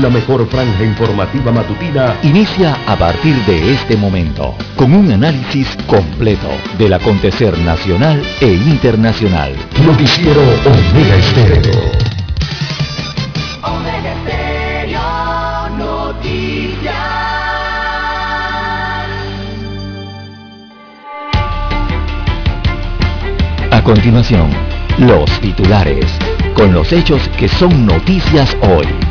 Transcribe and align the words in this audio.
La 0.00 0.08
mejor 0.08 0.48
franja 0.48 0.82
informativa 0.82 1.52
matutina 1.52 2.16
inicia 2.22 2.74
a 2.86 2.96
partir 2.96 3.36
de 3.44 3.74
este 3.74 3.98
momento 3.98 4.54
con 4.74 4.94
un 4.94 5.12
análisis 5.12 5.76
completo 5.86 6.48
del 6.78 6.94
acontecer 6.94 7.58
nacional 7.58 8.22
e 8.40 8.46
internacional. 8.46 9.54
Noticiero 9.84 10.40
Omega 10.40 11.16
Estéreo. 11.16 11.80
Omega 13.62 14.12
Estéreo 14.14 15.00
Noticias. 15.76 16.94
A 23.70 23.82
continuación, 23.84 24.48
los 24.96 25.30
titulares, 25.40 26.06
con 26.54 26.72
los 26.72 26.90
hechos 26.90 27.28
que 27.36 27.48
son 27.48 27.84
noticias 27.84 28.56
hoy. 28.62 29.09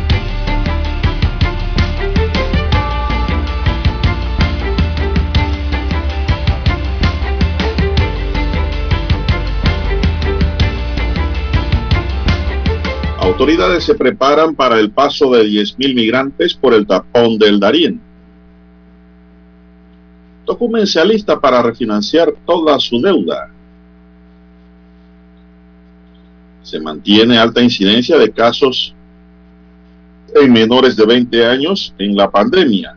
Autoridades 13.40 13.86
se 13.86 13.96
preparan 13.96 14.54
para 14.54 14.78
el 14.78 14.92
paso 14.92 15.32
de 15.32 15.46
10.000 15.46 15.96
migrantes 15.96 16.54
por 16.54 16.74
el 16.74 16.86
tapón 16.86 17.38
del 17.38 17.58
Darién. 17.58 18.02
Tocumen 20.46 20.86
se 20.86 21.00
alista 21.00 21.40
para 21.40 21.62
refinanciar 21.62 22.34
toda 22.46 22.78
su 22.80 23.00
deuda. 23.00 23.50
Se 26.64 26.82
mantiene 26.82 27.38
alta 27.38 27.62
incidencia 27.62 28.18
de 28.18 28.30
casos 28.30 28.94
en 30.36 30.52
menores 30.52 30.98
de 30.98 31.06
20 31.06 31.46
años 31.46 31.94
en 31.98 32.18
la 32.18 32.30
pandemia. 32.30 32.94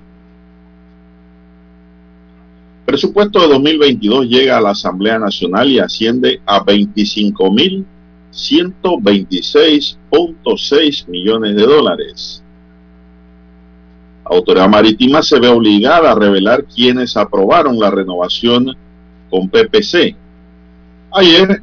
Presupuesto 2.85 3.41
de 3.43 3.47
2022 3.47 4.27
llega 4.27 4.59
a 4.59 4.61
la 4.61 4.71
Asamblea 4.71 5.21
Nacional 5.21 5.71
y 5.71 5.79
asciende 5.79 6.41
a 6.45 6.65
25 6.65 7.49
mil 7.53 7.87
126.6 8.33 11.09
millones 11.09 11.57
de 11.57 11.63
dólares. 11.63 12.43
Autoridad 14.25 14.69
Marítima 14.69 15.23
se 15.23 15.39
ve 15.39 15.49
obligada 15.49 16.13
a 16.13 16.15
revelar 16.15 16.65
quienes 16.65 17.17
aprobaron 17.17 17.79
la 17.79 17.91
renovación 17.91 18.75
con 19.29 19.49
PPC. 19.49 20.17
Ayer 21.13 21.63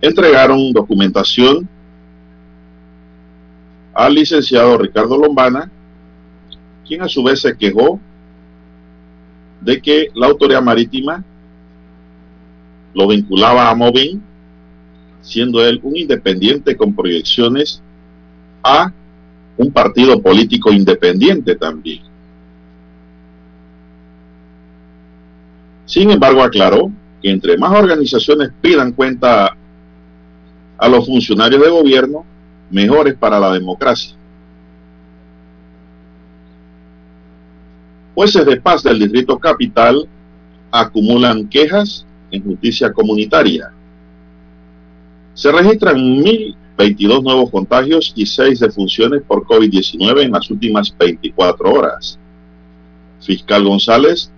entregaron 0.00 0.72
documentación 0.72 1.68
al 3.94 4.14
licenciado 4.14 4.78
Ricardo 4.78 5.16
Lombana, 5.16 5.70
quien 6.86 7.02
a 7.02 7.08
su 7.08 7.22
vez 7.22 7.40
se 7.40 7.56
quejó 7.56 8.00
de 9.60 9.80
que 9.80 10.08
la 10.14 10.26
Autoridad 10.26 10.62
Marítima 10.62 11.24
lo 12.94 13.08
vinculaba 13.08 13.70
a 13.70 13.74
Movin 13.74 14.22
siendo 15.22 15.64
él 15.64 15.80
un 15.82 15.96
independiente 15.96 16.76
con 16.76 16.94
proyecciones 16.94 17.80
a 18.62 18.92
un 19.56 19.72
partido 19.72 20.20
político 20.20 20.72
independiente 20.72 21.56
también. 21.56 22.02
Sin 25.86 26.10
embargo, 26.10 26.42
aclaró 26.42 26.90
que 27.22 27.30
entre 27.30 27.56
más 27.56 27.72
organizaciones 27.72 28.50
pidan 28.60 28.92
cuenta 28.92 29.56
a 30.78 30.88
los 30.88 31.06
funcionarios 31.06 31.62
de 31.62 31.70
gobierno, 31.70 32.24
mejores 32.70 33.14
para 33.14 33.38
la 33.38 33.52
democracia. 33.52 34.16
Jueces 38.14 38.44
de 38.44 38.60
paz 38.60 38.82
del 38.82 38.98
Distrito 38.98 39.38
Capital 39.38 40.08
acumulan 40.70 41.48
quejas 41.48 42.06
en 42.30 42.42
justicia 42.42 42.92
comunitaria. 42.92 43.72
Se 45.34 45.50
registran 45.50 45.96
1.022 45.96 47.22
nuevos 47.22 47.50
contagios 47.50 48.12
y 48.14 48.26
6 48.26 48.60
defunciones 48.60 49.22
por 49.22 49.44
COVID-19 49.44 50.22
en 50.22 50.32
las 50.32 50.50
últimas 50.50 50.94
24 50.98 51.72
horas. 51.72 52.18
Fiscal 53.20 53.64
González, 53.64 54.30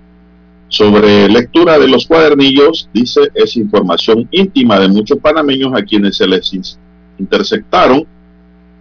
sobre 0.68 1.28
lectura 1.28 1.78
de 1.78 1.88
los 1.88 2.06
cuadernillos, 2.06 2.88
dice 2.92 3.20
es 3.34 3.56
información 3.56 4.28
íntima 4.30 4.78
de 4.78 4.88
muchos 4.88 5.18
panameños 5.18 5.72
a 5.74 5.82
quienes 5.82 6.16
se 6.16 6.26
les 6.26 6.78
interceptaron 7.18 8.06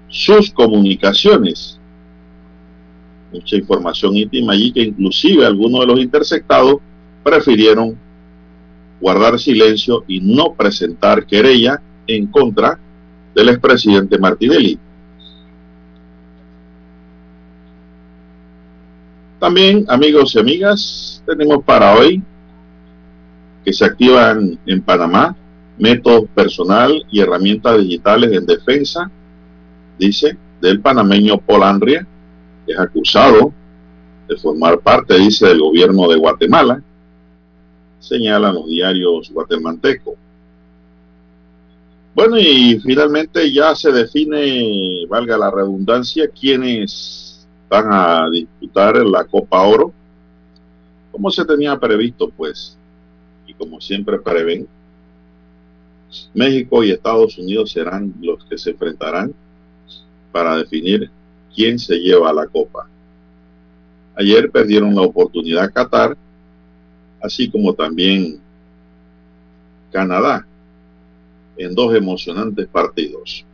sus 0.08 0.52
comunicaciones. 0.52 1.80
Mucha 3.32 3.56
información 3.56 4.16
íntima 4.16 4.54
allí 4.54 4.72
que 4.72 4.82
inclusive 4.82 5.46
algunos 5.46 5.82
de 5.82 5.88
los 5.88 6.00
interceptados 6.00 6.78
prefirieron 7.24 7.98
guardar 9.02 9.40
silencio 9.40 10.04
y 10.08 10.20
no 10.20 10.54
presentar 10.54 11.26
querella 11.26 11.82
en 12.08 12.28
contra 12.28 12.80
del 13.36 13.50
expresidente 13.50 14.18
Martinelli. 14.18 14.78
También, 19.40 19.86
amigos 19.90 20.36
y 20.36 20.40
amigas, 20.40 21.24
tenemos 21.26 21.64
para 21.64 21.96
hoy 21.96 22.22
que 23.66 23.74
se 23.74 23.86
activan 23.86 24.58
en 24.66 24.82
Panamá 24.82 25.36
métodos 25.78 26.30
personal 26.34 27.06
y 27.12 27.20
herramientas 27.20 27.80
digitales 27.80 28.32
en 28.32 28.46
defensa, 28.46 29.10
dice, 29.98 30.38
del 30.62 30.80
panameño 30.80 31.40
Polanria, 31.40 32.08
que 32.66 32.74
es 32.74 32.80
acusado 32.80 33.54
de 34.28 34.38
formar 34.38 34.80
parte, 34.80 35.18
dice, 35.18 35.48
del 35.48 35.60
gobierno 35.60 36.08
de 36.08 36.18
Guatemala, 36.18 36.82
señalan 38.00 38.56
los 38.56 38.68
diarios 38.68 39.30
guatemaltecos. 39.32 40.16
Bueno, 42.16 42.38
y 42.38 42.80
finalmente 42.80 43.52
ya 43.52 43.74
se 43.74 43.92
define, 43.92 45.08
valga 45.08 45.36
la 45.36 45.50
redundancia, 45.50 46.28
quiénes 46.28 47.48
van 47.68 47.88
a 47.92 48.30
disputar 48.30 48.98
la 48.98 49.24
Copa 49.24 49.64
Oro. 49.64 49.92
Como 51.12 51.32
se 51.32 51.44
tenía 51.44 51.80
previsto, 51.80 52.30
pues, 52.30 52.78
y 53.48 53.54
como 53.56 53.82
siempre 53.82 54.20
prevén, 54.20 54.68
México 56.36 56.84
y 56.84 56.92
Estados 56.92 57.36
Unidos 57.40 57.72
serán 57.72 58.14
los 58.22 58.46
que 58.46 58.60
se 58.60 58.70
enfrentarán 58.72 59.34
para 60.32 60.58
definir 60.58 61.10
quién 61.56 61.80
se 61.80 61.96
lleva 61.96 62.32
la 62.32 62.46
Copa. 62.46 62.88
Ayer 64.16 64.52
perdieron 64.52 64.94
la 64.94 65.02
oportunidad 65.02 65.74
Qatar, 65.74 66.16
así 67.24 67.50
como 67.50 67.74
también 67.74 68.40
Canadá 69.92 70.46
en 71.58 71.74
dos 71.76 71.96
emocionantes 71.96 72.68
partidos. 72.68 73.46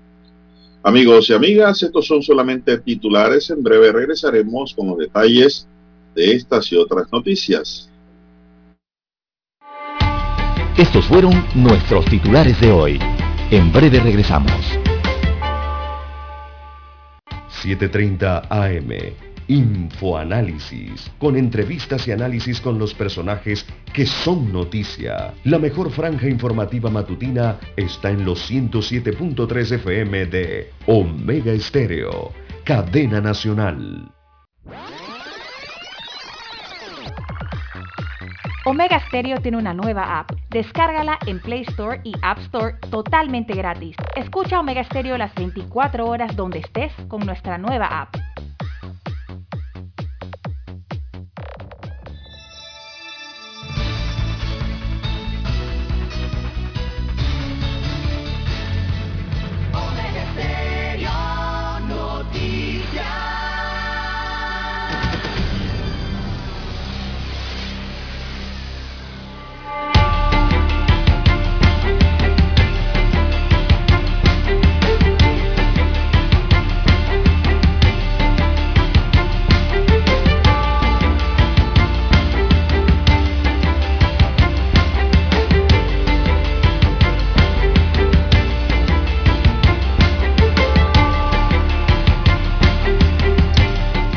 Amigos 0.84 1.30
y 1.30 1.34
amigas, 1.34 1.84
estos 1.84 2.08
son 2.08 2.24
solamente 2.24 2.78
titulares. 2.80 3.50
En 3.50 3.62
breve 3.62 3.92
regresaremos 3.92 4.74
con 4.74 4.88
los 4.88 4.98
detalles 4.98 5.68
de 6.16 6.34
estas 6.34 6.72
y 6.72 6.78
otras 6.78 7.12
noticias. 7.12 7.90
Estos 10.78 11.06
fueron 11.06 11.46
nuestros 11.56 12.06
titulares 12.06 12.59
de 12.62 12.72
hoy. 12.72 13.00
En 13.52 13.72
breve 13.74 14.00
regresamos. 14.00 14.54
7.30 17.62 18.48
AM 18.50 19.28
Infoanálisis, 19.50 21.12
con 21.18 21.36
entrevistas 21.36 22.08
y 22.08 22.12
análisis 22.12 22.62
con 22.62 22.78
los 22.78 22.94
personajes 22.94 23.66
que 23.91 24.06
son 24.06 24.53
noticia. 24.53 25.34
La 25.44 25.58
mejor 25.58 25.90
franja 25.90 26.28
informativa 26.28 26.91
matutina 26.91 27.58
está 27.76 28.12
en 28.12 28.26
los 28.26 28.50
107.3 28.50 29.72
FM 29.72 30.28
de 30.28 30.72
Omega 30.85 31.52
Estéreo, 31.52 32.32
cadena 32.64 33.22
nacional. 33.22 34.12
Omega 38.66 39.00
Stereo 39.08 39.41
tiene 39.41 39.58
una 39.58 39.73
nueva 39.73 40.20
app. 40.20 40.29
Descárgala 40.52 41.18
en 41.26 41.40
Play 41.40 41.62
Store 41.62 42.02
y 42.03 42.14
App 42.22 42.38
Store 42.38 42.76
totalmente 42.91 43.56
gratis. 43.56 43.96
Escucha 44.16 44.59
Omega 44.59 44.84
Stereo 44.84 45.18
las 45.18 45.34
24 45.34 46.06
horas 46.06 46.35
donde 46.35 46.59
estés 46.59 46.94
con 47.08 47.26
nuestra 47.26 47.58
nueva 47.58 47.88
app. 47.88 48.16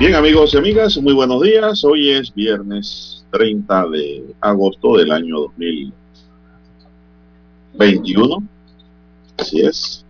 Bien 0.03 0.17
amigos 0.17 0.53
y 0.53 0.57
amigas, 0.57 0.99
muy 0.99 1.13
buenos 1.13 1.41
días. 1.43 1.85
Hoy 1.85 2.11
es 2.11 2.35
viernes 2.35 3.25
30 3.31 3.89
de 3.91 4.35
agosto 4.41 4.97
del 4.97 5.13
año 5.13 5.43
2021. 7.77 8.43
Así 9.39 9.61
es. 9.61 10.05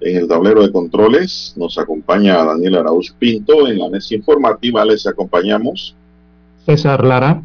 En 0.00 0.16
el 0.16 0.26
tablero 0.26 0.64
de 0.64 0.72
controles 0.72 1.54
nos 1.56 1.78
acompaña 1.78 2.44
Daniel 2.44 2.78
Arauz 2.78 3.14
Pinto. 3.16 3.68
En 3.68 3.78
la 3.78 3.88
mesa 3.88 4.16
informativa 4.16 4.84
les 4.84 5.06
acompañamos 5.06 5.94
César 6.66 7.04
Lara 7.04 7.40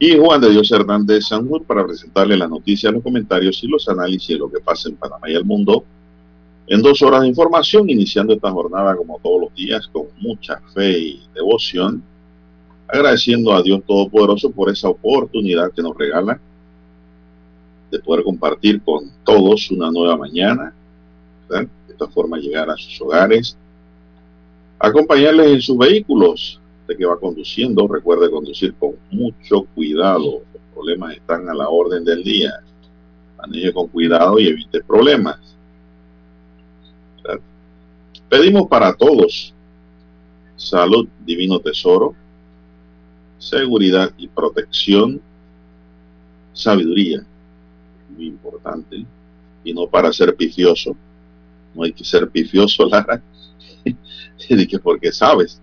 y 0.00 0.18
Juan 0.18 0.40
de 0.40 0.50
Dios 0.50 0.72
Hernández 0.72 1.28
Sanjur 1.28 1.62
para 1.62 1.86
presentarle 1.86 2.36
las 2.36 2.50
noticias, 2.50 2.92
los 2.92 3.04
comentarios 3.04 3.62
y 3.62 3.68
los 3.68 3.88
análisis 3.88 4.26
de 4.26 4.38
lo 4.38 4.50
que 4.50 4.58
pasa 4.58 4.88
en 4.88 4.96
Panamá 4.96 5.30
y 5.30 5.36
el 5.36 5.44
mundo 5.44 5.84
en 6.72 6.80
dos 6.80 7.02
horas 7.02 7.20
de 7.20 7.28
información, 7.28 7.90
iniciando 7.90 8.32
esta 8.32 8.50
jornada 8.50 8.96
como 8.96 9.20
todos 9.22 9.42
los 9.42 9.54
días 9.54 9.86
con 9.88 10.06
mucha 10.20 10.58
fe 10.72 10.98
y 10.98 11.22
devoción, 11.34 12.02
agradeciendo 12.88 13.52
a 13.52 13.62
Dios 13.62 13.82
Todopoderoso 13.86 14.50
por 14.50 14.70
esa 14.70 14.88
oportunidad 14.88 15.70
que 15.72 15.82
nos 15.82 15.94
regala 15.94 16.40
de 17.90 17.98
poder 17.98 18.24
compartir 18.24 18.80
con 18.80 19.10
todos 19.22 19.70
una 19.70 19.90
nueva 19.90 20.16
mañana, 20.16 20.72
de 21.50 21.68
esta 21.90 22.08
forma 22.08 22.38
llegar 22.38 22.70
a 22.70 22.76
sus 22.78 22.98
hogares, 23.02 23.54
acompañarles 24.78 25.48
en 25.48 25.60
sus 25.60 25.76
vehículos, 25.76 26.58
de 26.88 26.96
que 26.96 27.04
va 27.04 27.20
conduciendo, 27.20 27.86
recuerde 27.86 28.30
conducir 28.30 28.72
con 28.76 28.94
mucho 29.10 29.66
cuidado, 29.74 30.40
los 30.54 30.62
problemas 30.72 31.16
están 31.16 31.50
a 31.50 31.54
la 31.54 31.68
orden 31.68 32.02
del 32.02 32.24
día, 32.24 32.50
maneje 33.36 33.74
con 33.74 33.88
cuidado 33.88 34.38
y 34.38 34.46
evite 34.46 34.82
problemas 34.82 35.52
Pedimos 38.32 38.66
para 38.66 38.94
todos 38.94 39.52
salud, 40.56 41.06
divino 41.22 41.58
tesoro, 41.58 42.14
seguridad 43.38 44.10
y 44.16 44.26
protección, 44.26 45.20
sabiduría, 46.54 47.26
muy 48.16 48.28
importante, 48.28 49.04
y 49.62 49.74
no 49.74 49.86
para 49.86 50.10
ser 50.14 50.34
pifioso. 50.34 50.96
No 51.74 51.82
hay 51.82 51.92
que 51.92 52.06
ser 52.06 52.26
pifioso, 52.30 52.86
Lara, 52.88 53.22
que 53.84 54.78
porque 54.78 55.12
sabes. 55.12 55.60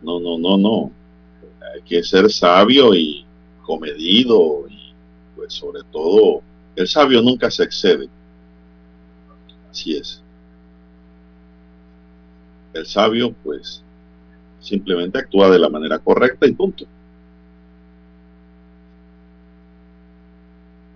No, 0.00 0.18
no, 0.18 0.38
no, 0.38 0.56
no. 0.56 0.90
Hay 1.74 1.82
que 1.82 2.02
ser 2.02 2.32
sabio 2.32 2.94
y 2.94 3.26
comedido 3.66 4.64
y 4.70 4.94
pues 5.36 5.52
sobre 5.52 5.82
todo 5.92 6.40
el 6.74 6.88
sabio 6.88 7.20
nunca 7.20 7.50
se 7.50 7.64
excede. 7.64 8.08
Así 9.70 9.94
es. 9.94 10.22
El 12.76 12.84
sabio, 12.84 13.34
pues, 13.42 13.82
simplemente 14.60 15.18
actúa 15.18 15.48
de 15.48 15.58
la 15.58 15.70
manera 15.70 15.98
correcta 15.98 16.46
y 16.46 16.52
punto. 16.52 16.84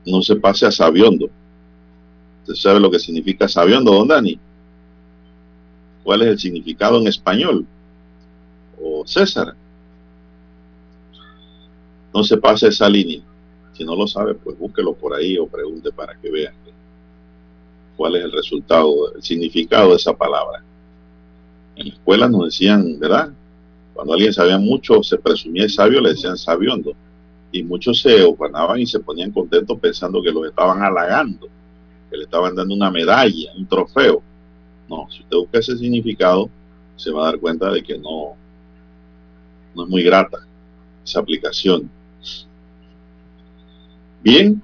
No 0.04 0.20
se 0.20 0.36
pase 0.36 0.66
a 0.66 0.70
sabiondo. 0.70 1.30
¿Usted 2.42 2.54
sabe 2.54 2.80
lo 2.80 2.90
que 2.90 2.98
significa 2.98 3.48
sabiondo, 3.48 3.92
don 3.92 4.08
Dani? 4.08 4.38
¿Cuál 6.04 6.22
es 6.22 6.28
el 6.28 6.38
significado 6.38 7.00
en 7.00 7.06
español? 7.06 7.66
O 8.82 9.06
César. 9.06 9.54
No 12.12 12.22
se 12.24 12.36
pase 12.36 12.68
esa 12.68 12.90
línea. 12.90 13.22
Si 13.72 13.84
no 13.84 13.96
lo 13.96 14.06
sabe, 14.06 14.34
pues 14.34 14.58
búsquelo 14.58 14.92
por 14.92 15.14
ahí 15.14 15.38
o 15.38 15.46
pregunte 15.46 15.90
para 15.92 16.14
que 16.14 16.30
vean 16.30 16.54
cuál 17.96 18.16
es 18.16 18.24
el 18.24 18.32
resultado, 18.32 19.14
el 19.14 19.22
significado 19.22 19.90
de 19.90 19.96
esa 19.96 20.14
palabra 20.14 20.62
en 21.80 21.88
la 21.88 21.94
escuela 21.94 22.28
nos 22.28 22.44
decían, 22.46 22.98
¿verdad? 22.98 23.30
Cuando 23.94 24.12
alguien 24.12 24.32
sabía 24.32 24.58
mucho, 24.58 25.02
se 25.02 25.18
presumía 25.18 25.68
sabio, 25.68 26.00
le 26.00 26.10
decían 26.10 26.36
sabiondo. 26.36 26.92
Y 27.52 27.62
muchos 27.62 28.00
se 28.00 28.22
ofanaban 28.22 28.78
y 28.78 28.86
se 28.86 29.00
ponían 29.00 29.32
contentos 29.32 29.78
pensando 29.80 30.22
que 30.22 30.30
los 30.30 30.46
estaban 30.46 30.82
halagando, 30.82 31.48
que 32.10 32.16
le 32.16 32.24
estaban 32.24 32.54
dando 32.54 32.74
una 32.74 32.90
medalla, 32.90 33.52
un 33.56 33.66
trofeo. 33.66 34.22
No, 34.88 35.08
si 35.10 35.20
usted 35.20 35.36
busca 35.36 35.58
ese 35.58 35.76
significado, 35.78 36.50
se 36.96 37.10
va 37.10 37.22
a 37.22 37.30
dar 37.30 37.40
cuenta 37.40 37.70
de 37.70 37.82
que 37.82 37.98
no, 37.98 38.36
no 39.74 39.84
es 39.84 39.88
muy 39.88 40.02
grata 40.02 40.38
esa 41.02 41.20
aplicación. 41.20 41.90
Bien, 44.22 44.62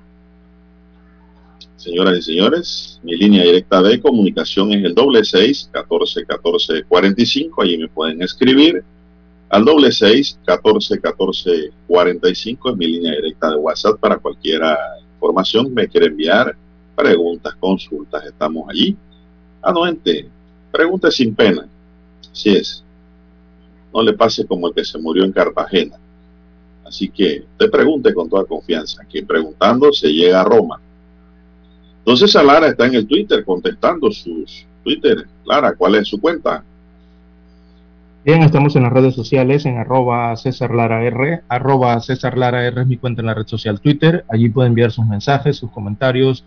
Señoras 1.87 2.19
y 2.19 2.23
señores, 2.23 3.01
mi 3.05 3.17
línea 3.17 3.45
directa 3.45 3.81
de 3.81 4.01
comunicación 4.01 4.73
es 4.73 4.85
el 4.85 4.93
doble 4.93 5.25
seis 5.25 5.71
catorce 5.71 6.27
catorce 6.27 6.83
cuarenta 6.83 7.23
y 7.23 7.27
cinco. 7.27 7.63
Allí 7.63 7.79
me 7.79 7.87
pueden 7.87 8.21
escribir 8.23 8.83
al 9.51 9.65
doble 9.65 9.93
seis 9.93 10.37
catorce 10.45 11.01
catorce 11.01 11.71
cuarenta 11.87 12.29
y 12.29 12.35
cinco. 12.35 12.71
Es 12.71 12.77
mi 12.77 12.89
línea 12.89 13.13
directa 13.13 13.51
de 13.51 13.57
WhatsApp 13.59 14.01
para 14.01 14.17
cualquier 14.17 14.63
información 15.15 15.67
que 15.67 15.73
me 15.75 15.87
quiera 15.87 16.07
enviar, 16.07 16.57
preguntas, 16.97 17.55
consultas. 17.55 18.27
Estamos 18.27 18.69
allí. 18.69 18.97
Anuente, 19.63 20.29
pregunte 20.73 21.09
sin 21.13 21.37
pena. 21.37 21.69
Así 22.33 22.51
es. 22.51 22.83
No 23.95 24.03
le 24.03 24.13
pase 24.15 24.45
como 24.45 24.67
el 24.67 24.75
que 24.75 24.85
se 24.85 24.99
murió 24.99 25.23
en 25.23 25.31
Cartagena. 25.31 25.97
Así 26.85 27.09
que 27.11 27.45
te 27.57 27.69
pregunte 27.69 28.13
con 28.13 28.29
toda 28.29 28.45
confianza. 28.45 29.05
Quien 29.05 29.25
preguntando 29.25 29.93
se 29.93 30.09
llega 30.09 30.41
a 30.41 30.45
Roma. 30.45 30.81
Entonces 32.07 32.41
Lara 32.41 32.69
está 32.69 32.87
en 32.87 32.95
el 32.95 33.07
Twitter 33.09 33.45
contestando 33.45 34.13
sus 34.13 34.65
Twitter. 34.85 35.27
Lara, 35.45 35.75
¿cuál 35.75 35.97
es 35.97 36.07
su 36.07 36.21
cuenta? 36.21 36.63
Bien, 38.25 38.45
estamos 38.45 38.77
en 38.77 38.85
las 38.85 38.93
redes 38.93 39.17
sociales 39.17 39.67
en 39.67 39.77
arroba 39.79 40.37
César 40.37 40.73
Lara 40.73 41.03
R. 41.03 41.41
Arroba 41.49 41.99
César 41.99 42.39
Lara 42.39 42.65
R 42.65 42.83
es 42.83 42.87
mi 42.87 42.97
cuenta 42.97 43.23
en 43.23 43.27
la 43.27 43.35
red 43.35 43.49
social 43.49 43.81
Twitter. 43.81 44.25
Allí 44.29 44.49
puede 44.49 44.69
enviar 44.69 44.93
sus 44.93 45.05
mensajes, 45.05 45.57
sus 45.57 45.73
comentarios, 45.73 46.45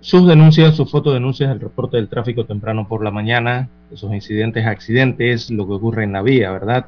sus 0.00 0.26
denuncias, 0.26 0.74
sus 0.74 0.90
fotodenuncias, 0.90 1.52
el 1.52 1.60
reporte 1.60 1.98
del 1.98 2.08
tráfico 2.08 2.44
temprano 2.44 2.88
por 2.88 3.04
la 3.04 3.12
mañana, 3.12 3.68
esos 3.92 4.12
incidentes, 4.12 4.66
accidentes, 4.66 5.48
lo 5.48 5.64
que 5.68 5.74
ocurre 5.74 6.02
en 6.02 6.12
la 6.12 6.22
vía, 6.22 6.50
¿verdad? 6.50 6.86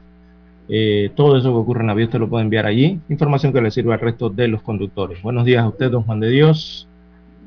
Eh, 0.68 1.12
todo 1.14 1.36
eso 1.36 1.52
que 1.52 1.58
ocurre 1.58 1.82
en 1.82 1.86
la 1.86 1.94
vía 1.94 2.06
usted 2.06 2.18
lo 2.18 2.28
puede 2.28 2.42
enviar 2.42 2.66
allí. 2.66 2.98
Información 3.08 3.52
que 3.52 3.62
le 3.62 3.70
sirva 3.70 3.94
al 3.94 4.00
resto 4.00 4.30
de 4.30 4.48
los 4.48 4.62
conductores. 4.62 5.22
Buenos 5.22 5.44
días 5.44 5.62
a 5.62 5.68
usted, 5.68 5.92
don 5.92 6.02
Juan 6.02 6.18
de 6.18 6.30
Dios 6.30 6.87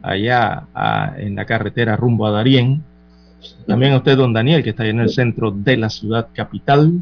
allá 0.02 0.68
en 1.18 1.36
la 1.36 1.46
carretera 1.46 1.96
rumbo 1.96 2.26
a 2.26 2.32
Darién. 2.32 2.84
También 3.68 3.94
a 3.94 3.98
usted, 3.98 4.18
don 4.18 4.34
Daniel, 4.34 4.64
que 4.64 4.72
está 4.72 4.86
en 4.86 5.00
el 5.00 5.10
centro 5.10 5.52
de 5.52 5.78
la 5.78 5.90
ciudad 5.90 6.28
capital. 6.34 7.02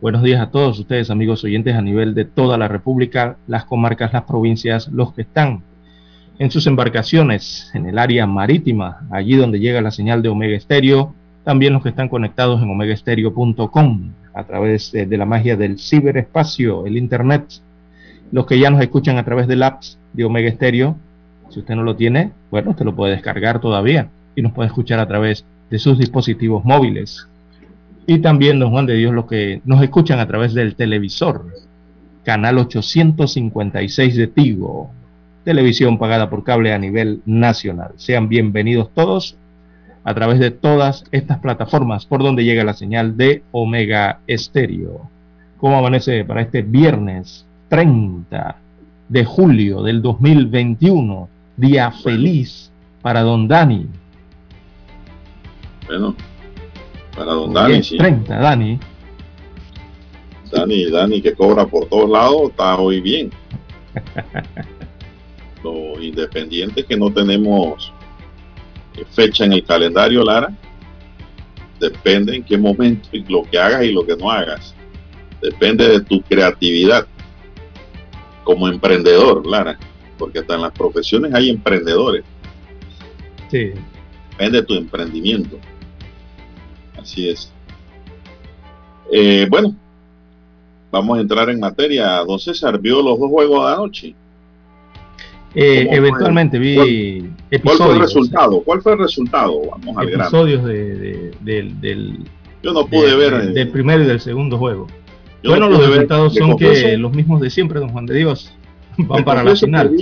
Buenos 0.00 0.22
días 0.22 0.40
a 0.40 0.50
todos 0.50 0.78
ustedes, 0.78 1.10
amigos 1.10 1.42
oyentes, 1.44 1.74
a 1.74 1.82
nivel 1.82 2.14
de 2.14 2.24
toda 2.24 2.58
la 2.58 2.68
República, 2.68 3.36
las 3.46 3.64
comarcas, 3.64 4.12
las 4.12 4.24
provincias, 4.24 4.88
los 4.88 5.14
que 5.14 5.22
están 5.22 5.62
en 6.38 6.50
sus 6.50 6.66
embarcaciones 6.66 7.70
en 7.74 7.86
el 7.86 7.98
área 7.98 8.26
marítima, 8.26 9.06
allí 9.10 9.36
donde 9.36 9.58
llega 9.58 9.80
la 9.80 9.90
señal 9.90 10.22
de 10.22 10.28
Omega 10.28 10.56
Estéreo, 10.56 11.14
también 11.44 11.72
los 11.72 11.82
que 11.82 11.88
están 11.88 12.08
conectados 12.08 12.62
en 12.62 12.70
omegaestereo.com 12.70 14.10
a 14.34 14.44
través 14.44 14.92
de, 14.92 15.16
la 15.16 15.24
magia 15.24 15.56
del 15.56 15.78
ciberespacio, 15.78 16.84
el 16.84 16.96
Internet, 16.98 17.44
los 18.32 18.44
que 18.46 18.58
ya 18.58 18.68
nos 18.68 18.82
escuchan 18.82 19.16
a 19.16 19.24
través 19.24 19.46
del 19.46 19.62
apps 19.62 19.98
de 20.12 20.24
Omega 20.24 20.48
Estéreo, 20.48 20.98
si 21.50 21.60
usted 21.60 21.74
no 21.74 21.82
lo 21.82 21.96
tiene, 21.96 22.32
bueno, 22.50 22.70
usted 22.70 22.84
lo 22.84 22.94
puede 22.94 23.12
descargar 23.12 23.60
todavía 23.60 24.08
y 24.34 24.42
nos 24.42 24.52
puede 24.52 24.68
escuchar 24.68 24.98
a 24.98 25.08
través 25.08 25.44
de 25.70 25.78
sus 25.78 25.98
dispositivos 25.98 26.64
móviles. 26.64 27.26
Y 28.06 28.18
también, 28.18 28.58
don 28.58 28.70
Juan 28.70 28.86
de 28.86 28.94
Dios, 28.94 29.12
los 29.12 29.26
que 29.26 29.60
nos 29.64 29.82
escuchan 29.82 30.20
a 30.20 30.26
través 30.26 30.54
del 30.54 30.76
televisor, 30.76 31.46
canal 32.24 32.58
856 32.58 34.16
de 34.16 34.26
Tigo, 34.28 34.90
televisión 35.44 35.98
pagada 35.98 36.28
por 36.28 36.44
cable 36.44 36.72
a 36.72 36.78
nivel 36.78 37.20
nacional. 37.24 37.92
Sean 37.96 38.28
bienvenidos 38.28 38.90
todos 38.94 39.36
a 40.04 40.14
través 40.14 40.38
de 40.38 40.52
todas 40.52 41.04
estas 41.10 41.38
plataformas 41.38 42.06
por 42.06 42.22
donde 42.22 42.44
llega 42.44 42.64
la 42.64 42.74
señal 42.74 43.16
de 43.16 43.42
Omega 43.50 44.20
Estéreo. 44.26 45.10
¿Cómo 45.56 45.78
amanece 45.78 46.24
para 46.24 46.42
este 46.42 46.62
viernes 46.62 47.46
30 47.68 48.56
de 49.08 49.24
julio 49.24 49.82
del 49.82 50.02
2021? 50.02 51.28
Día 51.56 51.90
feliz 51.90 52.70
para 53.00 53.22
don 53.22 53.48
Dani. 53.48 53.86
Bueno, 55.86 56.14
para 57.16 57.32
don 57.32 57.54
Dani, 57.54 57.82
sí. 57.82 57.96
30, 57.96 58.38
Dani. 58.38 58.78
Dani, 60.52 60.90
Dani 60.90 61.22
que 61.22 61.34
cobra 61.34 61.66
por 61.66 61.86
todos 61.86 62.10
lados, 62.10 62.50
está 62.50 62.76
hoy 62.76 63.00
bien. 63.00 63.30
Los 65.64 66.02
independientes 66.02 66.84
que 66.84 66.96
no 66.96 67.10
tenemos 67.10 67.92
fecha 69.12 69.44
en 69.44 69.54
el 69.54 69.64
calendario, 69.64 70.22
Lara, 70.22 70.52
depende 71.80 72.36
en 72.36 72.42
qué 72.42 72.58
momento 72.58 73.08
y 73.12 73.24
lo 73.24 73.42
que 73.44 73.58
hagas 73.58 73.84
y 73.84 73.92
lo 73.92 74.04
que 74.04 74.16
no 74.16 74.30
hagas. 74.30 74.74
Depende 75.40 75.88
de 75.88 76.00
tu 76.00 76.20
creatividad 76.22 77.06
como 78.44 78.68
emprendedor, 78.68 79.46
Lara 79.46 79.78
porque 80.18 80.40
hasta 80.40 80.54
en 80.54 80.62
las 80.62 80.72
profesiones 80.72 81.34
hay 81.34 81.50
emprendedores. 81.50 82.24
Sí. 83.50 83.72
Depende 84.30 84.60
de 84.60 84.66
tu 84.66 84.74
emprendimiento. 84.74 85.58
Así 87.00 87.28
es. 87.28 87.52
Eh, 89.12 89.46
bueno, 89.48 89.74
vamos 90.90 91.18
a 91.18 91.20
entrar 91.20 91.48
en 91.50 91.60
materia. 91.60 92.24
Don 92.24 92.38
César, 92.38 92.78
¿vio 92.78 93.02
los 93.02 93.18
dos 93.18 93.30
juegos 93.30 93.66
de 93.66 93.72
anoche? 93.72 94.14
Eh, 95.54 95.88
eventualmente 95.90 96.58
vi 96.58 96.74
¿Cuál, 96.74 97.30
episodios. 97.50 97.62
¿Cuál 97.62 97.76
fue 97.78 97.94
el 97.94 98.00
resultado? 98.00 98.60
¿Cuál 98.60 98.82
fue 98.82 98.92
el 98.92 98.98
resultado? 98.98 99.62
Vamos 99.70 99.96
al 99.96 100.08
episodios 100.08 100.64
de, 100.64 101.32
del... 101.40 102.18
Yo 102.62 102.72
no 102.72 102.86
pude 102.86 103.14
ver... 103.16 103.52
del 103.52 103.68
primero 103.70 104.02
y 104.02 104.06
del 104.06 104.20
segundo 104.20 104.58
juego. 104.58 104.86
bueno, 105.44 105.70
los 105.70 105.88
resultados 105.88 106.34
son 106.34 106.58
que 106.58 106.98
los 106.98 107.12
mismos 107.12 107.40
de 107.40 107.48
siempre, 107.48 107.80
don 107.80 107.90
Juan 107.90 108.04
de 108.06 108.16
Dios. 108.16 108.52
Van 109.08 109.24
para 109.24 109.42
la 109.42 109.54
final. 109.54 109.94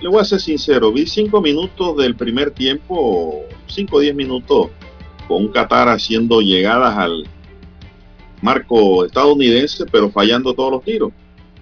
le 0.00 0.08
voy 0.08 0.20
a 0.20 0.24
ser 0.24 0.40
sincero, 0.40 0.92
vi 0.92 1.06
cinco 1.06 1.40
minutos 1.40 1.96
del 1.96 2.14
primer 2.14 2.50
tiempo, 2.50 3.42
cinco 3.66 3.96
o 3.96 4.00
diez 4.00 4.14
minutos, 4.14 4.68
con 5.26 5.44
un 5.44 5.48
Qatar 5.48 5.88
haciendo 5.88 6.40
llegadas 6.40 6.96
al 6.96 7.24
marco 8.42 9.04
estadounidense, 9.04 9.84
pero 9.86 10.10
fallando 10.10 10.54
todos 10.54 10.72
los 10.72 10.84
tiros. 10.84 11.12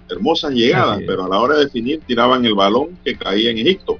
Hermosas 0.09 0.53
llegadas, 0.53 1.01
pero 1.05 1.25
a 1.25 1.29
la 1.29 1.39
hora 1.39 1.55
de 1.55 1.65
definir 1.65 2.01
tiraban 2.07 2.43
el 2.43 2.55
balón 2.55 2.97
que 3.03 3.15
caía 3.15 3.51
en 3.51 3.59
Egipto. 3.59 3.99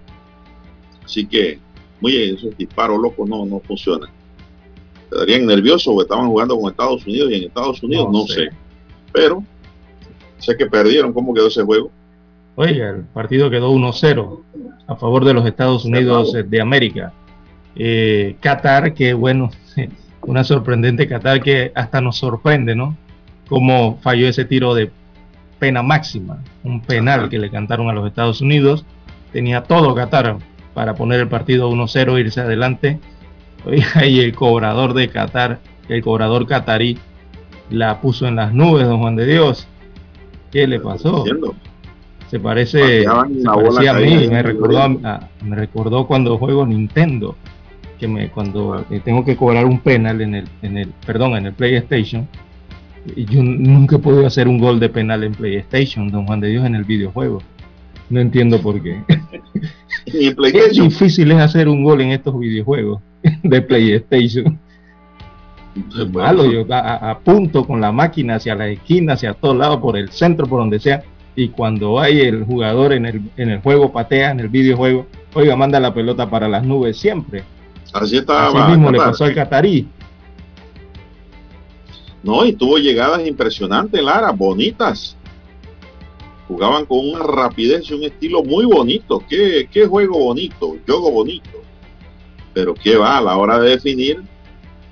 Así 1.06 1.26
que, 1.26 1.60
muy 2.02 2.16
esos 2.16 2.58
disparos 2.58 3.00
locos 3.00 3.30
no, 3.30 3.46
no 3.46 3.60
funcionan. 3.60 4.10
Estarían 5.12 5.46
nerviosos 5.46 5.94
porque 5.94 6.06
estaban 6.06 6.28
jugando 6.28 6.60
con 6.60 6.72
Estados 6.72 7.06
Unidos 7.06 7.32
y 7.32 7.36
en 7.36 7.44
Estados 7.44 7.84
Unidos 7.84 8.08
no, 8.12 8.26
sé. 8.26 8.34
sé. 8.34 8.50
Pero 9.14 9.44
sé 10.40 10.56
que 10.58 10.66
perdieron. 10.66 11.14
¿Cómo 11.14 11.34
quedó 11.34 11.48
ese 11.48 11.64
juego? 11.64 11.92
Oiga, 12.62 12.90
el 12.90 13.04
partido 13.04 13.50
quedó 13.50 13.72
1-0 13.72 14.42
a 14.86 14.96
favor 14.98 15.24
de 15.24 15.34
los 15.34 15.46
Estados 15.46 15.86
Unidos 15.86 16.34
de 16.34 16.60
América. 16.60 17.14
Eh, 17.74 18.36
Qatar, 18.42 18.94
que 18.94 19.14
bueno, 19.14 19.50
una 20.24 20.44
sorprendente 20.44 21.08
Qatar 21.08 21.42
que 21.42 21.72
hasta 21.74 22.02
nos 22.02 22.18
sorprende, 22.18 22.76
¿no? 22.76 22.98
Cómo 23.48 23.98
falló 24.02 24.28
ese 24.28 24.44
tiro 24.44 24.74
de 24.74 24.92
pena 25.58 25.84
máxima, 25.84 26.44
un 26.66 26.82
penal 26.82 27.30
que 27.30 27.40
le 27.40 27.50
cantaron 27.50 27.90
a 27.90 27.94
los 27.94 28.06
Estados 28.06 28.42
Unidos. 28.42 28.84
Tenía 29.32 29.64
todo 29.64 29.96
Qatar 29.96 30.36
para 30.74 30.96
poner 30.96 31.22
el 31.22 31.30
partido 31.30 31.72
1-0, 31.72 32.20
irse 32.20 32.42
adelante. 32.42 33.00
Oiga, 33.64 34.06
y 34.06 34.20
el 34.20 34.36
cobrador 34.36 34.94
de 34.94 35.08
Qatar, 35.08 35.60
el 35.88 36.04
cobrador 36.04 36.46
catarí, 36.46 36.98
la 37.70 38.02
puso 38.02 38.28
en 38.28 38.36
las 38.36 38.54
nubes, 38.54 38.86
don 38.86 39.00
Juan 39.00 39.16
de 39.16 39.28
Dios. 39.28 39.66
¿Qué 40.52 40.68
le 40.68 40.82
pasó? 40.82 41.24
Se 42.30 42.40
parece, 42.40 43.04
se 43.04 43.44
parecía 43.44 43.92
a 43.92 44.00
mí, 44.00 44.28
me 44.28 44.44
recordó, 44.44 44.88
me 44.90 45.56
recordó 45.56 46.06
cuando 46.06 46.38
juego 46.38 46.66
Nintendo, 46.66 47.36
que 48.00 48.08
me 48.08 48.30
cuando 48.30 48.86
eh, 48.92 49.02
tengo 49.04 49.26
que 49.26 49.36
cobrar 49.36 49.66
un 49.66 49.80
penal 49.80 50.22
en 50.22 50.36
el, 50.36 50.48
en 50.62 50.78
el, 50.78 50.94
perdón, 51.06 51.36
en 51.38 51.48
el 51.48 51.54
PlayStation, 51.54 52.28
y 53.16 53.26
yo 53.26 53.42
nunca 53.42 53.96
he 53.96 54.00
podido 54.00 54.28
hacer 54.28 54.48
un 54.48 54.60
gol 54.60 54.80
de 54.80 54.90
penal 54.90 55.24
en 55.24 55.34
PlayStation, 55.34 56.12
don 56.12 56.28
Juan 56.28 56.40
de 56.40 56.50
Dios, 56.50 56.66
en 56.66 56.76
el 56.76 56.84
videojuego. 56.84 57.42
No 58.10 58.20
entiendo 58.20 58.62
por 58.62 58.82
qué. 58.82 59.02
es 60.06 60.72
difícil 60.78 61.32
es 61.32 61.40
hacer 61.40 61.68
un 61.68 61.84
gol 61.84 62.02
en 62.02 62.12
estos 62.12 62.38
videojuegos 62.40 63.02
de 63.44 63.62
PlayStation. 63.62 64.60
Malo, 66.12 66.52
yo 66.52 66.66
a, 66.74 67.18
punto 67.20 67.66
con 67.66 67.80
la 67.80 67.92
máquina 67.92 68.36
hacia 68.36 68.56
la 68.56 68.68
esquina, 68.68 69.14
hacia 69.14 69.34
todos 69.34 69.56
lados, 69.56 69.78
por 69.78 69.98
el 69.98 70.10
centro, 70.10 70.46
por 70.46 70.60
donde 70.60 70.80
sea 70.80 71.04
y 71.40 71.50
cuando 71.50 72.00
hay 72.00 72.20
el 72.20 72.44
jugador 72.44 72.92
en 72.92 73.06
el, 73.06 73.22
en 73.38 73.50
el 73.50 73.62
juego 73.62 73.94
patea, 73.94 74.32
en 74.32 74.42
el 74.42 74.50
videojuego, 74.50 75.08
oiga, 75.34 75.56
manda 75.56 75.80
la 75.80 75.94
pelota 75.94 76.30
para 76.30 76.50
las 76.50 76.66
nubes 76.66 76.98
siempre. 76.98 77.46
Así 77.94 78.18
está. 78.18 78.48
Así 78.48 78.72
mismo 78.72 78.92
le 78.92 78.98
pasó 78.98 79.24
al 79.24 79.34
Catarí. 79.34 79.88
No, 82.22 82.46
y 82.46 82.52
tuvo 82.52 82.78
llegadas 82.78 83.26
impresionantes, 83.26 84.04
Lara, 84.04 84.32
bonitas. 84.32 85.16
Jugaban 86.50 86.86
con 86.86 87.08
una 87.08 87.24
rapidez 87.24 87.90
y 87.90 87.94
un 87.94 88.04
estilo 88.04 88.44
muy 88.44 88.66
bonito. 88.66 89.24
Qué, 89.30 89.70
qué 89.72 89.86
juego 89.86 90.20
bonito, 90.20 90.76
juego 90.86 91.10
bonito. 91.12 91.50
Pero 92.54 92.74
qué 92.74 92.98
va, 92.98 93.18
a 93.18 93.22
la 93.22 93.38
hora 93.38 93.60
de 93.60 93.70
definir, 93.70 94.24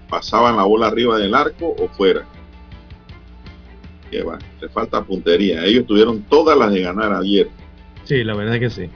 pasaban 0.07 0.55
la 0.55 0.63
bola 0.63 0.87
arriba 0.87 1.17
del 1.17 1.35
arco 1.35 1.75
o 1.77 1.89
fuera 1.89 2.25
que 4.09 4.23
va, 4.23 4.39
le 4.61 4.69
falta 4.69 5.03
puntería. 5.03 5.63
Ellos 5.65 5.85
tuvieron 5.85 6.21
todas 6.23 6.57
las 6.57 6.71
de 6.71 6.81
ganar 6.81 7.13
ayer. 7.13 7.49
Sí, 8.03 8.23
la 8.23 8.35
verdad 8.35 8.59
que 8.59 8.69
sí. 8.69 8.89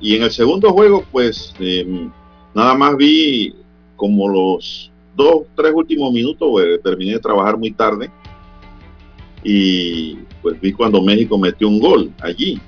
Y 0.00 0.16
en 0.16 0.24
el 0.24 0.30
segundo 0.30 0.72
juego, 0.72 1.04
pues 1.10 1.54
em, 1.58 2.10
nada 2.54 2.74
más 2.74 2.96
vi 2.96 3.54
como 3.96 4.28
los 4.28 4.90
dos, 5.16 5.42
tres 5.56 5.72
últimos 5.74 6.12
minutos, 6.12 6.48
terminé 6.82 7.12
de 7.12 7.20
trabajar 7.20 7.56
muy 7.56 7.70
tarde 7.72 8.10
y 9.44 10.14
pues 10.40 10.60
vi 10.60 10.72
cuando 10.72 11.02
México 11.02 11.38
metió 11.38 11.68
un 11.68 11.80
gol 11.80 12.12
allí. 12.20 12.60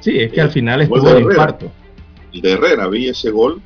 Sí, 0.00 0.18
es 0.18 0.32
que 0.32 0.40
al 0.40 0.50
final 0.50 0.82
estuvo 0.82 1.14
de 1.14 1.20
infarto. 1.20 1.70
De 2.32 2.52
Herrera, 2.52 2.88
vi 2.88 3.08
ese 3.08 3.30
gol 3.30 3.62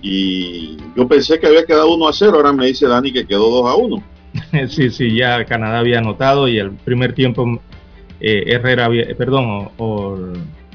y 0.00 0.76
yo 0.96 1.08
pensé 1.08 1.40
que 1.40 1.46
había 1.48 1.64
quedado 1.64 1.92
1 1.92 2.08
a 2.08 2.12
0, 2.12 2.36
ahora 2.36 2.52
me 2.52 2.66
dice 2.66 2.86
Dani 2.86 3.12
que 3.12 3.26
quedó 3.26 3.50
2 3.50 3.70
a 3.70 3.74
1 3.74 4.15
sí, 4.68 4.90
sí, 4.90 5.16
ya 5.16 5.44
Canadá 5.44 5.78
había 5.78 5.98
anotado 5.98 6.48
y 6.48 6.58
el 6.58 6.72
primer 6.72 7.12
tiempo 7.12 7.60
eh, 8.20 8.44
Herrera 8.46 8.86
había, 8.86 9.02
eh, 9.02 9.14
perdón, 9.14 9.70
o, 9.76 10.16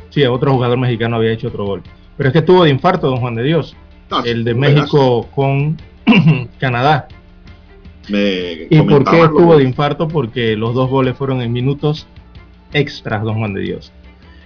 sí, 0.10 0.24
otro 0.26 0.54
jugador 0.54 0.78
mexicano 0.78 1.18
había 1.18 1.32
hecho 1.32 1.48
otro 1.48 1.66
gol. 1.66 1.84
Pero 2.18 2.30
es 2.30 2.34
que 2.34 2.42
tuvo 2.42 2.64
de 2.64 2.70
infarto, 2.70 3.08
don 3.08 3.20
Juan 3.20 3.36
de 3.36 3.44
Dios. 3.44 3.76
el 4.26 4.44
de 4.44 4.54
México 4.54 5.28
con 5.34 5.78
Canadá. 6.60 7.08
¿Y 8.08 8.82
por 8.82 9.04
qué 9.10 9.22
estuvo 9.22 9.58
de 9.58 9.64
infarto? 9.64 10.08
Porque 10.08 10.56
los 10.56 10.74
dos 10.74 10.90
goles 10.90 11.16
fueron 11.16 11.42
en 11.42 11.52
minutos 11.54 12.08
extras, 12.74 13.24
don 13.24 13.36
Juan 13.38 13.54
de 13.54 13.62
Dios. 13.62 13.92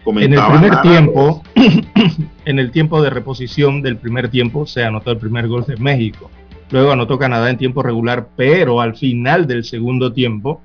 En 0.06 0.34
el 0.34 0.39
primer 0.39 0.82
tiempo, 0.82 1.44
en 2.46 2.60
el 2.60 2.72
tiempo 2.72 3.01
de 3.01 3.10
reposición 3.10 3.82
del 3.82 3.98
primer 3.98 4.30
tiempo, 4.30 4.68
se 4.68 4.84
anotó 4.84 5.12
el 5.12 5.18
primer 5.18 5.48
gol 5.48 5.65
de 5.65 5.77
México. 5.77 6.30
Luego 6.72 6.91
anotó 6.91 7.19
Canadá 7.19 7.50
en 7.50 7.57
tiempo 7.57 7.84
regular, 7.84 8.29
pero 8.36 8.81
al 8.81 8.95
final 8.95 9.48
del 9.48 9.63
segundo 9.63 10.13
tiempo, 10.13 10.62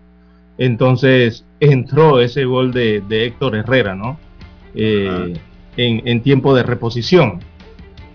entonces 0.58 1.44
entró 1.60 2.20
ese 2.20 2.44
gol 2.44 2.72
de, 2.72 3.02
Héctor 3.10 3.56
Herrera, 3.56 3.94
¿no? 3.94 4.18
Eh, 4.74 5.34
en, 5.76 6.22
tiempo 6.22 6.54
de 6.54 6.62
reposición. 6.62 7.40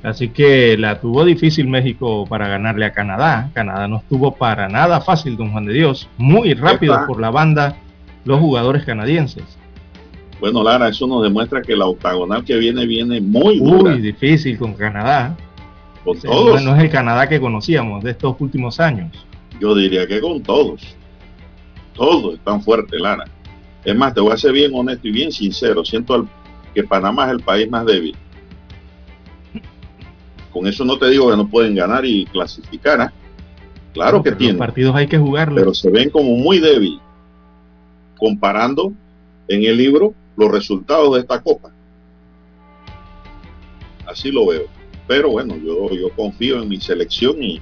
Así 0.04 0.30
que 0.30 0.78
la 0.78 1.00
tuvo 1.00 1.26
difícil 1.26 1.68
México 1.68 2.26
para 2.28 2.48
ganarle 2.48 2.86
a 2.86 2.94
Canadá. 2.94 3.50
Canadá 3.54 3.88
no 3.88 3.98
estuvo 3.98 4.36
para 4.36 4.70
nada 4.70 5.02
fácil, 5.02 5.36
don 5.36 5.52
Juan 5.52 5.66
de 5.66 5.74
Dios. 5.74 6.08
Muy 6.18 6.54
rápido 6.54 7.08
por 7.08 7.20
la 7.20 7.32
banda 7.32 7.76
los 8.24 8.40
jugadores 8.40 8.86
canadienses. 8.86 9.44
Bueno, 10.40 10.64
Lara, 10.64 10.90
eso 10.90 11.08
nos 11.08 11.24
demuestra 11.24 11.62
que 11.62 11.76
la 11.76 11.86
octagonal 11.86 12.44
que 12.44 12.56
viene 12.58 12.86
viene 12.86 13.22
muy 13.22 13.60
Muy 13.60 14.00
difícil 14.00 14.58
con 14.58 14.74
Canadá. 14.74 15.36
Con 16.06 16.20
todos. 16.20 16.64
No 16.64 16.76
es 16.76 16.84
el 16.84 16.90
Canadá 16.90 17.28
que 17.28 17.40
conocíamos 17.40 18.04
de 18.04 18.12
estos 18.12 18.36
últimos 18.40 18.80
años. 18.80 19.12
Yo 19.60 19.76
diría 19.76 20.08
que 20.08 20.22
con 20.22 20.42
todos. 20.42 20.96
Todos 21.94 22.36
están 22.36 22.62
fuertes, 22.62 23.02
Lara. 23.02 23.26
Es 23.84 23.96
más, 23.96 24.14
te 24.14 24.22
voy 24.22 24.32
a 24.32 24.38
ser 24.38 24.54
bien 24.54 24.72
honesto 24.74 25.08
y 25.08 25.12
bien 25.12 25.32
sincero. 25.32 25.84
Siento 25.84 26.28
que 26.74 26.84
Panamá 26.84 27.26
es 27.26 27.32
el 27.32 27.40
país 27.40 27.70
más 27.70 27.86
débil. 27.86 28.16
Con 30.52 30.68
eso 30.68 30.86
no 30.86 30.98
te 30.98 31.10
digo 31.10 31.30
que 31.30 31.38
no 31.38 31.48
pueden 31.48 31.76
ganar 31.76 32.06
y 32.06 32.26
clasificar. 32.26 33.02
¿ah? 33.02 33.14
Claro 33.94 34.22
que 34.22 34.32
tienen. 34.32 34.58
Los 34.58 34.68
partidos 34.68 34.96
hay 34.96 35.08
que 35.08 35.18
jugarlos. 35.18 35.60
Pero 35.60 35.74
se 35.74 35.90
ven 35.90 36.10
como 36.10 36.36
muy 36.36 36.60
débil 36.60 37.00
comparando 38.18 38.94
en 39.48 39.64
el 39.64 39.78
libro 39.78 40.14
los 40.38 40.52
resultados 40.52 41.16
de 41.16 41.22
esta 41.22 41.42
copa. 41.42 41.72
Así 44.06 44.32
lo 44.32 44.48
veo. 44.48 44.75
Pero 45.08 45.30
bueno, 45.30 45.56
yo, 45.58 45.90
yo 45.92 46.10
confío 46.16 46.62
en 46.62 46.70
mi 46.70 46.80
selección 46.80 47.42
y, 47.42 47.62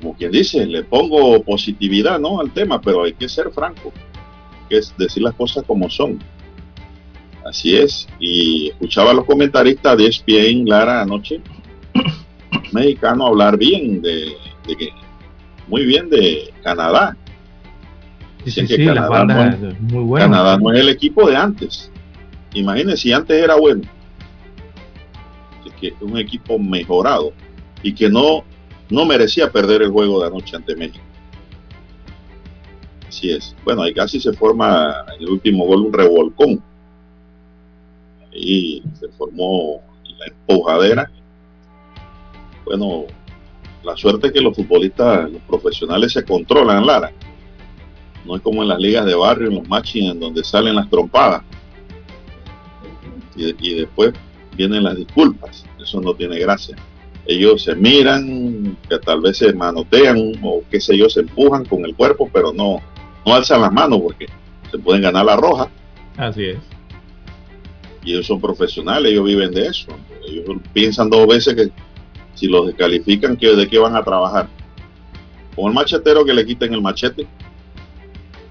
como 0.00 0.14
quien 0.14 0.30
dice, 0.30 0.64
le 0.64 0.84
pongo 0.84 1.42
positividad 1.42 2.20
¿no? 2.20 2.40
al 2.40 2.52
tema, 2.52 2.80
pero 2.80 3.04
hay 3.04 3.14
que 3.14 3.28
ser 3.28 3.50
franco, 3.50 3.92
que 4.68 4.78
es 4.78 4.94
decir 4.96 5.22
las 5.22 5.34
cosas 5.34 5.64
como 5.66 5.90
son. 5.90 6.18
Así 7.44 7.76
es. 7.76 8.06
Y 8.20 8.68
escuchaba 8.68 9.10
a 9.10 9.14
los 9.14 9.24
comentaristas 9.24 9.96
de 9.98 10.06
ESPN 10.06 10.66
Lara 10.66 11.02
anoche, 11.02 11.40
mexicano 12.72 13.26
hablar 13.26 13.56
bien 13.56 14.00
de, 14.00 14.36
que 14.66 14.90
muy 15.66 15.84
bien 15.84 16.08
de 16.08 16.52
Canadá. 16.62 17.16
Dicen 18.44 18.66
que 18.66 18.84
Canadá, 18.84 19.24
no, 19.24 20.14
Canadá 20.14 20.58
no 20.58 20.72
es 20.72 20.80
el 20.80 20.88
equipo 20.88 21.28
de 21.28 21.36
antes. 21.36 21.90
Imagínense 22.54 23.02
si 23.02 23.12
antes 23.12 23.42
era 23.42 23.56
bueno 23.56 23.82
que 25.82 25.94
un 26.00 26.16
equipo 26.16 26.58
mejorado 26.58 27.32
y 27.82 27.92
que 27.92 28.08
no, 28.08 28.44
no 28.88 29.04
merecía 29.04 29.50
perder 29.50 29.82
el 29.82 29.90
juego 29.90 30.20
de 30.20 30.28
anoche 30.28 30.54
ante 30.56 30.76
México. 30.76 31.04
Así 33.08 33.30
es. 33.30 33.54
Bueno, 33.64 33.82
ahí 33.82 33.92
casi 33.92 34.20
se 34.20 34.32
forma 34.32 35.04
en 35.16 35.22
el 35.22 35.28
último 35.30 35.66
gol 35.66 35.82
un 35.82 35.92
revolcón. 35.92 36.62
y 38.34 38.82
se 38.98 39.08
formó 39.10 39.82
la 40.18 40.26
empujadera. 40.26 41.10
Bueno, 42.64 43.04
La 43.84 43.96
suerte 43.96 44.28
es 44.28 44.32
que 44.32 44.40
los 44.40 44.54
futbolistas, 44.54 45.28
los 45.30 45.42
profesionales 45.42 46.12
se 46.12 46.24
controlan, 46.24 46.86
Lara. 46.86 47.10
No 48.24 48.36
es 48.36 48.42
como 48.42 48.62
en 48.62 48.68
las 48.68 48.78
ligas 48.78 49.04
de 49.04 49.14
barrio, 49.16 49.48
en 49.48 49.56
los 49.56 49.68
matching, 49.68 50.08
en 50.08 50.20
donde 50.20 50.44
salen 50.44 50.76
las 50.76 50.88
trompadas. 50.88 51.42
Y 53.34 53.74
después 53.74 54.12
vienen 54.56 54.84
las 54.84 54.96
disculpas. 54.96 55.64
Eso 55.80 56.00
no 56.00 56.14
tiene 56.14 56.38
gracia. 56.38 56.76
Ellos 57.26 57.62
se 57.64 57.74
miran, 57.74 58.76
que 58.88 58.98
tal 58.98 59.20
vez 59.20 59.38
se 59.38 59.52
manotean 59.52 60.32
o 60.42 60.62
qué 60.70 60.80
sé 60.80 60.96
yo, 60.96 61.08
se 61.08 61.20
empujan 61.20 61.64
con 61.64 61.84
el 61.84 61.94
cuerpo, 61.94 62.28
pero 62.32 62.52
no, 62.52 62.80
no 63.24 63.34
alzan 63.34 63.60
las 63.60 63.72
manos 63.72 64.00
porque 64.02 64.26
se 64.70 64.78
pueden 64.78 65.02
ganar 65.02 65.24
la 65.24 65.36
roja. 65.36 65.68
Así 66.16 66.46
es. 66.46 66.58
Y 68.04 68.12
ellos 68.12 68.26
son 68.26 68.40
profesionales, 68.40 69.12
ellos 69.12 69.24
viven 69.24 69.52
de 69.52 69.68
eso. 69.68 69.86
Ellos 70.28 70.56
piensan 70.72 71.08
dos 71.08 71.26
veces 71.26 71.54
que 71.54 71.70
si 72.34 72.48
los 72.48 72.66
descalifican, 72.66 73.36
¿de 73.36 73.68
qué 73.68 73.78
van 73.78 73.94
a 73.94 74.02
trabajar? 74.02 74.48
Con 75.54 75.66
el 75.68 75.74
machetero 75.74 76.24
que 76.24 76.34
le 76.34 76.44
quiten 76.44 76.72
el 76.74 76.82
machete, 76.82 77.26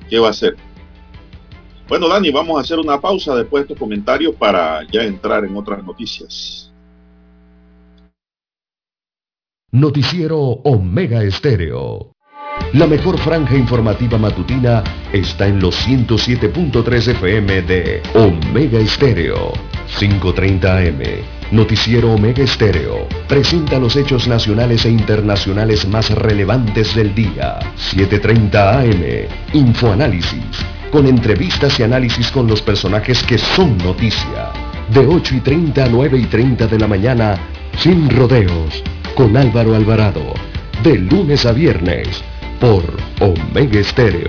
¿qué 0.10 0.20
va 0.20 0.28
a 0.28 0.32
hacer? 0.32 0.56
Bueno, 1.92 2.08
Dani, 2.08 2.32
vamos 2.32 2.58
a 2.58 2.62
hacer 2.62 2.80
una 2.80 3.02
pausa 3.02 3.36
después 3.36 3.64
de 3.64 3.74
estos 3.74 3.78
comentarios 3.78 4.34
para 4.36 4.82
ya 4.90 5.04
entrar 5.04 5.44
en 5.44 5.58
otras 5.58 5.84
noticias. 5.84 6.72
Noticiero 9.74 10.40
Omega 10.40 11.22
Estéreo. 11.22 12.14
La 12.72 12.88
mejor 12.88 13.20
franja 13.20 13.58
informativa 13.58 14.18
matutina 14.18 14.82
está 15.12 15.48
en 15.48 15.60
los 15.60 15.86
107.3 15.86 17.10
FM 17.10 17.62
de 17.64 18.02
Omega 18.16 18.80
Estéreo. 18.80 19.52
5.30 20.00 20.64
AM. 20.64 21.54
Noticiero 21.54 22.14
Omega 22.14 22.42
Estéreo. 22.42 23.06
Presenta 23.28 23.80
los 23.80 23.98
hechos 23.98 24.30
nacionales 24.30 24.86
e 24.86 24.90
internacionales 24.92 25.86
más 25.86 26.10
relevantes 26.10 26.96
del 26.96 27.14
día. 27.14 27.60
7.30 27.76 28.80
AM. 28.80 29.28
Infoanálisis. 29.52 30.81
Con 30.92 31.08
entrevistas 31.08 31.80
y 31.80 31.84
análisis 31.84 32.30
con 32.32 32.48
los 32.48 32.62
personajes 32.62 33.24
que 33.24 33.38
son 33.38 33.78
noticia. 33.78 34.52
De 34.90 35.00
8 35.00 35.36
y 35.36 35.40
30 35.40 35.86
a 35.86 35.88
9 35.88 36.20
y 36.20 36.26
30 36.26 36.68
de 36.68 36.78
la 36.78 36.86
mañana. 36.86 37.38
Sin 37.78 38.10
rodeos. 38.10 38.84
Con 39.16 39.38
Álvaro 39.38 39.74
Alvarado. 39.74 40.34
De 40.84 40.98
lunes 40.98 41.46
a 41.46 41.54
viernes 41.54 42.22
por 42.60 42.84
Omega 43.22 43.80
Estéreo. 43.80 44.28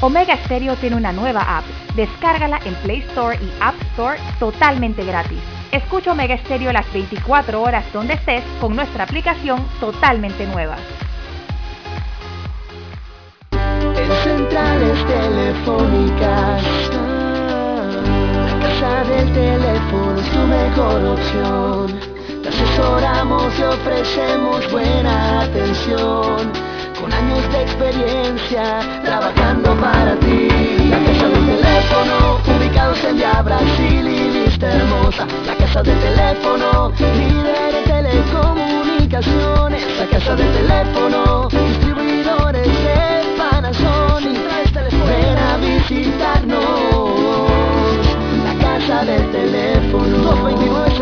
Omega 0.00 0.36
Stereo 0.44 0.76
tiene 0.76 0.94
una 0.94 1.12
nueva 1.12 1.58
app. 1.58 1.64
Descárgala 1.96 2.60
en 2.64 2.74
Play 2.76 3.00
Store 3.08 3.36
y 3.42 3.52
App 3.60 3.74
Store 3.92 4.18
totalmente 4.38 5.04
gratis. 5.04 5.38
Escucha 5.72 6.12
Omega 6.12 6.38
Stereo 6.38 6.72
las 6.72 6.90
24 6.92 7.60
horas 7.60 7.84
donde 7.92 8.14
estés 8.14 8.44
con 8.60 8.76
nuestra 8.76 9.04
aplicación 9.04 9.66
totalmente 9.80 10.46
nueva. 10.46 10.76
En 13.96 14.10
centrales 14.24 14.98
telefónicas, 15.06 16.62
la 18.46 18.54
casa 18.60 19.04
del 19.04 19.32
teléfono 19.32 20.18
es 20.18 20.28
tu 20.30 20.38
mejor 20.38 21.04
opción. 21.04 22.00
Te 22.42 22.48
asesoramos 22.48 23.58
y 23.58 23.62
ofrecemos 23.62 24.70
buena 24.72 25.42
atención. 25.42 26.50
Con 27.00 27.12
años 27.12 27.52
de 27.52 27.62
experiencia 27.62 28.80
trabajando 29.04 29.74
para 29.76 30.16
ti. 30.16 30.48
La 30.88 30.98
casa 31.04 31.28
del 31.28 31.46
teléfono, 31.46 32.40
ubicados 32.56 33.04
en 33.04 33.16
Via 33.16 33.42
Brasil 33.42 34.06
y 34.06 34.30
lista 34.30 34.72
hermosa. 34.72 35.26
La 35.46 35.54
casa 35.56 35.82
del 35.82 35.98
teléfono, 35.98 36.92
líder 36.98 37.74
en 37.74 37.84
telecomunicaciones. 37.84 39.84
La 39.98 40.06
casa 40.06 40.36
del 40.36 40.52
teléfono, 40.52 41.48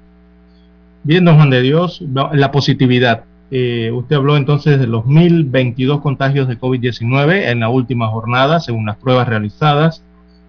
Bien, 1.03 1.25
don 1.25 1.37
Juan 1.37 1.51
de 1.51 1.63
Dios, 1.63 2.03
la 2.33 2.51
positividad. 2.53 3.25
Eh, 3.51 3.91
usted 3.93 4.17
habló 4.17 4.37
entonces 4.37 4.79
de 4.79 4.87
los 4.87 5.05
1.022 5.05 6.03
contagios 6.03 6.49
de 6.49 6.59
COVID-19 6.59 7.49
en 7.51 7.61
la 7.61 7.71
última 7.71 8.09
jornada, 8.09 8.61
según 8.61 8.87
las 8.87 8.97
pruebas 8.97 9.29
realizadas. 9.29 10.05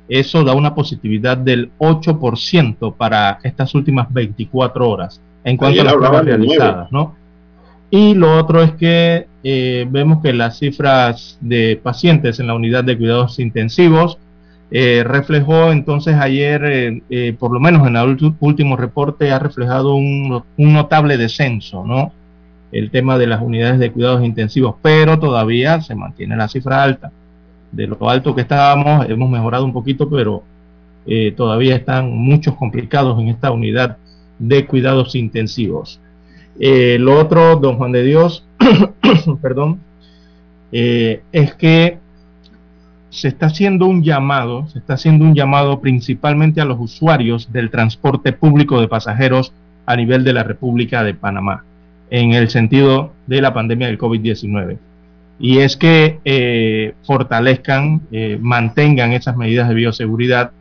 Eso 0.10 0.44
da 0.44 0.54
una 0.54 0.76
positividad 0.76 1.38
del 1.38 1.72
8% 1.78 2.96
para 2.96 3.40
estas 3.44 3.74
últimas 3.76 4.12
24 4.12 4.90
horas 4.90 5.22
en 5.44 5.56
cuanto 5.56 5.82
a 5.82 5.84
las 5.86 5.94
pruebas 5.94 6.26
realizadas, 6.26 6.92
¿no? 6.92 7.16
Y 7.92 8.14
lo 8.16 8.38
otro 8.38 8.62
es 8.62 8.72
que 8.74 9.28
eh, 9.44 9.88
vemos 9.90 10.22
que 10.22 10.34
las 10.34 10.60
cifras 10.60 11.38
de 11.42 11.80
pacientes 11.82 12.40
en 12.40 12.48
la 12.48 12.54
unidad 12.54 12.84
de 12.84 12.98
cuidados 12.98 13.40
intensivos 13.40 14.20
eh, 14.72 15.04
reflejó 15.04 15.72
entonces 15.72 16.16
ayer, 16.16 17.02
por 17.40 17.52
lo 17.52 17.60
menos 17.60 17.88
en 17.88 17.96
el 17.96 18.36
último 18.40 18.76
reporte, 18.76 19.32
ha 19.32 19.40
reflejado 19.40 19.96
un, 19.96 20.44
un 20.58 20.74
notable 20.74 21.18
descenso, 21.18 21.84
¿no? 21.86 22.12
El 22.72 22.92
tema 22.92 23.18
de 23.18 23.28
las 23.28 23.42
unidades 23.42 23.80
de 23.80 23.92
cuidados 23.92 24.24
intensivos, 24.24 24.76
pero 24.82 25.20
todavía 25.20 25.82
se 25.82 25.96
mantiene 25.96 26.36
la 26.36 26.48
cifra 26.48 26.84
alta. 26.84 27.12
De 27.72 27.88
lo 27.88 28.10
alto 28.10 28.34
que 28.34 28.42
estábamos, 28.42 29.08
hemos 29.10 29.30
mejorado 29.30 29.66
un 29.66 29.74
poquito, 29.74 30.10
pero 30.10 30.44
eh, 31.06 31.34
todavía 31.36 31.76
están 31.76 32.12
muchos 32.12 32.56
complicados 32.56 33.20
en 33.20 33.30
esta 33.30 33.52
unidad 33.52 33.98
de 34.40 34.66
cuidados 34.66 35.16
intensivos. 35.16 36.00
Eh, 36.60 36.98
lo 37.00 37.20
otro, 37.20 37.56
don 37.58 37.78
Juan 37.78 37.92
de 37.92 38.04
Dios, 38.04 38.46
perdón, 39.42 39.80
eh, 40.72 41.22
es 41.32 41.54
que 41.56 42.00
se 43.10 43.28
está 43.28 43.48
haciendo 43.48 43.88
un 43.88 44.04
llamado, 44.04 44.68
se 44.68 44.80
está 44.80 44.94
haciendo 44.94 45.26
un 45.26 45.34
llamado 45.34 45.80
principalmente 45.80 46.62
a 46.62 46.66
los 46.66 46.80
usuarios 46.80 47.52
del 47.52 47.72
transporte 47.72 48.34
público 48.34 48.80
de 48.80 48.88
pasajeros 48.88 49.52
a 49.86 49.96
nivel 49.96 50.24
de 50.24 50.34
la 50.34 50.44
República 50.44 51.04
de 51.04 51.16
Panamá 51.16 51.64
en 52.10 52.34
el 52.34 52.50
sentido 52.50 53.14
de 53.28 53.42
la 53.42 53.54
pandemia 53.54 53.88
del 53.88 53.98
COVID-19. 53.98 54.78
Y 55.40 55.60
es 55.60 55.78
que 55.78 56.20
eh, 56.26 56.94
fortalezcan, 57.04 58.02
eh, 58.12 58.38
mantengan 58.42 59.14
esas 59.14 59.38
medidas 59.38 59.70
de 59.70 59.76
bioseguridad 59.76 60.52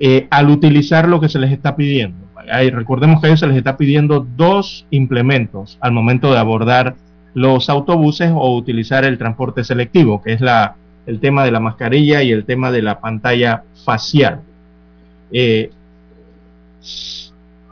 eh, 0.00 0.26
al 0.30 0.50
utilizar 0.50 1.08
lo 1.08 1.20
que 1.20 1.28
se 1.28 1.38
les 1.38 1.52
está 1.52 1.76
pidiendo. 1.76 2.26
recordemos 2.72 3.20
que 3.20 3.26
a 3.26 3.30
ellos 3.30 3.40
se 3.40 3.46
les 3.46 3.56
está 3.56 3.76
pidiendo 3.76 4.26
dos 4.36 4.86
implementos 4.90 5.78
al 5.80 5.92
momento 5.92 6.32
de 6.32 6.38
abordar 6.38 6.96
los 7.34 7.68
autobuses 7.68 8.30
o 8.34 8.56
utilizar 8.56 9.04
el 9.04 9.18
transporte 9.18 9.62
selectivo, 9.62 10.22
que 10.22 10.32
es 10.32 10.40
la, 10.40 10.74
el 11.06 11.20
tema 11.20 11.44
de 11.44 11.50
la 11.50 11.60
mascarilla 11.60 12.22
y 12.22 12.32
el 12.32 12.44
tema 12.44 12.72
de 12.72 12.82
la 12.82 12.98
pantalla 13.00 13.62
facial. 13.84 14.40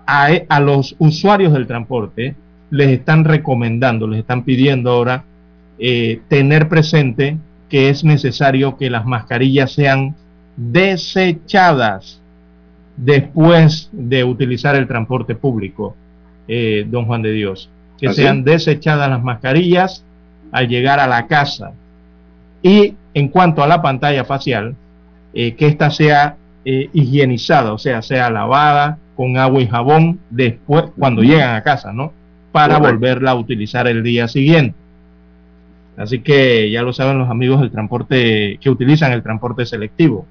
A, 0.07 0.29
a, 0.49 0.61
los 0.61 0.95
usuarios 0.99 1.53
del 1.53 1.67
transporte 1.67 2.37
les 2.75 2.89
están 2.89 3.25
recomendando, 3.25 4.09
les 4.09 4.21
están 4.21 4.43
pidiendo 4.43 4.91
ahora 4.91 5.23
eh, 5.79 6.23
tener 6.27 6.69
presente 6.69 7.37
que 7.69 7.89
es 7.89 8.03
necesario 8.03 8.77
que 8.77 8.91
las 8.91 9.07
mascarillas 9.07 9.71
sean 9.71 10.17
desechadas 10.57 12.21
después 12.97 13.91
de 13.93 14.25
utilizar 14.25 14.75
el 14.75 14.89
transporte 14.89 15.37
público, 15.37 15.95
eh, 16.49 16.85
don 16.89 17.07
Juan 17.07 17.23
de 17.23 17.33
Dios. 17.33 17.71
Que 17.97 18.13
sean 18.13 18.43
desechadas 18.43 19.09
las 19.09 19.23
mascarillas 19.23 20.05
al 20.51 20.69
llegar 20.69 20.99
a 20.99 21.07
la 21.07 21.29
casa. 21.29 21.73
Y 22.61 22.95
en 23.15 23.29
cuanto 23.29 23.63
a 23.63 23.69
la 23.69 23.83
pantalla 23.83 24.25
facial, 24.25 24.75
eh, 25.33 25.55
que 25.55 25.69
ésta 25.69 25.91
sea 25.91 26.37
higienizada, 26.65 27.73
o 27.75 27.79
sea, 27.79 28.01
sea 28.01 28.31
lavada 28.31 28.99
con 29.17 29.37
agua 29.37 29.61
y 29.61 29.69
jabón 29.69 30.19
después, 30.31 30.87
cuando 30.99 31.23
llegan 31.23 31.55
a 31.55 31.63
casa, 31.63 31.93
¿no? 31.93 32.13
Para 32.55 32.79
volverla 32.79 33.33
a 33.33 33.35
utilizar 33.35 33.89
el 33.89 34.05
día 34.05 34.29
siguiente. 34.29 34.77
Así 35.97 36.21
que 36.21 36.71
ya 36.71 36.83
lo 36.83 36.93
saben 36.93 37.19
los 37.19 37.29
amigos 37.29 37.61
del 37.61 37.73
transporte 37.73 38.59
que 38.61 38.71
utilizan 38.71 39.11
el 39.11 39.25
transporte 39.25 39.67
selectivo, 39.67 40.25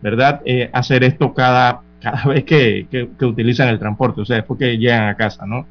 ¿verdad? 0.00 0.40
Eh, 0.46 0.70
hacer 0.72 1.04
esto 1.04 1.34
cada, 1.34 1.82
cada 2.00 2.24
vez 2.24 2.44
que, 2.44 3.10
utilizan 3.20 3.68
el 3.68 3.78
transporte, 3.78 4.22
o 4.22 4.24
sea, 4.24 4.36
después 4.36 4.58
que 4.58 4.78
llegan 4.78 5.10
a 5.10 5.16
casa, 5.16 5.44
¿no? 5.44 5.66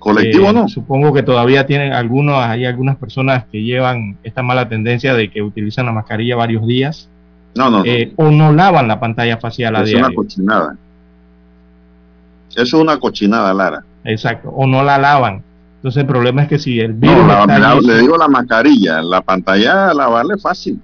Colectivo, 0.00 0.52
¿no? 0.52 0.64
Eh, 0.64 0.68
supongo 0.68 1.12
que 1.12 1.22
todavía 1.22 1.66
tienen 1.66 1.92
algunos, 1.92 2.34
hay 2.34 2.64
algunas 2.64 2.96
personas 2.96 3.44
que 3.44 3.62
llevan 3.62 4.18
esta 4.24 4.42
mala 4.42 4.68
tendencia 4.68 5.14
de 5.14 5.30
que 5.30 5.40
utilizan 5.40 5.86
la 5.86 5.92
mascarilla 5.92 6.34
varios 6.34 6.66
días. 6.66 7.08
No, 7.54 7.70
no. 7.70 7.84
Eh, 7.84 8.12
o 8.16 8.32
no 8.32 8.52
lavan 8.52 8.88
la 8.88 8.98
pantalla 8.98 9.36
facial 9.36 9.76
a 9.76 9.84
diario. 9.84 9.98
Es 9.98 10.08
una 10.08 10.14
cochinada. 10.16 10.76
Eso 12.50 12.62
es 12.62 12.74
una 12.74 12.98
cochinada, 12.98 13.54
Lara. 13.54 13.84
Exacto, 14.04 14.50
o 14.50 14.66
no 14.66 14.82
la 14.82 14.98
lavan. 14.98 15.42
Entonces 15.76 16.00
el 16.00 16.06
problema 16.06 16.42
es 16.42 16.48
que 16.48 16.58
si 16.58 16.80
el 16.80 16.94
virus... 16.94 17.26
No, 17.26 17.80
le 17.80 17.98
digo 17.98 18.16
la 18.16 18.28
mascarilla, 18.28 19.02
la 19.02 19.20
pantalla 19.20 19.92
lavarle 19.92 20.38
fácil. 20.38 20.80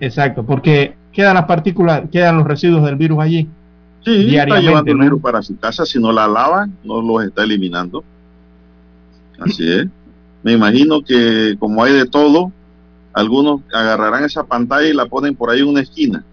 Exacto, 0.00 0.44
porque 0.44 0.96
quedan 1.12 1.34
las 1.34 1.44
partículas, 1.44 2.02
quedan 2.10 2.38
los 2.38 2.46
residuos 2.46 2.84
del 2.84 2.96
virus 2.96 3.20
allí. 3.20 3.48
Sí, 4.04 4.24
diariamente, 4.24 4.40
está 4.40 4.60
llevando 4.60 4.90
el 4.90 4.98
virus 4.98 5.22
para 5.22 5.42
su 5.42 5.56
casa, 5.58 5.86
si 5.86 6.00
no 6.00 6.10
la 6.10 6.26
lava, 6.26 6.68
no 6.82 7.00
los 7.00 7.24
está 7.24 7.44
eliminando. 7.44 8.02
Así 9.38 9.70
es. 9.70 9.86
Me 10.42 10.52
imagino 10.52 11.02
que 11.02 11.54
como 11.58 11.84
hay 11.84 11.92
de 11.92 12.06
todo, 12.06 12.50
algunos 13.12 13.60
agarrarán 13.72 14.24
esa 14.24 14.44
pantalla 14.44 14.88
y 14.88 14.92
la 14.92 15.06
ponen 15.06 15.36
por 15.36 15.50
ahí 15.50 15.60
en 15.60 15.68
una 15.68 15.82
esquina, 15.82 16.24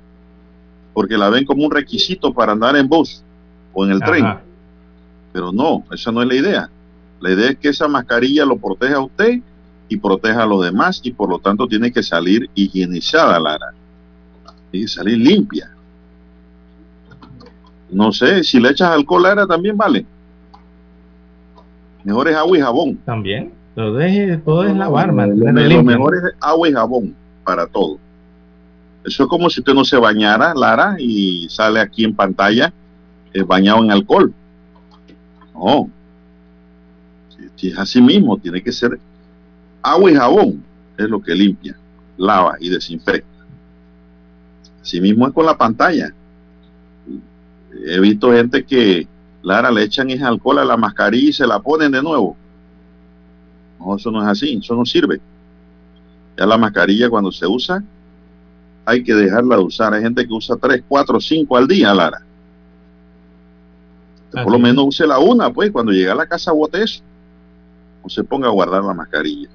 porque 0.93 1.15
la 1.15 1.29
ven 1.29 1.45
como 1.45 1.63
un 1.63 1.71
requisito 1.71 2.33
para 2.33 2.53
andar 2.53 2.75
en 2.75 2.87
bus 2.87 3.23
o 3.73 3.85
en 3.85 3.91
el 3.91 3.99
tren. 3.99 4.48
Pero 5.31 5.51
no, 5.51 5.83
esa 5.91 6.11
no 6.11 6.21
es 6.21 6.27
la 6.27 6.35
idea. 6.35 6.69
La 7.19 7.31
idea 7.31 7.49
es 7.49 7.57
que 7.57 7.69
esa 7.69 7.87
mascarilla 7.87 8.45
lo 8.45 8.57
proteja 8.57 8.95
a 8.95 9.01
usted 9.01 9.39
y 9.87 9.97
proteja 9.97 10.43
a 10.43 10.45
los 10.45 10.63
demás 10.63 11.01
y 11.03 11.11
por 11.11 11.29
lo 11.29 11.39
tanto 11.39 11.67
tiene 11.67 11.91
que 11.91 12.03
salir 12.03 12.49
higienizada, 12.55 13.39
Lara. 13.39 13.73
Tiene 14.71 14.85
que 14.85 14.91
salir 14.91 15.17
limpia. 15.17 15.71
No 17.91 18.11
sé, 18.11 18.43
si 18.43 18.59
le 18.59 18.69
echas 18.69 18.91
alcohol, 18.91 19.23
Lara, 19.23 19.47
también 19.47 19.75
vale. 19.75 20.05
Mejor 22.03 22.29
es 22.29 22.35
agua 22.35 22.57
y 22.57 22.61
jabón. 22.61 22.95
También. 23.05 23.51
Todo 23.75 23.99
es, 23.99 24.43
todo 24.43 24.63
es 24.63 24.75
lavar, 24.75 25.13
Lo, 25.13 25.25
lo 25.25 25.83
mejor 25.83 26.15
es 26.15 26.35
agua 26.39 26.69
y 26.69 26.73
jabón 26.73 27.15
para 27.43 27.65
todo. 27.67 27.97
Eso 29.05 29.23
es 29.23 29.29
como 29.29 29.49
si 29.49 29.61
usted 29.61 29.73
no 29.73 29.85
se 29.85 29.97
bañara, 29.97 30.53
Lara, 30.53 30.95
y 30.99 31.47
sale 31.49 31.79
aquí 31.79 32.03
en 32.03 32.15
pantalla 32.15 32.73
eh, 33.33 33.43
bañado 33.43 33.83
en 33.83 33.91
alcohol. 33.91 34.33
No. 35.59 35.89
Si 37.55 37.67
es 37.67 37.77
así 37.77 38.01
mismo, 38.01 38.37
tiene 38.37 38.63
que 38.63 38.71
ser 38.71 38.97
agua 39.81 40.11
y 40.11 40.15
jabón, 40.15 40.63
es 40.97 41.09
lo 41.09 41.21
que 41.21 41.35
limpia, 41.35 41.77
lava 42.17 42.55
y 42.59 42.69
desinfecta. 42.69 43.27
Así 44.81 45.01
mismo 45.01 45.27
es 45.27 45.33
con 45.33 45.45
la 45.45 45.57
pantalla. 45.57 46.13
He 47.85 47.99
visto 47.99 48.31
gente 48.31 48.63
que, 48.63 49.07
Lara, 49.43 49.71
le 49.71 49.83
echan 49.83 50.09
ese 50.09 50.23
alcohol 50.23 50.59
a 50.59 50.65
la 50.65 50.77
mascarilla 50.77 51.29
y 51.29 51.33
se 51.33 51.45
la 51.45 51.59
ponen 51.59 51.91
de 51.91 52.01
nuevo. 52.01 52.35
No, 53.79 53.95
eso 53.95 54.11
no 54.11 54.21
es 54.21 54.27
así, 54.27 54.59
eso 54.61 54.75
no 54.75 54.85
sirve. 54.85 55.19
Ya 56.37 56.45
la 56.45 56.57
mascarilla 56.57 57.09
cuando 57.09 57.31
se 57.31 57.45
usa, 57.45 57.83
hay 58.85 59.03
que 59.03 59.13
dejarla 59.13 59.57
de 59.57 59.63
usar. 59.63 59.93
Hay 59.93 60.01
gente 60.01 60.25
que 60.25 60.33
usa 60.33 60.55
3, 60.55 60.83
4, 60.87 61.19
5 61.19 61.57
al 61.57 61.67
día, 61.67 61.93
Lara. 61.93 62.21
Por 64.31 64.51
lo 64.51 64.59
menos 64.59 64.85
use 64.85 65.07
la 65.07 65.19
una, 65.19 65.51
pues, 65.51 65.71
cuando 65.71 65.91
llega 65.91 66.11
a 66.11 66.15
la 66.15 66.27
casa 66.27 66.51
bote 66.51 66.83
eso. 66.83 67.01
O 68.03 68.09
se 68.09 68.23
ponga 68.23 68.47
a 68.47 68.51
guardar 68.51 68.83
la 68.83 68.93
mascarilla. 68.93 69.49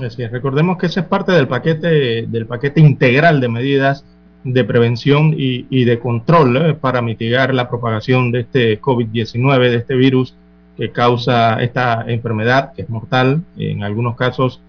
Así 0.00 0.26
Recordemos 0.26 0.78
que 0.78 0.86
ese 0.86 1.00
es 1.00 1.06
parte 1.06 1.32
del 1.32 1.48
paquete, 1.48 2.26
del 2.26 2.46
paquete 2.46 2.80
integral 2.80 3.40
de 3.40 3.48
medidas 3.48 4.04
de 4.44 4.64
prevención 4.64 5.34
y, 5.36 5.84
de 5.84 5.98
control 6.00 6.56
¿eh? 6.56 6.74
para 6.74 7.00
mitigar 7.00 7.54
la 7.54 7.68
propagación 7.68 8.32
de 8.32 8.40
este 8.40 8.80
COVID-19, 8.80 9.70
de 9.70 9.76
este 9.76 9.94
virus 9.94 10.34
que 10.76 10.90
causa 10.90 11.62
esta 11.62 12.04
enfermedad, 12.08 12.72
que 12.72 12.82
es 12.82 12.88
mortal 12.88 13.42
en 13.56 13.84
algunos 13.84 14.16
casos, 14.16 14.60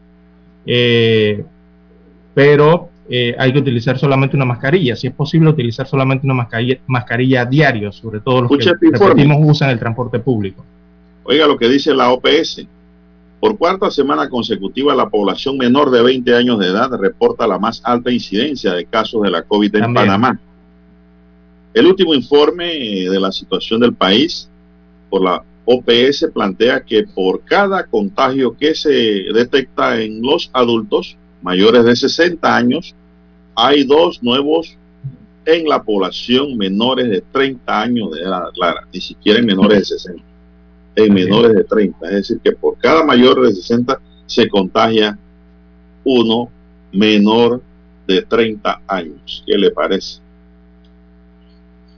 eh, 0.65 1.43
pero 2.33 2.89
eh, 3.09 3.35
hay 3.37 3.51
que 3.51 3.59
utilizar 3.59 3.97
solamente 3.97 4.35
una 4.35 4.45
mascarilla. 4.45 4.95
Si 4.95 5.07
es 5.07 5.13
posible, 5.13 5.49
utilizar 5.49 5.87
solamente 5.87 6.25
una 6.25 6.35
mascarilla, 6.35 6.79
mascarilla 6.87 7.45
diario, 7.45 7.91
sobre 7.91 8.19
todo 8.21 8.43
los 8.43 8.51
que 8.51 8.73
repetimos 8.91 9.37
usan 9.41 9.69
el 9.69 9.79
transporte 9.79 10.19
público. 10.19 10.65
Oiga 11.23 11.47
lo 11.47 11.57
que 11.57 11.67
dice 11.67 11.93
la 11.93 12.11
OPS. 12.11 12.65
Por 13.39 13.57
cuarta 13.57 13.91
semana 13.91 14.29
consecutiva, 14.29 14.95
la 14.95 15.09
población 15.09 15.57
menor 15.57 15.91
de 15.91 16.01
20 16.01 16.33
años 16.33 16.59
de 16.59 16.67
edad 16.67 16.89
reporta 16.91 17.45
la 17.45 17.59
más 17.59 17.81
alta 17.83 18.09
incidencia 18.09 18.73
de 18.73 18.85
casos 18.85 19.21
de 19.21 19.31
la 19.31 19.43
COVID 19.43 19.75
en 19.75 19.93
Panamá. 19.93 20.39
El 21.73 21.87
último 21.87 22.13
informe 22.13 22.65
de 23.09 23.19
la 23.19 23.31
situación 23.31 23.81
del 23.81 23.93
país 23.93 24.47
por 25.09 25.23
la 25.23 25.43
OPS 25.65 26.27
plantea 26.33 26.81
que 26.81 27.03
por 27.03 27.43
cada 27.43 27.85
contagio 27.85 28.55
que 28.55 28.75
se 28.75 28.89
detecta 29.33 29.99
en 29.99 30.21
los 30.21 30.49
adultos 30.53 31.17
mayores 31.43 31.83
de 31.83 31.95
60 31.95 32.55
años, 32.55 32.95
hay 33.55 33.83
dos 33.83 34.23
nuevos 34.23 34.75
en 35.45 35.67
la 35.67 35.83
población 35.83 36.57
menores 36.57 37.09
de 37.09 37.21
30 37.31 37.81
años 37.81 38.11
de 38.11 38.21
edad, 38.21 38.45
Clara, 38.53 38.87
ni 38.93 39.01
siquiera 39.01 39.39
en 39.39 39.45
menores 39.45 39.79
de 39.79 39.85
60, 39.85 40.23
en 40.95 41.13
menores 41.13 41.53
de 41.53 41.63
30. 41.65 42.05
Es 42.07 42.13
decir, 42.13 42.39
que 42.43 42.53
por 42.53 42.77
cada 42.77 43.03
mayor 43.03 43.41
de 43.41 43.53
60 43.53 43.99
se 44.25 44.47
contagia 44.47 45.17
uno 46.05 46.49
menor 46.91 47.61
de 48.07 48.21
30 48.21 48.81
años. 48.87 49.43
¿Qué 49.45 49.57
le 49.57 49.71
parece? 49.71 50.21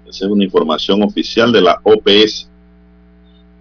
Esa 0.08 0.26
es 0.26 0.32
una 0.32 0.44
información 0.44 1.04
oficial 1.04 1.52
de 1.52 1.62
la 1.62 1.80
OPS. 1.84 2.50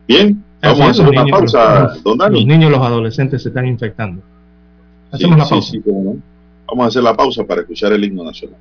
Bien, 0.07 0.43
vamos 0.63 0.81
a 0.81 0.91
hacer 0.91 1.09
una 1.09 1.25
pausa, 1.27 1.95
don 2.03 2.19
Dani. 2.19 2.37
Los 2.37 2.47
niños, 2.47 2.71
los 2.71 2.81
adolescentes 2.81 3.43
se 3.43 3.49
están 3.49 3.67
infectando. 3.67 4.23
Hacemos 5.15 5.39
la 5.39 5.49
pausa. 5.49 5.73
Vamos 6.67 6.85
a 6.85 6.89
hacer 6.89 7.03
la 7.03 7.17
pausa 7.17 7.45
para 7.45 7.61
escuchar 7.61 7.93
el 7.93 8.05
himno 8.05 8.25
nacional. 8.25 8.59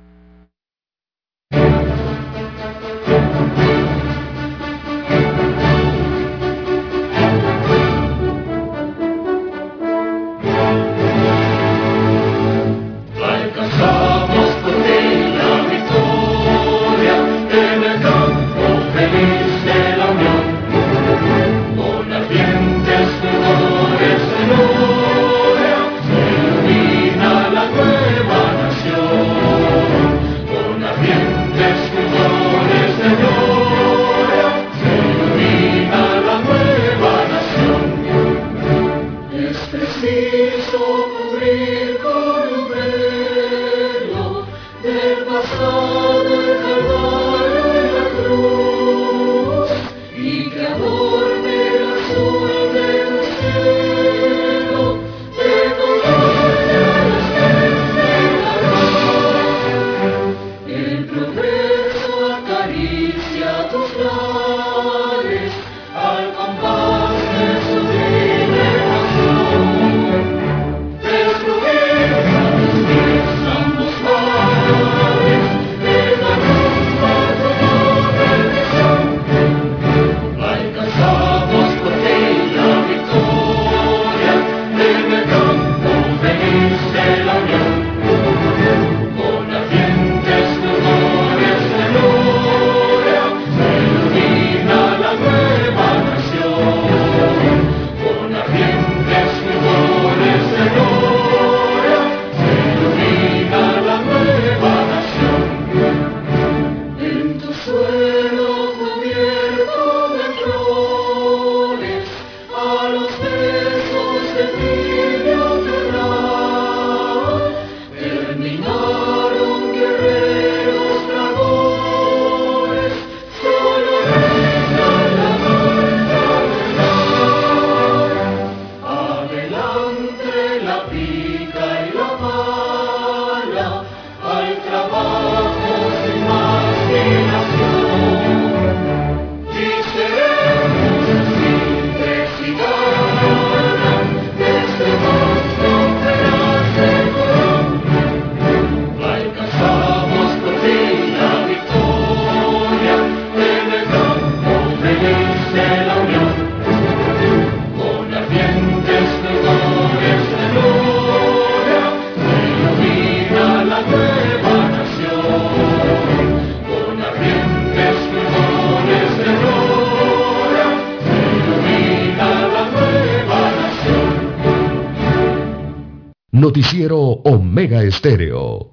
Noticiero 176.54 177.00
Omega 177.00 177.82
Estéreo. 177.82 178.70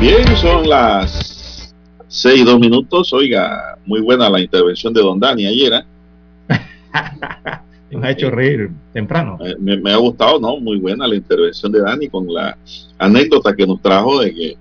Bien, 0.00 0.36
son 0.36 0.68
las 0.68 1.72
seis 2.08 2.40
y 2.40 2.44
dos 2.44 2.58
minutos. 2.58 3.12
Oiga, 3.12 3.78
muy 3.86 4.00
buena 4.00 4.28
la 4.28 4.40
intervención 4.40 4.92
de 4.92 5.00
Don 5.00 5.20
Dani 5.20 5.46
ayer. 5.46 5.74
¿eh? 5.74 5.84
Nos 7.94 8.04
ha 8.04 8.10
hecho 8.10 8.30
reír 8.30 8.70
temprano. 8.92 9.38
Me, 9.60 9.92
ha 9.92 9.96
gustado, 9.96 10.40
¿no? 10.40 10.58
Muy 10.58 10.78
buena 10.78 11.06
la 11.06 11.14
intervención 11.14 11.70
de 11.70 11.80
Dani 11.80 12.08
con 12.08 12.26
la 12.32 12.56
anécdota 12.98 13.54
que 13.54 13.66
nos 13.66 13.80
trajo 13.80 14.20
de 14.20 14.34
que 14.34 14.56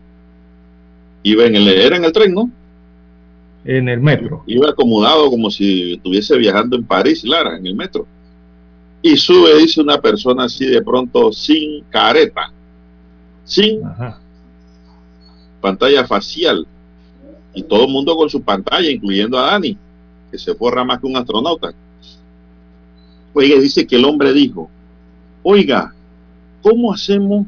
iba 1.24 1.46
en 1.46 1.56
el, 1.56 1.68
era 1.68 1.98
en 1.98 2.06
el 2.06 2.12
tren, 2.12 2.34
¿no? 2.34 2.52
En 3.66 3.90
el 3.90 4.00
metro. 4.02 4.44
Iba 4.46 4.70
acomodado 4.70 5.30
como 5.32 5.50
si 5.50 5.94
estuviese 5.94 6.38
viajando 6.38 6.76
en 6.76 6.84
París, 6.84 7.24
Lara, 7.24 7.58
en 7.58 7.66
el 7.66 7.76
metro. 7.76 8.06
Y 9.02 9.18
sube, 9.18 9.58
dice 9.58 9.82
una 9.82 10.00
persona 10.00 10.44
así 10.44 10.66
de 10.68 10.82
pronto, 10.82 11.32
sin 11.32 11.84
careta, 11.90 12.52
sin 13.46 13.82
pantalla 15.60 16.06
facial. 16.06 16.68
Y 17.56 17.64
todo 17.64 17.86
el 17.86 17.92
mundo 17.92 18.16
con 18.16 18.30
su 18.30 18.42
pantalla, 18.44 18.90
incluyendo 18.90 19.40
a 19.40 19.52
Dani, 19.52 19.76
que 20.32 20.38
se 20.38 20.54
forra 20.54 20.84
más 20.84 21.00
que 21.00 21.08
un 21.08 21.18
astronauta. 21.18 21.74
Oiga, 23.34 23.60
dice 23.60 23.88
que 23.88 23.96
el 23.96 24.06
hombre 24.06 24.34
dijo, 24.34 24.70
oiga, 25.42 25.94
¿cómo 26.62 26.94
hacemos? 26.94 27.48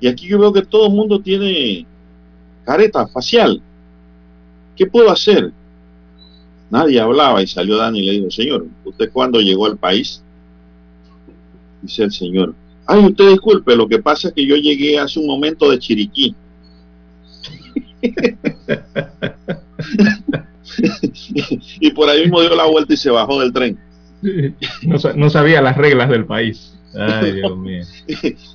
Y 0.00 0.08
aquí 0.08 0.26
yo 0.26 0.38
veo 0.38 0.52
que 0.52 0.62
todo 0.62 0.88
el 0.88 0.92
mundo 0.92 1.20
tiene 1.20 1.86
careta 2.64 3.06
facial. 3.06 3.62
¿Qué 4.76 4.86
puedo 4.86 5.10
hacer? 5.10 5.52
Nadie 6.70 7.00
hablaba 7.00 7.42
y 7.42 7.46
salió 7.46 7.76
Dani 7.76 8.00
y 8.00 8.06
le 8.06 8.12
dijo, 8.12 8.30
señor, 8.30 8.66
¿usted 8.84 9.10
cuándo 9.12 9.40
llegó 9.40 9.66
al 9.66 9.78
país? 9.78 10.22
Dice 11.80 12.04
el 12.04 12.12
señor, 12.12 12.54
ay, 12.86 13.04
usted 13.04 13.30
disculpe, 13.30 13.76
lo 13.76 13.88
que 13.88 13.98
pasa 13.98 14.28
es 14.28 14.34
que 14.34 14.46
yo 14.46 14.56
llegué 14.56 14.98
hace 14.98 15.20
un 15.20 15.26
momento 15.26 15.70
de 15.70 15.78
Chiriquí. 15.78 16.34
y 21.80 21.90
por 21.92 22.08
ahí 22.08 22.22
mismo 22.22 22.40
dio 22.40 22.54
la 22.54 22.66
vuelta 22.66 22.94
y 22.94 22.96
se 22.96 23.10
bajó 23.10 23.40
del 23.40 23.52
tren. 23.52 23.78
No, 25.16 25.30
sabía 25.30 25.60
las 25.60 25.76
reglas 25.76 26.08
del 26.08 26.24
país. 26.24 26.72
Ay, 26.94 27.32
Dios 27.32 27.56
mío. 27.58 27.84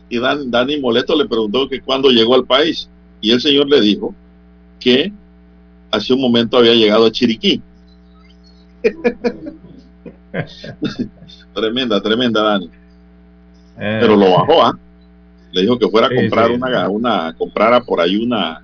y 0.10 0.19
Dani 0.19 0.79
Moleto 0.79 1.15
le 1.15 1.25
preguntó 1.27 1.67
que 1.67 1.82
cuándo 1.82 2.10
llegó 2.10 2.36
al 2.36 2.45
país. 2.45 2.89
Y 3.21 3.32
el 3.32 3.41
señor 3.41 3.67
le 3.69 3.82
dijo 3.82 4.15
que 4.79 5.12
hace 5.91 6.13
un 6.13 6.21
momento 6.21 6.58
había 6.58 6.73
llegado 6.73 7.05
a 7.05 7.12
Chiriquí. 7.12 7.62
tremenda, 11.53 12.01
tremenda, 12.01 12.41
Dani. 12.41 12.69
Eh. 13.77 13.97
Pero 14.01 14.15
lo 14.15 14.32
bajó, 14.32 14.63
¿ah? 14.63 14.79
Le 15.51 15.62
dijo 15.62 15.77
que 15.79 15.89
fuera 15.89 16.08
a 16.08 16.15
comprar 16.15 16.51
una, 16.51 16.89
una, 16.89 17.36
comprara 17.38 17.82
por 17.82 17.99
ahí 17.99 18.15
una 18.17 18.62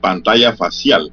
pantalla 0.00 0.54
facial. 0.54 1.10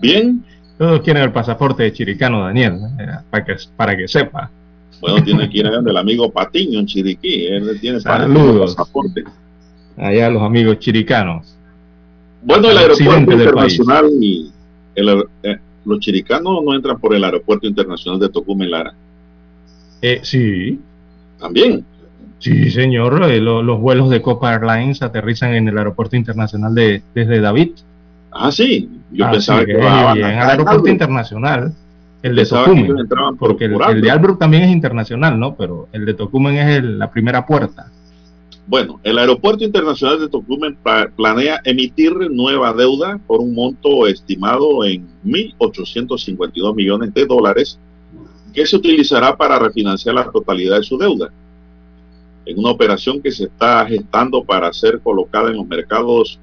Bien. 0.00 0.44
Todos 0.80 1.02
quieren 1.02 1.24
el 1.24 1.30
pasaporte 1.30 1.82
de 1.82 1.92
Chiricano, 1.92 2.42
Daniel, 2.42 2.78
¿eh? 2.98 3.06
para 3.28 3.44
que, 3.44 3.54
para 3.76 3.94
que 3.94 4.08
sepa. 4.08 4.50
Bueno, 4.98 5.22
tiene 5.22 5.50
que 5.50 5.58
ir 5.58 5.70
del 5.70 5.96
amigo 5.98 6.30
Patiño 6.32 6.80
en 6.80 6.86
Chiriquí. 6.86 7.48
Él 7.48 7.78
tiene 7.82 8.00
Saludos. 8.00 8.74
pasaporte. 8.74 9.24
Allá 9.98 10.30
los 10.30 10.42
amigos 10.42 10.78
chiricanos. 10.78 11.54
Bueno, 12.40 12.70
el 12.70 12.78
aeropuerto 12.78 13.30
internacional, 13.30 14.10
el, 14.94 15.24
eh, 15.42 15.58
los 15.84 16.00
chiricanos 16.00 16.64
no 16.64 16.74
entran 16.74 16.98
por 16.98 17.14
el 17.14 17.24
aeropuerto 17.24 17.66
internacional 17.66 18.18
de 18.18 18.30
Tocumen, 18.30 18.70
Lara. 18.70 18.94
Eh, 20.00 20.20
sí. 20.22 20.80
También. 21.38 21.84
Sí, 22.38 22.70
señor. 22.70 23.22
Eh, 23.30 23.38
los 23.38 23.78
vuelos 23.78 24.08
de 24.08 24.22
Copa 24.22 24.54
Airlines 24.54 25.02
aterrizan 25.02 25.52
en 25.52 25.68
el 25.68 25.76
aeropuerto 25.76 26.16
internacional 26.16 26.74
de 26.74 27.02
desde 27.14 27.38
David. 27.42 27.72
Ah, 28.30 28.52
sí. 28.52 28.88
Yo 29.10 29.26
ah, 29.26 29.30
pensaba 29.30 29.64
que, 29.64 29.72
en 29.72 29.78
el 29.80 30.38
aeropuerto 30.38 30.88
internacional. 30.88 31.74
El 32.22 32.36
de 32.36 32.44
Tocumen. 32.44 33.08
porque 33.38 33.64
el, 33.64 34.02
de 34.02 34.10
Albrook 34.10 34.38
también 34.38 34.64
es 34.64 34.70
internacional, 34.70 35.40
¿no? 35.40 35.56
Pero 35.56 35.88
el 35.92 36.04
de 36.04 36.12
Tocumen 36.12 36.56
es 36.56 36.84
la 36.84 37.10
primera 37.10 37.46
puerta. 37.46 37.90
Bueno, 38.70 39.00
el 39.02 39.18
Aeropuerto 39.18 39.64
Internacional 39.64 40.20
de 40.20 40.28
Tocumen 40.28 40.76
planea 41.16 41.60
emitir 41.64 42.12
nueva 42.30 42.72
deuda 42.72 43.18
por 43.26 43.40
un 43.40 43.52
monto 43.52 44.06
estimado 44.06 44.84
en 44.84 45.08
1.852 45.24 46.74
millones 46.76 47.12
de 47.12 47.26
dólares 47.26 47.80
que 48.54 48.66
se 48.66 48.76
utilizará 48.76 49.36
para 49.36 49.58
refinanciar 49.58 50.14
la 50.14 50.30
totalidad 50.30 50.76
de 50.76 50.84
su 50.84 50.98
deuda. 50.98 51.32
En 52.46 52.60
una 52.60 52.70
operación 52.70 53.20
que 53.20 53.32
se 53.32 53.44
está 53.44 53.84
gestando 53.86 54.44
para 54.44 54.72
ser 54.72 55.00
colocada 55.00 55.50
en 55.50 55.56
los 55.56 55.66
mercados 55.66 56.38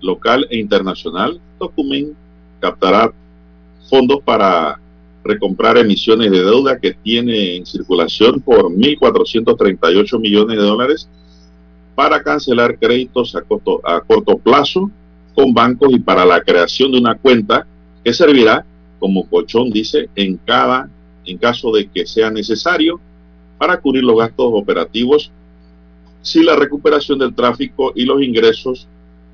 local 0.00 0.46
e 0.50 0.58
internacional, 0.58 1.40
Tocumen 1.58 2.14
captará 2.60 3.12
fondos 3.88 4.20
para 4.24 4.78
recomprar 5.24 5.76
emisiones 5.76 6.30
de 6.30 6.42
deuda 6.42 6.78
que 6.78 6.92
tiene 6.92 7.56
en 7.56 7.66
circulación 7.66 8.40
por 8.40 8.66
1.438 8.70 10.20
millones 10.20 10.56
de 10.56 10.62
dólares 10.62 11.08
para 11.94 12.22
cancelar 12.22 12.78
créditos 12.78 13.34
a 13.34 13.42
corto, 13.42 13.80
a 13.84 14.00
corto 14.00 14.38
plazo 14.38 14.90
con 15.34 15.52
bancos 15.52 15.92
y 15.92 15.98
para 15.98 16.24
la 16.24 16.42
creación 16.42 16.92
de 16.92 16.98
una 16.98 17.16
cuenta 17.16 17.66
que 18.04 18.12
servirá 18.12 18.64
como 18.98 19.28
colchón, 19.28 19.70
dice, 19.70 20.08
en 20.14 20.38
cada, 20.38 20.88
en 21.24 21.38
caso 21.38 21.70
de 21.72 21.88
que 21.88 22.06
sea 22.06 22.30
necesario, 22.30 23.00
para 23.58 23.78
cubrir 23.80 24.04
los 24.04 24.16
gastos 24.16 24.50
operativos 24.52 25.30
si 26.22 26.42
la 26.42 26.56
recuperación 26.56 27.18
del 27.18 27.34
tráfico 27.34 27.92
y 27.94 28.04
los 28.04 28.22
ingresos 28.22 28.88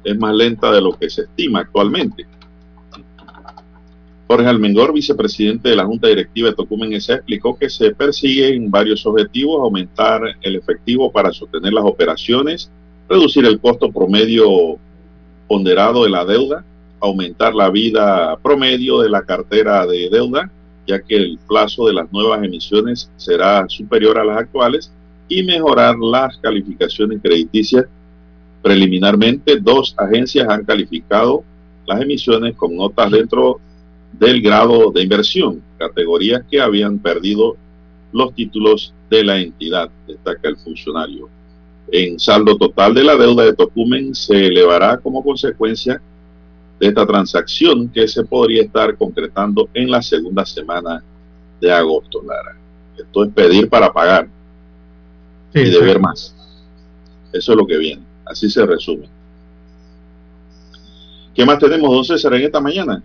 es 0.05 0.19
más 0.19 0.35
lenta 0.35 0.73
de 0.73 0.81
lo 0.81 0.99
que 0.99 1.11
se 1.11 1.23
estima 1.23 1.61
actualmente. 1.61 2.27
Jorge 4.29 4.47
Almengor, 4.47 4.95
vicepresidente 4.95 5.69
de 5.69 5.77
la 5.77 5.85
Junta 5.85 6.09
Directiva 6.09 6.49
de 6.49 6.55
Tocumen 6.55 6.93
S.A., 6.95 7.17
explicó 7.17 7.59
que 7.59 7.69
se 7.69 7.95
persiguen 7.95 8.71
varios 8.71 9.05
objetivos, 9.05 9.61
aumentar 9.61 10.23
el 10.41 10.57
efectivo 10.57 11.13
para 11.13 11.33
sostener 11.33 11.73
las 11.73 11.85
operaciones, 11.85 12.71
reducir 13.09 13.45
el 13.45 13.61
costo 13.61 13.93
promedio 13.93 14.79
ponderado 15.49 16.05
de 16.05 16.11
la 16.11 16.25
deuda, 16.25 16.65
aumentar 17.01 17.55
la 17.55 17.69
vida 17.69 18.37
promedio 18.43 19.01
de 19.01 19.11
la 19.11 19.23
cartera 19.23 19.87
de 19.87 20.09
deuda, 20.09 20.51
ya 20.87 21.01
que 21.03 21.17
el 21.17 21.39
plazo 21.47 21.87
de 21.87 21.93
las 21.93 22.11
nuevas 22.11 22.43
emisiones 22.43 23.11
será 23.17 23.69
superior 23.69 24.19
a 24.19 24.25
las 24.25 24.39
actuales, 24.39 24.91
y 25.29 25.43
mejorar 25.43 25.97
las 25.99 26.37
calificaciones 26.39 27.21
crediticias. 27.23 27.87
Preliminarmente, 28.63 29.59
dos 29.61 29.95
agencias 29.99 30.49
han 30.49 30.65
calificado 30.65 31.43
las 31.87 32.01
emisiones 32.01 32.55
con 32.55 32.77
notas 32.77 33.11
dentro 33.11 33.61
del 34.13 34.41
grado 34.41 34.93
de 34.93 35.03
inversión, 35.03 35.63
categorías 35.79 36.43
que 36.51 36.61
habían 36.61 36.99
perdido 36.99 37.57
los 38.13 38.35
títulos 38.35 38.95
de 39.11 39.25
la 39.25 39.39
entidad, 39.39 39.91
destaca 40.07 40.49
el 40.49 40.57
funcionario. 40.59 41.29
En 41.91 42.19
saldo 42.19 42.57
total 42.57 42.95
de 42.95 43.05
la 43.05 43.17
deuda 43.17 43.45
de 43.45 43.55
Tocumen 43.55 44.15
se 44.15 44.47
elevará 44.47 44.99
como 44.99 45.25
consecuencia 45.25 46.01
de 46.79 46.89
esta 46.89 47.07
transacción 47.07 47.89
que 47.89 48.07
se 48.07 48.25
podría 48.25 48.63
estar 48.63 48.97
concretando 48.97 49.69
en 49.75 49.91
la 49.91 50.03
segunda 50.03 50.45
semana 50.45 51.03
de 51.61 51.73
agosto, 51.73 52.23
Lara. 52.23 52.57
Esto 52.97 53.25
es 53.25 53.31
pedir 53.33 53.69
para 53.69 53.93
pagar 53.93 54.29
y 55.55 55.65
deber 55.65 56.01
más. 56.01 56.35
Eso 57.33 57.53
es 57.53 57.59
lo 57.59 57.67
que 57.67 57.79
viene. 57.79 58.12
Así 58.33 58.49
se 58.49 58.65
resume. 58.65 59.05
¿Qué 61.35 61.45
más 61.45 61.59
tenemos, 61.59 61.93
don 61.93 62.05
César, 62.05 62.33
en 62.35 62.43
esta 62.43 62.61
mañana? 62.61 63.03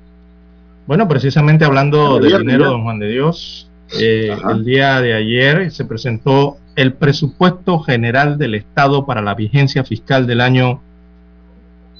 Bueno, 0.86 1.06
precisamente 1.08 1.66
hablando 1.66 2.18
de 2.20 2.38
dinero, 2.38 2.70
don 2.70 2.84
Juan 2.84 3.00
de 3.00 3.10
Dios, 3.10 3.70
eh, 4.00 4.36
el 4.50 4.64
día 4.64 5.02
de 5.02 5.14
ayer 5.14 5.70
se 5.72 5.84
presentó 5.84 6.58
el 6.78 6.94
presupuesto 6.94 7.80
general 7.80 8.38
del 8.38 8.56
Estado 8.56 9.06
para 9.06 9.22
la 9.22 9.36
vigencia 9.36 9.84
fiscal 9.84 10.28
del 10.28 10.40
año 10.40 10.82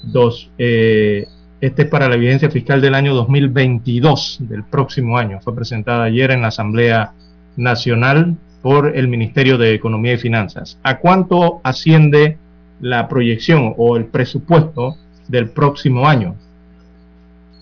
2. 0.04 0.50
Eh, 0.56 1.26
este 1.60 1.82
es 1.82 1.88
para 1.88 2.08
la 2.08 2.16
vigencia 2.16 2.50
fiscal 2.50 2.80
del 2.80 2.94
año 2.94 3.14
2022, 3.14 4.38
del 4.40 4.64
próximo 4.64 5.18
año. 5.18 5.40
Fue 5.40 5.54
presentada 5.54 6.04
ayer 6.04 6.30
en 6.30 6.40
la 6.40 6.48
Asamblea 6.48 7.12
Nacional 7.56 8.36
por 8.62 8.96
el 8.96 9.08
Ministerio 9.08 9.58
de 9.58 9.74
Economía 9.74 10.14
y 10.14 10.18
Finanzas. 10.18 10.78
¿A 10.82 10.98
cuánto 10.98 11.60
asciende 11.62 12.38
la 12.80 13.08
proyección 13.08 13.74
o 13.76 13.96
el 13.96 14.06
presupuesto 14.06 14.96
del 15.28 15.50
próximo 15.50 16.06
año? 16.06 16.36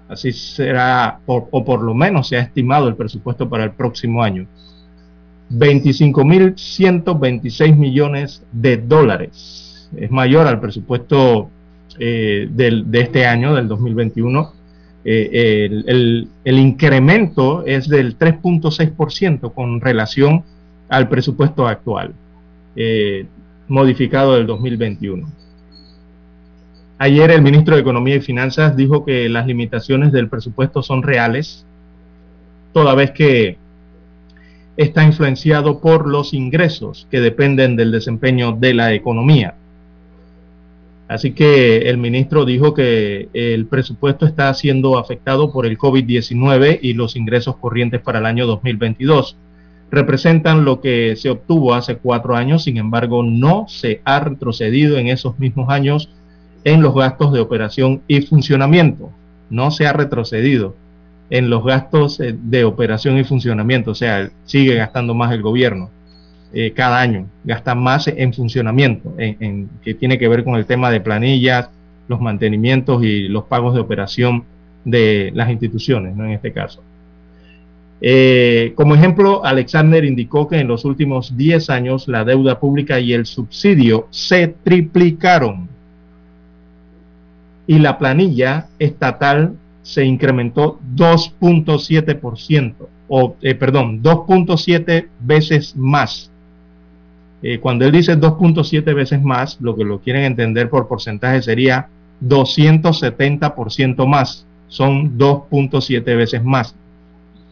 Así 0.08 0.32
será, 0.32 1.20
o 1.26 1.66
por 1.66 1.84
lo 1.84 1.94
menos 1.94 2.30
se 2.30 2.38
ha 2.38 2.42
estimado 2.42 2.88
el 2.88 2.96
presupuesto 2.96 3.48
para 3.48 3.66
el 3.66 3.72
próximo 3.72 4.24
año. 4.24 4.48
25.126 5.52 7.76
millones 7.76 8.44
de 8.52 8.78
dólares. 8.78 9.90
Es 9.96 10.12
mayor 10.12 10.46
al 10.48 10.60
presupuesto 10.60 11.50
eh, 11.98 12.48
de 12.52 13.00
este 13.00 13.26
año, 13.26 13.56
del 13.56 13.68
2021. 13.68 14.54
Eh, 15.06 15.70
el, 15.88 16.58
incremento 16.60 17.66
es 17.66 17.88
del 17.88 18.18
3.6% 18.18 19.54
con 19.54 19.80
relación 19.80 20.44
al 20.90 21.08
presupuesto 21.08 21.68
actual, 21.68 22.14
eh, 22.76 23.26
modificado 23.68 24.36
del 24.36 24.46
2021. 24.46 25.28
Ayer 26.98 27.32
el 27.32 27.42
ministro 27.42 27.76
de 27.76 27.82
Economía 27.82 28.16
y 28.16 28.22
Finanzas 28.22 28.76
dijo 28.76 29.06
que 29.06 29.30
las 29.30 29.48
limitaciones 29.48 30.12
del 30.12 30.28
presupuesto 30.28 30.84
son 30.84 31.02
reales, 31.02 31.66
toda 32.74 32.94
vez 32.94 33.12
que 33.12 33.58
está 34.76 35.04
influenciado 35.04 35.80
por 35.80 36.08
los 36.08 36.34
ingresos 36.34 37.08
que 37.10 37.22
dependen 37.22 37.76
del 37.76 37.92
desempeño 37.92 38.52
de 38.52 38.74
la 38.74 38.94
economía. 38.94 39.56
Así 41.10 41.32
que 41.32 41.90
el 41.90 41.98
ministro 41.98 42.46
dijo 42.46 42.76
que 42.76 43.30
el 43.34 43.66
presupuesto 43.66 44.28
está 44.28 44.54
siendo 44.54 45.00
afectado 45.00 45.52
por 45.52 45.66
el 45.66 45.76
COVID-19 45.76 46.78
y 46.84 46.94
los 46.94 47.16
ingresos 47.16 47.58
corrientes 47.58 48.00
para 48.00 48.20
el 48.20 48.28
año 48.28 48.46
2022 48.46 49.36
representan 49.90 50.66
lo 50.66 50.82
que 50.82 51.16
se 51.16 51.32
obtuvo 51.32 51.74
hace 51.74 51.98
cuatro 51.98 52.36
años, 52.36 52.66
sin 52.66 52.78
embargo 52.78 53.24
no 53.24 53.66
se 53.68 54.02
ha 54.06 54.20
retrocedido 54.20 55.00
en 55.00 55.08
esos 55.08 55.40
mismos 55.40 55.70
años 55.70 56.12
en 56.64 56.84
los 56.84 56.94
gastos 56.94 57.34
de 57.34 57.40
operación 57.40 58.04
y 58.08 58.22
funcionamiento. 58.22 59.10
No 59.50 59.72
se 59.72 59.88
ha 59.88 59.94
retrocedido 59.94 60.76
en 61.32 61.50
los 61.50 61.66
gastos 61.66 62.20
eh, 62.20 62.36
de 62.40 62.66
operación 62.66 63.18
y 63.18 63.24
funcionamiento, 63.24 63.92
o 63.92 63.96
sea, 63.96 64.30
sigue 64.46 64.76
gastando 64.76 65.16
más 65.16 65.32
el 65.32 65.42
gobierno 65.42 65.90
eh, 66.52 66.72
cada 66.72 67.00
año, 67.00 67.28
gasta 67.44 67.76
más 67.76 68.08
en 68.08 68.34
funcionamiento, 68.34 69.14
en, 69.18 69.70
que 69.84 69.94
tiene 69.94 70.18
que 70.18 70.28
ver 70.28 70.44
con 70.44 70.56
el 70.56 70.66
tema 70.66 70.90
de 70.90 71.00
planillas, 71.00 71.70
los 72.08 72.20
mantenimientos 72.20 73.04
y 73.04 73.28
los 73.28 73.44
pagos 73.44 73.76
de 73.76 73.82
operación 73.82 74.44
de 74.84 75.32
las 75.36 75.50
instituciones, 75.50 76.16
¿no? 76.16 76.26
en 76.26 76.32
este 76.32 76.52
caso. 76.52 76.82
Eh, 78.02 78.72
como 78.76 78.96
ejemplo, 78.96 79.46
Alexander 79.46 80.04
indicó 80.06 80.48
que 80.48 80.60
en 80.60 80.68
los 80.68 80.86
últimos 80.86 81.36
10 81.36 81.70
años 81.70 82.08
la 82.08 82.24
deuda 82.24 82.60
pública 82.60 83.00
y 83.00 83.14
el 83.14 83.26
subsidio 83.26 84.08
se 84.10 84.48
triplicaron. 84.48 85.68
y 87.68 87.78
la 87.78 88.00
planilla 88.00 88.68
estatal 88.80 89.54
se 89.84 90.04
incrementó 90.04 90.80
2.7%, 90.96 92.74
o 93.08 93.36
eh, 93.44 93.54
perdón, 93.54 94.02
2.7 94.02 95.08
veces 95.20 95.76
más. 95.76 96.32
Eh, 97.42 97.60
cuando 97.60 97.86
él 97.86 97.92
dice 97.92 98.20
2.7 98.20 98.94
veces 98.94 99.22
más, 99.22 99.60
lo 99.62 99.76
que 99.76 99.84
lo 99.84 100.00
quieren 100.00 100.24
entender 100.24 100.70
por 100.70 100.88
porcentaje 100.88 101.42
sería 101.42 101.88
270% 102.22 104.06
más. 104.06 104.46
Son 104.68 105.18
2.7 105.18 106.04
veces 106.04 106.44
más 106.44 106.76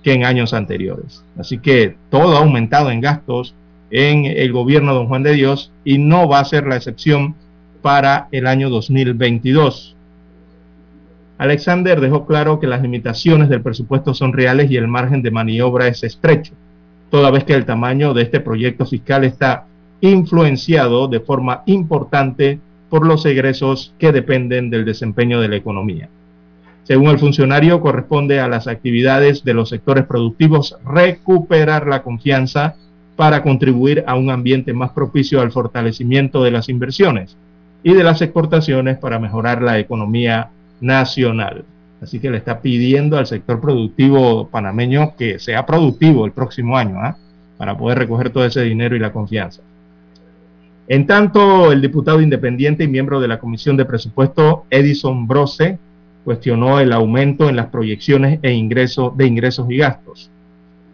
que 0.04 0.14
en 0.14 0.26
años 0.26 0.54
anteriores. 0.54 1.24
Así 1.38 1.58
que 1.58 1.96
todo 2.10 2.38
ha 2.38 2.40
aumentado 2.42 2.92
en 2.92 3.02
gastos 3.02 3.56
en 3.90 4.26
el 4.26 4.52
gobierno 4.52 4.92
de 4.92 4.98
Don 5.00 5.08
Juan 5.08 5.24
de 5.24 5.34
Dios 5.34 5.72
y 5.84 5.98
no 5.98 6.28
va 6.28 6.40
a 6.40 6.46
ser 6.46 6.68
la 6.68 6.76
excepción 6.76 7.36
para 7.82 8.28
el 8.32 8.48
año 8.48 8.70
2022. 8.70 9.96
Alexander 11.38 12.02
dejó 12.02 12.26
claro 12.26 12.60
que 12.60 12.68
las 12.68 12.82
limitaciones 12.82 13.48
del 13.50 13.62
presupuesto 13.62 14.14
son 14.14 14.34
reales 14.34 14.72
y 14.72 14.78
el 14.78 14.88
margen 14.88 15.22
de 15.22 15.32
maniobra 15.32 15.88
es 15.88 16.04
estrecho, 16.04 16.54
toda 17.12 17.32
vez 17.32 17.44
que 17.44 17.54
el 17.54 17.66
tamaño 17.66 18.14
de 18.14 18.24
este 18.24 18.40
proyecto 18.40 18.86
fiscal 18.86 19.24
está 19.24 19.68
influenciado 20.02 21.08
de 21.08 21.20
forma 21.20 21.64
importante 21.66 22.60
por 22.90 23.06
los 23.06 23.26
egresos 23.26 23.94
que 23.98 24.12
dependen 24.12 24.70
del 24.70 24.86
desempeño 24.86 25.42
de 25.42 25.50
la 25.50 25.56
economía. 25.56 26.10
Según 26.84 27.10
el 27.10 27.20
funcionario, 27.20 27.82
corresponde 27.82 28.40
a 28.40 28.48
las 28.48 28.68
actividades 28.68 29.44
de 29.44 29.54
los 29.54 29.70
sectores 29.70 30.06
productivos 30.06 30.78
recuperar 30.86 31.86
la 31.86 32.02
confianza 32.02 32.76
para 33.18 33.44
contribuir 33.44 34.06
a 34.08 34.16
un 34.16 34.30
ambiente 34.30 34.72
más 34.74 34.92
propicio 34.92 35.42
al 35.42 35.52
fortalecimiento 35.52 36.44
de 36.44 36.52
las 36.52 36.70
inversiones 36.70 37.36
y 37.84 37.94
de 37.94 38.04
las 38.04 38.22
exportaciones 38.22 38.98
para 38.98 39.20
mejorar 39.20 39.62
la 39.62 39.80
economía 39.80 40.50
nacional. 40.80 41.66
Así 42.02 42.20
que 42.20 42.30
le 42.30 42.38
está 42.38 42.62
pidiendo 42.62 43.18
al 43.18 43.28
sector 43.28 43.60
productivo 43.60 44.48
panameño 44.48 45.16
que 45.18 45.40
sea 45.40 45.66
productivo 45.66 46.26
el 46.26 46.32
próximo 46.32 46.78
año, 46.78 47.00
¿ah? 47.02 47.18
para 47.58 47.78
poder 47.78 47.98
recoger 47.98 48.30
todo 48.30 48.46
ese 48.46 48.62
dinero 48.62 48.96
y 48.96 49.00
la 49.00 49.12
confianza. 49.12 49.62
En 50.88 51.06
tanto, 51.06 51.72
el 51.72 51.82
diputado 51.82 52.22
independiente 52.22 52.86
y 52.86 52.88
miembro 52.88 53.20
de 53.20 53.28
la 53.28 53.40
Comisión 53.40 53.76
de 53.76 53.86
Presupuesto, 53.86 54.66
Edison 54.70 55.28
Brose, 55.28 55.78
cuestionó 56.24 56.80
el 56.80 56.94
aumento 56.94 57.50
en 57.50 57.58
las 57.58 57.68
proyecciones 57.68 58.40
e 58.42 58.54
ingresos 58.54 59.16
de 59.18 59.28
ingresos 59.28 59.70
y 59.70 59.78
gastos. 59.78 60.30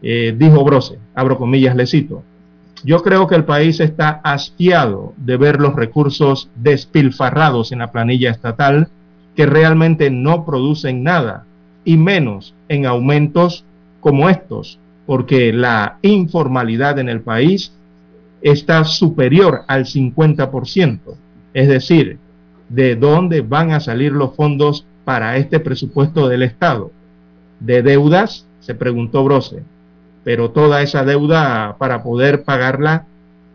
Eh, 0.02 0.36
dijo 0.38 0.64
Brose, 0.64 0.98
abro 1.16 1.38
comillas, 1.38 1.76
le 1.76 1.86
cito, 1.86 2.24
yo 2.84 3.02
creo 3.02 3.28
que 3.28 3.36
el 3.36 3.46
país 3.46 3.80
está 3.80 4.20
hastiado 4.24 5.14
de 5.18 5.38
ver 5.38 5.62
los 5.62 5.76
recursos 5.76 6.50
despilfarrados 6.56 7.72
en 7.72 7.80
la 7.80 7.92
planilla 7.92 8.32
estatal 8.32 8.90
que 9.36 9.46
realmente 9.46 10.10
no 10.10 10.46
producen 10.46 11.04
nada, 11.04 11.46
y 11.86 11.98
menos 11.98 12.54
en 12.68 12.86
aumentos 12.86 13.64
como 14.02 14.30
estos, 14.30 14.80
porque 15.06 15.54
la 15.54 15.98
informalidad 16.02 17.00
en 17.00 17.10
el 17.10 17.22
país 17.22 17.74
está 18.44 18.84
superior 18.84 19.62
al 19.68 19.86
50%. 19.86 21.00
Es 21.56 21.68
decir, 21.68 22.20
¿de 22.70 22.96
dónde 22.96 23.42
van 23.42 23.72
a 23.72 23.80
salir 23.80 24.12
los 24.12 24.36
fondos 24.36 24.86
para 25.04 25.38
este 25.38 25.60
presupuesto 25.60 26.28
del 26.28 26.44
Estado? 26.44 26.92
¿De 27.60 27.82
deudas? 27.82 28.46
Se 28.60 28.76
preguntó 28.76 29.24
Brose. 29.24 29.64
Pero 30.24 30.52
toda 30.52 30.84
esa 30.84 31.04
deuda, 31.04 31.78
para 31.80 32.04
poder 32.04 32.44
pagarla, 32.44 33.06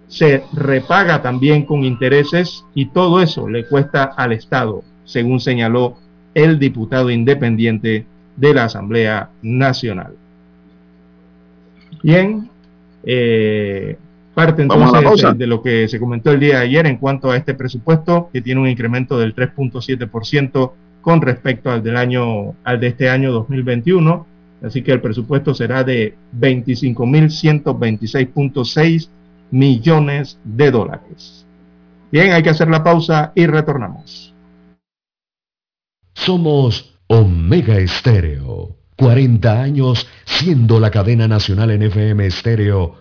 se 0.09 0.43
repaga 0.53 1.23
también 1.23 1.65
con 1.65 1.85
intereses 1.85 2.65
y 2.75 2.87
todo 2.87 3.21
eso 3.21 3.49
le 3.49 3.67
cuesta 3.67 4.05
al 4.05 4.33
Estado 4.33 4.83
según 5.09 5.41
señaló 5.41 5.97
el 6.35 6.59
diputado 6.59 7.11
independiente 7.11 8.05
de 8.37 8.55
la 8.55 8.65
Asamblea 8.65 9.31
Nacional. 9.41 10.15
Bien, 12.03 12.51
eh, 13.03 13.97
parte 14.39 14.63
entonces 14.63 15.37
de, 15.37 15.47
lo 15.49 15.61
que 15.61 15.89
se 15.89 15.99
comentó 15.99 16.31
el 16.31 16.39
día 16.39 16.59
de 16.59 16.67
ayer 16.67 16.87
en 16.87 16.99
cuanto 16.99 17.33
a 17.33 17.37
este 17.37 17.55
presupuesto, 17.55 18.31
que 18.33 18.41
tiene 18.41 18.61
un 18.61 18.69
incremento 18.69 19.19
del 19.19 19.35
3.7% 19.35 20.73
con 21.01 21.21
respecto 21.21 21.73
al 21.73 21.83
del 21.83 21.97
año, 21.97 22.55
al 22.63 22.79
de 22.79 22.87
este 22.87 23.11
año 23.11 23.33
2021. 23.33 24.25
Así 24.63 24.83
que 24.83 24.93
el 24.93 25.01
presupuesto 25.01 25.55
será 25.55 25.83
de 25.83 26.15
25.126.6 26.39 29.09
millones 29.51 30.39
de 30.45 30.71
dólares. 30.71 31.45
Bien, 32.13 32.31
hay 32.31 32.45
que 32.45 32.51
hacer 32.51 32.69
la 32.69 32.85
pausa 32.85 33.33
y 33.35 33.47
retornamos. 33.47 34.33
Somos 36.15 36.97
Omega 37.09 37.77
Estéreo. 37.79 38.77
40 38.97 39.63
años 39.63 40.07
siendo 40.25 40.79
la 40.79 40.93
cadena 40.93 41.27
nacional 41.27 41.73
en 41.73 41.83
FM 41.83 42.25
Estéreo, 42.27 43.01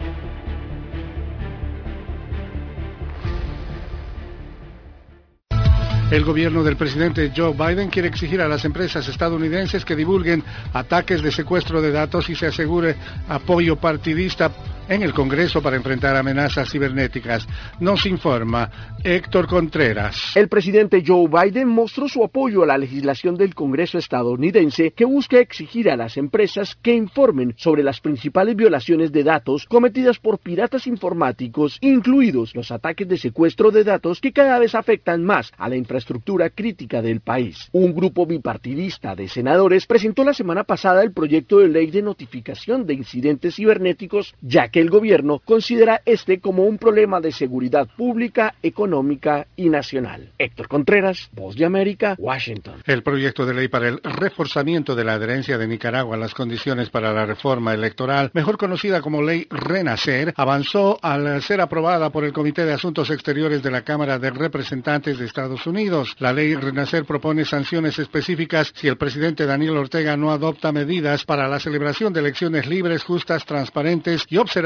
El 6.11 6.25
gobierno 6.25 6.61
del 6.61 6.75
presidente 6.75 7.31
Joe 7.33 7.53
Biden 7.53 7.89
quiere 7.89 8.09
exigir 8.09 8.41
a 8.41 8.47
las 8.49 8.65
empresas 8.65 9.07
estadounidenses 9.07 9.85
que 9.85 9.95
divulguen 9.95 10.43
ataques 10.73 11.21
de 11.21 11.31
secuestro 11.31 11.81
de 11.81 11.93
datos 11.93 12.29
y 12.29 12.35
se 12.35 12.47
asegure 12.47 12.97
apoyo 13.29 13.77
partidista 13.77 14.51
en 14.91 15.03
el 15.03 15.13
Congreso 15.13 15.61
para 15.61 15.77
enfrentar 15.77 16.17
amenazas 16.17 16.69
cibernéticas. 16.69 17.47
Nos 17.79 18.05
informa 18.05 18.97
Héctor 19.01 19.47
Contreras. 19.47 20.35
El 20.35 20.49
presidente 20.49 21.01
Joe 21.05 21.29
Biden 21.29 21.69
mostró 21.69 22.09
su 22.09 22.21
apoyo 22.25 22.63
a 22.63 22.65
la 22.65 22.77
legislación 22.77 23.37
del 23.37 23.55
Congreso 23.55 23.97
estadounidense 23.97 24.91
que 24.91 25.05
busca 25.05 25.39
exigir 25.39 25.89
a 25.89 25.95
las 25.95 26.17
empresas 26.17 26.75
que 26.75 26.93
informen 26.93 27.53
sobre 27.55 27.83
las 27.83 28.01
principales 28.01 28.57
violaciones 28.57 29.13
de 29.13 29.23
datos 29.23 29.65
cometidas 29.65 30.19
por 30.19 30.39
piratas 30.39 30.85
informáticos, 30.87 31.77
incluidos 31.79 32.53
los 32.53 32.69
ataques 32.69 33.07
de 33.07 33.17
secuestro 33.17 33.71
de 33.71 33.85
datos 33.85 34.19
que 34.19 34.33
cada 34.33 34.59
vez 34.59 34.75
afectan 34.75 35.23
más 35.23 35.53
a 35.57 35.69
la 35.69 35.77
infraestructura 35.77 36.49
crítica 36.49 37.01
del 37.01 37.21
país. 37.21 37.69
Un 37.71 37.95
grupo 37.95 38.25
bipartidista 38.25 39.15
de 39.15 39.29
senadores 39.29 39.85
presentó 39.87 40.25
la 40.25 40.33
semana 40.33 40.65
pasada 40.65 41.01
el 41.01 41.13
proyecto 41.13 41.59
de 41.59 41.69
ley 41.69 41.91
de 41.91 42.01
notificación 42.01 42.85
de 42.85 42.95
incidentes 42.95 43.55
cibernéticos, 43.55 44.35
ya 44.41 44.67
que 44.67 44.80
el 44.81 44.89
gobierno 44.89 45.39
considera 45.39 46.01
este 46.05 46.39
como 46.39 46.63
un 46.63 46.77
problema 46.77 47.21
de 47.21 47.31
seguridad 47.31 47.87
pública, 47.95 48.55
económica 48.63 49.47
y 49.55 49.69
nacional. 49.69 50.29
Héctor 50.37 50.67
Contreras, 50.67 51.29
Voz 51.33 51.55
de 51.55 51.65
América, 51.65 52.15
Washington. 52.17 52.81
El 52.85 53.03
proyecto 53.03 53.45
de 53.45 53.53
ley 53.53 53.67
para 53.67 53.89
el 53.89 54.01
reforzamiento 54.03 54.95
de 54.95 55.03
la 55.03 55.13
adherencia 55.13 55.57
de 55.57 55.67
Nicaragua 55.67 56.15
a 56.15 56.19
las 56.19 56.33
condiciones 56.33 56.89
para 56.89 57.13
la 57.13 57.25
reforma 57.25 57.73
electoral, 57.73 58.31
mejor 58.33 58.57
conocida 58.57 59.01
como 59.01 59.21
Ley 59.21 59.47
Renacer, 59.49 60.33
avanzó 60.35 60.97
al 61.01 61.41
ser 61.43 61.61
aprobada 61.61 62.09
por 62.09 62.23
el 62.25 62.33
Comité 62.33 62.65
de 62.65 62.73
Asuntos 62.73 63.09
Exteriores 63.11 63.61
de 63.61 63.71
la 63.71 63.83
Cámara 63.83 64.17
de 64.17 64.31
Representantes 64.31 65.19
de 65.19 65.25
Estados 65.25 65.67
Unidos. 65.67 66.15
La 66.19 66.33
Ley 66.33 66.55
Renacer 66.55 67.05
propone 67.05 67.45
sanciones 67.45 67.99
específicas 67.99 68.71
si 68.75 68.87
el 68.87 68.97
presidente 68.97 69.45
Daniel 69.45 69.77
Ortega 69.77 70.17
no 70.17 70.31
adopta 70.31 70.71
medidas 70.71 71.23
para 71.23 71.47
la 71.47 71.59
celebración 71.59 72.13
de 72.13 72.21
elecciones 72.21 72.67
libres, 72.67 73.03
justas, 73.03 73.45
transparentes 73.45 74.25
y 74.29 74.37
observadas 74.37 74.60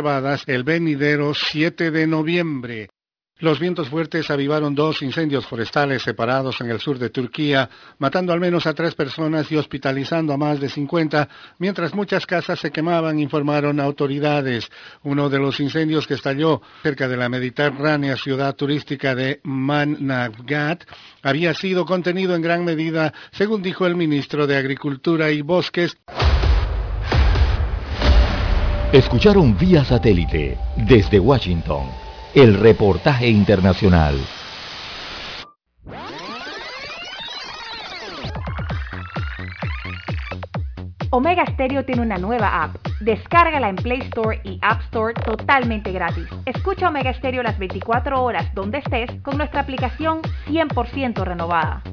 el 0.48 0.64
venidero 0.64 1.34
7 1.34 1.90
de 1.90 2.06
noviembre. 2.06 2.90
Los 3.40 3.60
vientos 3.60 3.90
fuertes 3.90 4.30
avivaron 4.30 4.76
dos 4.76 5.02
incendios 5.02 5.46
forestales 5.46 6.02
separados 6.02 6.60
en 6.62 6.70
el 6.70 6.80
sur 6.80 7.00
de 7.00 7.10
Turquía, 7.10 7.70
matando 7.98 8.34
al 8.34 8.40
menos 8.40 8.66
a 8.66 8.74
tres 8.74 8.94
personas 8.94 9.50
y 9.52 9.56
hospitalizando 9.56 10.34
a 10.34 10.38
más 10.38 10.60
de 10.60 10.70
50, 10.70 11.30
mientras 11.60 11.94
muchas 11.94 12.26
casas 12.26 12.60
se 12.60 12.72
quemaban, 12.72 13.20
informaron 13.20 13.80
autoridades. 13.80 14.70
Uno 15.04 15.30
de 15.30 15.40
los 15.40 15.60
incendios 15.60 16.08
que 16.08 16.16
estalló 16.16 16.62
cerca 16.84 17.08
de 17.08 17.18
la 17.18 17.30
mediterránea 17.30 18.18
ciudad 18.18 18.56
turística 18.56 19.16
de 19.16 19.40
Manavgat 19.44 20.84
había 21.22 21.54
sido 21.54 21.86
contenido 21.86 22.36
en 22.36 22.42
gran 22.42 22.66
medida, 22.66 23.14
según 23.32 23.62
dijo 23.62 23.86
el 23.86 23.96
ministro 23.96 24.46
de 24.46 24.58
Agricultura 24.58 25.32
y 25.32 25.42
Bosques. 25.42 25.98
Escucharon 28.96 29.58
vía 29.58 29.84
satélite 29.84 30.58
desde 30.78 31.20
Washington 31.20 31.84
el 32.34 32.58
reportaje 32.58 33.28
internacional. 33.28 34.16
Omega 41.10 41.46
Stereo 41.46 41.84
tiene 41.84 42.04
una 42.04 42.18
nueva 42.18 42.64
app. 42.64 42.78
Descárgala 43.02 43.68
en 43.68 43.76
Play 43.76 44.00
Store 44.00 44.40
y 44.46 44.60
App 44.62 44.80
Store 44.84 45.14
totalmente 45.14 45.92
gratis. 45.92 46.30
Escucha 46.46 46.88
Omega 46.88 47.14
Stereo 47.16 47.44
las 47.44 47.60
24 47.60 48.24
horas 48.24 48.46
donde 48.56 48.78
estés 48.78 49.12
con 49.24 49.38
nuestra 49.38 49.60
aplicación 49.60 50.22
100% 50.48 51.22
renovada. 51.26 51.84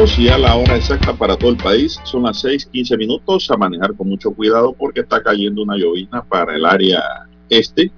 Avanzamos 0.00 0.18
y 0.18 0.28
a 0.28 0.38
la 0.38 0.56
hora 0.56 0.76
exacta 0.76 1.12
para 1.12 1.36
todo 1.36 1.50
el 1.50 1.56
país 1.56 2.00
son 2.04 2.22
las 2.22 2.42
6:15 2.42 2.96
minutos 2.96 3.50
a 3.50 3.56
manejar 3.56 3.94
con 3.94 4.08
mucho 4.08 4.30
cuidado 4.30 4.72
porque 4.72 5.00
está 5.00 5.22
cayendo 5.22 5.62
una 5.62 5.76
llovizna 5.76 6.22
para 6.22 6.54
el 6.54 6.64
área 6.64 7.02
este. 7.48 7.90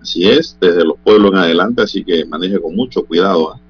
Así 0.00 0.28
es, 0.28 0.56
desde 0.60 0.84
los 0.84 0.98
pueblos 0.98 1.32
en 1.32 1.38
adelante, 1.38 1.82
así 1.82 2.04
que 2.04 2.24
maneje 2.24 2.60
con 2.60 2.74
mucho 2.74 3.04
cuidado. 3.04 3.52
¿ah? 3.52 3.60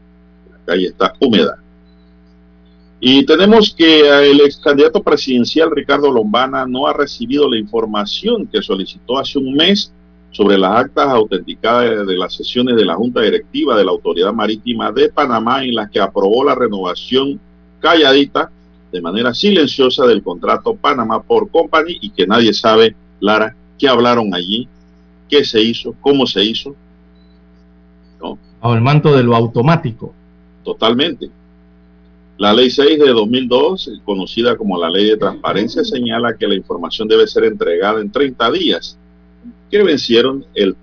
La 0.50 0.58
calle 0.64 0.86
está 0.86 1.12
húmeda. 1.20 1.58
Y 3.00 3.24
tenemos 3.24 3.74
que 3.76 4.30
el 4.30 4.40
ex 4.40 4.56
candidato 4.58 5.02
presidencial 5.02 5.70
Ricardo 5.70 6.10
Lombana 6.10 6.66
no 6.66 6.86
ha 6.86 6.92
recibido 6.92 7.48
la 7.48 7.58
información 7.58 8.46
que 8.46 8.62
solicitó 8.62 9.18
hace 9.18 9.38
un 9.38 9.54
mes 9.54 9.92
sobre 10.30 10.58
las 10.58 10.84
actas 10.84 11.08
autenticadas 11.08 12.06
de 12.06 12.16
las 12.16 12.34
sesiones 12.34 12.76
de 12.76 12.84
la 12.84 12.94
Junta 12.94 13.20
Directiva 13.22 13.76
de 13.76 13.84
la 13.84 13.90
Autoridad 13.90 14.32
Marítima 14.32 14.92
de 14.92 15.08
Panamá 15.08 15.64
en 15.64 15.74
las 15.74 15.90
que 15.90 16.00
aprobó 16.00 16.44
la 16.44 16.54
renovación 16.54 17.40
calladita 17.80 18.50
de 18.92 19.00
manera 19.00 19.34
silenciosa 19.34 20.06
del 20.06 20.22
contrato 20.22 20.74
Panamá 20.74 21.22
por 21.22 21.50
Company 21.50 21.98
y 22.00 22.10
que 22.10 22.26
nadie 22.26 22.52
sabe, 22.52 22.94
Lara, 23.20 23.54
qué 23.78 23.88
hablaron 23.88 24.34
allí, 24.34 24.68
qué 25.28 25.44
se 25.44 25.60
hizo, 25.62 25.94
cómo 26.00 26.26
se 26.26 26.44
hizo. 26.44 26.74
¿no? 28.20 28.38
Bajo 28.60 28.74
el 28.74 28.80
manto 28.80 29.14
de 29.16 29.22
lo 29.22 29.34
automático. 29.34 30.14
Totalmente. 30.64 31.30
La 32.38 32.52
ley 32.52 32.70
6 32.70 32.98
de 32.98 33.08
2002, 33.08 34.00
conocida 34.04 34.56
como 34.56 34.78
la 34.78 34.88
ley 34.88 35.06
de 35.06 35.16
transparencia, 35.16 35.82
señala 35.82 36.36
que 36.36 36.46
la 36.46 36.54
información 36.54 37.08
debe 37.08 37.26
ser 37.26 37.44
entregada 37.44 38.00
en 38.00 38.12
30 38.12 38.52
días 38.52 38.98
que 39.70 39.82
vencieron 39.82 40.44
el 40.54 40.76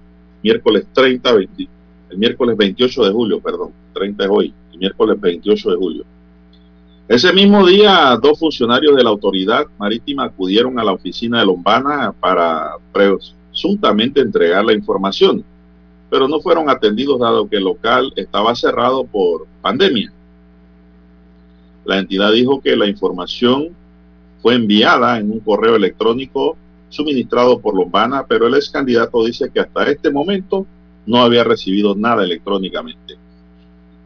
miércoles 0.43 0.85
30, 0.93 1.29
el 1.31 2.17
miércoles 2.17 2.55
28 2.57 3.05
de 3.05 3.11
julio, 3.11 3.39
perdón, 3.39 3.71
30 3.93 4.23
es 4.23 4.29
hoy, 4.29 4.53
el 4.71 4.79
miércoles 4.79 5.19
28 5.19 5.71
de 5.71 5.75
julio. 5.75 6.05
Ese 7.07 7.31
mismo 7.33 7.65
día, 7.65 8.17
dos 8.21 8.39
funcionarios 8.39 8.95
de 8.95 9.03
la 9.03 9.11
autoridad 9.11 9.67
marítima 9.77 10.23
acudieron 10.23 10.79
a 10.79 10.83
la 10.83 10.93
oficina 10.93 11.39
de 11.39 11.45
Lombana 11.45 12.13
para 12.19 12.77
presuntamente 12.91 14.21
entregar 14.21 14.65
la 14.65 14.73
información, 14.73 15.43
pero 16.09 16.27
no 16.27 16.39
fueron 16.39 16.67
atendidos 16.67 17.19
dado 17.19 17.47
que 17.47 17.57
el 17.57 17.63
local 17.63 18.11
estaba 18.15 18.55
cerrado 18.55 19.03
por 19.03 19.45
pandemia. 19.61 20.11
La 21.85 21.99
entidad 21.99 22.31
dijo 22.31 22.59
que 22.59 22.75
la 22.75 22.87
información 22.87 23.69
fue 24.41 24.55
enviada 24.55 25.19
en 25.19 25.31
un 25.31 25.39
correo 25.39 25.75
electrónico 25.75 26.57
suministrado 26.95 27.59
por 27.59 27.75
Lombana, 27.75 28.25
pero 28.25 28.47
el 28.47 28.55
ex 28.55 28.69
candidato 28.69 29.23
dice 29.25 29.49
que 29.53 29.59
hasta 29.59 29.89
este 29.89 30.09
momento 30.09 30.65
no 31.05 31.21
había 31.21 31.43
recibido 31.43 31.95
nada 31.95 32.23
electrónicamente. 32.23 33.15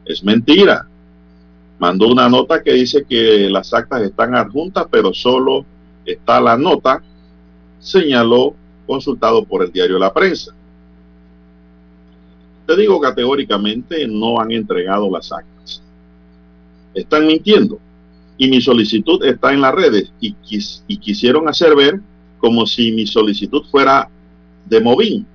Es 0.05 0.23
mentira. 0.23 0.87
Mandó 1.77 2.07
una 2.07 2.27
nota 2.27 2.61
que 2.61 2.73
dice 2.73 3.05
que 3.07 3.49
las 3.49 3.73
actas 3.73 4.01
están 4.01 4.35
adjuntas, 4.35 4.87
pero 4.91 5.13
solo 5.13 5.65
está 6.05 6.41
la 6.41 6.57
nota, 6.57 7.01
señaló 7.79 8.53
consultado 8.85 9.45
por 9.45 9.63
el 9.63 9.71
diario 9.71 9.97
La 9.97 10.11
Prensa. 10.11 10.53
Te 12.65 12.75
digo 12.75 12.99
categóricamente, 12.99 14.07
no 14.07 14.39
han 14.39 14.51
entregado 14.51 15.09
las 15.09 15.31
actas. 15.31 15.81
Están 16.93 17.27
mintiendo. 17.27 17.79
Y 18.37 18.49
mi 18.49 18.61
solicitud 18.61 19.23
está 19.23 19.53
en 19.53 19.61
las 19.61 19.73
redes 19.73 20.11
y, 20.19 20.35
y 20.87 20.97
quisieron 20.97 21.47
hacer 21.47 21.75
ver 21.75 22.01
como 22.39 22.65
si 22.65 22.91
mi 22.91 23.05
solicitud 23.05 23.63
fuera 23.69 24.09
de 24.65 24.81
Movín. 24.81 25.25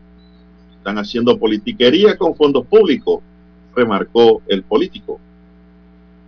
Están 0.79 0.99
haciendo 0.99 1.39
politiquería 1.39 2.17
con 2.17 2.35
fondos 2.35 2.67
públicos, 2.67 3.21
remarcó 3.75 4.43
el 4.49 4.63
político. 4.63 5.21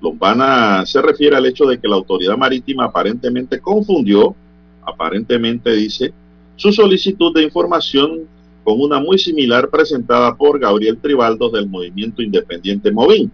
Lombana 0.00 0.84
se 0.86 1.00
refiere 1.02 1.36
al 1.36 1.46
hecho 1.46 1.64
de 1.64 1.78
que 1.78 1.88
la 1.88 1.96
autoridad 1.96 2.36
marítima 2.36 2.84
aparentemente 2.84 3.60
confundió, 3.60 4.34
aparentemente 4.84 5.72
dice, 5.72 6.12
su 6.56 6.72
solicitud 6.72 7.34
de 7.34 7.42
información 7.42 8.28
con 8.62 8.80
una 8.80 8.98
muy 8.98 9.18
similar 9.18 9.68
presentada 9.68 10.34
por 10.36 10.58
Gabriel 10.58 10.98
Tribaldo 10.98 11.50
del 11.50 11.68
movimiento 11.68 12.22
independiente 12.22 12.90
Movín. 12.90 13.30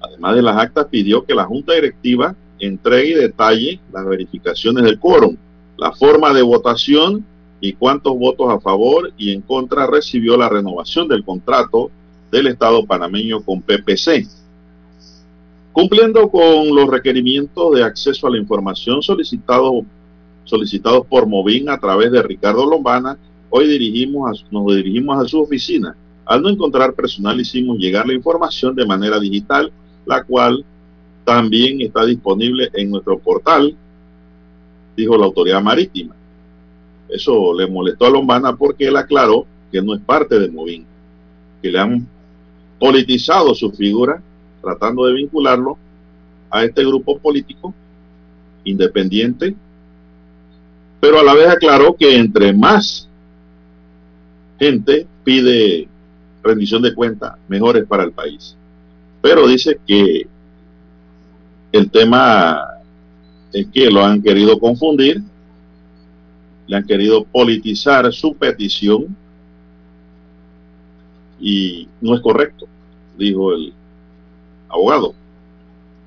Además 0.00 0.36
de 0.36 0.42
las 0.42 0.56
actas, 0.56 0.86
pidió 0.86 1.24
que 1.24 1.34
la 1.34 1.44
Junta 1.44 1.74
Directiva 1.74 2.34
entregue 2.58 3.10
y 3.10 3.14
detalle 3.14 3.80
las 3.92 4.06
verificaciones 4.06 4.84
del 4.84 4.98
quórum 4.98 5.36
la 5.76 5.92
forma 5.92 6.32
de 6.32 6.42
votación 6.42 7.24
y 7.60 7.72
cuántos 7.72 8.16
votos 8.18 8.50
a 8.50 8.60
favor 8.60 9.12
y 9.16 9.32
en 9.32 9.42
contra 9.42 9.86
recibió 9.86 10.36
la 10.36 10.48
renovación 10.48 11.08
del 11.08 11.24
contrato 11.24 11.90
del 12.30 12.48
Estado 12.48 12.84
panameño 12.84 13.42
con 13.42 13.62
PPC. 13.62 14.26
Cumpliendo 15.72 16.28
con 16.30 16.74
los 16.74 16.88
requerimientos 16.88 17.74
de 17.74 17.82
acceso 17.82 18.26
a 18.26 18.30
la 18.30 18.38
información 18.38 19.02
solicitado, 19.02 19.84
solicitados 20.44 21.06
por 21.06 21.26
Movin 21.26 21.68
a 21.68 21.78
través 21.78 22.10
de 22.12 22.22
Ricardo 22.22 22.64
Lombana, 22.66 23.18
hoy 23.50 23.68
dirigimos 23.68 24.44
nos 24.50 24.66
dirigimos 24.74 25.22
a 25.22 25.28
su 25.28 25.40
oficina. 25.40 25.96
Al 26.24 26.42
no 26.42 26.48
encontrar 26.48 26.94
personal 26.94 27.38
hicimos 27.40 27.78
llegar 27.78 28.06
la 28.06 28.14
información 28.14 28.74
de 28.74 28.86
manera 28.86 29.20
digital, 29.20 29.70
la 30.06 30.24
cual 30.24 30.64
también 31.24 31.80
está 31.80 32.04
disponible 32.04 32.70
en 32.72 32.90
nuestro 32.90 33.18
portal 33.18 33.76
dijo 34.96 35.16
la 35.16 35.26
autoridad 35.26 35.62
marítima. 35.62 36.14
Eso 37.08 37.54
le 37.54 37.66
molestó 37.66 38.06
a 38.06 38.10
Lombana 38.10 38.56
porque 38.56 38.88
él 38.88 38.96
aclaró 38.96 39.46
que 39.70 39.82
no 39.82 39.94
es 39.94 40.00
parte 40.00 40.38
de 40.38 40.48
Movín, 40.48 40.84
que 41.62 41.70
le 41.70 41.78
han 41.78 42.06
politizado 42.78 43.54
su 43.54 43.70
figura 43.70 44.20
tratando 44.60 45.06
de 45.06 45.14
vincularlo 45.14 45.78
a 46.50 46.64
este 46.64 46.84
grupo 46.84 47.18
político 47.18 47.72
independiente, 48.64 49.54
pero 51.00 51.20
a 51.20 51.22
la 51.22 51.34
vez 51.34 51.48
aclaró 51.48 51.94
que 51.94 52.16
entre 52.16 52.52
más 52.52 53.08
gente 54.58 55.06
pide 55.22 55.88
rendición 56.42 56.82
de 56.82 56.94
cuentas, 56.94 57.34
mejores 57.48 57.86
para 57.86 58.04
el 58.04 58.12
país. 58.12 58.56
Pero 59.22 59.46
dice 59.46 59.78
que 59.86 60.26
el 61.72 61.90
tema 61.90 62.75
es 63.56 63.66
que 63.68 63.90
lo 63.90 64.04
han 64.04 64.22
querido 64.22 64.58
confundir, 64.58 65.22
le 66.66 66.76
han 66.76 66.86
querido 66.86 67.24
politizar 67.24 68.12
su 68.12 68.34
petición 68.34 69.16
y 71.40 71.88
no 72.02 72.14
es 72.14 72.20
correcto, 72.20 72.66
dijo 73.16 73.54
el 73.54 73.72
abogado. 74.68 75.14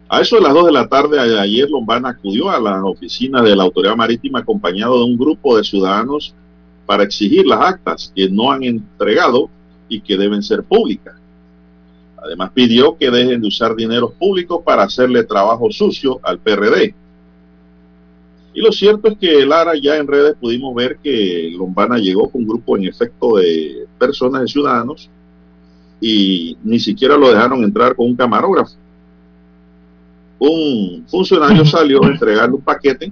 A 0.10 0.22
eso 0.22 0.36
de 0.36 0.44
las 0.44 0.54
2 0.54 0.68
de 0.68 0.72
la 0.72 0.88
tarde 0.88 1.20
ayer 1.20 1.68
Lombana 1.68 2.10
acudió 2.10 2.52
a 2.52 2.60
la 2.60 2.86
oficina 2.86 3.42
de 3.42 3.56
la 3.56 3.64
Autoridad 3.64 3.96
Marítima 3.96 4.40
acompañado 4.40 5.00
de 5.00 5.06
un 5.06 5.18
grupo 5.18 5.58
de 5.58 5.64
ciudadanos 5.64 6.36
para 6.86 7.04
exigir 7.04 7.48
las 7.48 7.62
actas 7.62 8.12
que 8.16 8.30
no 8.30 8.52
han 8.52 8.64
entregado 8.64 9.50
y 9.88 10.02
que 10.02 10.18
deben 10.18 10.44
ser 10.44 10.64
públicas. 10.64 11.16
Además 12.18 12.52
pidió 12.54 12.96
que 12.96 13.10
dejen 13.10 13.42
de 13.42 13.48
usar 13.48 13.76
dinero 13.76 14.12
público 14.12 14.62
para 14.62 14.84
hacerle 14.84 15.24
trabajo 15.24 15.72
sucio 15.72 16.20
al 16.22 16.38
PRD. 16.38 16.94
Y 18.54 18.62
lo 18.62 18.72
cierto 18.72 19.10
es 19.10 19.18
que 19.18 19.46
Lara 19.46 19.74
ya 19.76 19.98
en 19.98 20.08
redes 20.08 20.36
pudimos 20.40 20.74
ver 20.74 20.98
que 20.98 21.52
Lombana 21.56 21.98
llegó 21.98 22.30
con 22.30 22.42
un 22.42 22.48
grupo 22.48 22.78
en 22.78 22.86
efecto 22.86 23.38
de 23.38 23.86
personas, 24.00 24.42
de 24.42 24.48
ciudadanos, 24.48 25.10
y 26.02 26.58
ni 26.64 26.80
siquiera 26.80 27.18
lo 27.18 27.30
dejaron 27.30 27.64
entrar 27.64 27.96
con 27.96 28.08
un 28.08 28.16
camarógrafo. 28.16 28.76
Un 30.40 31.06
funcionario 31.08 31.64
salió 31.66 32.04
a 32.04 32.08
entregarle 32.08 32.56
un 32.56 32.62
paquete 32.62 33.12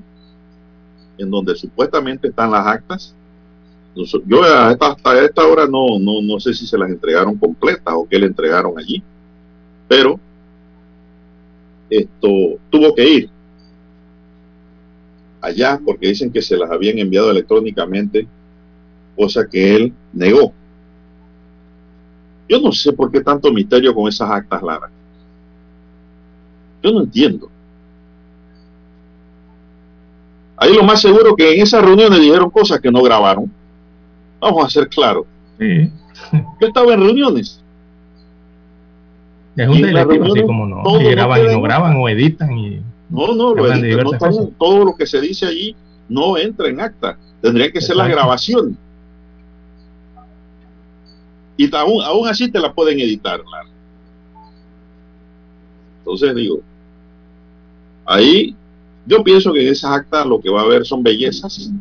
en 1.18 1.30
donde 1.30 1.56
supuestamente 1.56 2.30
están 2.30 2.52
las 2.52 2.66
actas. 2.66 3.14
Yo 4.26 4.44
hasta, 4.44 4.88
hasta 4.88 5.22
esta 5.24 5.48
hora 5.48 5.66
no, 5.66 6.00
no, 6.00 6.22
no 6.22 6.40
sé 6.40 6.54
si 6.54 6.68
se 6.68 6.78
las 6.78 6.90
entregaron 6.90 7.36
completas 7.36 7.94
o 7.96 8.08
qué 8.08 8.20
le 8.20 8.28
entregaron 8.28 8.78
allí, 8.78 9.02
pero 9.88 10.20
esto 11.90 12.28
tuvo 12.70 12.94
que 12.94 13.10
ir 13.10 13.37
allá 15.48 15.80
porque 15.84 16.08
dicen 16.08 16.32
que 16.32 16.42
se 16.42 16.58
las 16.58 16.70
habían 16.70 17.00
enviado 17.00 17.32
electrónicamente, 17.32 18.28
cosa 19.16 19.48
que 19.50 19.76
él 19.76 19.94
negó. 20.14 20.54
Yo 22.50 22.62
no 22.62 22.72
sé 22.72 22.94
por 22.94 23.12
qué 23.12 23.22
tanto 23.22 23.52
misterio 23.52 23.94
con 23.94 24.08
esas 24.08 24.30
actas, 24.30 24.62
Lara. 24.62 24.90
Yo 26.84 26.92
no 26.92 27.02
entiendo. 27.02 27.50
Ahí 30.56 30.74
lo 30.74 30.84
más 30.84 31.02
seguro 31.02 31.36
que 31.36 31.56
en 31.56 31.62
esas 31.62 31.84
reuniones 31.84 32.20
dijeron 32.20 32.50
cosas 32.50 32.80
que 32.80 32.92
no 32.92 33.02
grabaron. 33.04 33.52
Vamos 34.40 34.66
a 34.66 34.70
ser 34.70 34.88
claros. 34.88 35.26
Sí. 35.60 35.92
Yo 36.60 36.68
estaba 36.68 36.94
en 36.94 37.02
reuniones. 37.02 37.62
Es 39.56 39.68
un 39.68 39.82
delito, 39.82 40.24
así 40.24 40.44
como 40.44 40.68
no. 40.68 41.02
Y 41.02 41.12
graban 41.12 41.44
y 41.44 41.48
no 41.48 41.62
graban 41.62 41.98
o 41.98 42.08
editan 42.08 42.58
y. 42.58 42.82
No, 43.10 43.34
no, 43.36 43.56
lo 43.56 43.68
no 43.68 44.48
todo 44.58 44.86
lo 44.86 44.96
que 44.96 45.06
se 45.06 45.22
dice 45.22 45.46
allí 45.46 45.76
no 46.10 46.38
entra 46.38 46.68
en 46.68 46.82
acta. 46.82 47.18
Tendrían 47.42 47.72
que 47.72 47.82
ser 47.82 47.96
las 47.96 48.10
grabaciones. 48.10 48.76
Y 51.56 51.74
aún, 51.76 52.04
aún 52.04 52.28
así 52.28 52.52
te 52.52 52.60
la 52.60 52.74
pueden 52.74 53.00
editar, 53.00 53.42
claro. 53.44 53.70
Entonces 56.00 56.36
digo, 56.36 56.62
ahí 58.06 58.56
yo 59.06 59.24
pienso 59.24 59.52
que 59.52 59.62
en 59.62 59.72
esas 59.72 59.92
actas 59.92 60.26
lo 60.26 60.40
que 60.40 60.50
va 60.50 60.62
a 60.62 60.64
haber 60.64 60.86
son 60.86 61.02
bellezas, 61.02 61.72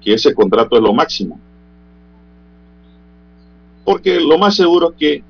que 0.00 0.14
ese 0.14 0.34
contrato 0.34 0.76
es 0.76 0.82
lo 0.82 0.92
máximo. 0.92 1.38
Porque 3.84 4.20
lo 4.20 4.38
más 4.38 4.54
seguro 4.54 4.90
es 4.90 4.96
que 4.96 5.24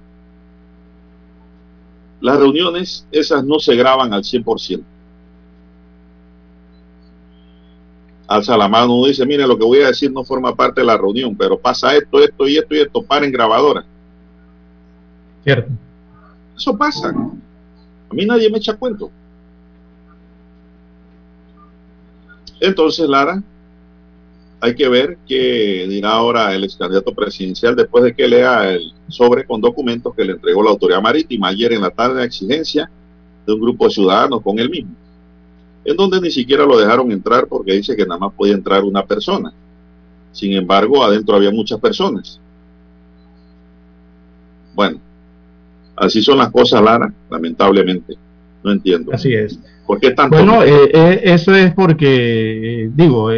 las 2.20 2.38
reuniones 2.38 3.06
esas 3.10 3.44
no 3.44 3.58
se 3.58 3.74
graban 3.76 4.12
al 4.12 4.22
100%. 4.22 4.82
Alza 8.26 8.56
la 8.58 8.68
mano, 8.68 8.94
uno 8.96 9.06
dice, 9.06 9.24
mire, 9.24 9.46
lo 9.46 9.56
que 9.56 9.64
voy 9.64 9.80
a 9.80 9.86
decir 9.86 10.12
no 10.12 10.22
forma 10.22 10.54
parte 10.54 10.82
de 10.82 10.86
la 10.86 10.98
reunión, 10.98 11.34
pero 11.34 11.58
pasa 11.58 11.96
esto, 11.96 12.22
esto 12.22 12.46
y 12.46 12.58
esto 12.58 12.74
y 12.74 12.80
esto, 12.80 13.02
paren 13.02 13.32
grabadora. 13.32 13.84
Cierto. 15.44 15.72
Eso 16.54 16.76
pasa. 16.76 17.08
A 17.08 18.14
mí 18.14 18.26
nadie 18.26 18.50
me 18.50 18.58
echa 18.58 18.76
cuento. 18.76 19.10
Entonces, 22.60 23.08
Lara, 23.08 23.42
hay 24.60 24.74
que 24.74 24.88
ver 24.88 25.18
qué 25.26 25.86
dirá 25.88 26.12
ahora 26.12 26.54
el 26.54 26.64
ex 26.64 26.76
candidato 26.76 27.14
presidencial 27.14 27.76
después 27.76 28.04
de 28.04 28.14
que 28.14 28.26
lea 28.26 28.70
el 28.70 28.92
sobre 29.08 29.44
con 29.44 29.60
documentos 29.60 30.14
que 30.14 30.24
le 30.24 30.32
entregó 30.32 30.62
la 30.62 30.70
autoridad 30.70 31.00
marítima 31.00 31.48
ayer 31.48 31.72
en 31.72 31.82
la 31.82 31.90
tarde 31.90 32.22
a 32.22 32.24
exigencia 32.24 32.90
de 33.46 33.52
un 33.52 33.60
grupo 33.60 33.86
de 33.86 33.94
ciudadanos 33.94 34.42
con 34.42 34.58
él 34.58 34.68
mismo, 34.68 34.94
en 35.84 35.96
donde 35.96 36.20
ni 36.20 36.30
siquiera 36.30 36.64
lo 36.64 36.78
dejaron 36.78 37.10
entrar 37.12 37.46
porque 37.46 37.72
dice 37.72 37.96
que 37.96 38.04
nada 38.04 38.18
más 38.18 38.34
podía 38.34 38.54
entrar 38.54 38.84
una 38.84 39.04
persona. 39.04 39.52
Sin 40.32 40.52
embargo, 40.52 41.02
adentro 41.02 41.36
había 41.36 41.50
muchas 41.50 41.80
personas. 41.80 42.38
Bueno, 44.74 45.00
Así 46.00 46.22
son 46.22 46.38
las 46.38 46.50
cosas, 46.52 46.80
Lara, 46.80 47.12
lamentablemente. 47.28 48.14
No 48.68 48.74
entiendo. 48.74 49.14
Así 49.14 49.32
es. 49.32 49.58
¿Por 49.86 49.98
qué 49.98 50.10
tanto? 50.10 50.36
Bueno, 50.36 50.62
eh, 50.62 50.90
eh, 50.92 51.20
eso 51.24 51.54
es 51.54 51.72
porque, 51.72 52.82
eh, 52.84 52.90
digo, 52.94 53.30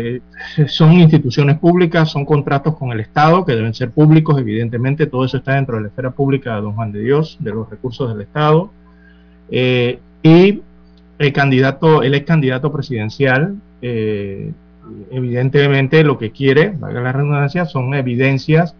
son 0.67 0.95
instituciones 0.95 1.57
públicas, 1.61 2.11
son 2.11 2.25
contratos 2.25 2.77
con 2.77 2.91
el 2.91 2.99
Estado 2.99 3.45
que 3.45 3.55
deben 3.55 3.73
ser 3.73 3.93
públicos, 3.93 4.41
evidentemente, 4.41 5.07
todo 5.07 5.25
eso 5.25 5.37
está 5.37 5.55
dentro 5.55 5.77
de 5.77 5.83
la 5.83 5.89
esfera 5.89 6.11
pública 6.11 6.57
de 6.57 6.63
Don 6.63 6.73
Juan 6.73 6.91
de 6.91 7.03
Dios, 7.03 7.37
de 7.39 7.53
los 7.53 7.71
recursos 7.71 8.13
del 8.13 8.23
Estado. 8.23 8.73
y 9.51 10.63
el 11.19 11.33
candidato, 11.33 12.03
el 12.03 12.15
ex 12.15 12.27
candidato 12.27 12.73
presidencial, 12.73 13.55
evidentemente 15.13 16.03
lo 16.03 16.19
que 16.19 16.33
quiere, 16.33 16.75
valga 16.77 17.01
la 17.01 17.13
redundancia, 17.13 17.67
son 17.67 17.95
evidencias 17.95 18.75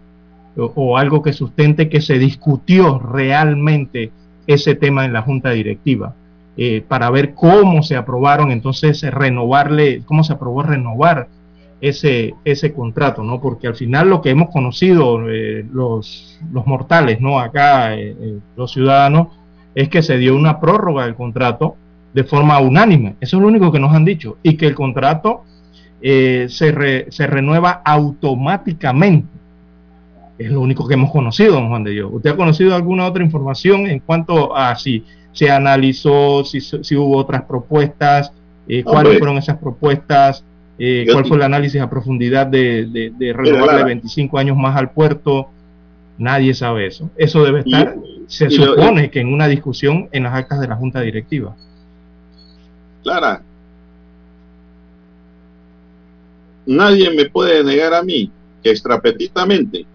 o, 0.57 0.97
algo 0.97 1.21
que 1.21 1.31
sustente 1.31 1.87
que 1.87 2.01
se 2.01 2.19
discutió 2.19 2.99
realmente 2.99 4.11
ese 4.47 4.75
tema 4.75 5.05
en 5.05 5.13
la 5.13 5.21
junta 5.21 5.51
directiva. 5.51 6.15
Eh, 6.57 6.83
para 6.85 7.09
ver 7.09 7.33
cómo 7.33 7.81
se 7.81 7.95
aprobaron, 7.95 8.51
entonces 8.51 9.01
renovarle, 9.03 10.03
cómo 10.05 10.23
se 10.23 10.33
aprobó 10.33 10.63
renovar 10.63 11.29
ese, 11.79 12.35
ese 12.43 12.73
contrato, 12.73 13.23
¿no? 13.23 13.39
Porque 13.39 13.67
al 13.67 13.75
final 13.75 14.09
lo 14.09 14.21
que 14.21 14.31
hemos 14.31 14.49
conocido 14.49 15.29
eh, 15.29 15.65
los, 15.71 16.39
los, 16.51 16.67
mortales, 16.67 17.21
¿no? 17.21 17.39
Acá, 17.39 17.95
eh, 17.95 18.39
los 18.57 18.73
ciudadanos, 18.73 19.29
es 19.75 19.87
que 19.87 20.01
se 20.01 20.17
dio 20.17 20.35
una 20.35 20.59
prórroga 20.59 21.05
del 21.05 21.15
contrato 21.15 21.77
de 22.13 22.25
forma 22.25 22.59
unánime. 22.59 23.15
Eso 23.21 23.37
es 23.37 23.41
lo 23.41 23.47
único 23.47 23.71
que 23.71 23.79
nos 23.79 23.93
han 23.93 24.03
dicho. 24.03 24.37
Y 24.43 24.57
que 24.57 24.67
el 24.67 24.75
contrato 24.75 25.43
se, 26.01 26.47
se 26.49 27.27
renueva 27.27 27.81
automáticamente 27.85 29.41
es 30.41 30.51
lo 30.51 30.61
único 30.61 30.87
que 30.87 30.95
hemos 30.95 31.11
conocido, 31.11 31.65
Juan 31.67 31.83
de 31.83 31.91
Dios. 31.91 32.09
¿Usted 32.11 32.31
ha 32.31 32.35
conocido 32.35 32.75
alguna 32.75 33.05
otra 33.05 33.23
información 33.23 33.87
en 33.87 33.99
cuanto 33.99 34.55
a 34.55 34.75
si 34.75 35.05
se 35.33 35.49
analizó, 35.49 36.43
si, 36.43 36.95
hubo 36.95 37.17
otras 37.17 37.43
propuestas, 37.43 38.31
eh, 38.67 38.83
cuáles 38.83 39.17
fueron 39.17 39.37
esas 39.37 39.57
propuestas, 39.57 40.43
eh, 40.77 41.05
cuál 41.11 41.25
fue 41.25 41.37
el 41.37 41.43
análisis 41.43 41.81
a 41.81 41.89
profundidad 41.89 42.47
de, 42.47 42.85
de, 42.85 43.11
de 43.17 43.33
renovarle 43.33 43.83
25 43.83 44.37
años 44.37 44.57
más 44.57 44.75
al 44.75 44.91
puerto? 44.91 45.49
Nadie 46.17 46.53
sabe 46.53 46.87
eso. 46.87 47.09
Eso 47.17 47.43
debe 47.43 47.61
estar, 47.61 47.95
se 48.27 48.49
supone 48.49 49.09
que 49.09 49.19
en 49.19 49.33
una 49.33 49.47
discusión 49.47 50.07
en 50.11 50.23
las 50.23 50.33
actas 50.33 50.59
de 50.59 50.67
la 50.67 50.75
Junta 50.75 51.01
Directiva. 51.01 51.55
Clara, 53.03 53.41
nadie 56.65 57.09
me 57.11 57.25
puede 57.25 57.63
negar 57.63 57.93
a 57.93 58.03
mí 58.03 58.31
que 58.63 58.69
extrapetitamente 58.69 59.85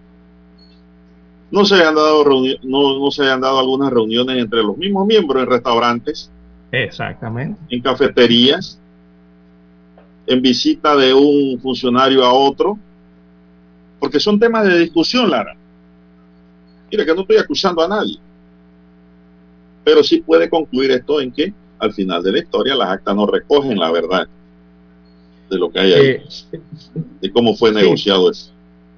no 1.49 1.65
se 1.65 1.75
hayan 1.75 1.95
dado 1.95 2.23
no, 2.63 2.99
no 2.99 3.11
se 3.11 3.23
hayan 3.23 3.41
dado 3.41 3.59
algunas 3.59 3.91
reuniones 3.91 4.37
entre 4.37 4.63
los 4.63 4.77
mismos 4.77 5.07
miembros 5.07 5.43
en 5.43 5.49
restaurantes. 5.49 6.29
Exactamente. 6.71 7.59
En 7.69 7.81
cafeterías, 7.81 8.79
en 10.25 10.41
visita 10.41 10.95
de 10.95 11.13
un 11.13 11.59
funcionario 11.61 12.25
a 12.25 12.33
otro, 12.33 12.77
porque 13.99 14.19
son 14.19 14.39
temas 14.39 14.65
de 14.65 14.79
discusión, 14.79 15.29
Lara. 15.29 15.55
Mira 16.91 17.05
que 17.05 17.13
no 17.13 17.21
estoy 17.21 17.37
acusando 17.37 17.81
a 17.81 17.87
nadie. 17.87 18.17
Pero 19.83 20.03
sí 20.03 20.19
puede 20.19 20.49
concluir 20.49 20.91
esto 20.91 21.21
en 21.21 21.31
que 21.31 21.53
al 21.79 21.93
final 21.93 22.21
de 22.23 22.31
la 22.31 22.39
historia 22.39 22.75
las 22.75 22.89
actas 22.89 23.15
no 23.15 23.25
recogen 23.25 23.77
la 23.77 23.91
verdad 23.91 24.27
de 25.49 25.57
lo 25.57 25.71
que 25.71 25.79
hay 25.79 25.93
ahí, 25.93 26.05
eh, 26.05 26.25
de 27.21 27.31
cómo 27.31 27.55
fue 27.55 27.71
negociado 27.71 28.29
eso. 28.29 28.51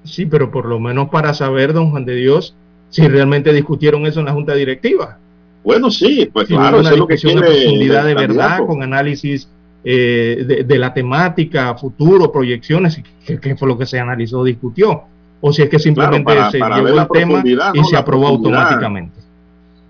Sí, 0.04 0.26
pero 0.26 0.50
por 0.50 0.66
lo 0.66 0.80
menos 0.80 1.08
para 1.10 1.34
saber, 1.34 1.72
don 1.72 1.90
Juan 1.90 2.04
de 2.04 2.14
Dios, 2.14 2.54
si 2.90 3.06
realmente 3.06 3.52
discutieron 3.52 4.06
eso 4.06 4.20
en 4.20 4.26
la 4.26 4.32
Junta 4.32 4.54
Directiva. 4.54 5.18
Bueno, 5.62 5.90
sí, 5.90 6.28
pues 6.32 6.48
claro, 6.48 6.80
una 6.80 6.90
discusión 6.90 7.36
de 7.36 7.42
profundidad 7.42 8.04
de 8.04 8.14
verdad, 8.14 8.66
con 8.66 8.82
análisis 8.82 9.48
eh, 9.84 10.64
de, 10.66 10.78
la 10.78 10.92
temática, 10.92 11.74
futuro, 11.74 12.32
proyecciones, 12.32 13.00
que, 13.24 13.56
fue 13.56 13.68
lo 13.68 13.78
que 13.78 13.86
se 13.86 13.98
analizó, 13.98 14.42
discutió. 14.42 15.02
O 15.42 15.52
si 15.52 15.62
es 15.62 15.68
que 15.68 15.78
simplemente 15.78 16.32
se 16.50 16.58
llevó 16.58 16.88
el 16.88 17.08
tema 17.08 17.42
y 17.74 17.84
se 17.84 17.96
aprobó 17.96 18.28
automáticamente. 18.28 19.20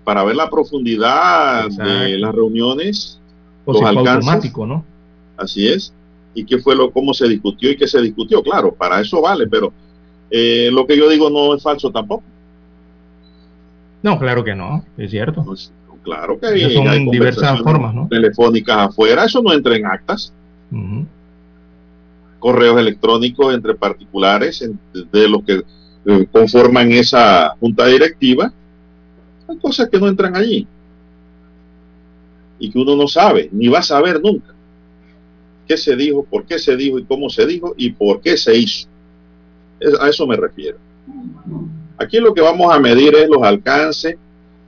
Para 0.03 0.23
ver 0.23 0.35
la 0.35 0.49
profundidad 0.49 1.69
de 1.69 2.17
las 2.17 2.33
reuniones, 2.33 3.19
o 3.65 3.73
los 3.73 3.81
alcances. 3.81 4.27
automático, 4.27 4.65
¿no? 4.65 4.85
Así 5.37 5.67
es. 5.67 5.93
Y 6.33 6.45
qué 6.45 6.59
fue 6.59 6.75
lo, 6.75 6.91
cómo 6.91 7.13
se 7.13 7.27
discutió 7.27 7.71
y 7.71 7.75
qué 7.75 7.87
se 7.87 8.01
discutió. 8.01 8.41
Claro, 8.41 8.73
para 8.73 9.01
eso 9.01 9.21
vale, 9.21 9.47
pero 9.47 9.73
eh, 10.31 10.69
lo 10.71 10.87
que 10.87 10.97
yo 10.97 11.09
digo 11.09 11.29
no 11.29 11.53
es 11.53 11.61
falso 11.61 11.91
tampoco. 11.91 12.23
No, 14.01 14.17
claro 14.17 14.43
que 14.43 14.55
no, 14.55 14.83
es 14.97 15.11
cierto. 15.11 15.43
Pues, 15.43 15.71
claro 16.03 16.39
que 16.39 16.47
hay, 16.47 16.73
son 16.73 17.09
diversas 17.09 17.59
formas, 17.61 17.93
¿no? 17.93 18.07
Telefónicas 18.07 18.89
afuera, 18.89 19.25
eso 19.25 19.41
no 19.41 19.53
entra 19.53 19.75
en 19.75 19.85
actas. 19.85 20.33
Correos 22.39 22.79
electrónicos 22.79 23.53
entre 23.53 23.75
particulares, 23.75 24.67
de 24.93 25.29
los 25.29 25.43
que 25.43 25.61
eh, 26.05 26.27
conforman 26.31 26.91
esa 26.93 27.55
junta 27.59 27.85
directiva. 27.87 28.51
Hay 29.47 29.57
cosas 29.57 29.89
que 29.89 29.99
no 29.99 30.07
entran 30.07 30.35
allí. 30.35 30.65
Y 32.57 32.71
que 32.71 32.79
uno 32.79 32.95
no 32.95 33.07
sabe, 33.07 33.49
ni 33.51 33.67
va 33.67 33.79
a 33.79 33.83
saber 33.83 34.21
nunca. 34.21 34.53
¿Qué 35.67 35.77
se 35.77 35.95
dijo, 35.95 36.23
por 36.23 36.45
qué 36.45 36.57
se 36.57 36.75
dijo 36.75 36.97
y 36.97 37.03
cómo 37.03 37.29
se 37.29 37.45
dijo 37.45 37.73
y 37.77 37.91
por 37.91 38.21
qué 38.21 38.37
se 38.37 38.57
hizo? 38.57 38.87
A 39.99 40.09
eso 40.09 40.27
me 40.27 40.35
refiero. 40.35 40.77
Aquí 41.97 42.19
lo 42.19 42.33
que 42.33 42.41
vamos 42.41 42.73
a 42.73 42.79
medir 42.79 43.15
es 43.15 43.29
los 43.29 43.43
alcances 43.43 44.17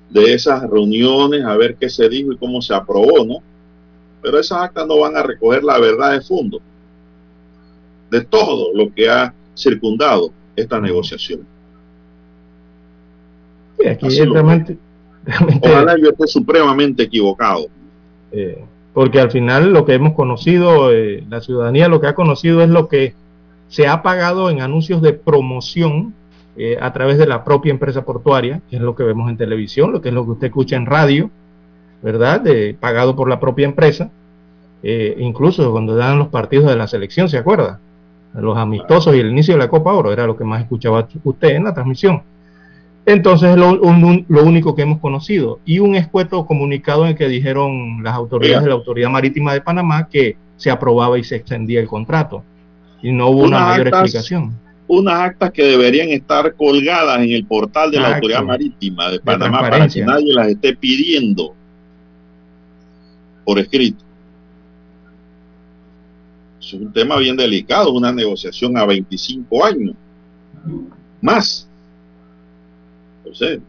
de 0.10 0.34
esas 0.34 0.70
reuniones, 0.70 1.44
a 1.44 1.56
ver 1.58 1.76
qué 1.76 1.90
se 1.90 2.08
dijo 2.08 2.32
y 2.32 2.38
cómo 2.38 2.62
se 2.62 2.74
aprobó, 2.74 3.26
¿no? 3.26 3.38
Pero 4.22 4.40
esas 4.40 4.60
actas 4.60 4.88
no 4.88 5.00
van 5.00 5.18
a 5.18 5.24
recoger 5.24 5.64
la 5.64 5.80
verdad 5.80 6.14
de 6.14 6.22
fondo 6.22 6.62
de 8.14 8.22
todo 8.22 8.72
lo 8.76 8.94
que 8.94 9.10
ha 9.10 9.34
circundado 9.56 10.32
esta 10.56 10.80
negociación. 10.80 11.42
Sí, 13.80 13.88
aquí 13.88 14.08
realmente, 14.24 14.78
Ojalá 15.62 15.98
yo 15.98 16.10
esté 16.10 16.28
supremamente 16.28 17.04
equivocado. 17.04 17.66
Eh, 18.32 18.64
porque 18.94 19.20
al 19.20 19.32
final 19.32 19.74
lo 19.74 19.84
que 19.86 19.94
hemos 19.94 20.14
conocido, 20.14 20.94
eh, 20.94 21.24
la 21.28 21.42
ciudadanía 21.42 21.88
lo 21.88 22.00
que 22.00 22.08
ha 22.08 22.14
conocido 22.14 22.62
es 22.62 22.70
lo 22.70 22.88
que 22.88 23.16
se 23.74 23.88
ha 23.88 24.04
pagado 24.04 24.52
en 24.52 24.62
anuncios 24.62 25.02
de 25.02 25.14
promoción 25.14 26.14
eh, 26.56 26.78
a 26.80 26.94
través 26.94 27.18
de 27.18 27.26
la 27.26 27.44
propia 27.44 27.72
empresa 27.72 28.06
portuaria, 28.06 28.62
que 28.70 28.76
es 28.76 28.82
lo 28.84 28.96
que 28.96 29.02
vemos 29.02 29.32
en 29.32 29.36
televisión, 29.36 29.92
lo 29.92 30.00
que 30.00 30.10
es 30.10 30.14
lo 30.14 30.24
que 30.26 30.32
usted 30.34 30.48
escucha 30.48 30.76
en 30.76 30.86
radio, 30.86 31.32
¿verdad? 32.04 32.40
De, 32.40 32.76
pagado 32.80 33.16
por 33.16 33.28
la 33.28 33.40
propia 33.40 33.66
empresa. 33.66 34.12
eh, 34.84 35.16
incluso 35.18 35.72
cuando 35.72 35.96
dan 35.96 36.20
los 36.20 36.28
partidos 36.28 36.68
de 36.70 36.76
la 36.76 36.88
selección, 36.88 37.30
¿se 37.30 37.40
acuerda? 37.40 37.80
Los 38.36 38.56
amistosos 38.60 39.16
y 39.16 39.20
el 39.20 39.32
inicio 39.32 39.56
de 39.56 39.60
la 39.60 39.70
Copa 39.70 39.92
Oro, 39.92 40.14
era 40.14 40.28
lo 40.28 40.38
que 40.38 40.44
más 40.44 40.62
escuchaba 40.62 41.08
usted 41.24 41.56
en 41.56 41.64
la 41.64 41.74
transmisión. 41.74 42.22
Entonces 43.08 43.50
es 43.50 43.58
lo, 43.58 43.74
lo, 43.74 44.44
único 44.44 44.76
que 44.76 44.84
hemos 44.84 45.00
conocido. 45.00 45.62
Y 45.66 45.80
un 45.80 45.96
escueto 45.96 46.46
comunicado 46.46 47.06
en 47.06 47.12
el 47.12 47.16
que 47.16 47.28
dijeron 47.28 48.04
las 48.04 48.14
autoridades 48.14 48.66
de 48.66 48.70
la 48.70 48.76
Autoridad 48.76 49.10
Marítima 49.10 49.52
de 49.52 49.62
Panamá 49.62 50.08
que 50.10 50.38
se 50.58 50.70
aprobaba 50.70 51.18
y 51.18 51.24
se 51.24 51.38
extendía 51.38 51.80
el 51.80 51.88
contrato. 51.88 52.44
Y 53.04 53.12
no 53.12 53.30
hubo 53.30 53.44
una 53.44 53.60
mayor 53.60 53.90
explicación. 53.90 54.58
Unas 54.88 55.20
actas 55.20 55.52
que 55.52 55.64
deberían 55.64 56.10
estar 56.10 56.56
colgadas 56.56 57.20
en 57.20 57.32
el 57.32 57.46
portal 57.46 57.92
de 57.92 58.00
la 58.00 58.16
Autoridad 58.16 58.44
Marítima 58.44 59.12
de 59.12 59.20
Panamá 59.20 59.60
para 59.60 59.88
que 59.88 60.04
nadie 60.04 60.34
las 60.34 60.48
esté 60.48 60.76
pidiendo 60.76 61.54
por 63.46 63.60
escrito. 63.60 64.04
Es 66.60 66.74
un 66.74 66.92
tema 66.92 67.18
bien 67.18 67.38
delicado, 67.38 67.92
una 67.92 68.12
negociación 68.12 68.76
a 68.78 68.86
25 68.86 69.66
años. 69.66 69.96
Más 71.22 71.68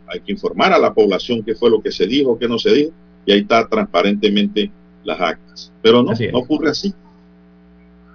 hay 0.09 0.21
que 0.21 0.33
informar 0.33 0.73
a 0.73 0.79
la 0.79 0.93
población 0.93 1.43
qué 1.43 1.55
fue 1.55 1.71
lo 1.71 1.81
que 1.81 1.91
se 1.91 2.07
dijo, 2.07 2.39
qué 2.39 2.49
no 2.49 2.59
se 2.59 2.73
dijo, 2.73 2.93
y 3.27 3.33
ahí 3.33 3.41
está 3.41 3.67
transparentemente 3.69 4.71
las 5.05 5.21
actas. 5.21 5.73
Pero 5.83 6.03
no, 6.03 6.13
no 6.13 6.39
ocurre 6.39 6.71
así. 6.71 6.95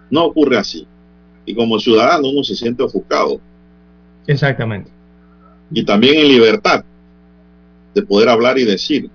No 0.10 0.26
ocurre 0.26 0.58
así. 0.58 0.88
Y 1.46 1.56
como 1.56 1.80
ciudadano 1.80 2.30
uno 2.30 2.44
se 2.44 2.56
siente 2.56 2.84
ofuscado. 2.84 3.40
Exactamente. 4.28 4.92
Y 5.72 5.84
también 5.84 6.20
en 6.20 6.28
libertad 6.28 6.84
de 7.94 8.02
poder 8.04 8.30
hablar 8.30 8.58
y 8.58 8.66
decir 8.66 9.10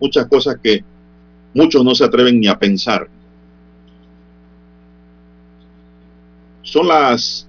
muchas 0.00 0.26
cosas 0.26 0.56
que 0.62 0.82
muchos 1.54 1.84
no 1.84 1.94
se 1.94 2.04
atreven 2.04 2.40
ni 2.40 2.48
a 2.48 2.58
pensar. 2.58 3.08
Son 6.62 6.86
las 6.86 7.46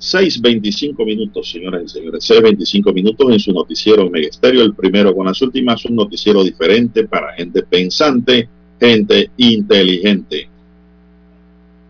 6.25 0.00 1.04
minutos, 1.04 1.50
señoras 1.50 1.82
y 1.84 1.88
señores. 1.88 2.30
6.25 2.30 2.94
minutos 2.94 3.32
en 3.32 3.40
su 3.40 3.52
noticiero 3.52 4.08
Megesterio, 4.08 4.62
el 4.62 4.74
primero 4.74 5.14
con 5.14 5.26
las 5.26 5.40
últimas, 5.42 5.84
un 5.84 5.96
noticiero 5.96 6.42
diferente 6.44 7.06
para 7.06 7.32
gente 7.34 7.62
pensante, 7.62 8.48
gente 8.80 9.30
inteligente. 9.36 10.48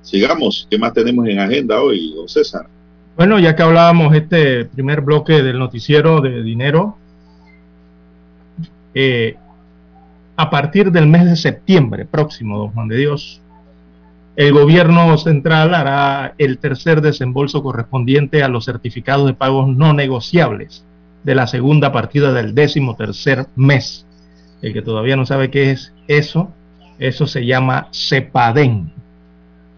Sigamos, 0.09 0.67
¿qué 0.71 0.79
más 0.79 0.95
tenemos 0.95 1.29
en 1.29 1.39
agenda 1.39 1.83
hoy, 1.83 2.15
don 2.15 2.27
César? 2.27 2.67
Bueno, 3.15 3.39
ya 3.39 3.55
que 3.55 3.63
hablábamos 3.63 4.15
este 4.15 4.65
primer 4.65 5.03
bloque 5.03 5.43
del 5.43 5.59
noticiero 5.59 6.23
de 6.23 6.43
dinero, 6.43 6.97
eh, 8.95 9.37
a 10.35 10.49
partir 10.49 10.93
del 10.93 11.09
mes 11.09 11.27
de 11.27 11.37
septiembre 11.37 12.07
próximo, 12.07 12.57
don 12.57 12.71
Juan 12.71 12.89
de 12.89 12.97
Dios, 12.97 13.43
el 14.37 14.55
gobierno 14.55 15.19
central 15.19 15.75
hará 15.75 16.35
el 16.39 16.57
tercer 16.57 17.03
desembolso 17.03 17.63
correspondiente 17.63 18.43
a 18.43 18.49
los 18.49 18.65
certificados 18.65 19.27
de 19.27 19.35
pagos 19.35 19.69
no 19.69 19.93
negociables 19.93 20.87
de 21.23 21.35
la 21.35 21.47
segunda 21.47 21.93
partida 21.93 22.33
del 22.33 22.55
décimo 22.55 22.97
tercer 22.97 23.45
mes. 23.57 24.07
El 24.63 24.73
que 24.73 24.81
todavía 24.81 25.17
no 25.17 25.27
sabe 25.27 25.51
qué 25.51 25.71
es 25.71 25.93
eso, 26.07 26.51
eso 26.99 27.27
se 27.27 27.45
llama 27.45 27.89
CEPADEN. 27.93 28.98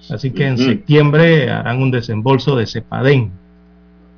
Así 0.08 0.30
que 0.30 0.46
en 0.46 0.58
septiembre 0.58 1.50
harán 1.50 1.82
un 1.82 1.90
desembolso 1.90 2.56
de 2.56 2.66
CEPADEN. 2.66 3.30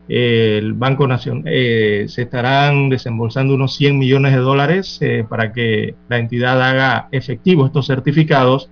El 0.09 0.75
Banco 0.75 1.07
Nacional 1.07 1.45
eh, 1.47 2.07
se 2.09 2.23
estarán 2.23 2.89
desembolsando 2.89 3.55
unos 3.55 3.75
100 3.77 3.99
millones 3.99 4.33
de 4.33 4.39
dólares 4.39 4.99
eh, 5.01 5.25
para 5.29 5.53
que 5.53 5.95
la 6.09 6.19
entidad 6.19 6.61
haga 6.63 7.09
efectivo 7.13 7.67
estos 7.67 7.87
certificados 7.87 8.69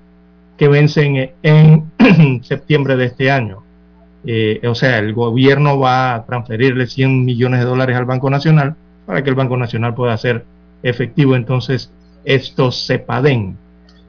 que 0.56 0.68
vencen 0.68 1.30
en 1.42 1.90
septiembre 2.42 2.96
de 2.96 3.06
este 3.06 3.30
año. 3.30 3.62
Eh, 4.24 4.60
o 4.66 4.74
sea, 4.74 4.98
el 4.98 5.14
gobierno 5.14 5.78
va 5.78 6.14
a 6.14 6.26
transferirle 6.26 6.86
100 6.86 7.24
millones 7.24 7.60
de 7.60 7.66
dólares 7.66 7.96
al 7.96 8.04
Banco 8.04 8.28
Nacional 8.28 8.76
para 9.06 9.24
que 9.24 9.30
el 9.30 9.36
Banco 9.36 9.56
Nacional 9.56 9.94
pueda 9.94 10.12
hacer 10.12 10.44
efectivo 10.82 11.36
entonces 11.36 11.90
estos 12.24 12.86
CEPADEN. 12.86 13.56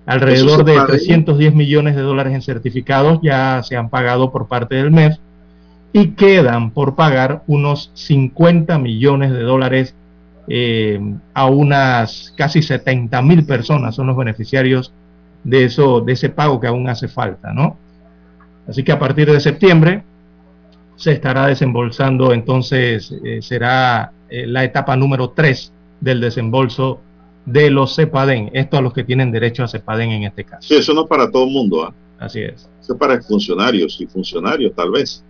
Alrededor 0.06 0.66
de 0.66 0.80
310 0.88 1.54
millones 1.54 1.96
de 1.96 2.02
dólares 2.02 2.34
en 2.34 2.42
certificados 2.42 3.20
ya 3.22 3.62
se 3.64 3.78
han 3.78 3.90
pagado 3.90 4.32
por 4.32 4.48
parte 4.48 4.76
del 4.76 4.92
MEF 4.92 5.18
y 5.94 6.10
quedan 6.12 6.72
por 6.72 6.96
pagar 6.96 7.44
unos 7.48 7.92
50 7.94 8.80
millones 8.80 9.32
de 9.32 9.42
dólares 9.42 9.96
eh, 10.48 11.00
a 11.34 11.46
unas 11.46 12.34
casi 12.36 12.62
70 12.62 13.22
mil 13.22 13.46
personas, 13.46 13.96
son 13.96 14.08
los 14.08 14.18
beneficiarios 14.18 14.92
de, 15.44 15.66
eso, 15.66 16.02
de 16.02 16.14
ese 16.14 16.30
pago 16.30 16.60
que 16.60 16.68
aún 16.68 16.90
hace 16.90 17.08
falta, 17.08 17.54
¿no? 17.54 17.78
Así 18.68 18.84
que 18.84 18.92
a 18.92 19.00
partir 19.00 19.32
de 19.32 19.40
septiembre 19.40 20.04
se 20.96 21.12
estará 21.12 21.48
desembolsando, 21.48 22.34
entonces 22.34 23.14
eh, 23.24 23.40
será 23.42 24.12
eh, 24.30 24.46
la 24.48 24.64
etapa 24.64 24.96
número 24.96 25.30
3 25.32 25.72
del 26.00 26.22
desembolso 26.22 27.02
de 27.46 27.70
los 27.72 27.96
CEPADEN, 27.96 28.52
esto 28.54 28.78
a 28.78 28.82
los 28.82 28.94
que 28.94 29.04
tienen 29.04 29.32
derecho 29.32 29.64
a 29.64 29.68
CEPADEN 29.68 30.12
en 30.12 30.24
este 30.24 30.44
caso. 30.44 30.68
Sí, 30.68 30.76
eso 30.76 30.94
no 30.94 31.04
es 31.04 31.08
para 31.08 31.30
todo 31.30 31.46
el 31.46 31.52
mundo. 31.52 31.84
¿ah? 31.84 31.94
Así 32.20 32.42
es. 32.42 32.70
Eso 32.82 32.94
es 32.94 33.00
para 33.00 33.22
funcionarios 33.22 34.00
y 34.00 34.06
funcionarios 34.06 34.74
tal 34.76 34.92
vez. 34.92 35.24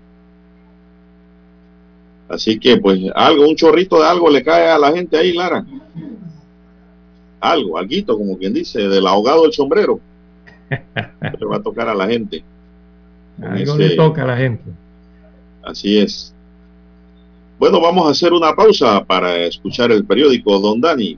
Así 2.30 2.58
que 2.60 2.78
pues 2.78 3.00
algo, 3.14 3.48
un 3.48 3.56
chorrito 3.56 4.00
de 4.00 4.08
algo 4.08 4.30
le 4.30 4.44
cae 4.44 4.70
a 4.70 4.78
la 4.78 4.92
gente 4.92 5.18
ahí, 5.18 5.34
Lara 5.34 5.66
algo, 7.42 7.78
algo, 7.78 8.18
como 8.18 8.38
quien 8.38 8.54
dice, 8.54 8.88
del 8.88 9.08
ahogado 9.08 9.44
del 9.44 9.52
sombrero. 9.52 10.00
Le 10.70 11.46
va 11.46 11.58
a 11.58 11.64
tocar 11.64 11.90
a 11.90 11.96
la 11.96 12.08
gente. 12.08 12.44
Algo 13.42 13.76
le 13.76 13.96
toca 13.96 14.24
a 14.24 14.28
la 14.28 14.38
gente. 14.38 14.64
Así 15.64 15.98
es. 15.98 16.34
Bueno, 17.58 17.82
vamos 17.82 18.08
a 18.08 18.12
hacer 18.12 18.32
una 18.32 18.56
pausa 18.56 19.04
para 19.04 19.36
escuchar 19.38 19.92
el 19.92 20.06
periódico 20.06 20.60
Don 20.60 20.80
Dani. 20.80 21.18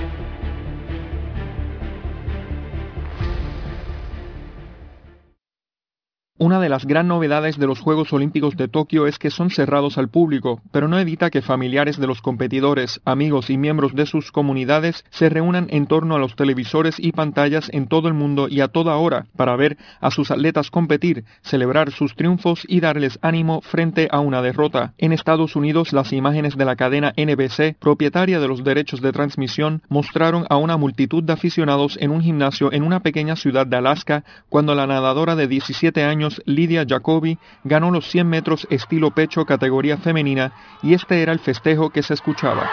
Una 6.41 6.59
de 6.59 6.69
las 6.69 6.87
gran 6.87 7.07
novedades 7.07 7.59
de 7.59 7.67
los 7.67 7.81
Juegos 7.81 8.11
Olímpicos 8.13 8.57
de 8.57 8.67
Tokio 8.67 9.05
es 9.05 9.19
que 9.19 9.29
son 9.29 9.51
cerrados 9.51 9.99
al 9.99 10.09
público, 10.09 10.59
pero 10.71 10.87
no 10.87 10.97
evita 10.97 11.29
que 11.29 11.43
familiares 11.43 11.99
de 11.99 12.07
los 12.07 12.23
competidores, 12.23 12.99
amigos 13.05 13.51
y 13.51 13.59
miembros 13.59 13.93
de 13.93 14.07
sus 14.07 14.31
comunidades 14.31 15.05
se 15.11 15.29
reúnan 15.29 15.67
en 15.69 15.85
torno 15.85 16.15
a 16.15 16.17
los 16.17 16.35
televisores 16.35 16.95
y 16.97 17.11
pantallas 17.11 17.69
en 17.71 17.85
todo 17.85 18.07
el 18.07 18.15
mundo 18.15 18.47
y 18.49 18.61
a 18.61 18.69
toda 18.69 18.95
hora 18.95 19.27
para 19.37 19.55
ver 19.55 19.77
a 19.99 20.09
sus 20.09 20.31
atletas 20.31 20.71
competir, 20.71 21.25
celebrar 21.43 21.91
sus 21.91 22.15
triunfos 22.15 22.63
y 22.67 22.79
darles 22.79 23.19
ánimo 23.21 23.61
frente 23.61 24.07
a 24.09 24.19
una 24.19 24.41
derrota. 24.41 24.95
En 24.97 25.11
Estados 25.11 25.55
Unidos, 25.55 25.93
las 25.93 26.11
imágenes 26.11 26.57
de 26.57 26.65
la 26.65 26.75
cadena 26.75 27.13
NBC, 27.17 27.77
propietaria 27.77 28.39
de 28.39 28.47
los 28.47 28.63
derechos 28.63 28.99
de 29.01 29.11
transmisión, 29.11 29.83
mostraron 29.89 30.47
a 30.49 30.57
una 30.57 30.77
multitud 30.77 31.21
de 31.21 31.33
aficionados 31.33 31.99
en 32.01 32.09
un 32.09 32.23
gimnasio 32.23 32.73
en 32.73 32.81
una 32.81 33.01
pequeña 33.01 33.35
ciudad 33.35 33.67
de 33.67 33.77
Alaska 33.77 34.23
cuando 34.49 34.73
la 34.73 34.87
nadadora 34.87 35.35
de 35.35 35.47
17 35.47 36.03
años 36.03 36.30
Lidia 36.45 36.85
Jacobi 36.87 37.37
ganó 37.63 37.91
los 37.91 38.09
100 38.09 38.27
metros 38.27 38.67
estilo 38.69 39.11
pecho 39.11 39.45
categoría 39.45 39.97
femenina 39.97 40.53
y 40.83 40.93
este 40.93 41.21
era 41.21 41.33
el 41.33 41.39
festejo 41.39 41.89
que 41.89 42.03
se 42.03 42.13
escuchaba. 42.13 42.69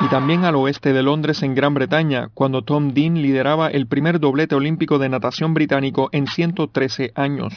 y 0.00 0.06
también 0.08 0.44
al 0.44 0.54
oeste 0.54 0.92
de 0.92 1.02
Londres 1.02 1.42
en 1.42 1.54
Gran 1.54 1.74
Bretaña, 1.74 2.28
cuando 2.34 2.62
Tom 2.62 2.92
Dean 2.94 3.20
lideraba 3.20 3.68
el 3.68 3.88
primer 3.88 4.20
doblete 4.20 4.54
olímpico 4.54 4.98
de 4.98 5.08
natación 5.08 5.54
británico 5.54 6.08
en 6.12 6.26
113 6.28 7.12
años. 7.16 7.52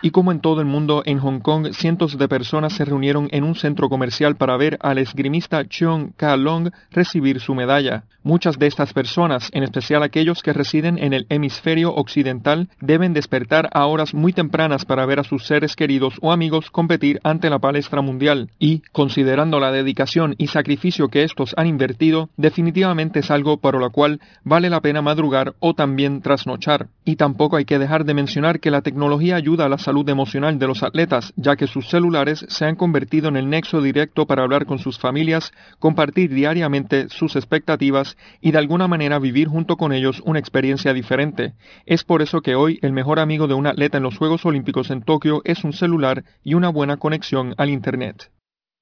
Y 0.00 0.10
como 0.10 0.30
en 0.30 0.40
todo 0.40 0.60
el 0.60 0.66
mundo, 0.66 1.02
en 1.04 1.18
Hong 1.18 1.40
Kong, 1.40 1.72
cientos 1.72 2.16
de 2.16 2.28
personas 2.28 2.72
se 2.72 2.84
reunieron 2.84 3.28
en 3.32 3.42
un 3.42 3.56
centro 3.56 3.88
comercial 3.88 4.36
para 4.36 4.56
ver 4.56 4.78
al 4.80 4.98
esgrimista 4.98 5.66
Cheong 5.66 6.12
Ka-long 6.16 6.70
recibir 6.92 7.40
su 7.40 7.54
medalla. 7.54 8.04
Muchas 8.22 8.58
de 8.58 8.66
estas 8.66 8.92
personas, 8.92 9.48
en 9.52 9.62
especial 9.62 10.02
aquellos 10.02 10.42
que 10.42 10.52
residen 10.52 10.98
en 10.98 11.14
el 11.14 11.26
hemisferio 11.30 11.94
occidental, 11.94 12.68
deben 12.80 13.12
despertar 13.12 13.70
a 13.72 13.86
horas 13.86 14.12
muy 14.12 14.32
tempranas 14.32 14.84
para 14.84 15.06
ver 15.06 15.18
a 15.18 15.24
sus 15.24 15.46
seres 15.46 15.74
queridos 15.74 16.14
o 16.20 16.30
amigos 16.30 16.70
competir 16.70 17.20
ante 17.24 17.48
la 17.50 17.58
palestra 17.58 18.02
mundial. 18.02 18.50
Y, 18.58 18.82
considerando 18.92 19.58
la 19.58 19.72
dedicación 19.72 20.34
y 20.38 20.48
sacrificio 20.48 21.08
que 21.08 21.24
estos 21.24 21.54
han 21.56 21.66
invertido, 21.66 22.28
definitivamente 22.36 23.20
es 23.20 23.30
algo 23.30 23.56
para 23.56 23.78
lo 23.78 23.90
cual 23.90 24.20
vale 24.44 24.68
la 24.68 24.80
pena 24.80 25.02
madrugar 25.02 25.54
o 25.58 25.74
también 25.74 26.20
trasnochar. 26.20 26.88
Y 27.04 27.16
tampoco 27.16 27.56
hay 27.56 27.64
que 27.64 27.78
dejar 27.78 28.04
de 28.04 28.14
mencionar 28.14 28.60
que 28.60 28.70
la 28.70 28.82
tecnología 28.82 29.36
ayuda 29.36 29.64
a 29.64 29.68
la 29.68 29.78
salud 29.88 30.06
emocional 30.10 30.58
de 30.58 30.66
los 30.66 30.82
atletas, 30.82 31.32
ya 31.36 31.56
que 31.56 31.66
sus 31.66 31.88
celulares 31.88 32.44
se 32.50 32.66
han 32.66 32.76
convertido 32.76 33.30
en 33.30 33.36
el 33.36 33.48
nexo 33.48 33.80
directo 33.80 34.26
para 34.26 34.42
hablar 34.42 34.66
con 34.66 34.78
sus 34.78 34.98
familias, 34.98 35.50
compartir 35.78 36.34
diariamente 36.34 37.08
sus 37.08 37.36
expectativas 37.36 38.18
y 38.42 38.50
de 38.50 38.58
alguna 38.58 38.86
manera 38.86 39.18
vivir 39.18 39.48
junto 39.48 39.78
con 39.78 39.94
ellos 39.94 40.20
una 40.26 40.40
experiencia 40.40 40.92
diferente. 40.92 41.54
Es 41.86 42.04
por 42.04 42.20
eso 42.20 42.42
que 42.42 42.54
hoy 42.54 42.78
el 42.82 42.92
mejor 42.92 43.18
amigo 43.18 43.46
de 43.46 43.54
un 43.54 43.66
atleta 43.66 43.96
en 43.96 44.02
los 44.02 44.18
Juegos 44.18 44.44
Olímpicos 44.44 44.90
en 44.90 45.00
Tokio 45.00 45.40
es 45.44 45.64
un 45.64 45.72
celular 45.72 46.22
y 46.44 46.52
una 46.52 46.68
buena 46.68 46.98
conexión 46.98 47.54
al 47.56 47.70
Internet. 47.70 48.30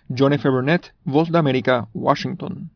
John 0.09 0.33
F. 0.33 0.49
Burnett, 0.49 0.93
Voz 1.05 1.31
de 1.31 1.39
América, 1.39 1.87
Washington. 1.95 2.73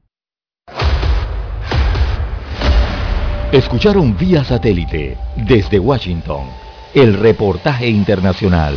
Escucharon 3.50 4.16
vía 4.16 4.44
satélite 4.44 5.18
desde 5.34 5.80
Washington 5.80 6.69
el 6.94 7.14
reportaje 7.14 7.88
internacional. 7.88 8.76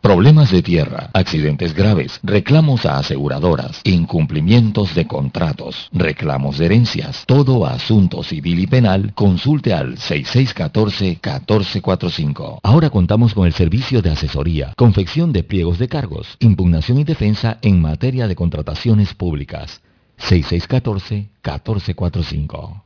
Problemas 0.00 0.50
de 0.50 0.62
tierra, 0.62 1.10
accidentes 1.14 1.72
graves, 1.74 2.18
reclamos 2.22 2.84
a 2.86 2.98
aseguradoras, 2.98 3.80
incumplimientos 3.84 4.94
de 4.94 5.06
contratos, 5.06 5.88
reclamos 5.92 6.58
de 6.58 6.66
herencias, 6.66 7.24
todo 7.26 7.64
asunto 7.66 8.22
civil 8.22 8.60
y 8.60 8.66
penal, 8.66 9.12
consulte 9.14 9.72
al 9.74 9.96
6614-1445. 9.96 12.60
Ahora 12.62 12.90
contamos 12.90 13.34
con 13.34 13.46
el 13.46 13.52
servicio 13.52 14.02
de 14.02 14.10
asesoría, 14.10 14.72
confección 14.76 15.32
de 15.32 15.44
pliegos 15.44 15.78
de 15.78 15.88
cargos, 15.88 16.36
impugnación 16.40 16.98
y 16.98 17.04
defensa 17.04 17.58
en 17.62 17.80
materia 17.80 18.28
de 18.28 18.36
contrataciones 18.36 19.14
públicas. 19.14 19.80
6614-1445. 20.18 22.85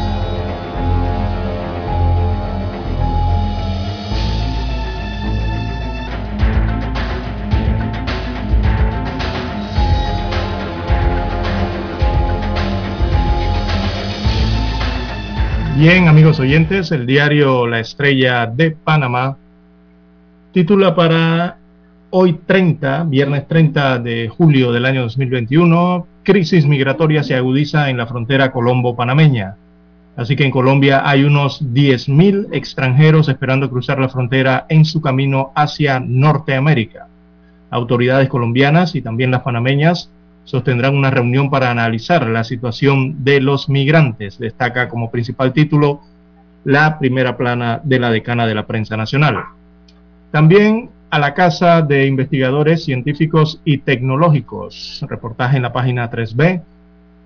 Bien, 15.81 16.07
amigos 16.07 16.39
oyentes, 16.39 16.91
el 16.91 17.07
diario 17.07 17.65
La 17.65 17.79
Estrella 17.79 18.45
de 18.45 18.69
Panamá 18.69 19.35
titula 20.51 20.93
para 20.93 21.57
hoy 22.11 22.33
30, 22.45 23.05
viernes 23.05 23.47
30 23.47 23.97
de 23.97 24.29
julio 24.29 24.71
del 24.71 24.85
año 24.85 25.01
2021, 25.01 26.05
crisis 26.21 26.67
migratoria 26.67 27.23
se 27.23 27.33
agudiza 27.33 27.89
en 27.89 27.97
la 27.97 28.05
frontera 28.05 28.51
colombo-panameña. 28.51 29.55
Así 30.15 30.35
que 30.35 30.45
en 30.45 30.51
Colombia 30.51 31.01
hay 31.03 31.23
unos 31.23 31.63
10.000 31.63 32.49
extranjeros 32.51 33.27
esperando 33.27 33.67
cruzar 33.67 33.97
la 33.97 34.09
frontera 34.09 34.67
en 34.69 34.85
su 34.85 35.01
camino 35.01 35.51
hacia 35.55 35.99
Norteamérica. 35.99 37.07
Autoridades 37.71 38.29
colombianas 38.29 38.93
y 38.93 39.01
también 39.01 39.31
las 39.31 39.41
panameñas 39.41 40.11
sostendrán 40.43 40.95
una 40.95 41.11
reunión 41.11 41.49
para 41.49 41.71
analizar 41.71 42.27
la 42.27 42.43
situación 42.43 43.23
de 43.23 43.41
los 43.41 43.69
migrantes. 43.69 44.39
Destaca 44.39 44.89
como 44.89 45.11
principal 45.11 45.53
título 45.53 46.01
la 46.63 46.99
primera 46.99 47.37
plana 47.37 47.81
de 47.83 47.99
la 47.99 48.11
decana 48.11 48.45
de 48.45 48.55
la 48.55 48.67
prensa 48.67 48.97
nacional. 48.97 49.37
También 50.31 50.89
a 51.09 51.19
la 51.19 51.33
Casa 51.33 51.81
de 51.81 52.05
Investigadores 52.05 52.85
Científicos 52.85 53.59
y 53.65 53.79
Tecnológicos, 53.79 55.05
reportaje 55.09 55.57
en 55.57 55.63
la 55.63 55.73
página 55.73 56.09
3B, 56.09 56.61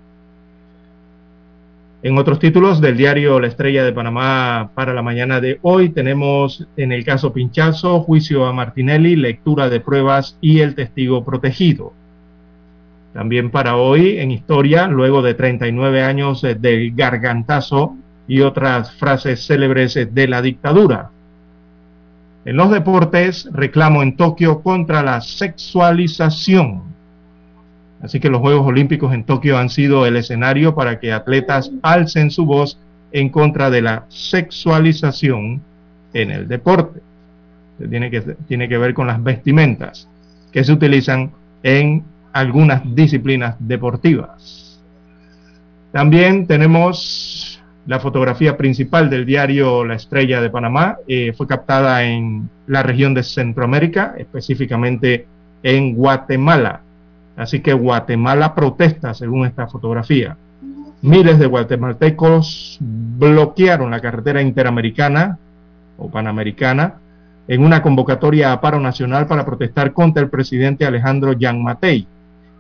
En 2.05 2.19
otros 2.19 2.41
títulos 2.41 2.81
del 2.81 2.97
diario 2.97 3.39
La 3.39 3.47
Estrella 3.47 3.85
de 3.85 3.93
Panamá 3.93 4.71
para 4.75 4.93
la 4.93 5.03
mañana 5.03 5.41
de 5.41 5.61
hoy 5.63 5.91
tenemos 5.91 6.67
en 6.77 6.91
el 6.91 7.05
caso 7.05 7.33
Pinchazo, 7.33 8.01
juicio 8.01 8.47
a 8.47 8.53
Martinelli, 8.53 9.15
lectura 9.15 9.69
de 9.69 9.79
pruebas 9.79 10.37
y 10.41 10.61
el 10.61 10.75
testigo 10.75 11.25
protegido. 11.25 11.93
También 13.13 13.51
para 13.51 13.77
hoy 13.77 14.19
en 14.19 14.33
historia, 14.33 14.89
luego 14.89 15.23
de 15.23 15.35
39 15.35 16.03
años 16.03 16.43
del 16.43 16.93
gargantazo 16.93 17.97
y 18.29 18.41
otras 18.41 18.93
frases 18.93 19.47
célebres 19.47 19.95
de 19.95 20.29
la 20.29 20.43
dictadura. 20.43 21.11
En 22.45 22.57
los 22.57 22.71
deportes, 22.71 23.49
reclamo 23.53 24.03
en 24.03 24.17
Tokio 24.17 24.63
contra 24.63 25.03
la 25.03 25.21
sexualización. 25.21 26.83
Así 28.03 28.19
que 28.19 28.31
los 28.31 28.41
Juegos 28.41 28.67
Olímpicos 28.67 29.15
en 29.15 29.25
Tokio 29.25 29.59
han 29.59 29.71
sido 29.71 30.07
el 30.07 30.17
escenario 30.17 30.75
para 30.75 30.99
que 30.99 31.13
atletas 31.13 31.71
alcen 31.83 32.33
su 32.33 32.45
voz 32.45 32.79
en 33.13 33.29
contra 33.29 33.71
de 33.71 33.83
la 33.83 34.07
sexualización 34.09 35.63
en 36.13 36.31
el 36.33 36.49
deporte. 36.49 37.01
Tiene 37.89 38.11
que, 38.11 38.21
tiene 38.21 38.69
que 38.69 38.79
ver 38.79 38.93
con 38.93 39.07
las 39.07 39.23
vestimentas 39.23 40.09
que 40.51 40.65
se 40.65 40.73
utilizan 40.73 41.31
en 41.63 42.03
algunas 42.33 42.83
disciplinas 42.95 43.57
deportivas. 43.61 44.81
También 45.93 46.47
tenemos 46.47 47.52
la 47.87 47.99
fotografía 47.99 48.57
principal 48.57 49.11
del 49.11 49.27
diario 49.27 49.85
La 49.85 49.95
Estrella 49.95 50.41
de 50.41 50.51
Panamá 50.51 50.99
eh, 51.09 51.33
fue 51.37 51.47
captada 51.47 52.05
en 52.05 52.49
la 52.67 52.83
región 52.83 53.13
de 53.15 53.23
Centroamérica, 53.25 54.15
específicamente 54.17 55.27
en 55.63 55.95
Guatemala. 55.95 56.81
Así 57.37 57.61
que 57.61 57.73
Guatemala 57.73 58.55
protesta 58.55 59.15
según 59.15 59.47
esta 59.47 59.67
fotografía. 59.67 60.37
Miles 61.01 61.39
de 61.41 61.47
guatemaltecos 61.47 62.79
bloquearon 62.81 63.91
la 63.91 64.01
carretera 64.01 64.41
interamericana 64.41 65.39
o 65.99 66.09
panamericana 66.09 66.95
en 67.49 67.65
una 67.65 67.83
convocatoria 67.83 68.53
a 68.53 68.61
paro 68.61 68.79
nacional 68.79 69.27
para 69.27 69.45
protestar 69.45 69.93
contra 69.93 70.23
el 70.23 70.31
presidente 70.31 70.87
Alejandro 70.87 71.33
Yan 71.33 71.61
Matei 71.61 72.07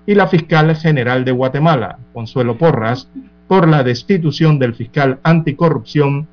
y 0.06 0.14
la 0.14 0.26
fiscal 0.26 0.74
general 0.74 1.24
de 1.24 1.30
Guatemala, 1.30 1.98
Consuelo 2.12 2.58
Porras, 2.58 3.08
por 3.52 3.68
la 3.68 3.84
destitución 3.84 4.58
del 4.58 4.74
fiscal 4.74 5.18
anticorrupción 5.22 6.26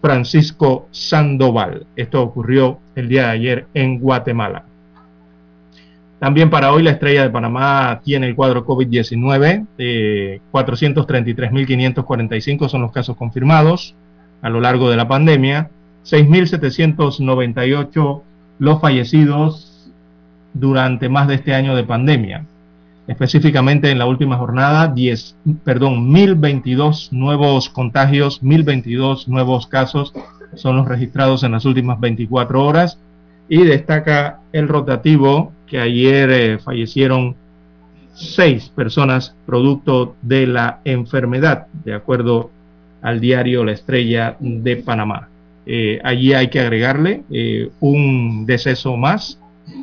Francisco 0.00 0.88
Sandoval. 0.90 1.86
Esto 1.94 2.20
ocurrió 2.20 2.80
el 2.96 3.08
día 3.08 3.26
de 3.26 3.30
ayer 3.30 3.66
en 3.74 4.00
Guatemala. 4.00 4.64
También 6.18 6.50
para 6.50 6.72
hoy 6.72 6.82
la 6.82 6.90
estrella 6.90 7.22
de 7.22 7.30
Panamá 7.30 8.00
tiene 8.02 8.26
el 8.26 8.34
cuadro 8.34 8.66
COVID-19. 8.66 10.40
433.545 10.50 12.68
son 12.68 12.82
los 12.82 12.90
casos 12.90 13.16
confirmados 13.16 13.94
a 14.42 14.50
lo 14.50 14.60
largo 14.60 14.90
de 14.90 14.96
la 14.96 15.06
pandemia. 15.06 15.70
6.798 16.04 18.22
los 18.58 18.80
fallecidos 18.80 19.92
durante 20.54 21.08
más 21.08 21.28
de 21.28 21.36
este 21.36 21.54
año 21.54 21.76
de 21.76 21.84
pandemia. 21.84 22.46
Específicamente 23.06 23.90
en 23.90 23.98
la 23.98 24.06
última 24.06 24.36
jornada, 24.36 24.86
10, 24.86 25.36
perdón, 25.64 26.10
1022 26.12 27.12
nuevos 27.12 27.68
contagios, 27.68 28.42
1022 28.42 29.28
nuevos 29.28 29.66
casos 29.66 30.12
son 30.54 30.76
los 30.76 30.86
registrados 30.86 31.42
en 31.42 31.52
las 31.52 31.64
últimas 31.64 31.98
24 31.98 32.64
horas 32.64 32.98
y 33.48 33.64
destaca 33.64 34.40
el 34.52 34.68
rotativo 34.68 35.52
que 35.66 35.80
ayer 35.80 36.30
eh, 36.30 36.58
fallecieron 36.58 37.34
seis 38.14 38.68
personas 38.68 39.34
producto 39.46 40.16
de 40.22 40.46
la 40.46 40.80
enfermedad, 40.84 41.66
de 41.84 41.94
acuerdo 41.94 42.50
al 43.00 43.20
diario 43.20 43.64
La 43.64 43.72
Estrella 43.72 44.36
de 44.38 44.76
Panamá. 44.76 45.28
Eh, 45.64 46.00
allí 46.04 46.34
hay 46.34 46.48
que 46.48 46.60
agregarle 46.60 47.22
eh, 47.30 47.70
un 47.80 48.46
deceso 48.46 48.96
más, 48.96 49.40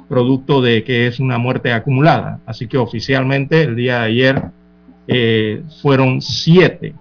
producto 0.07 0.61
de 0.61 0.83
que 0.83 1.07
es 1.07 1.19
una 1.19 1.37
muerte 1.37 1.73
acumulada. 1.73 2.39
Así 2.45 2.67
que 2.67 2.77
oficialmente 2.77 3.63
el 3.63 3.75
día 3.75 3.99
de 3.99 4.05
ayer 4.05 4.43
fueron 5.81 6.21
siete 6.21 6.93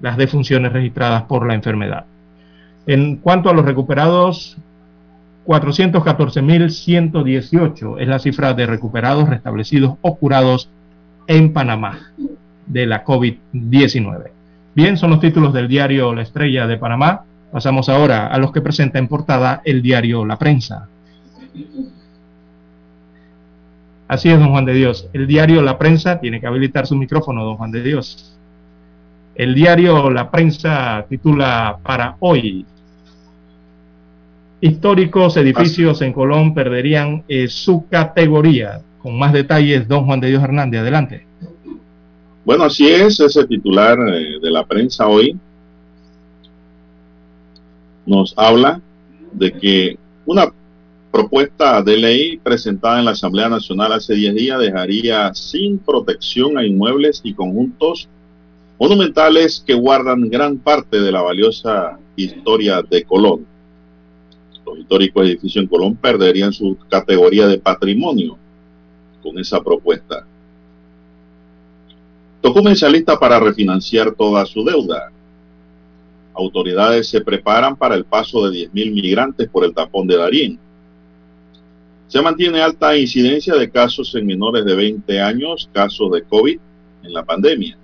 las 0.00 0.16
defunciones 0.16 0.72
registradas 0.72 1.22
por 1.22 1.46
la 1.46 1.54
enfermedad. 1.54 2.04
En 2.86 3.16
cuanto 3.16 3.48
a 3.48 3.54
los 3.54 3.64
recuperados, 3.64 4.58
414.118 5.46 8.00
es 8.00 8.08
la 8.08 8.18
cifra 8.18 8.52
de 8.52 8.66
recuperados, 8.66 9.26
restablecidos 9.28 9.94
o 10.02 10.16
curados 10.16 10.68
en 11.26 11.54
Panamá 11.54 12.12
de 12.66 12.86
la 12.86 13.04
COVID-19. 13.04 14.30
Bien, 14.74 14.96
son 14.96 15.10
los 15.10 15.20
títulos 15.20 15.52
del 15.54 15.68
diario 15.68 16.14
La 16.14 16.22
Estrella 16.22 16.66
de 16.66 16.76
Panamá. 16.76 17.22
Pasamos 17.52 17.88
ahora 17.88 18.26
a 18.26 18.38
los 18.38 18.52
que 18.52 18.60
presenta 18.60 18.98
en 18.98 19.08
portada 19.08 19.62
el 19.64 19.80
diario 19.80 20.26
La 20.26 20.36
Prensa. 20.36 20.88
Así 24.06 24.28
es, 24.28 24.38
don 24.38 24.50
Juan 24.50 24.64
de 24.64 24.74
Dios. 24.74 25.08
El 25.12 25.26
diario 25.26 25.62
La 25.62 25.78
Prensa 25.78 26.20
tiene 26.20 26.40
que 26.40 26.46
habilitar 26.46 26.86
su 26.86 26.96
micrófono, 26.96 27.44
don 27.44 27.56
Juan 27.56 27.70
de 27.70 27.82
Dios. 27.82 28.36
El 29.34 29.54
diario 29.54 30.10
La 30.10 30.30
Prensa 30.30 31.06
titula 31.08 31.78
para 31.82 32.16
hoy, 32.20 32.66
históricos 34.60 35.36
edificios 35.36 36.00
en 36.02 36.12
Colón 36.12 36.54
perderían 36.54 37.24
eh, 37.28 37.48
su 37.48 37.86
categoría. 37.88 38.80
Con 38.98 39.18
más 39.18 39.32
detalles, 39.32 39.86
don 39.86 40.06
Juan 40.06 40.20
de 40.20 40.28
Dios 40.28 40.42
Hernández, 40.42 40.80
adelante. 40.80 41.26
Bueno, 42.44 42.64
así 42.64 42.88
es, 42.88 43.20
ese 43.20 43.46
titular 43.46 43.98
eh, 44.08 44.38
de 44.40 44.50
la 44.50 44.64
prensa 44.64 45.06
hoy 45.06 45.38
nos 48.06 48.34
habla 48.36 48.80
de 49.32 49.52
que 49.52 49.98
una 50.26 50.52
propuesta 51.14 51.80
de 51.80 51.96
ley 51.96 52.36
presentada 52.38 52.98
en 52.98 53.04
la 53.04 53.12
Asamblea 53.12 53.48
Nacional 53.48 53.92
hace 53.92 54.14
10 54.14 54.34
días 54.34 54.58
dejaría 54.58 55.32
sin 55.32 55.78
protección 55.78 56.58
a 56.58 56.66
inmuebles 56.66 57.20
y 57.22 57.32
conjuntos 57.32 58.08
monumentales 58.80 59.62
que 59.64 59.74
guardan 59.74 60.28
gran 60.28 60.58
parte 60.58 61.00
de 61.00 61.12
la 61.12 61.22
valiosa 61.22 62.00
historia 62.16 62.82
de 62.82 63.04
Colón 63.04 63.46
los 64.66 64.78
históricos 64.78 65.24
edificios 65.24 65.62
en 65.62 65.68
Colón 65.68 65.94
perderían 65.94 66.52
su 66.52 66.76
categoría 66.88 67.46
de 67.46 67.58
patrimonio 67.58 68.36
con 69.22 69.38
esa 69.38 69.62
propuesta. 69.62 70.26
Tocó 72.40 72.60
mensalista 72.60 73.16
para 73.16 73.38
refinanciar 73.38 74.12
toda 74.16 74.44
su 74.46 74.64
deuda. 74.64 75.12
Autoridades 76.34 77.08
se 77.08 77.20
preparan 77.20 77.76
para 77.76 77.94
el 77.94 78.04
paso 78.04 78.50
de 78.50 78.68
10.000 78.68 78.92
migrantes 78.92 79.48
por 79.48 79.64
el 79.64 79.72
tapón 79.72 80.08
de 80.08 80.16
Darién. 80.16 80.63
Se 82.08 82.22
mantiene 82.22 82.60
alta 82.60 82.96
incidencia 82.96 83.54
de 83.54 83.70
casos 83.70 84.14
en 84.14 84.26
menores 84.26 84.64
de 84.64 84.74
20 84.74 85.20
años, 85.20 85.68
casos 85.72 86.12
de 86.12 86.22
COVID 86.22 86.58
en 87.02 87.12
la 87.12 87.24
pandemia 87.24 87.76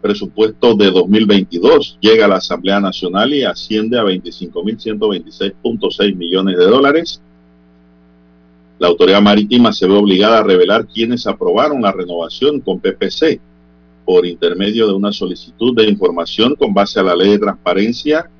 presupuesto 0.00 0.74
de 0.74 0.90
2022 0.90 1.98
llega 2.00 2.24
a 2.26 2.28
la 2.28 2.36
Asamblea 2.36 2.78
Nacional 2.80 3.34
y 3.34 3.44
asciende 3.44 3.98
a 3.98 4.04
25.126.6 4.04 6.16
millones 6.16 6.56
de 6.56 6.64
dólares. 6.64 7.20
La 8.78 8.88
autoridad 8.88 9.20
marítima 9.20 9.70
se 9.72 9.86
ve 9.86 9.92
obligada 9.94 10.38
a 10.38 10.44
revelar 10.44 10.86
quienes 10.86 11.26
aprobaron 11.26 11.82
la 11.82 11.92
renovación 11.92 12.60
con 12.60 12.80
PPC 12.80 13.38
por 14.04 14.24
intermedio 14.24 14.86
de 14.86 14.94
una 14.94 15.12
solicitud 15.12 15.76
de 15.76 15.88
información 15.88 16.54
con 16.54 16.72
base 16.72 17.00
a 17.00 17.02
la 17.02 17.16
ley 17.16 17.30
de 17.30 17.40
transparencia. 17.40 18.30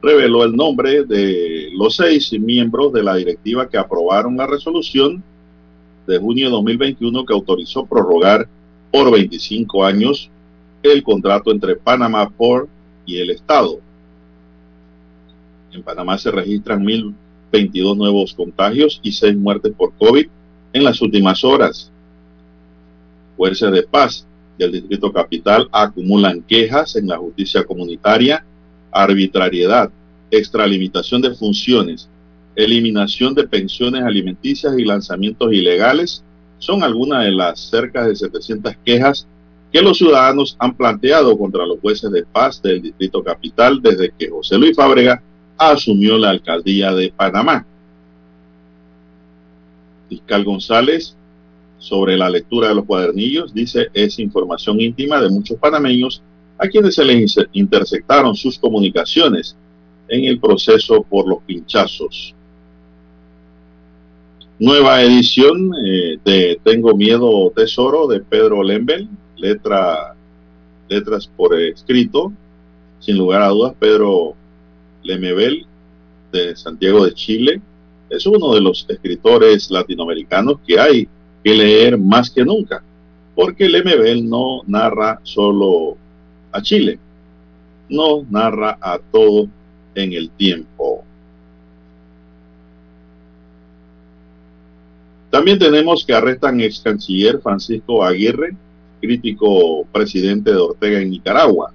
Reveló 0.00 0.44
el 0.44 0.54
nombre 0.54 1.04
de 1.04 1.70
los 1.72 1.96
seis 1.96 2.32
miembros 2.38 2.92
de 2.92 3.02
la 3.02 3.16
directiva 3.16 3.68
que 3.68 3.78
aprobaron 3.78 4.36
la 4.36 4.46
resolución 4.46 5.22
de 6.06 6.18
junio 6.18 6.46
de 6.46 6.52
2021 6.52 7.26
que 7.26 7.34
autorizó 7.34 7.84
prorrogar 7.84 8.48
por 8.90 9.10
25 9.10 9.84
años 9.84 10.30
el 10.82 11.02
contrato 11.02 11.50
entre 11.50 11.76
Panamá 11.76 12.28
Port 12.30 12.68
y 13.04 13.18
el 13.18 13.30
Estado. 13.30 13.80
En 15.72 15.82
Panamá 15.82 16.16
se 16.16 16.30
registran 16.30 16.84
1.022 16.84 17.96
nuevos 17.96 18.34
contagios 18.34 19.00
y 19.02 19.12
6 19.12 19.36
muertes 19.36 19.72
por 19.76 19.92
COVID 19.94 20.26
en 20.72 20.84
las 20.84 21.00
últimas 21.02 21.44
horas. 21.44 21.90
Fuerzas 23.36 23.72
de 23.72 23.82
paz 23.82 24.26
del 24.58 24.72
Distrito 24.72 25.12
Capital 25.12 25.68
acumulan 25.70 26.42
quejas 26.42 26.96
en 26.96 27.06
la 27.06 27.18
justicia 27.18 27.64
comunitaria, 27.64 28.44
arbitrariedad, 28.92 29.90
extralimitación 30.30 31.22
de 31.22 31.34
funciones, 31.34 32.08
eliminación 32.54 33.34
de 33.34 33.46
pensiones 33.46 34.02
alimenticias 34.02 34.74
y 34.76 34.84
lanzamientos 34.84 35.52
ilegales 35.52 36.24
son 36.58 36.82
algunas 36.82 37.24
de 37.24 37.30
las 37.30 37.60
cerca 37.60 38.06
de 38.06 38.16
700 38.16 38.74
quejas 38.84 39.26
que 39.72 39.82
los 39.82 39.98
ciudadanos 39.98 40.56
han 40.58 40.76
planteado 40.76 41.36
contra 41.38 41.66
los 41.66 41.78
jueces 41.80 42.10
de 42.10 42.24
paz 42.24 42.60
del 42.62 42.82
Distrito 42.82 43.22
Capital 43.22 43.80
desde 43.82 44.12
que 44.18 44.28
José 44.28 44.58
Luis 44.58 44.74
Fábrega 44.74 45.22
asumió 45.56 46.16
la 46.18 46.30
alcaldía 46.30 46.92
de 46.94 47.12
Panamá. 47.14 47.66
Fiscal 50.08 50.44
González, 50.44 51.14
sobre 51.78 52.16
la 52.16 52.30
lectura 52.30 52.68
de 52.68 52.74
los 52.74 52.86
cuadernillos, 52.86 53.52
dice 53.52 53.88
es 53.92 54.18
información 54.18 54.80
íntima 54.80 55.20
de 55.20 55.28
muchos 55.28 55.58
panameños 55.58 56.22
a 56.58 56.68
quienes 56.68 56.96
se 56.96 57.04
les 57.04 57.36
interceptaron 57.52 58.34
sus 58.34 58.58
comunicaciones 58.58 59.56
en 60.08 60.24
el 60.24 60.40
proceso 60.40 61.02
por 61.02 61.28
los 61.28 61.42
pinchazos. 61.44 62.34
Nueva 64.58 65.02
edición 65.02 65.70
eh, 65.84 66.18
de 66.24 66.60
Tengo 66.64 66.96
Miedo 66.96 67.52
Tesoro 67.54 68.08
de 68.08 68.20
Pedro 68.20 68.62
Lembel, 68.64 69.08
letra, 69.36 70.16
letras 70.88 71.28
por 71.28 71.54
escrito, 71.60 72.32
sin 72.98 73.16
lugar 73.16 73.42
a 73.42 73.48
dudas, 73.48 73.74
Pedro 73.78 74.34
Lemebel 75.04 75.64
de 76.32 76.56
Santiago 76.56 77.04
de 77.04 77.14
Chile 77.14 77.60
es 78.10 78.26
uno 78.26 78.52
de 78.54 78.60
los 78.60 78.84
escritores 78.88 79.70
latinoamericanos 79.70 80.58
que 80.66 80.80
hay 80.80 81.08
que 81.44 81.54
leer 81.54 81.98
más 81.98 82.30
que 82.30 82.44
nunca, 82.44 82.82
porque 83.34 83.68
Lemebel 83.68 84.28
no 84.28 84.62
narra 84.66 85.20
solo 85.22 85.96
a 86.52 86.62
Chile, 86.62 86.98
no 87.88 88.24
narra 88.30 88.78
a 88.80 88.98
todo 88.98 89.48
en 89.94 90.12
el 90.12 90.30
tiempo. 90.30 91.04
También 95.30 95.58
tenemos 95.58 96.04
que 96.04 96.14
arrestan 96.14 96.60
ex 96.60 96.80
canciller 96.80 97.40
Francisco 97.40 98.02
Aguirre, 98.02 98.56
crítico 99.00 99.84
presidente 99.92 100.50
de 100.50 100.56
Ortega 100.56 101.00
en 101.00 101.10
Nicaragua. 101.10 101.72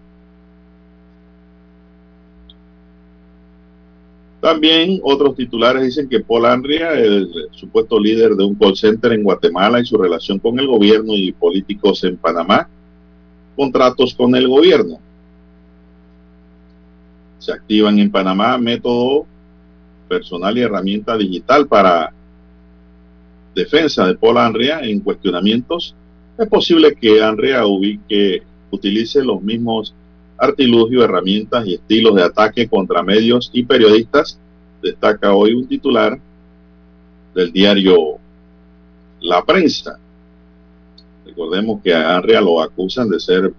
También 4.41 4.99
otros 5.03 5.38
titulares 5.38 5.84
dicen 5.84 6.09
que 6.09 6.19
Paul 6.19 6.45
Andria, 6.47 6.91
el 6.99 7.30
supuesto 7.51 7.97
líder 7.97 8.32
de 8.32 8.43
un 8.43 8.55
call 8.55 8.76
center 8.76 9.13
en 9.13 9.24
Guatemala 9.24 9.80
y 9.80 9.86
su 9.86 9.97
relación 9.97 10.38
con 10.39 10.59
el 10.59 10.67
gobierno 10.67 11.13
y 11.15 11.32
políticos 11.32 12.03
en 12.03 12.17
Panamá, 12.17 12.67
contratos 13.55 14.13
con 14.13 14.35
el 14.35 14.47
gobierno. 14.47 14.99
Se 17.39 17.51
activan 17.51 17.99
en 17.99 18.11
Panamá 18.11 18.57
método 18.57 19.25
personal 20.07 20.57
y 20.57 20.61
herramienta 20.61 21.17
digital 21.17 21.67
para 21.67 22.13
defensa 23.55 24.07
de 24.07 24.15
Paul 24.15 24.37
Andrea 24.37 24.81
en 24.81 24.99
cuestionamientos, 24.99 25.95
es 26.37 26.47
posible 26.47 26.95
que 26.95 27.21
Andrea 27.21 27.65
ubique, 27.67 28.41
utilice 28.71 29.23
los 29.23 29.41
mismos 29.41 29.93
artilugios, 30.37 31.03
herramientas 31.03 31.65
y 31.67 31.75
estilos 31.75 32.15
de 32.15 32.23
ataque 32.23 32.67
contra 32.67 33.03
medios 33.03 33.51
y 33.53 33.63
periodistas, 33.63 34.39
destaca 34.81 35.33
hoy 35.33 35.53
un 35.53 35.67
titular 35.67 36.19
del 37.35 37.51
diario 37.51 38.17
La 39.21 39.43
Prensa. 39.45 39.99
Recordemos 41.26 41.82
que 41.82 41.93
a 41.93 42.15
Andrea 42.15 42.41
lo 42.41 42.61
acusan 42.61 43.09
de 43.09 43.19
ser 43.19 43.53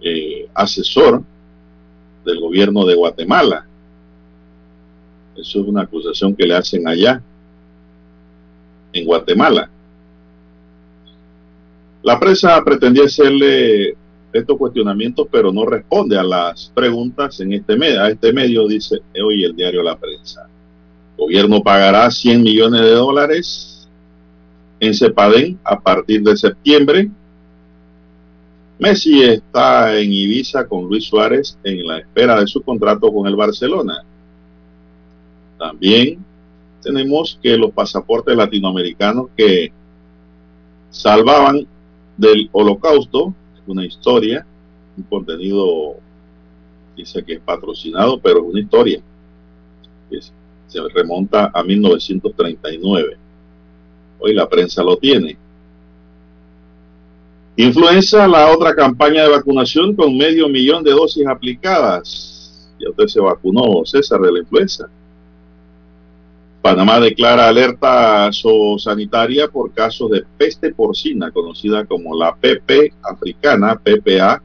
eh, 0.00 0.48
asesor 0.54 1.22
del 2.24 2.40
gobierno 2.40 2.84
de 2.84 2.94
Guatemala. 2.94 3.66
Eso 5.36 5.60
es 5.60 5.66
una 5.66 5.82
acusación 5.82 6.34
que 6.34 6.46
le 6.46 6.54
hacen 6.54 6.86
allá, 6.86 7.22
en 8.92 9.04
Guatemala. 9.04 9.70
La 12.02 12.18
prensa 12.18 12.62
pretendía 12.64 13.04
hacerle 13.04 13.96
estos 14.32 14.56
cuestionamientos, 14.56 15.26
pero 15.30 15.52
no 15.52 15.64
responde 15.66 16.18
a 16.18 16.22
las 16.22 16.70
preguntas 16.74 17.40
en 17.40 17.52
este 17.52 17.76
medio. 17.76 18.02
A 18.02 18.10
este 18.10 18.32
medio 18.32 18.66
dice 18.66 18.98
hoy 19.22 19.44
el 19.44 19.54
diario 19.56 19.82
La 19.82 19.96
Prensa. 19.96 20.48
El 21.16 21.24
gobierno 21.24 21.62
pagará 21.62 22.10
100 22.10 22.42
millones 22.42 22.82
de 22.82 22.90
dólares 22.90 23.67
en 24.80 24.94
Cepaden 24.94 25.58
a 25.64 25.78
partir 25.78 26.22
de 26.22 26.36
septiembre. 26.36 27.10
Messi 28.78 29.22
está 29.22 29.98
en 29.98 30.12
Ibiza 30.12 30.66
con 30.66 30.84
Luis 30.84 31.04
Suárez 31.04 31.58
en 31.64 31.86
la 31.86 31.98
espera 31.98 32.40
de 32.40 32.46
su 32.46 32.62
contrato 32.62 33.12
con 33.12 33.26
el 33.26 33.34
Barcelona. 33.34 34.04
También 35.58 36.24
tenemos 36.82 37.38
que 37.42 37.56
los 37.56 37.72
pasaportes 37.72 38.36
latinoamericanos 38.36 39.28
que 39.36 39.72
salvaban 40.90 41.66
del 42.16 42.48
holocausto, 42.52 43.34
una 43.66 43.84
historia, 43.84 44.46
un 44.96 45.02
contenido, 45.04 45.96
dice 46.96 47.22
que 47.24 47.34
es 47.34 47.40
patrocinado, 47.40 48.20
pero 48.20 48.38
es 48.38 48.44
una 48.44 48.60
historia. 48.60 49.00
se 50.68 50.80
remonta 50.94 51.50
a 51.52 51.62
1939. 51.62 53.27
Hoy 54.18 54.34
la 54.34 54.48
prensa 54.48 54.82
lo 54.82 54.96
tiene. 54.96 55.36
Influenza, 57.56 58.28
la 58.28 58.50
otra 58.52 58.74
campaña 58.74 59.24
de 59.24 59.30
vacunación 59.30 59.94
con 59.94 60.16
medio 60.16 60.48
millón 60.48 60.84
de 60.84 60.92
dosis 60.92 61.26
aplicadas. 61.26 62.68
Ya 62.78 62.90
usted 62.90 63.06
se 63.06 63.20
vacunó, 63.20 63.84
César, 63.84 64.20
de 64.20 64.32
la 64.32 64.38
influenza. 64.38 64.88
Panamá 66.62 67.00
declara 67.00 67.48
alerta 67.48 68.30
sanitaria 68.78 69.48
por 69.48 69.72
casos 69.72 70.10
de 70.10 70.24
peste 70.36 70.72
porcina, 70.72 71.30
conocida 71.30 71.84
como 71.84 72.16
la 72.16 72.34
PP 72.34 72.92
africana, 73.02 73.80
PPA, 73.82 74.42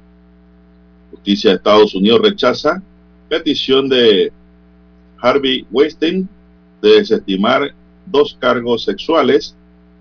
Justicia 1.12 1.50
de 1.50 1.56
Estados 1.58 1.94
Unidos 1.94 2.20
rechaza 2.20 2.82
petición 3.28 3.88
de 3.88 4.32
Harvey 5.20 5.64
Weinstein 5.70 6.28
de 6.82 6.88
desestimar 6.88 7.72
dos 8.06 8.36
cargos 8.40 8.82
sexuales. 8.82 9.54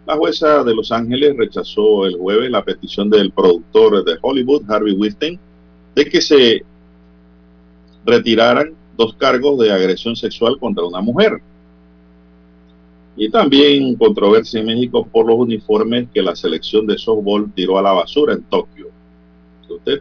La 0.08 0.16
jueza 0.16 0.64
de 0.64 0.74
Los 0.74 0.92
Ángeles 0.92 1.38
rechazó 1.38 2.08
el 2.08 2.18
jueves 2.18 2.50
la 2.50 2.66
petición 2.66 3.12
del 3.12 3.32
productor 3.32 4.04
de 4.04 4.18
Hollywood, 4.20 4.64
Harvey 4.68 4.94
Weinstein, 4.94 5.40
de 5.94 6.06
que 6.06 6.20
se 6.20 6.66
retiraran 8.08 8.74
dos 8.98 9.14
cargos 9.18 9.60
de 9.60 9.72
agresión 9.72 10.16
sexual 10.16 10.58
contra 10.58 10.84
una 10.84 11.00
mujer. 11.00 11.40
Y 13.18 13.30
también 13.30 13.96
controversia 13.96 14.60
en 14.60 14.68
México 14.68 15.08
por 15.12 15.26
los 15.26 15.38
uniformes 15.38 16.08
que 16.14 16.22
la 16.22 16.36
selección 16.36 16.86
de 16.86 16.98
softball 16.98 17.52
tiró 17.54 17.80
a 17.80 17.82
la 17.82 17.92
basura 17.92 18.34
en 18.34 18.44
Tokio. 18.44 18.90
Usted, 19.68 20.00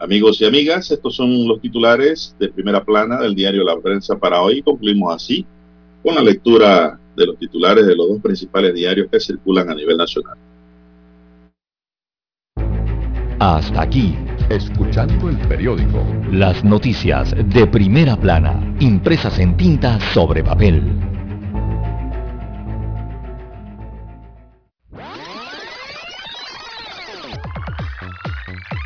amigos 0.00 0.40
y 0.40 0.44
amigas, 0.44 0.90
estos 0.90 1.14
son 1.14 1.46
los 1.46 1.60
titulares 1.60 2.34
de 2.40 2.48
primera 2.48 2.84
plana 2.84 3.20
del 3.20 3.34
diario 3.34 3.62
La 3.62 3.78
Prensa 3.78 4.18
para 4.18 4.42
hoy. 4.42 4.60
Concluimos 4.60 5.14
así 5.14 5.46
con 6.02 6.16
la 6.16 6.22
lectura 6.22 6.98
de 7.16 7.26
los 7.26 7.38
titulares 7.38 7.86
de 7.86 7.94
los 7.94 8.08
dos 8.08 8.20
principales 8.20 8.74
diarios 8.74 9.08
que 9.10 9.20
circulan 9.20 9.70
a 9.70 9.74
nivel 9.74 9.96
nacional. 9.96 10.36
Hasta 13.38 13.82
aquí, 13.82 14.14
escuchando 14.50 15.28
el 15.28 15.36
periódico. 15.48 16.04
Las 16.30 16.64
noticias 16.64 17.34
de 17.36 17.66
primera 17.66 18.16
plana, 18.16 18.76
impresas 18.80 19.38
en 19.38 19.56
tinta 19.56 19.98
sobre 20.12 20.44
papel. 20.44 21.11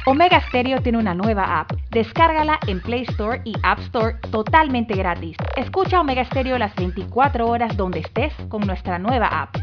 Omega 0.09 0.41
Stereo 0.41 0.81
tiene 0.83 0.99
una 0.99 1.15
nueva 1.15 1.59
app. 1.59 1.73
Descárgala 1.91 2.61
en 2.69 2.81
Play 2.81 3.03
Store 3.09 3.43
y 3.45 3.55
App 3.65 3.81
Store 3.81 4.15
totalmente 4.31 4.95
gratis. 4.95 5.37
Escucha 5.57 6.01
Omega 6.01 6.25
Stereo 6.25 6.57
las 6.59 6.77
24 6.77 7.45
horas 7.45 7.77
donde 7.77 7.99
estés 7.99 8.33
con 8.49 8.65
nuestra 8.65 9.01
nueva 9.01 9.27
app. 9.27 9.57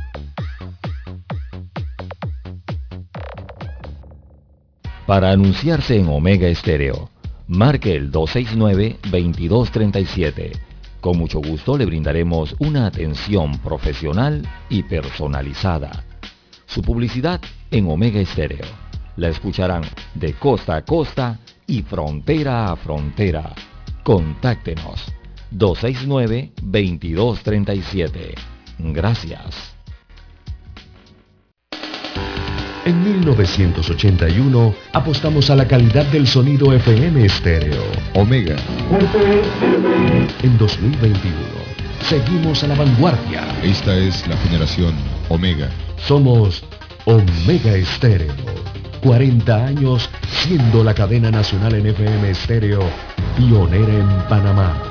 Para 5.05 5.31
anunciarse 5.31 5.97
en 5.97 6.09
Omega 6.09 6.53
Stereo, 6.53 7.09
marque 7.47 7.95
el 7.95 8.11
269-2237. 8.11 10.51
Con 10.99 11.19
mucho 11.19 11.39
gusto 11.39 11.77
le 11.77 11.85
brindaremos 11.85 12.53
una 12.59 12.87
atención 12.87 13.59
profesional 13.59 14.45
y 14.67 14.83
personalizada. 14.83 16.03
Su 16.65 16.81
publicidad 16.81 17.39
en 17.71 17.89
Omega 17.89 18.21
Stereo 18.25 18.82
la 19.17 19.29
escucharán 19.29 19.83
de 20.15 20.33
costa 20.33 20.75
a 20.75 20.83
costa 20.83 21.37
y 21.67 21.83
frontera 21.83 22.71
a 22.71 22.75
frontera. 22.75 23.53
Contáctenos 24.03 25.13
269-2237. 25.51 28.33
Gracias. 28.79 29.73
En 32.85 33.01
1981 33.01 34.75
apostamos 34.91 35.49
a 35.49 35.55
la 35.55 35.65
calidad 35.65 36.05
del 36.07 36.27
sonido 36.27 36.73
FM 36.73 37.25
estéreo. 37.25 37.81
Omega. 38.13 38.57
En 40.41 40.57
2021 40.57 41.33
seguimos 42.01 42.61
a 42.63 42.67
la 42.67 42.75
vanguardia. 42.75 43.57
Esta 43.63 43.95
es 43.95 44.27
la 44.27 44.35
generación 44.37 44.93
Omega. 45.29 45.69
Somos 46.05 46.65
Omega 47.05 47.73
Estéreo 47.75 48.33
40 49.03 49.65
años 49.65 50.09
siendo 50.29 50.81
la 50.81 50.93
cadena 50.93 51.29
nacional 51.29 51.75
en 51.75 51.87
FM 51.87 52.29
estéreo 52.29 52.79
pionera 53.35 53.93
en 53.93 54.07
Panamá. 54.29 54.81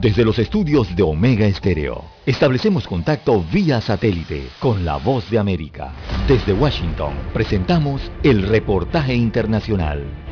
Desde 0.00 0.24
los 0.24 0.38
estudios 0.38 0.94
de 0.94 1.02
Omega 1.02 1.46
Estéreo, 1.46 2.04
establecemos 2.24 2.86
contacto 2.86 3.44
vía 3.52 3.80
satélite 3.80 4.46
con 4.60 4.84
la 4.84 4.96
voz 4.96 5.28
de 5.28 5.40
América. 5.40 5.92
Desde 6.28 6.52
Washington, 6.52 7.14
presentamos 7.32 8.00
el 8.22 8.42
reportaje 8.42 9.14
internacional. 9.14 10.27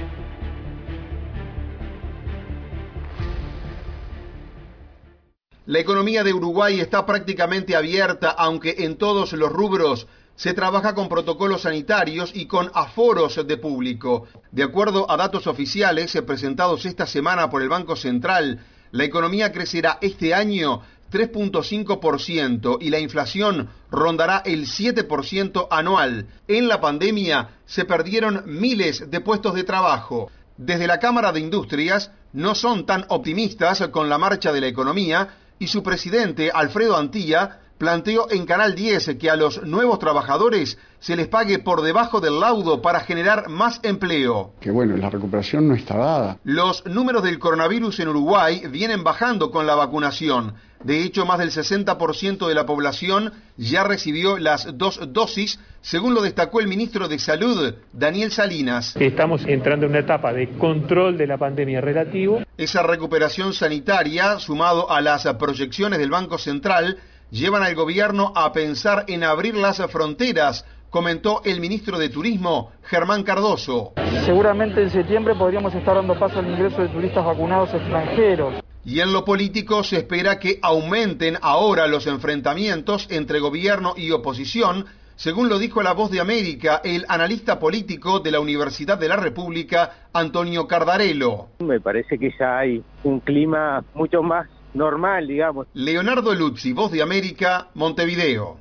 La 5.66 5.80
economía 5.80 6.22
de 6.22 6.32
Uruguay 6.32 6.78
está 6.78 7.05
prácticamente 7.05 7.74
abierta, 7.74 8.30
aunque 8.30 8.76
en 8.78 8.97
todos 8.97 9.32
los 9.32 9.51
rubros 9.51 10.06
se 10.36 10.55
trabaja 10.55 10.94
con 10.94 11.09
protocolos 11.09 11.62
sanitarios 11.62 12.30
y 12.34 12.47
con 12.47 12.70
aforos 12.72 13.44
de 13.44 13.56
público. 13.56 14.28
De 14.52 14.62
acuerdo 14.62 15.10
a 15.10 15.16
datos 15.16 15.48
oficiales 15.48 16.16
presentados 16.24 16.86
esta 16.86 17.05
semana 17.05 17.51
por 17.51 17.62
el 17.62 17.68
Banco 17.68 17.97
Central, 17.97 18.60
La 18.93 19.02
economía 19.02 19.51
crecerá 19.51 19.98
este 20.01 20.32
año 20.32 20.82
3.5% 21.12 22.78
y 22.80 22.90
la 22.90 23.01
inflación 23.01 23.68
rondará 23.90 24.43
el 24.44 24.66
7% 24.66 25.66
anual. 25.68 26.28
En 26.47 26.68
la 26.68 26.80
pandemia 26.80 27.59
se 27.66 27.84
perdieron 27.84 28.44
miles 28.47 29.10
de 29.10 29.20
puestos 29.20 29.55
de 29.55 29.64
trabajo. 29.64 30.30
Desde 30.56 30.86
la 30.86 31.01
Cámara 31.01 31.32
de 31.32 31.40
Industrias 31.40 32.12
no 32.32 32.55
son 32.55 32.86
tan 32.86 33.05
optimistas 33.09 33.82
con 33.88 34.09
la 34.09 34.18
marcha 34.18 34.52
de 34.52 34.60
la 34.60 34.68
economía 34.68 35.28
y 35.58 35.68
su 35.68 35.82
presidente, 35.82 36.50
Alfredo 36.52 36.96
Antilla, 36.96 37.60
planteó 37.78 38.31
en 38.31 38.47
Canal 38.47 38.74
10 38.74 39.16
que 39.19 39.31
a 39.31 39.36
los 39.36 39.62
nuevos 39.62 39.98
trabajadores 39.98 40.78
se 40.98 41.16
les 41.16 41.28
pague 41.28 41.59
por 41.59 41.82
debajo 41.82 42.20
del 42.20 42.40
laudo 42.40 42.81
para 42.82 43.01
generar 43.01 43.48
más 43.48 43.81
empleo. 43.82 44.53
Que 44.61 44.70
bueno, 44.70 44.97
la 44.97 45.11
recuperación 45.11 45.69
no 45.69 45.74
está 45.74 45.97
dada. 45.97 46.39
Los 46.44 46.85
números 46.86 47.23
del 47.23 47.39
coronavirus 47.39 48.01
en 48.01 48.09
Uruguay 48.09 48.62
vienen 48.70 49.05
bajando 49.05 49.51
con 49.51 49.66
la 49.66 49.74
vacunación. 49.74 50.55
De 50.82 51.03
hecho, 51.03 51.24
más 51.24 51.39
del 51.39 51.51
60% 51.51 52.47
de 52.47 52.55
la 52.55 52.66
población 52.66 53.32
ya 53.57 53.82
recibió 53.85 54.39
las 54.39 54.77
dos 54.77 55.01
dosis, 55.12 55.59
según 55.81 56.15
lo 56.15 56.23
destacó 56.23 56.61
el 56.61 56.69
ministro 56.69 57.09
de 57.09 57.19
Salud, 57.19 57.74
Daniel 57.93 58.31
Salinas. 58.31 58.94
Estamos 58.97 59.44
entrando 59.47 59.86
en 59.86 59.93
una 59.93 60.01
etapa 60.01 60.32
de 60.32 60.51
control 60.59 61.16
de 61.16 61.27
la 61.27 61.39
pandemia 61.39 61.81
relativo. 61.81 62.43
Esa 62.59 62.82
recuperación 62.82 63.53
sanitaria, 63.53 64.39
sumado 64.39 64.90
a 64.90 65.01
las 65.01 65.27
proyecciones 65.35 65.98
del 65.98 66.11
Banco 66.11 66.39
Central, 66.39 66.98
llevan 67.31 67.62
al 67.62 67.74
gobierno 67.74 68.32
a 68.35 68.53
pensar 68.53 69.05
en 69.09 69.24
abrir 69.24 69.55
las 69.55 69.78
fronteras, 69.90 70.65
comentó 70.90 71.43
el 71.44 71.61
ministro 71.61 71.98
de 71.98 72.09
Turismo, 72.09 72.73
Germán 72.85 73.23
Cardoso. 73.23 73.93
Seguramente 74.24 74.82
en 74.82 74.90
septiembre 74.90 75.35
podríamos 75.35 75.74
estar 75.74 75.97
dando 75.97 76.19
paso 76.19 76.39
al 76.39 76.48
ingreso 76.48 76.82
de 76.82 76.89
turistas 76.89 77.24
vacunados 77.24 77.74
extranjeros. 77.74 78.55
Y 78.85 79.01
en 79.01 79.12
lo 79.12 79.24
político 79.24 79.82
se 79.82 79.97
espera 79.97 80.39
que 80.39 80.61
aumenten 80.62 81.36
ahora 81.43 81.89
los 81.89 82.07
enfrentamientos 82.07 83.09
entre 83.11 83.40
gobierno 83.40 83.94
y 83.97 84.12
oposición, 84.12 84.86
según 85.16 85.48
lo 85.48 85.59
dijo 85.59 85.82
la 85.82 85.93
voz 85.93 86.11
de 86.11 86.20
América 86.20 86.81
el 86.85 87.05
analista 87.09 87.59
político 87.59 88.20
de 88.20 88.31
la 88.31 88.39
Universidad 88.39 88.97
de 88.97 89.09
la 89.09 89.16
República, 89.16 90.09
Antonio 90.12 90.69
Cardarello. 90.69 91.48
Me 91.59 91.81
parece 91.81 92.16
que 92.16 92.31
ya 92.39 92.59
hay 92.59 92.82
un 93.03 93.20
clima 93.20 93.82
mucho 93.94 94.23
más 94.23 94.47
normal, 94.77 95.27
digamos. 95.27 95.66
Leonardo 95.74 96.35
Luzzi, 96.35 96.73
Voz 96.73 96.93
de 96.93 97.03
América, 97.03 97.69
Montevideo. 97.74 98.59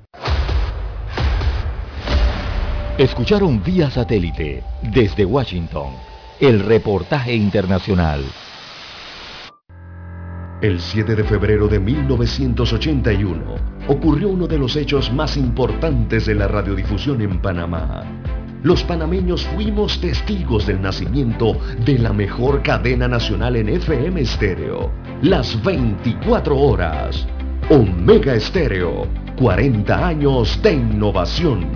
Escucharon 2.97 3.61
vía 3.61 3.89
satélite 3.89 4.63
desde 4.81 5.25
Washington 5.25 5.93
el 6.39 6.61
reportaje 6.61 7.33
internacional. 7.33 8.23
El 10.61 10.79
7 10.79 11.15
de 11.15 11.23
febrero 11.23 11.67
de 11.67 11.79
1981 11.79 13.55
ocurrió 13.87 14.29
uno 14.29 14.47
de 14.47 14.57
los 14.57 14.75
hechos 14.75 15.11
más 15.11 15.35
importantes 15.35 16.25
de 16.25 16.35
la 16.35 16.47
radiodifusión 16.47 17.21
en 17.21 17.41
Panamá. 17.41 18.03
Los 18.65 18.81
panameños 18.83 19.45
fuimos 19.45 20.01
testigos 20.01 20.65
del 20.65 20.81
nacimiento 20.81 21.55
de 21.85 21.99
la 21.99 22.11
mejor 22.11 22.63
cadena 22.63 23.07
nacional 23.07 23.57
en 23.57 23.69
FM 23.69 24.19
estéreo, 24.19 24.91
las 25.21 25.63
24 25.63 26.57
horas. 26.57 27.27
Omega 27.69 28.33
Estéreo, 28.33 29.07
40 29.37 30.07
años 30.07 30.59
de 30.63 30.73
innovación. 30.73 31.67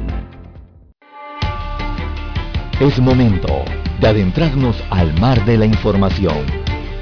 Es 2.80 3.00
momento 3.00 3.66
de 4.02 4.08
adentrarnos 4.08 4.84
al 4.90 5.14
mar 5.20 5.46
de 5.46 5.60
la 5.60 5.68
información. 5.68 6.40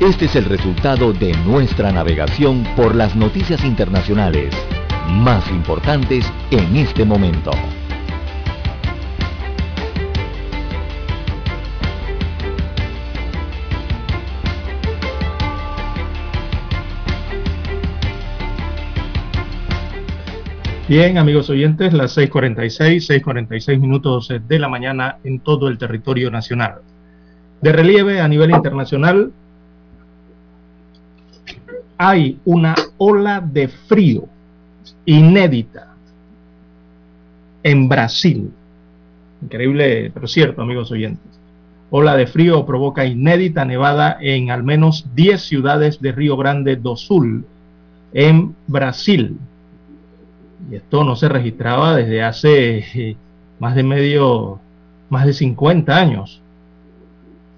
Este 0.01 0.25
es 0.25 0.35
el 0.35 0.43
resultado 0.43 1.13
de 1.13 1.31
nuestra 1.45 1.93
navegación 1.93 2.67
por 2.75 2.93
las 2.93 3.15
noticias 3.15 3.63
internacionales 3.63 4.53
más 5.07 5.49
importantes 5.49 6.29
en 6.51 6.75
este 6.75 7.05
momento. 7.05 7.51
Bien, 20.87 21.17
amigos 21.17 21.49
oyentes, 21.49 21.91
las 21.91 22.17
6.46, 22.17 23.21
6.46 23.21 23.77
minutos 23.77 24.31
de 24.47 24.57
la 24.57 24.69
mañana 24.69 25.17
en 25.25 25.41
todo 25.41 25.67
el 25.67 25.77
territorio 25.77 26.31
nacional. 26.31 26.75
De 27.61 27.73
relieve 27.73 28.21
a 28.21 28.27
nivel 28.29 28.51
internacional, 28.51 29.33
hay 31.97 32.39
una 32.45 32.73
ola 32.99 33.41
de 33.41 33.67
frío 33.67 34.29
inédita 35.03 35.93
en 37.63 37.89
Brasil. 37.89 38.49
Increíble, 39.41 40.09
pero 40.13 40.25
cierto, 40.25 40.61
amigos 40.61 40.89
oyentes. 40.89 41.37
Ola 41.89 42.15
de 42.15 42.27
frío 42.27 42.65
provoca 42.65 43.03
inédita 43.03 43.65
nevada 43.65 44.17
en 44.21 44.51
al 44.51 44.63
menos 44.63 45.05
10 45.15 45.41
ciudades 45.41 45.99
de 45.99 46.13
Río 46.13 46.37
Grande 46.37 46.77
do 46.77 46.95
Sul, 46.95 47.45
en 48.13 48.55
Brasil 48.67 49.37
y 50.69 50.75
esto 50.75 51.03
no 51.03 51.15
se 51.15 51.29
registraba 51.29 51.95
desde 51.95 52.23
hace 52.23 53.17
más 53.59 53.75
de 53.75 53.83
medio, 53.83 54.59
más 55.09 55.25
de 55.25 55.33
50 55.33 55.95
años. 55.95 56.41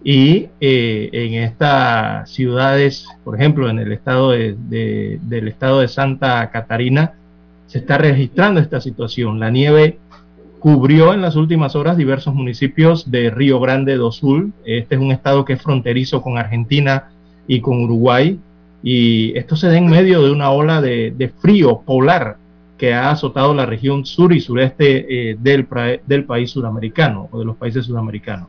Y 0.04 0.48
eh, 0.62 1.10
en 1.12 1.34
estas 1.44 2.32
ciudades, 2.32 3.06
por 3.24 3.36
ejemplo, 3.36 3.70
en 3.70 3.80
el 3.80 3.92
estado 3.92 4.32
de, 4.32 5.20
del 5.22 5.48
estado 5.48 5.82
de 5.82 5.90
Santa 5.90 6.50
Catarina, 6.52 7.14
se 7.68 7.80
está 7.80 7.98
registrando 7.98 8.62
esta 8.62 8.80
situación. 8.80 9.40
La 9.40 9.50
nieve 9.50 10.00
cubrió 10.60 11.14
en 11.14 11.22
las 11.22 11.36
últimas 11.36 11.76
horas 11.76 11.98
diversos 11.98 12.34
municipios 12.34 13.12
de 13.12 13.30
Río 13.30 13.60
Grande 13.60 13.98
do 13.98 14.12
Sul. 14.12 14.54
Este 14.66 14.96
es 14.96 15.02
un 15.02 15.12
estado 15.12 15.44
que 15.44 15.54
es 15.54 15.62
fronterizo 15.62 16.22
con 16.22 16.38
Argentina 16.38 17.10
y 17.46 17.60
con 17.60 17.84
Uruguay. 17.84 18.40
Y 18.82 19.38
esto 19.38 19.58
se 19.58 19.68
da 19.68 19.78
en 19.78 19.88
medio 19.88 20.24
de 20.24 20.32
una 20.32 20.52
ola 20.52 20.82
de 20.82 21.34
frío 21.42 21.82
polar 21.86 22.38
que 22.80 22.94
ha 22.94 23.12
azotado 23.12 23.54
la 23.54 23.66
región 23.66 24.06
sur 24.06 24.32
y 24.34 24.40
sureste 24.40 25.32
eh, 25.32 25.38
del, 25.38 25.66
país 26.26 26.50
suramericano 26.50 27.28
o 27.30 27.40
de 27.40 27.46
los 27.46 27.58
países 27.58 27.86
suramericanos. 27.86 28.48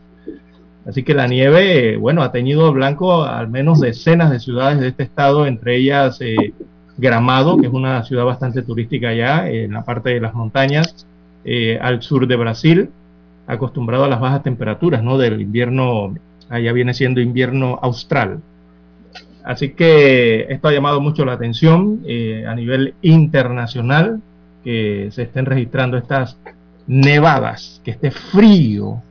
Así 0.86 1.02
que 1.02 1.14
la 1.14 1.26
nieve, 1.26 1.96
bueno, 1.96 2.22
ha 2.22 2.32
teñido 2.32 2.72
blanco 2.72 3.24
al 3.24 3.48
menos 3.48 3.80
decenas 3.80 4.30
de 4.30 4.38
ciudades 4.38 4.80
de 4.80 4.88
este 4.88 5.02
estado, 5.02 5.46
entre 5.46 5.76
ellas 5.76 6.18
eh, 6.20 6.54
Gramado, 6.96 7.58
que 7.58 7.66
es 7.66 7.72
una 7.72 8.04
ciudad 8.04 8.24
bastante 8.24 8.62
turística 8.62 9.08
allá, 9.08 9.50
en 9.50 9.72
la 9.72 9.84
parte 9.84 10.10
de 10.10 10.20
las 10.20 10.32
montañas, 10.32 11.06
eh, 11.44 11.78
al 11.82 12.00
sur 12.00 12.26
de 12.26 12.36
Brasil, 12.36 12.90
acostumbrado 13.46 14.04
a 14.04 14.08
las 14.08 14.20
bajas 14.20 14.44
temperaturas, 14.44 15.02
¿no? 15.02 15.18
Del 15.18 15.40
invierno, 15.40 16.14
allá 16.48 16.72
viene 16.72 16.94
siendo 16.94 17.20
invierno 17.20 17.78
austral. 17.82 18.40
Así 19.44 19.70
que 19.70 20.46
esto 20.48 20.68
ha 20.68 20.72
llamado 20.72 21.00
mucho 21.00 21.24
la 21.24 21.32
atención 21.32 22.02
eh, 22.06 22.44
a 22.46 22.54
nivel 22.54 22.94
internacional, 23.02 24.20
que 24.62 25.08
se 25.12 25.22
estén 25.22 25.46
registrando 25.46 25.96
estas 25.96 26.36
nevadas, 26.86 27.80
que 27.84 27.92
esté 27.92 28.10
frío 28.10 29.02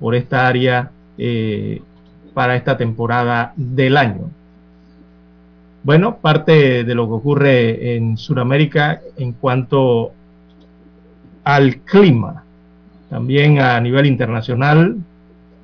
por 0.00 0.14
esta 0.14 0.46
área 0.46 0.90
eh, 1.16 1.80
para 2.34 2.56
esta 2.56 2.76
temporada 2.76 3.52
del 3.56 3.96
año. 3.96 4.30
Bueno, 5.82 6.18
parte 6.18 6.84
de 6.84 6.94
lo 6.94 7.06
que 7.06 7.14
ocurre 7.14 7.96
en 7.96 8.16
Sudamérica 8.16 9.00
en 9.16 9.32
cuanto 9.32 10.12
al 11.44 11.78
clima. 11.78 12.44
También 13.08 13.58
a 13.60 13.80
nivel 13.80 14.06
internacional 14.06 14.98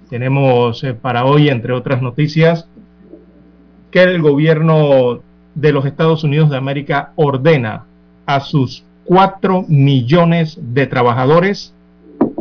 tenemos 0.09 0.83
eh, 0.85 0.95
para 0.95 1.25
hoy, 1.25 1.49
entre 1.49 1.73
otras 1.73 2.01
noticias, 2.01 2.69
que 3.95 4.03
el 4.03 4.21
gobierno 4.21 5.21
de 5.55 5.73
los 5.73 5.87
Estados 5.87 6.25
Unidos 6.25 6.51
de 6.51 6.57
América 6.57 7.13
ordena 7.15 7.85
a 8.27 8.41
sus 8.41 8.83
4 9.05 9.67
millones 9.69 10.59
de 10.61 10.89
trabajadores 10.89 11.73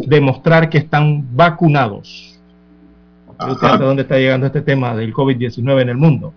demostrar 0.07 0.67
que 0.71 0.80
están 0.80 1.23
vacunados. 1.35 2.39
¿Hasta 3.38 3.77
dónde 3.77 4.01
está 4.01 4.17
llegando 4.17 4.47
este 4.47 4.61
tema 4.61 4.95
del 4.95 5.13
COVID-19 5.13 5.81
en 5.84 5.89
el 5.89 5.97
mundo? 5.97 6.34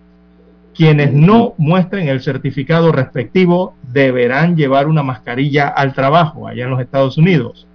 Quienes 0.75 1.11
no 1.11 1.55
muestren 1.57 2.09
el 2.09 2.21
certificado 2.21 2.91
respectivo 2.91 3.73
deberán 3.91 4.55
llevar 4.55 4.85
una 4.85 5.01
mascarilla 5.01 5.67
al 5.69 5.95
trabajo 5.95 6.47
allá 6.47 6.65
en 6.65 6.69
los 6.69 6.79
Estados 6.79 7.17
Unidos 7.17 7.65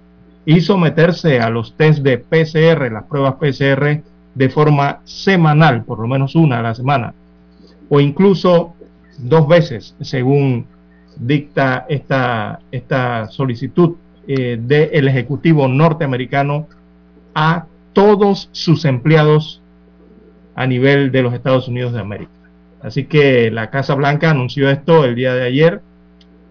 y 0.45 0.61
someterse 0.61 1.41
a 1.41 1.49
los 1.49 1.75
test 1.75 2.03
de 2.03 2.19
PCR, 2.19 2.89
las 2.89 3.03
pruebas 3.03 3.33
PCR, 3.33 4.01
de 4.33 4.49
forma 4.49 5.01
semanal, 5.03 5.83
por 5.83 5.99
lo 5.99 6.07
menos 6.07 6.35
una 6.35 6.59
a 6.59 6.63
la 6.63 6.73
semana 6.73 7.13
o 7.89 7.99
incluso 7.99 8.73
dos 9.17 9.47
veces, 9.47 9.95
según 10.01 10.65
dicta 11.17 11.85
esta, 11.89 12.59
esta 12.71 13.27
solicitud 13.27 13.95
eh, 14.27 14.57
del 14.59 15.07
Ejecutivo 15.07 15.67
norteamericano 15.67 16.67
a 17.35 17.65
todos 17.93 18.49
sus 18.51 18.85
empleados 18.85 19.61
a 20.55 20.65
nivel 20.67 21.11
de 21.11 21.23
los 21.23 21.33
Estados 21.33 21.67
Unidos 21.67 21.93
de 21.93 21.99
América. 21.99 22.31
Así 22.81 23.05
que 23.05 23.49
la 23.51 23.69
Casa 23.69 23.95
Blanca 23.95 24.29
anunció 24.29 24.69
esto 24.69 25.05
el 25.05 25.15
día 25.15 25.33
de 25.33 25.43
ayer, 25.43 25.81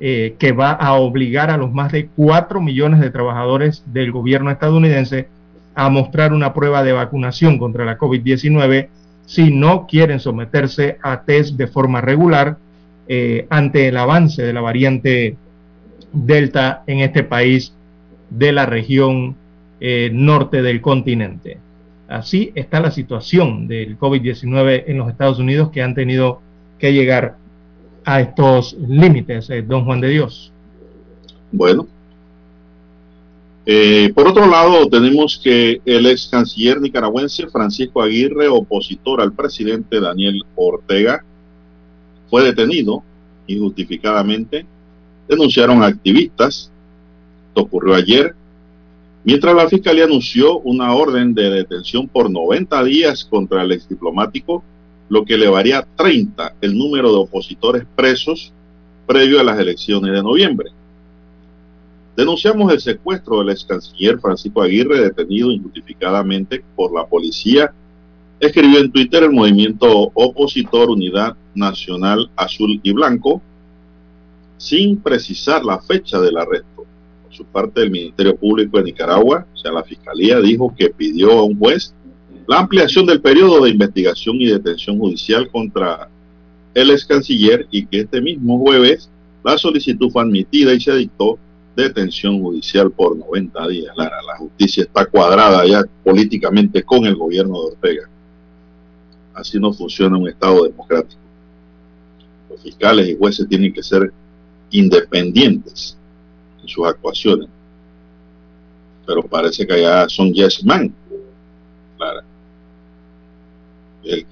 eh, 0.01 0.35
que 0.39 0.53
va 0.53 0.73
a 0.73 0.95
obligar 0.95 1.51
a 1.51 1.57
los 1.57 1.73
más 1.73 1.93
de 1.93 2.09
4 2.09 2.61
millones 2.61 3.01
de 3.01 3.11
trabajadores 3.11 3.85
del 3.87 4.11
gobierno 4.11 4.51
estadounidense 4.51 5.29
a 5.75 5.89
mostrar 5.91 6.33
una 6.33 6.53
prueba 6.53 6.83
de 6.83 6.93
vacunación 6.93 7.59
contra 7.59 7.85
la 7.85 7.99
COVID-19 7.99 8.89
si 9.27 9.51
no 9.51 9.86
quieren 9.86 10.20
someterse 10.20 10.99
a 11.03 11.23
test 11.23 11.57
de 11.57 11.66
forma 11.66 12.01
regular 12.01 12.59
eh, 13.09 13.47
ante 13.51 13.89
el 13.89 13.97
avance 13.97 14.43
de 14.43 14.53
la 14.53 14.61
variante 14.61 15.36
Delta 16.12 16.82
en 16.86 17.01
este 17.01 17.23
país 17.23 17.73
de 18.28 18.53
la 18.53 18.66
región 18.66 19.35
eh, 19.81 20.11
norte 20.12 20.62
del 20.62 20.81
continente. 20.81 21.59
Así 22.09 22.53
está 22.55 22.81
la 22.81 22.90
situación 22.90 23.66
del 23.66 23.99
COVID-19 23.99 24.85
en 24.86 24.99
los 24.99 25.09
Estados 25.09 25.39
Unidos 25.39 25.70
que 25.70 25.82
han 25.82 25.94
tenido 25.94 26.40
que 26.78 26.93
llegar 26.93 27.36
a 28.05 28.20
estos 28.20 28.74
límites, 28.74 29.49
eh, 29.51 29.62
don 29.62 29.85
Juan 29.85 30.01
de 30.01 30.09
Dios. 30.09 30.53
Bueno. 31.51 31.86
Eh, 33.65 34.13
por 34.15 34.27
otro 34.27 34.47
lado, 34.47 34.89
tenemos 34.89 35.41
que 35.43 35.81
el 35.85 36.07
ex 36.07 36.29
canciller 36.29 36.81
nicaragüense 36.81 37.47
Francisco 37.49 38.03
Aguirre, 38.03 38.49
opositor 38.49 39.21
al 39.21 39.33
presidente 39.33 40.01
Daniel 40.01 40.43
Ortega, 40.57 41.25
fue 42.29 42.43
detenido 42.43 43.03
injustificadamente. 43.47 44.67
Denunciaron 45.29 45.83
activistas. 45.83 46.71
Esto 47.49 47.63
ocurrió 47.63 47.95
ayer 47.95 48.35
Mientras 49.25 49.55
la 49.55 49.69
Fiscalía 49.69 50.05
anunció 50.05 50.59
una 50.61 50.95
orden 50.95 51.33
de 51.33 51.49
detención 51.49 52.09
por 52.09 52.29
90 52.29 52.83
días 52.83 53.25
contra 53.25 53.63
el 53.63 53.71
ex 53.71 53.89
diplomático, 53.89 54.65
lo 55.09 55.25
que 55.25 55.35
elevaría 55.35 55.79
a 55.79 55.87
30 55.97 56.55
el 56.61 56.77
número 56.77 57.13
de 57.13 57.19
opositores 57.19 57.85
presos 57.95 58.53
previo 59.07 59.39
a 59.39 59.45
las 59.45 59.61
elecciones 59.61 60.13
de 60.13 60.23
noviembre. 60.23 60.71
Denunciamos 62.17 62.71
el 62.71 62.81
secuestro 62.81 63.39
del 63.39 63.51
ex 63.51 63.65
canciller 63.65 64.19
Francisco 64.21 64.63
Aguirre, 64.63 65.01
detenido 65.01 65.51
injustificadamente 65.51 66.63
por 66.77 66.93
la 66.93 67.07
policía, 67.07 67.73
escribió 68.39 68.81
en 68.81 68.93
Twitter 68.93 69.23
el 69.23 69.33
movimiento 69.33 70.11
opositor 70.15 70.91
Unidad 70.91 71.37
Nacional 71.55 72.31
Azul 72.37 72.81
y 72.83 72.93
Blanco, 72.93 73.41
sin 74.59 74.99
precisar 74.99 75.65
la 75.65 75.81
fecha 75.81 76.21
del 76.21 76.37
arresto. 76.37 76.85
Su 77.31 77.47
parte 77.47 77.81
del 77.81 77.91
Ministerio 77.91 78.37
Público 78.37 78.77
de 78.77 78.85
Nicaragua, 78.85 79.47
o 79.55 79.57
sea, 79.57 79.73
la 79.73 79.83
Fiscalía 79.83 80.39
dijo 80.41 80.75
que 80.77 80.91
pidió 80.91 81.33
a 81.33 81.45
un 81.45 81.59
juez 81.59 81.95
la 82.47 82.59
ampliación 82.59 83.07
del 83.07 83.23
periodo 83.23 83.65
de 83.65 83.71
investigación 83.71 84.37
y 84.39 84.47
detención 84.47 84.99
judicial 84.99 85.49
contra 85.51 86.11
el 86.75 86.91
ex 86.91 87.07
canciller 87.07 87.67
y 87.71 87.87
que 87.87 88.01
este 88.01 88.21
mismo 88.21 88.59
jueves 88.59 89.09
la 89.43 89.57
solicitud 89.57 90.11
fue 90.11 90.23
admitida 90.23 90.75
y 90.75 90.81
se 90.81 90.95
dictó 90.95 91.39
detención 91.77 92.40
judicial 92.40 92.90
por 92.90 93.16
90 93.16 93.69
días. 93.69 93.97
la 93.97 94.36
justicia 94.39 94.85
está 94.85 95.07
cuadrada 95.07 95.66
ya 95.66 95.82
políticamente 96.05 96.82
con 96.82 97.05
el 97.07 97.16
gobierno 97.16 97.61
de 97.61 97.66
Ortega. 97.69 98.09
Así 99.35 99.59
no 99.59 99.73
funciona 99.73 100.16
un 100.19 100.28
Estado 100.28 100.65
democrático. 100.65 101.20
Los 102.51 102.61
fiscales 102.62 103.09
y 103.09 103.16
jueces 103.16 103.49
tienen 103.49 103.73
que 103.73 103.82
ser 103.82 104.12
independientes 104.70 105.97
en 106.61 106.69
sus 106.69 106.86
actuaciones. 106.86 107.49
Pero 109.07 109.23
parece 109.23 109.66
que 109.66 109.73
allá 109.73 110.09
son 110.09 110.32
yes 110.32 110.65
man. 110.65 110.94
Claro. 111.97 112.20
El, 114.05 114.27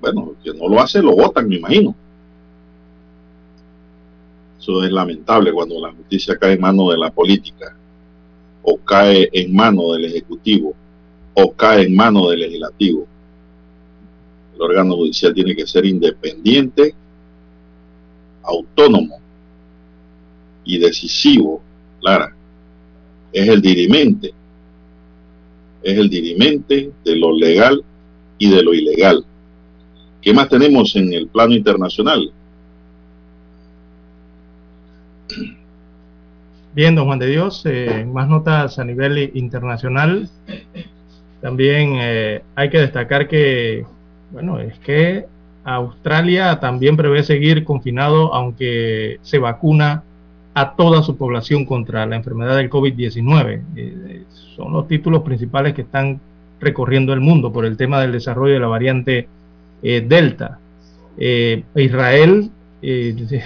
bueno, 0.00 0.34
que 0.42 0.52
no 0.52 0.68
lo 0.68 0.80
hace 0.80 1.00
lo 1.00 1.14
votan, 1.14 1.48
me 1.48 1.56
imagino. 1.56 1.94
Eso 4.62 4.84
es 4.84 4.92
lamentable 4.92 5.52
cuando 5.52 5.80
la 5.80 5.90
justicia 5.92 6.38
cae 6.38 6.52
en 6.52 6.60
manos 6.60 6.92
de 6.92 6.96
la 6.96 7.10
política, 7.10 7.76
o 8.62 8.76
cae 8.76 9.28
en 9.32 9.52
manos 9.52 9.94
del 9.94 10.04
Ejecutivo, 10.04 10.72
o 11.34 11.52
cae 11.52 11.82
en 11.86 11.96
manos 11.96 12.30
del 12.30 12.40
Legislativo. 12.42 13.04
El 14.54 14.62
órgano 14.62 14.94
judicial 14.94 15.34
tiene 15.34 15.56
que 15.56 15.66
ser 15.66 15.84
independiente, 15.84 16.94
autónomo 18.44 19.18
y 20.64 20.78
decisivo, 20.78 21.60
Clara, 22.00 22.32
es 23.32 23.48
el 23.48 23.60
dirimente, 23.60 24.32
es 25.82 25.98
el 25.98 26.08
dirimente 26.08 26.92
de 27.04 27.16
lo 27.16 27.36
legal 27.36 27.82
y 28.38 28.48
de 28.48 28.62
lo 28.62 28.72
ilegal. 28.72 29.24
¿Qué 30.20 30.32
más 30.32 30.48
tenemos 30.48 30.94
en 30.94 31.12
el 31.12 31.26
plano 31.26 31.52
internacional? 31.52 32.32
Bien, 36.74 36.94
don 36.94 37.04
Juan 37.04 37.18
de 37.18 37.26
Dios, 37.26 37.62
eh, 37.66 38.06
más 38.10 38.28
notas 38.28 38.78
a 38.78 38.84
nivel 38.84 39.30
internacional. 39.34 40.30
También 41.42 41.96
eh, 42.00 42.40
hay 42.54 42.70
que 42.70 42.78
destacar 42.78 43.28
que, 43.28 43.84
bueno, 44.30 44.58
es 44.58 44.78
que 44.78 45.26
Australia 45.64 46.60
también 46.60 46.96
prevé 46.96 47.24
seguir 47.24 47.64
confinado 47.64 48.32
aunque 48.32 49.18
se 49.20 49.38
vacuna 49.38 50.02
a 50.54 50.74
toda 50.74 51.02
su 51.02 51.18
población 51.18 51.66
contra 51.66 52.06
la 52.06 52.16
enfermedad 52.16 52.56
del 52.56 52.70
COVID-19. 52.70 53.62
Eh, 53.76 54.22
son 54.56 54.72
los 54.72 54.88
títulos 54.88 55.22
principales 55.24 55.74
que 55.74 55.82
están 55.82 56.20
recorriendo 56.58 57.12
el 57.12 57.20
mundo 57.20 57.52
por 57.52 57.66
el 57.66 57.76
tema 57.76 58.00
del 58.00 58.12
desarrollo 58.12 58.54
de 58.54 58.60
la 58.60 58.68
variante 58.68 59.28
eh, 59.82 60.02
Delta. 60.08 60.58
Israel 61.18 62.50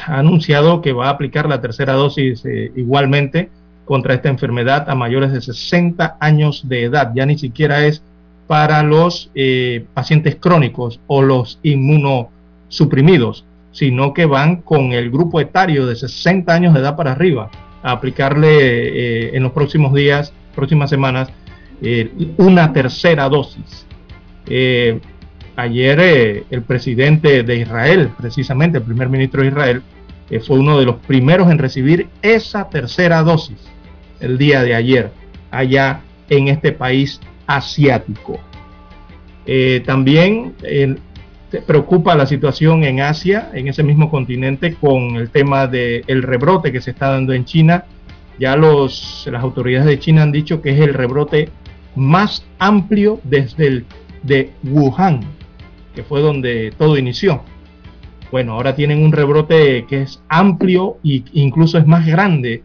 ha 0.06 0.18
anunciado 0.18 0.80
que 0.80 0.92
va 0.92 1.06
a 1.06 1.10
aplicar 1.10 1.48
la 1.48 1.60
tercera 1.60 1.92
dosis 1.92 2.44
igualmente 2.74 3.50
contra 3.84 4.14
esta 4.14 4.28
enfermedad 4.28 4.88
a 4.88 4.94
mayores 4.94 5.32
de 5.32 5.40
60 5.40 6.16
años 6.20 6.68
de 6.68 6.84
edad. 6.84 7.12
Ya 7.14 7.26
ni 7.26 7.38
siquiera 7.38 7.84
es 7.86 8.02
para 8.46 8.82
los 8.82 9.30
pacientes 9.94 10.36
crónicos 10.36 11.00
o 11.06 11.22
los 11.22 11.58
inmunosuprimidos 11.62 13.44
sino 13.76 14.14
que 14.14 14.24
van 14.24 14.62
con 14.62 14.92
el 14.92 15.10
grupo 15.10 15.38
etario 15.38 15.84
de 15.86 15.96
60 15.96 16.50
años 16.52 16.72
de 16.72 16.80
edad 16.80 16.96
para 16.96 17.12
arriba 17.12 17.50
a 17.82 17.92
aplicarle 17.92 18.48
eh, 18.48 19.36
en 19.36 19.42
los 19.42 19.52
próximos 19.52 19.92
días, 19.92 20.32
próximas 20.54 20.88
semanas, 20.88 21.28
eh, 21.82 22.10
una 22.38 22.72
tercera 22.72 23.28
dosis. 23.28 23.86
Eh, 25.56 25.60
ayer 25.60 26.44
el 26.50 26.62
presidente 26.62 27.42
de 27.42 27.56
Israel, 27.56 28.10
precisamente 28.16 28.78
el 28.78 28.84
primer 28.84 29.08
ministro 29.08 29.42
de 29.42 29.48
Israel, 29.48 29.82
fue 30.44 30.58
uno 30.58 30.78
de 30.78 30.84
los 30.84 30.96
primeros 30.96 31.50
en 31.50 31.58
recibir 31.58 32.08
esa 32.20 32.68
tercera 32.68 33.22
dosis 33.22 33.58
el 34.20 34.38
día 34.38 34.62
de 34.62 34.74
ayer, 34.74 35.10
allá 35.50 36.00
en 36.28 36.48
este 36.48 36.72
país 36.72 37.20
asiático. 37.46 38.40
también 39.84 40.54
preocupa 41.66 42.16
la 42.16 42.26
situación 42.26 42.82
en 42.82 43.00
Asia, 43.00 43.50
en 43.54 43.68
ese 43.68 43.84
mismo 43.84 44.10
continente, 44.10 44.74
con 44.74 45.16
el 45.16 45.30
tema 45.30 45.68
del 45.68 46.22
rebrote 46.22 46.72
que 46.72 46.80
se 46.80 46.90
está 46.90 47.10
dando 47.10 47.32
en 47.32 47.44
China. 47.44 47.84
Ya 48.38 48.56
las 48.56 49.26
autoridades 49.40 49.86
de 49.86 49.98
China 49.98 50.22
han 50.22 50.32
dicho 50.32 50.60
que 50.60 50.70
es 50.70 50.80
el 50.80 50.92
rebrote 50.92 51.48
más 51.94 52.44
amplio 52.58 53.20
desde 53.24 53.66
el 53.68 53.86
de 54.22 54.50
Wuhan, 54.64 55.20
que 55.96 56.04
fue 56.04 56.20
donde 56.20 56.72
todo 56.78 56.96
inició. 56.96 57.42
Bueno, 58.30 58.52
ahora 58.52 58.76
tienen 58.76 59.02
un 59.02 59.12
rebrote 59.12 59.86
que 59.88 60.02
es 60.02 60.22
amplio 60.28 60.98
e 61.02 61.24
incluso 61.32 61.78
es 61.78 61.86
más 61.86 62.06
grande 62.06 62.62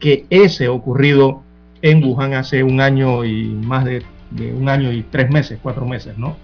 que 0.00 0.24
ese 0.30 0.68
ocurrido 0.68 1.42
en 1.82 2.02
Wuhan 2.02 2.34
hace 2.34 2.62
un 2.62 2.80
año 2.80 3.24
y 3.24 3.44
más 3.44 3.84
de, 3.84 4.02
un 4.58 4.68
año 4.68 4.92
y 4.92 5.02
tres 5.02 5.30
meses, 5.30 5.58
cuatro 5.62 5.86
meses, 5.86 6.16
¿no? 6.16 6.36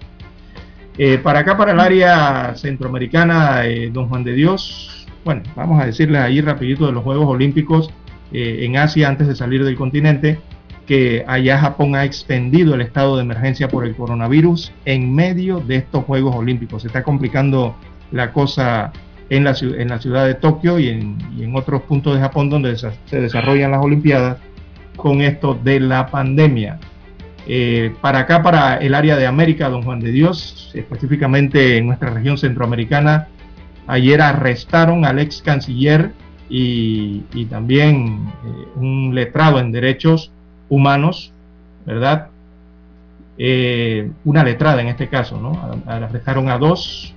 Eh, 0.97 1.17
para 1.17 1.39
acá, 1.39 1.57
para 1.57 1.71
el 1.71 1.79
área 1.79 2.53
centroamericana, 2.55 3.65
eh, 3.65 3.89
don 3.91 4.09
Juan 4.09 4.23
de 4.23 4.33
Dios, 4.33 5.07
bueno, 5.23 5.43
vamos 5.55 5.81
a 5.81 5.85
decirles 5.85 6.21
ahí 6.21 6.41
rapidito 6.41 6.85
de 6.85 6.91
los 6.91 7.03
Juegos 7.03 7.27
Olímpicos 7.27 7.89
eh, 8.31 8.59
en 8.61 8.77
Asia 8.77 9.07
antes 9.07 9.27
de 9.27 9.35
salir 9.35 9.63
del 9.63 9.75
continente, 9.75 10.39
que 10.87 11.25
allá 11.27 11.59
Japón 11.59 11.95
ha 11.95 12.05
extendido 12.05 12.73
el 12.73 12.81
estado 12.81 13.17
de 13.17 13.23
emergencia 13.23 13.67
por 13.67 13.85
el 13.85 13.95
coronavirus 13.95 14.71
en 14.85 15.13
medio 15.13 15.59
de 15.59 15.75
estos 15.75 16.05
Juegos 16.05 16.35
Olímpicos. 16.35 16.81
Se 16.81 16.87
está 16.87 17.03
complicando 17.03 17.75
la 18.11 18.31
cosa 18.31 18.93
en 19.29 19.43
la, 19.43 19.53
ciudad 19.53 20.25
de 20.25 20.35
Tokio 20.35 20.79
y 20.79 20.87
en, 20.87 21.17
y 21.37 21.43
en 21.43 21.55
otros 21.55 21.81
puntos 21.83 22.15
de 22.15 22.21
Japón 22.21 22.49
donde 22.49 22.77
se 22.77 23.21
desarrollan 23.21 23.71
las 23.71 23.83
Olimpiadas 23.83 24.37
con 24.95 25.21
esto 25.21 25.59
de 25.61 25.81
la 25.81 26.07
pandemia. 26.07 26.79
Eh, 27.49 27.93
para 28.01 28.19
acá, 28.19 28.43
para 28.43 28.77
el 28.77 28.93
área 28.93 29.15
de 29.15 29.25
América, 29.25 29.69
don 29.69 29.83
Juan 29.83 29.99
de 29.99 30.11
Dios, 30.11 30.71
específicamente 30.73 31.77
en 31.77 31.87
nuestra 31.87 32.09
región 32.09 32.37
centroamericana, 32.37 33.27
ayer 33.87 34.21
arrestaron 34.21 35.05
al 35.05 35.19
ex 35.19 35.41
canciller 35.41 36.11
y, 36.49 37.21
también 37.49 38.25
eh, 38.45 38.67
un 38.75 39.15
letrado 39.15 39.59
en 39.59 39.71
derechos 39.71 40.31
humanos, 40.69 41.31
¿verdad? 41.85 42.27
Eh, 43.37 44.11
una 44.25 44.43
letrada 44.43 44.81
en 44.81 44.87
este 44.87 45.07
caso, 45.07 45.39
¿no? 45.39 45.51
Arrestaron 45.85 46.49
a 46.49 46.57
dos 46.57 47.13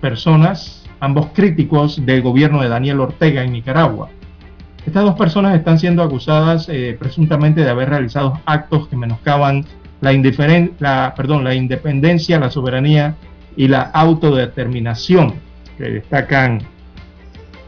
personas, 0.00 0.84
ambos 1.00 1.28
críticos 1.34 2.04
del 2.04 2.22
gobierno 2.22 2.62
de 2.62 2.68
Daniel 2.68 3.00
Ortega 3.00 3.44
en 3.44 3.52
Nicaragua. 3.52 4.08
Estas 4.86 5.04
dos 5.04 5.16
personas 5.16 5.54
están 5.54 5.78
siendo 5.78 6.02
acusadas 6.02 6.68
eh, 6.68 6.96
presuntamente 6.98 7.62
de 7.62 7.68
haber 7.68 7.90
realizado 7.90 8.40
actos 8.46 8.88
que 8.88 8.96
menoscaban 8.96 9.66
la, 10.00 10.12
la, 10.78 11.14
perdón, 11.14 11.44
la 11.44 11.54
independencia, 11.54 12.38
la 12.38 12.50
soberanía 12.50 13.14
y 13.56 13.68
la 13.68 13.82
autodeterminación 13.82 15.34
que 15.76 15.84
destacan 15.84 16.62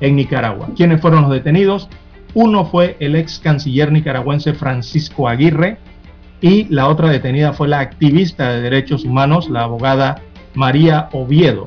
en 0.00 0.16
Nicaragua. 0.16 0.68
¿Quiénes 0.76 1.00
fueron 1.00 1.22
los 1.22 1.32
detenidos? 1.32 1.88
Uno 2.34 2.64
fue 2.64 2.96
el 3.00 3.16
ex 3.16 3.38
canciller 3.38 3.90
nicaragüense 3.90 4.54
Francisco 4.54 5.28
Aguirre 5.28 5.78
y 6.40 6.64
la 6.64 6.88
otra 6.88 7.08
detenida 7.08 7.52
fue 7.52 7.68
la 7.68 7.80
activista 7.80 8.50
de 8.50 8.62
derechos 8.62 9.04
humanos, 9.04 9.50
la 9.50 9.64
abogada 9.64 10.22
María 10.54 11.08
Oviedo. 11.12 11.66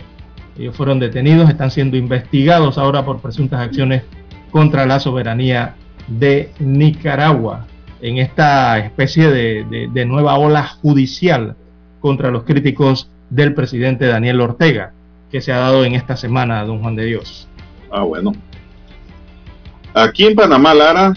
Ellos 0.58 0.76
fueron 0.76 1.00
detenidos, 1.00 1.50
están 1.50 1.72
siendo 1.72 1.98
investigados 1.98 2.78
ahora 2.78 3.04
por 3.04 3.20
presuntas 3.20 3.60
acciones 3.60 4.04
contra 4.52 4.86
la 4.86 5.00
soberanía 5.00 5.76
de 6.08 6.52
Nicaragua 6.60 7.66
en 8.02 8.18
esta 8.18 8.78
especie 8.80 9.30
de, 9.30 10.06
nueva 10.06 10.38
ola 10.38 10.68
judicial 10.68 11.56
contra 12.00 12.32
los 12.32 12.44
críticos 12.44 13.10
del 13.30 13.54
presidente 13.54 14.06
Daniel 14.06 14.42
Ortega 14.42 14.92
que 15.32 15.42
se 15.42 15.52
ha 15.52 15.58
dado 15.58 15.84
en 15.84 15.96
esta 15.96 16.16
semana, 16.16 16.64
don 16.64 16.82
Juan 16.82 16.96
de 16.96 17.06
Dios. 17.06 17.48
Ah, 17.92 18.04
bueno. 18.04 18.34
Aquí 19.94 20.26
en 20.26 20.36
Panamá, 20.36 20.74
Lara, 20.74 21.14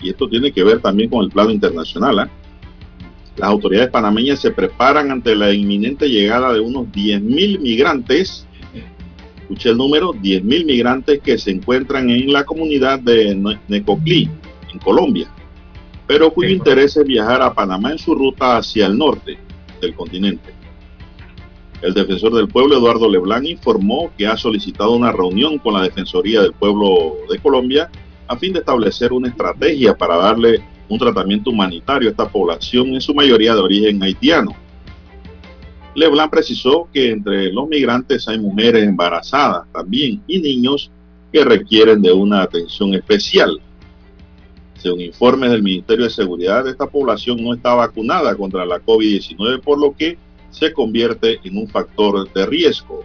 y 0.00 0.08
esto 0.08 0.28
tiene 0.28 0.50
que 0.52 0.64
ver 0.64 0.80
también 0.80 1.10
con 1.10 1.22
el 1.22 1.30
plano 1.30 1.50
internacional, 1.50 2.18
¿ah? 2.18 2.30
las 3.36 3.50
autoridades 3.50 3.90
panameñas 3.90 4.40
se 4.40 4.52
preparan 4.52 5.10
ante 5.10 5.34
la 5.34 5.52
inminente 5.52 6.08
llegada 6.08 6.52
de 6.52 6.60
unos 6.60 6.86
10.000 6.86 7.58
migrantes, 7.60 8.46
escuché 9.36 9.70
el 9.70 9.76
número, 9.76 10.12
10.000 10.12 10.64
migrantes 10.64 11.20
que 11.20 11.36
se 11.36 11.50
encuentran 11.50 12.08
en 12.08 12.32
la 12.32 12.44
comunidad 12.44 13.00
de 13.00 13.34
Necoclí, 13.68 14.30
en 14.72 14.78
Colombia, 14.78 15.28
pero 16.06 16.32
cuyo 16.32 16.50
interés 16.50 16.96
es 16.96 17.04
viajar 17.04 17.42
a 17.42 17.52
Panamá 17.52 17.92
en 17.92 17.98
su 17.98 18.14
ruta 18.14 18.56
hacia 18.56 18.86
el 18.86 18.96
norte 18.96 19.36
del 19.80 19.94
continente. 19.94 20.53
El 21.84 21.92
defensor 21.92 22.32
del 22.32 22.48
pueblo, 22.48 22.78
Eduardo 22.78 23.10
Leblanc, 23.10 23.44
informó 23.44 24.10
que 24.16 24.26
ha 24.26 24.38
solicitado 24.38 24.92
una 24.92 25.12
reunión 25.12 25.58
con 25.58 25.74
la 25.74 25.82
Defensoría 25.82 26.40
del 26.40 26.54
Pueblo 26.54 27.18
de 27.30 27.38
Colombia 27.38 27.90
a 28.26 28.38
fin 28.38 28.54
de 28.54 28.60
establecer 28.60 29.12
una 29.12 29.28
estrategia 29.28 29.94
para 29.94 30.16
darle 30.16 30.64
un 30.88 30.98
tratamiento 30.98 31.50
humanitario 31.50 32.08
a 32.08 32.12
esta 32.12 32.26
población, 32.26 32.94
en 32.94 33.02
su 33.02 33.12
mayoría 33.12 33.54
de 33.54 33.60
origen 33.60 34.02
haitiano. 34.02 34.52
Leblanc 35.94 36.30
precisó 36.30 36.88
que 36.90 37.10
entre 37.10 37.52
los 37.52 37.68
migrantes 37.68 38.26
hay 38.28 38.38
mujeres 38.38 38.82
embarazadas 38.84 39.70
también 39.70 40.22
y 40.26 40.40
niños 40.40 40.90
que 41.30 41.44
requieren 41.44 42.00
de 42.00 42.12
una 42.12 42.40
atención 42.40 42.94
especial. 42.94 43.60
Según 44.78 45.02
informes 45.02 45.50
del 45.50 45.62
Ministerio 45.62 46.04
de 46.04 46.10
Seguridad, 46.10 46.66
esta 46.66 46.86
población 46.86 47.44
no 47.44 47.52
está 47.52 47.74
vacunada 47.74 48.34
contra 48.34 48.64
la 48.64 48.80
COVID-19, 48.80 49.60
por 49.60 49.78
lo 49.78 49.94
que 49.94 50.16
se 50.54 50.72
convierte 50.72 51.40
en 51.42 51.58
un 51.58 51.68
factor 51.68 52.32
de 52.32 52.46
riesgo. 52.46 53.02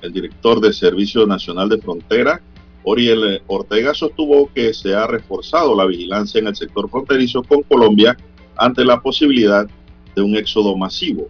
El 0.00 0.12
director 0.12 0.60
del 0.60 0.72
Servicio 0.72 1.26
Nacional 1.26 1.68
de 1.68 1.78
Frontera, 1.78 2.40
Oriel 2.84 3.42
Ortega, 3.46 3.92
sostuvo 3.92 4.50
que 4.52 4.72
se 4.72 4.94
ha 4.94 5.06
reforzado 5.06 5.76
la 5.76 5.84
vigilancia 5.84 6.38
en 6.38 6.46
el 6.46 6.56
sector 6.56 6.88
fronterizo 6.88 7.42
con 7.42 7.62
Colombia 7.62 8.16
ante 8.56 8.84
la 8.84 9.00
posibilidad 9.00 9.68
de 10.14 10.22
un 10.22 10.36
éxodo 10.36 10.74
masivo. 10.76 11.28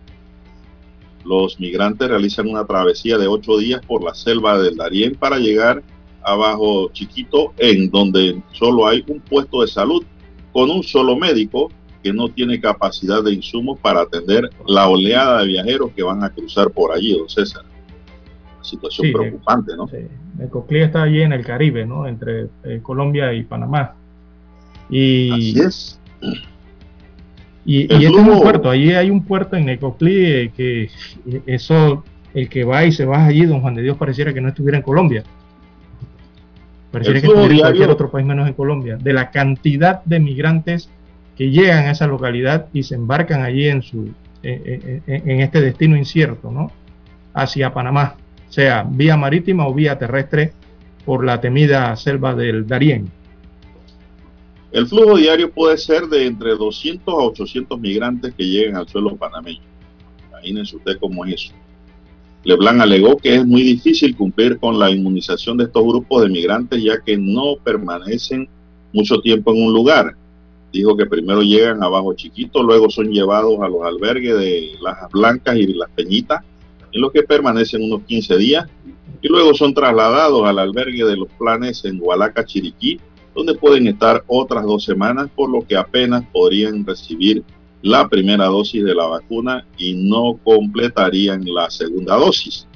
Los 1.25 1.59
migrantes 1.59 2.09
realizan 2.09 2.49
una 2.49 2.65
travesía 2.65 3.19
de 3.19 3.27
ocho 3.27 3.59
días 3.59 3.81
por 3.85 4.05
la 4.05 4.15
selva 4.15 4.61
del 4.61 4.77
Darién 4.77 5.17
para 5.17 5.39
llegar 5.39 5.83
a 6.23 6.37
Bajo 6.37 6.91
Chiquito, 6.93 7.53
en 7.59 7.91
donde 7.91 8.41
solo 8.53 8.87
hay 8.87 9.03
un 9.09 9.21
puesto 9.21 9.63
de 9.63 9.67
salud 9.67 10.05
con 10.53 10.71
un 10.71 10.85
solo 10.85 11.17
médico 11.17 11.71
que 12.07 12.13
no 12.13 12.29
tiene 12.29 12.61
capacidad 12.61 13.25
de 13.25 13.33
insumos 13.33 13.81
para 13.81 14.03
atender 14.03 14.49
la 14.65 14.89
oleada 14.89 15.41
de 15.41 15.49
viajeros 15.49 15.91
que 15.91 16.05
van 16.05 16.23
a 16.23 16.31
cruzar 16.31 16.71
por 16.71 16.93
allí, 16.93 17.19
don 17.19 17.29
César. 17.29 17.65
situación 18.63 19.13
preocupante, 19.13 19.77
¿no? 19.77 19.89
Sí. 19.89 20.07
Necoclí 20.39 20.83
está 20.83 21.03
allí 21.03 21.23
en 21.23 21.33
el 21.33 21.45
Caribe, 21.45 21.85
¿no? 21.85 22.07
Entre 22.07 22.47
eh, 22.63 22.79
Colombia 22.81 23.33
y 23.33 23.43
Panamá. 23.43 23.97
Y, 24.89 25.33
Así 25.33 25.61
es. 25.61 26.01
Y, 27.65 27.93
y 27.93 28.05
este 28.05 28.21
es 28.21 28.29
un 28.29 28.41
puerto, 28.41 28.71
allí 28.71 28.93
hay 28.93 29.11
un 29.11 29.25
puerto 29.25 29.57
en 29.57 29.67
Necoclí 29.67 30.25
eh, 30.25 30.53
que 30.57 30.89
eso, 31.47 32.05
el 32.35 32.49
que 32.49 32.63
va 32.63 32.85
y 32.85 32.93
se 32.93 33.05
va 33.05 33.27
allí, 33.27 33.47
don 33.47 33.63
Juan 33.63 33.75
de 33.75 33.83
Dios, 33.83 33.97
pareciera 33.97 34.33
que 34.33 34.41
no 34.41 34.51
estuviera 34.51 34.79
en 34.79 34.85
Colombia. 34.85 35.25
Pareciera 36.93 37.21
que 37.21 37.27
estuviera 37.27 37.53
en 37.53 37.61
cualquier 37.63 37.91
otro 37.91 38.13
país 38.13 38.25
menos 38.25 38.47
en 38.47 38.55
Colombia. 38.55 38.97
De 38.97 39.13
la 39.13 39.33
cantidad 39.33 40.05
de 40.05 40.21
migrantes 40.21 40.89
que 41.37 41.51
llegan 41.51 41.87
a 41.87 41.91
esa 41.91 42.07
localidad 42.07 42.67
y 42.73 42.83
se 42.83 42.95
embarcan 42.95 43.43
allí 43.43 43.69
en, 43.69 43.83
su, 43.83 44.11
en, 44.43 45.41
este 45.41 45.61
destino 45.61 45.97
incierto, 45.97 46.51
¿no? 46.51 46.73
Hacia 47.35 47.73
Panamá, 47.73 48.17
sea 48.49 48.87
vía 48.89 49.17
marítima 49.17 49.67
o 49.69 49.75
vía 49.75 49.99
terrestre 49.99 50.53
por 51.05 51.25
la 51.25 51.41
temida 51.41 51.95
selva 51.97 52.35
del 52.35 52.67
Darién. 52.67 53.11
El 54.73 54.87
flujo 54.87 55.17
diario 55.17 55.51
puede 55.51 55.79
ser 55.79 56.07
de 56.07 56.27
entre 56.27 56.51
200 56.57 57.15
a 57.15 57.17
800 57.17 57.79
migrantes 57.79 58.35
que 58.35 58.45
lleguen 58.45 58.77
al 58.77 58.89
suelo 58.89 59.15
panameño. 59.17 59.61
Imagínense 60.31 60.77
usted 60.77 60.99
cómo 60.99 61.25
es 61.25 61.35
eso. 61.35 61.55
Leblanc 62.45 62.81
alegó 62.81 63.17
que 63.17 63.37
es 63.37 63.45
muy 63.45 63.63
difícil 63.63 64.17
cumplir 64.17 64.59
con 64.59 64.79
la 64.79 64.91
inmunización 64.91 65.57
de 65.57 65.65
estos 65.65 65.83
grupos 65.83 66.23
de 66.23 66.29
migrantes 66.29 66.83
ya 66.83 67.01
que 67.05 67.17
no 67.17 67.57
permanecen 67.63 68.49
mucho 68.93 69.21
tiempo 69.21 69.53
en 69.53 69.65
un 69.65 69.73
lugar 69.73 70.17
dijo 70.79 70.97
que 70.97 71.07
primero 71.07 71.43
llegan 71.43 71.83
a 71.83 71.89
Bajo 71.89 72.15
Chiquito, 72.15 72.63
luego 72.63 72.91
son 72.91 73.11
llevados 73.11 73.59
a 73.61 73.69
los 73.69 73.83
albergues 73.83 74.39
de 74.39 74.71
Las 74.81 75.11
Blancas 75.11 75.57
y 75.57 75.67
Las 75.75 75.91
Peñitas, 75.91 76.43
en 76.93 77.01
los 77.01 77.13
que 77.13 77.23
permanecen 77.23 77.83
unos 77.83 78.03
15 78.03 78.37
días, 78.37 78.69
y 79.21 79.29
luego 79.29 79.55
son 79.55 79.75
trasladados 79.75 80.45
al 80.47 80.59
albergue 80.59 81.05
de 81.05 81.17
los 81.17 81.29
planes 81.39 81.85
en 81.85 81.99
Hualaca, 82.01 82.45
Chiriquí, 82.45 83.01
donde 83.35 83.55
pueden 83.55 83.87
estar 83.87 84.25
otras 84.27 84.65
dos 84.65 84.85
semanas, 84.85 85.29
por 85.35 85.51
lo 85.51 85.67
que 85.67 85.77
apenas 85.77 86.25
podrían 86.33 86.87
recibir 86.87 87.43
la 87.83 88.09
primera 88.09 88.47
dosis 88.47 88.83
de 88.85 88.95
la 88.95 89.07
vacuna 89.07 89.67
y 89.77 89.95
no 89.95 90.39
completarían 90.43 91.45
la 91.45 91.71
segunda 91.71 92.17
dosis. 92.17 92.67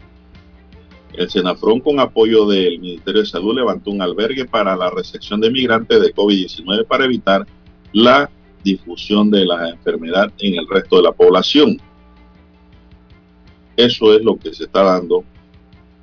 El 1.14 1.28
Senafrón, 1.28 1.80
con 1.80 1.98
apoyo 1.98 2.46
del 2.46 2.78
Ministerio 2.78 3.22
de 3.22 3.26
Salud, 3.26 3.56
levantó 3.56 3.90
un 3.90 4.02
albergue 4.02 4.44
para 4.44 4.76
la 4.76 4.90
recepción 4.90 5.40
de 5.40 5.50
migrantes 5.50 6.00
de 6.00 6.14
COVID-19 6.14 6.86
para 6.86 7.04
evitar 7.04 7.46
la 7.92 8.30
difusión 8.62 9.30
de 9.30 9.44
la 9.44 9.70
enfermedad 9.70 10.30
en 10.38 10.54
el 10.54 10.66
resto 10.68 10.96
de 10.96 11.02
la 11.02 11.12
población. 11.12 11.78
Eso 13.76 14.14
es 14.14 14.22
lo 14.22 14.36
que 14.36 14.52
se 14.52 14.64
está 14.64 14.82
dando 14.82 15.24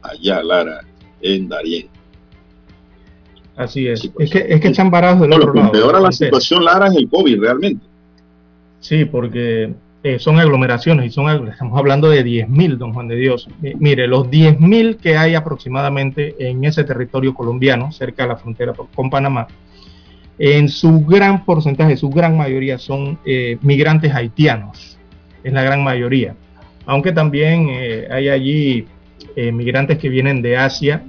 allá, 0.01 0.41
Lara, 0.41 0.81
en 1.21 1.47
Darien. 1.47 1.87
Así 3.55 3.87
es. 3.87 4.09
Es 4.19 4.29
que, 4.29 4.45
es 4.47 4.61
que 4.61 4.67
están 4.67 4.91
varados 4.91 5.21
del 5.21 5.33
otro 5.33 5.53
lado. 5.53 5.83
Ahora 5.83 5.99
la 5.99 6.11
situación, 6.11 6.63
Lara, 6.63 6.87
es 6.87 6.95
el 6.95 7.09
COVID 7.09 7.39
realmente. 7.39 7.85
Sí, 8.79 9.05
porque 9.05 9.73
eh, 10.03 10.19
son 10.19 10.39
aglomeraciones 10.39 11.07
y 11.07 11.09
son 11.09 11.47
estamos 11.47 11.77
hablando 11.77 12.09
de 12.09 12.23
10.000, 12.23 12.77
don 12.77 12.93
Juan 12.93 13.07
de 13.07 13.15
Dios. 13.15 13.49
Eh, 13.63 13.75
mire, 13.79 14.07
los 14.07 14.27
10.000 14.27 14.97
que 14.97 15.17
hay 15.17 15.35
aproximadamente 15.35 16.35
en 16.39 16.63
ese 16.63 16.83
territorio 16.83 17.33
colombiano, 17.33 17.91
cerca 17.91 18.23
de 18.23 18.29
la 18.29 18.37
frontera 18.37 18.73
con 18.95 19.09
Panamá, 19.09 19.47
en 20.39 20.69
su 20.69 21.01
gran 21.05 21.45
porcentaje, 21.45 21.97
su 21.97 22.09
gran 22.09 22.37
mayoría 22.37 22.77
son 22.77 23.19
eh, 23.25 23.57
migrantes 23.61 24.13
haitianos, 24.13 24.97
es 25.43 25.53
la 25.53 25.63
gran 25.63 25.83
mayoría. 25.83 26.35
Aunque 26.85 27.11
también 27.11 27.67
eh, 27.69 28.07
hay 28.09 28.29
allí 28.29 28.85
eh, 29.35 29.51
migrantes 29.51 29.97
que 29.97 30.09
vienen 30.09 30.41
de 30.41 30.57
Asia 30.57 31.03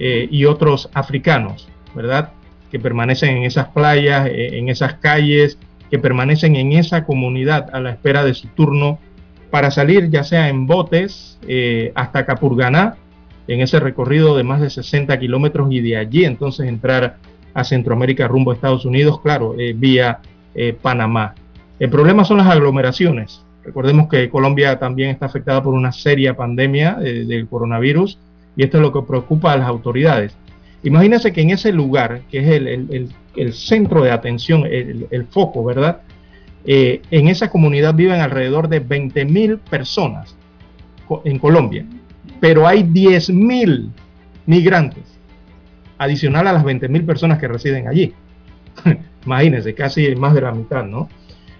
y 0.00 0.44
otros 0.44 0.88
africanos, 0.94 1.68
¿verdad? 1.92 2.30
Que 2.70 2.78
permanecen 2.78 3.38
en 3.38 3.42
esas 3.42 3.66
playas, 3.70 4.30
en 4.30 4.68
esas 4.68 4.94
calles, 4.94 5.58
que 5.90 5.98
permanecen 5.98 6.54
en 6.54 6.70
esa 6.70 7.04
comunidad 7.04 7.68
a 7.72 7.80
la 7.80 7.90
espera 7.90 8.22
de 8.22 8.32
su 8.32 8.46
turno 8.46 9.00
para 9.50 9.72
salir 9.72 10.08
ya 10.08 10.22
sea 10.22 10.50
en 10.50 10.68
botes 10.68 11.40
hasta 11.96 12.26
Capurganá, 12.26 12.94
en 13.48 13.60
ese 13.60 13.80
recorrido 13.80 14.36
de 14.36 14.44
más 14.44 14.60
de 14.60 14.70
60 14.70 15.18
kilómetros 15.18 15.66
y 15.72 15.80
de 15.80 15.96
allí 15.96 16.24
entonces 16.24 16.68
entrar 16.68 17.16
a 17.58 17.64
Centroamérica 17.64 18.28
rumbo 18.28 18.52
a 18.52 18.54
Estados 18.54 18.84
Unidos, 18.84 19.20
claro, 19.20 19.56
eh, 19.58 19.74
vía 19.76 20.20
eh, 20.54 20.76
Panamá. 20.80 21.34
El 21.80 21.90
problema 21.90 22.24
son 22.24 22.38
las 22.38 22.46
aglomeraciones. 22.46 23.44
Recordemos 23.64 24.08
que 24.08 24.30
Colombia 24.30 24.78
también 24.78 25.10
está 25.10 25.26
afectada 25.26 25.60
por 25.60 25.74
una 25.74 25.90
seria 25.90 26.36
pandemia 26.36 26.98
eh, 27.02 27.24
del 27.26 27.48
coronavirus 27.48 28.18
y 28.56 28.62
esto 28.62 28.78
es 28.78 28.82
lo 28.82 28.92
que 28.92 29.02
preocupa 29.02 29.52
a 29.52 29.56
las 29.56 29.66
autoridades. 29.66 30.36
Imagínense 30.84 31.32
que 31.32 31.40
en 31.40 31.50
ese 31.50 31.72
lugar, 31.72 32.20
que 32.30 32.38
es 32.38 32.48
el, 32.48 33.52
centro 33.52 34.02
de 34.02 34.12
atención, 34.12 34.64
el, 34.64 35.26
foco, 35.28 35.64
¿verdad? 35.64 36.02
en 36.64 37.28
esa 37.28 37.50
comunidad 37.50 37.94
viven 37.94 38.20
alrededor 38.20 38.68
de 38.68 38.78
20 38.78 39.24
mil 39.24 39.58
personas 39.58 40.36
en 41.24 41.38
Colombia. 41.40 41.84
pero 42.40 42.68
hay 42.68 42.84
10.000 42.84 43.90
migrantes, 44.46 45.17
adicional 45.98 46.46
a 46.46 46.52
las 46.52 46.64
20.000 46.64 47.04
personas 47.04 47.38
que 47.38 47.48
residen 47.48 47.88
allí. 47.88 48.14
Imagínense, 49.26 49.74
casi 49.74 50.14
más 50.14 50.34
de 50.34 50.40
la 50.40 50.52
mitad, 50.52 50.84
¿no? 50.84 51.08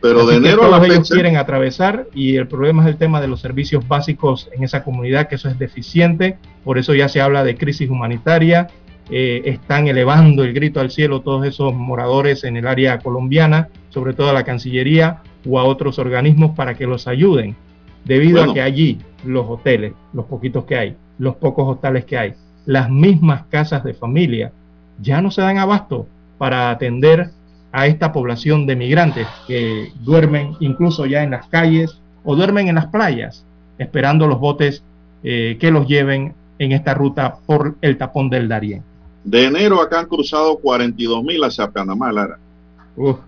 Pero 0.00 0.26
de 0.26 0.36
enero 0.36 0.64
a 0.64 0.68
la 0.68 0.80
fecha... 0.80 0.94
ellos 0.94 1.10
quieren 1.10 1.36
atravesar 1.36 2.06
y 2.14 2.36
el 2.36 2.46
problema 2.46 2.84
es 2.84 2.88
el 2.88 2.96
tema 2.96 3.20
de 3.20 3.26
los 3.26 3.40
servicios 3.40 3.86
básicos 3.86 4.48
en 4.54 4.62
esa 4.62 4.84
comunidad, 4.84 5.28
que 5.28 5.34
eso 5.34 5.48
es 5.48 5.58
deficiente, 5.58 6.38
por 6.64 6.78
eso 6.78 6.94
ya 6.94 7.08
se 7.08 7.20
habla 7.20 7.42
de 7.42 7.56
crisis 7.56 7.90
humanitaria, 7.90 8.68
eh, 9.10 9.42
están 9.46 9.88
elevando 9.88 10.44
el 10.44 10.52
grito 10.52 10.80
al 10.80 10.90
cielo 10.90 11.22
todos 11.22 11.46
esos 11.46 11.74
moradores 11.74 12.44
en 12.44 12.56
el 12.56 12.66
área 12.66 12.98
colombiana, 12.98 13.68
sobre 13.88 14.12
todo 14.12 14.30
a 14.30 14.32
la 14.32 14.44
Cancillería 14.44 15.22
o 15.48 15.58
a 15.58 15.64
otros 15.64 15.98
organismos 15.98 16.54
para 16.54 16.74
que 16.74 16.86
los 16.86 17.08
ayuden, 17.08 17.56
debido 18.04 18.42
a 18.42 18.54
que 18.54 18.62
allí 18.62 18.98
los 19.24 19.46
hoteles, 19.48 19.94
los 20.12 20.26
poquitos 20.26 20.64
que 20.64 20.76
hay, 20.76 20.96
los 21.18 21.36
pocos 21.36 21.66
hostales 21.66 22.04
que 22.04 22.18
hay, 22.18 22.34
las 22.68 22.90
mismas 22.90 23.46
casas 23.48 23.82
de 23.82 23.94
familia, 23.94 24.52
ya 25.00 25.22
no 25.22 25.30
se 25.30 25.40
dan 25.40 25.56
abasto 25.56 26.06
para 26.36 26.68
atender 26.68 27.30
a 27.72 27.86
esta 27.86 28.12
población 28.12 28.66
de 28.66 28.76
migrantes 28.76 29.26
que 29.46 29.90
duermen 30.00 30.54
incluso 30.60 31.06
ya 31.06 31.22
en 31.22 31.30
las 31.30 31.46
calles 31.46 31.98
o 32.24 32.36
duermen 32.36 32.68
en 32.68 32.74
las 32.74 32.88
playas, 32.88 33.46
esperando 33.78 34.26
los 34.26 34.38
botes 34.38 34.82
eh, 35.22 35.56
que 35.58 35.70
los 35.70 35.88
lleven 35.88 36.34
en 36.58 36.72
esta 36.72 36.92
ruta 36.92 37.38
por 37.46 37.76
el 37.80 37.96
tapón 37.96 38.28
del 38.28 38.48
Darién. 38.48 38.82
De 39.24 39.46
enero 39.46 39.80
acá 39.80 40.00
han 40.00 40.06
cruzado 40.06 40.58
42 40.58 41.24
mil 41.24 41.42
hacia 41.44 41.70
Panamá, 41.70 42.12
Lara. 42.12 42.38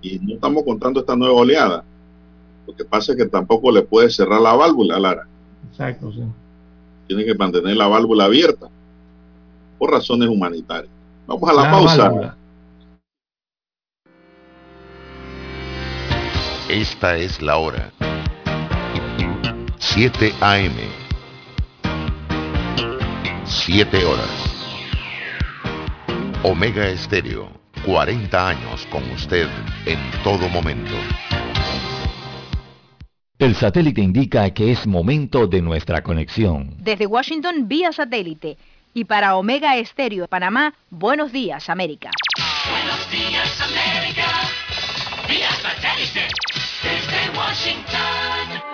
Y 0.03 0.19
no 0.19 0.35
estamos 0.35 0.65
contando 0.65 1.01
esta 1.01 1.17
nueva 1.17 1.41
oleada. 1.41 1.83
Lo 2.67 2.77
que 2.77 2.85
pasa 2.85 3.13
es 3.13 3.19
que 3.19 3.27
tampoco 3.27 3.73
le 3.73 3.81
puede 3.81 4.11
cerrar 4.11 4.43
la 4.43 4.53
válvula, 4.53 5.01
Lara. 5.01 5.27
Exacto, 5.71 6.13
sí. 6.13 6.25
Tiene 7.07 7.25
que 7.25 7.35
mantener 7.35 7.75
la 7.79 7.89
válvula 7.89 8.27
abierta 8.27 8.69
por 9.81 9.91
razones 9.91 10.29
humanitarias. 10.29 10.93
Vamos 11.27 11.49
a 11.49 11.53
la, 11.55 11.71
pausa. 11.71 12.37
Esta 16.69 17.17
es 17.17 17.41
la 17.41 17.57
hora. 17.57 17.91
7 19.79 20.35
AM. 20.43 20.77
7 23.47 24.05
horas. 24.05 24.31
Omega 26.43 26.87
Estéreo, 26.87 27.49
40 27.87 28.49
años 28.49 28.87
con 28.93 29.03
usted 29.13 29.49
en 29.87 29.99
todo 30.23 30.47
momento. 30.51 30.93
El 33.39 33.55
satélite 33.55 34.03
indica 34.03 34.51
que 34.51 34.73
es 34.73 34.87
momento 34.87 35.47
de 35.47 35.63
nuestra 35.63 36.03
conexión. 36.03 36.77
Desde 36.79 37.07
Washington 37.07 37.67
vía 37.67 37.91
satélite 37.91 38.59
y 38.95 39.05
para 39.05 39.37
Omega 39.37 39.77
Estéreo 39.77 40.29
Panamá, 40.29 40.75
buenos 40.91 41.33
días 41.33 41.69
América. 41.69 42.11
Buenos 42.71 43.11
días 43.11 43.61
América, 43.61 44.27
vía 45.29 45.51
satélite 45.51 46.29
desde 46.83 47.39
Washington. 47.39 48.71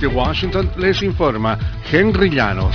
de 0.00 0.06
Washington 0.06 0.70
les 0.78 1.02
informa 1.02 1.58
Henry 1.92 2.30
Llanos. 2.30 2.74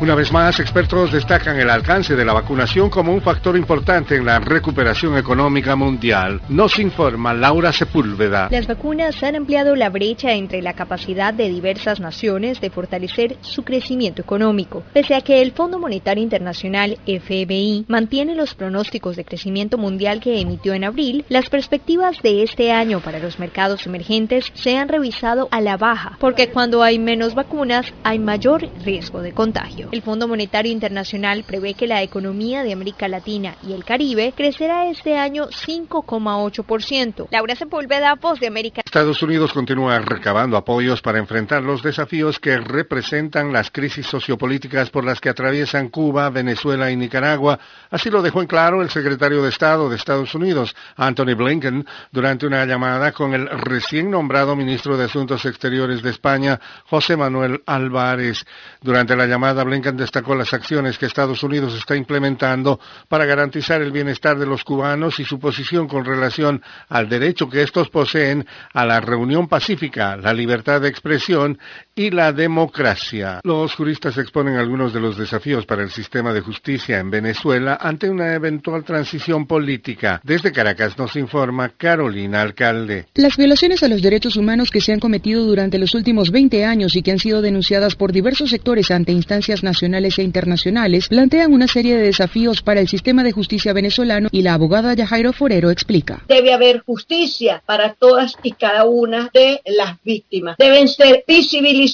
Una 0.00 0.14
vez 0.14 0.32
más, 0.32 0.58
expertos 0.60 1.12
destacan 1.12 1.60
el 1.60 1.68
alcance 1.68 2.16
de 2.16 2.24
la 2.24 2.32
vacunación 2.32 2.88
como 2.88 3.12
un 3.12 3.20
factor 3.20 3.54
importante 3.54 4.16
en 4.16 4.24
la 4.24 4.38
recuperación 4.38 5.18
económica 5.18 5.76
mundial. 5.76 6.40
Nos 6.48 6.78
informa 6.78 7.34
Laura 7.34 7.70
Sepúlveda. 7.70 8.48
Las 8.50 8.66
vacunas 8.66 9.22
han 9.22 9.36
ampliado 9.36 9.76
la 9.76 9.90
brecha 9.90 10.32
entre 10.32 10.62
la 10.62 10.72
capacidad 10.72 11.34
de 11.34 11.50
diversas 11.50 12.00
naciones 12.00 12.62
de 12.62 12.70
fortalecer 12.70 13.36
su 13.42 13.62
crecimiento 13.62 14.22
económico. 14.22 14.84
Pese 14.94 15.14
a 15.14 15.20
que 15.20 15.42
el 15.42 15.52
Fondo 15.52 15.78
Monetario 15.78 16.24
Internacional, 16.24 16.96
FMI, 17.04 17.84
mantiene 17.86 18.34
los 18.34 18.54
pronósticos 18.54 19.16
de 19.16 19.26
crecimiento 19.26 19.76
mundial 19.76 20.20
que 20.20 20.40
emitió 20.40 20.72
en 20.72 20.84
abril, 20.84 21.26
las 21.28 21.50
perspectivas 21.50 22.16
de 22.22 22.42
este 22.42 22.72
año 22.72 23.00
para 23.00 23.18
los 23.18 23.38
mercados 23.38 23.86
emergentes 23.86 24.50
se 24.54 24.78
han 24.78 24.88
revisado 24.88 25.48
a 25.50 25.60
la 25.60 25.76
baja, 25.76 26.16
porque 26.20 26.48
cuando 26.48 26.82
hay 26.82 26.98
menos 26.98 27.34
vacunas 27.34 27.92
hay 28.02 28.18
mayor 28.18 28.66
riesgo 28.82 29.20
de 29.20 29.32
contagio. 29.32 29.89
El 29.92 30.02
Fondo 30.02 30.28
Monetario 30.28 30.70
Internacional 30.70 31.42
prevé 31.42 31.74
que 31.74 31.88
la 31.88 32.00
economía 32.00 32.62
de 32.62 32.72
América 32.72 33.08
Latina 33.08 33.56
y 33.66 33.72
el 33.72 33.84
Caribe 33.84 34.32
crecerá 34.36 34.88
este 34.88 35.18
año 35.18 35.48
5,8%. 35.48 37.26
Laura 37.32 37.56
Sepúlveda, 37.56 38.14
Voz 38.14 38.38
de 38.38 38.46
América. 38.46 38.82
Estados 38.84 39.20
Unidos 39.20 39.52
continúa 39.52 39.98
recabando 39.98 40.56
apoyos 40.56 41.02
para 41.02 41.18
enfrentar 41.18 41.64
los 41.64 41.82
desafíos 41.82 42.38
que 42.38 42.56
representan 42.58 43.52
las 43.52 43.72
crisis 43.72 44.06
sociopolíticas 44.06 44.90
por 44.90 45.04
las 45.04 45.20
que 45.20 45.28
atraviesan 45.28 45.88
Cuba, 45.88 46.30
Venezuela 46.30 46.88
y 46.92 46.96
Nicaragua. 46.96 47.58
Así 47.90 48.10
lo 48.10 48.22
dejó 48.22 48.42
en 48.42 48.46
claro 48.46 48.82
el 48.82 48.90
secretario 48.90 49.42
de 49.42 49.48
Estado 49.48 49.90
de 49.90 49.96
Estados 49.96 50.32
Unidos, 50.36 50.76
Anthony 50.94 51.34
Blinken, 51.36 51.84
durante 52.12 52.46
una 52.46 52.64
llamada 52.64 53.10
con 53.10 53.34
el 53.34 53.48
recién 53.48 54.08
nombrado 54.08 54.54
ministro 54.54 54.96
de 54.96 55.06
Asuntos 55.06 55.44
Exteriores 55.46 56.00
de 56.00 56.10
España, 56.10 56.60
José 56.84 57.16
Manuel 57.16 57.64
Álvarez. 57.66 58.46
Durante 58.80 59.16
la 59.16 59.26
llamada, 59.26 59.64
Blinken 59.64 59.79
destacó 59.82 60.34
las 60.34 60.52
acciones 60.52 60.98
que 60.98 61.06
Estados 61.06 61.42
Unidos 61.42 61.74
está 61.74 61.96
implementando 61.96 62.80
para 63.08 63.24
garantizar 63.24 63.82
el 63.82 63.92
bienestar 63.92 64.38
de 64.38 64.46
los 64.46 64.64
cubanos 64.64 65.18
y 65.20 65.24
su 65.24 65.38
posición 65.38 65.88
con 65.88 66.04
relación 66.04 66.62
al 66.88 67.08
derecho 67.08 67.48
que 67.48 67.62
estos 67.62 67.88
poseen 67.88 68.46
a 68.72 68.84
la 68.84 69.00
reunión 69.00 69.48
pacífica, 69.48 70.16
la 70.16 70.32
libertad 70.32 70.80
de 70.80 70.88
expresión 70.88 71.58
y 72.00 72.10
la 72.10 72.32
democracia. 72.32 73.40
Los 73.44 73.74
juristas 73.74 74.16
exponen 74.16 74.56
algunos 74.56 74.94
de 74.94 75.00
los 75.00 75.18
desafíos 75.18 75.66
para 75.66 75.82
el 75.82 75.90
sistema 75.90 76.32
de 76.32 76.40
justicia 76.40 76.98
en 76.98 77.10
Venezuela 77.10 77.76
ante 77.78 78.08
una 78.08 78.32
eventual 78.32 78.84
transición 78.84 79.46
política. 79.46 80.18
Desde 80.24 80.50
Caracas 80.50 80.96
nos 80.96 81.14
informa 81.16 81.68
Carolina 81.76 82.40
Alcalde. 82.40 83.04
Las 83.16 83.36
violaciones 83.36 83.82
a 83.82 83.88
los 83.88 84.00
derechos 84.00 84.36
humanos 84.36 84.70
que 84.70 84.80
se 84.80 84.94
han 84.94 84.98
cometido 84.98 85.44
durante 85.44 85.76
los 85.76 85.94
últimos 85.94 86.30
20 86.30 86.64
años 86.64 86.96
y 86.96 87.02
que 87.02 87.10
han 87.10 87.18
sido 87.18 87.42
denunciadas 87.42 87.96
por 87.96 88.12
diversos 88.12 88.48
sectores 88.48 88.90
ante 88.90 89.12
instancias 89.12 89.62
nacionales 89.62 90.18
e 90.18 90.22
internacionales 90.22 91.08
plantean 91.08 91.52
una 91.52 91.68
serie 91.68 91.98
de 91.98 92.04
desafíos 92.04 92.62
para 92.62 92.80
el 92.80 92.88
sistema 92.88 93.22
de 93.24 93.32
justicia 93.32 93.74
venezolano 93.74 94.30
y 94.32 94.40
la 94.40 94.54
abogada 94.54 94.94
Yajairo 94.94 95.34
Forero 95.34 95.70
explica. 95.70 96.24
Debe 96.28 96.54
haber 96.54 96.80
justicia 96.80 97.62
para 97.66 97.92
todas 97.92 98.36
y 98.42 98.52
cada 98.52 98.86
una 98.86 99.28
de 99.34 99.60
las 99.66 100.02
víctimas. 100.02 100.56
Deben 100.56 100.88
ser 100.88 101.24
visibilizadas 101.28 101.89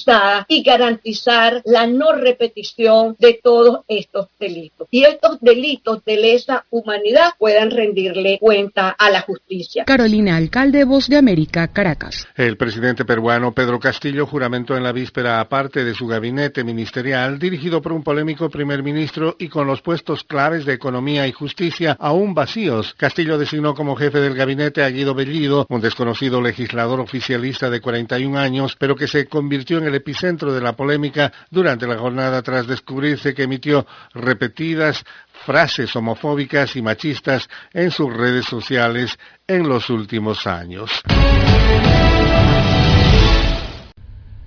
y 0.47 0.63
garantizar 0.63 1.61
la 1.65 1.87
no 1.87 2.13
repetición 2.13 3.15
de 3.19 3.39
todos 3.41 3.81
estos 3.87 4.27
delitos. 4.39 4.87
Y 4.91 5.03
estos 5.03 5.39
delitos 5.41 6.03
de 6.05 6.17
lesa 6.17 6.65
humanidad 6.69 7.31
puedan 7.37 7.71
rendirle 7.71 8.37
cuenta 8.39 8.89
a 8.89 9.09
la 9.09 9.21
justicia. 9.21 9.85
Carolina 9.85 10.35
Alcalde, 10.35 10.83
Voz 10.83 11.07
de 11.07 11.17
América, 11.17 11.67
Caracas. 11.67 12.27
El 12.35 12.57
presidente 12.57 13.05
peruano 13.05 13.53
Pedro 13.53 13.79
Castillo 13.79 14.25
juramentó 14.25 14.75
en 14.75 14.83
la 14.83 14.91
víspera 14.91 15.39
aparte 15.39 15.83
de 15.83 15.93
su 15.93 16.07
gabinete 16.07 16.63
ministerial 16.63 17.39
dirigido 17.39 17.81
por 17.81 17.93
un 17.93 18.03
polémico 18.03 18.49
primer 18.49 18.83
ministro 18.83 19.35
y 19.39 19.47
con 19.47 19.67
los 19.67 19.81
puestos 19.81 20.23
claves 20.23 20.65
de 20.65 20.73
economía 20.73 21.27
y 21.27 21.31
justicia 21.31 21.97
aún 21.99 22.33
vacíos. 22.33 22.93
Castillo 22.97 23.37
designó 23.37 23.73
como 23.73 23.95
jefe 23.95 24.19
del 24.19 24.35
gabinete 24.35 24.83
a 24.83 24.89
Guido 24.89 25.13
Bellido, 25.13 25.65
un 25.69 25.81
desconocido 25.81 26.41
legislador 26.41 26.99
oficialista 26.99 27.69
de 27.69 27.81
41 27.81 28.37
años, 28.37 28.75
pero 28.79 28.95
que 28.95 29.07
se 29.07 29.27
convirtió 29.27 29.76
en 29.77 29.85
el 29.85 29.95
epicentro 29.95 30.53
de 30.53 30.61
la 30.61 30.73
polémica 30.73 31.31
durante 31.49 31.87
la 31.87 31.97
jornada 31.97 32.41
tras 32.41 32.67
descubrirse 32.67 33.33
que 33.33 33.43
emitió 33.43 33.85
repetidas 34.13 35.03
frases 35.45 35.95
homofóbicas 35.95 36.75
y 36.75 36.81
machistas 36.81 37.49
en 37.73 37.91
sus 37.91 38.13
redes 38.13 38.45
sociales 38.45 39.17
en 39.47 39.67
los 39.67 39.89
últimos 39.89 40.47
años. 40.47 41.03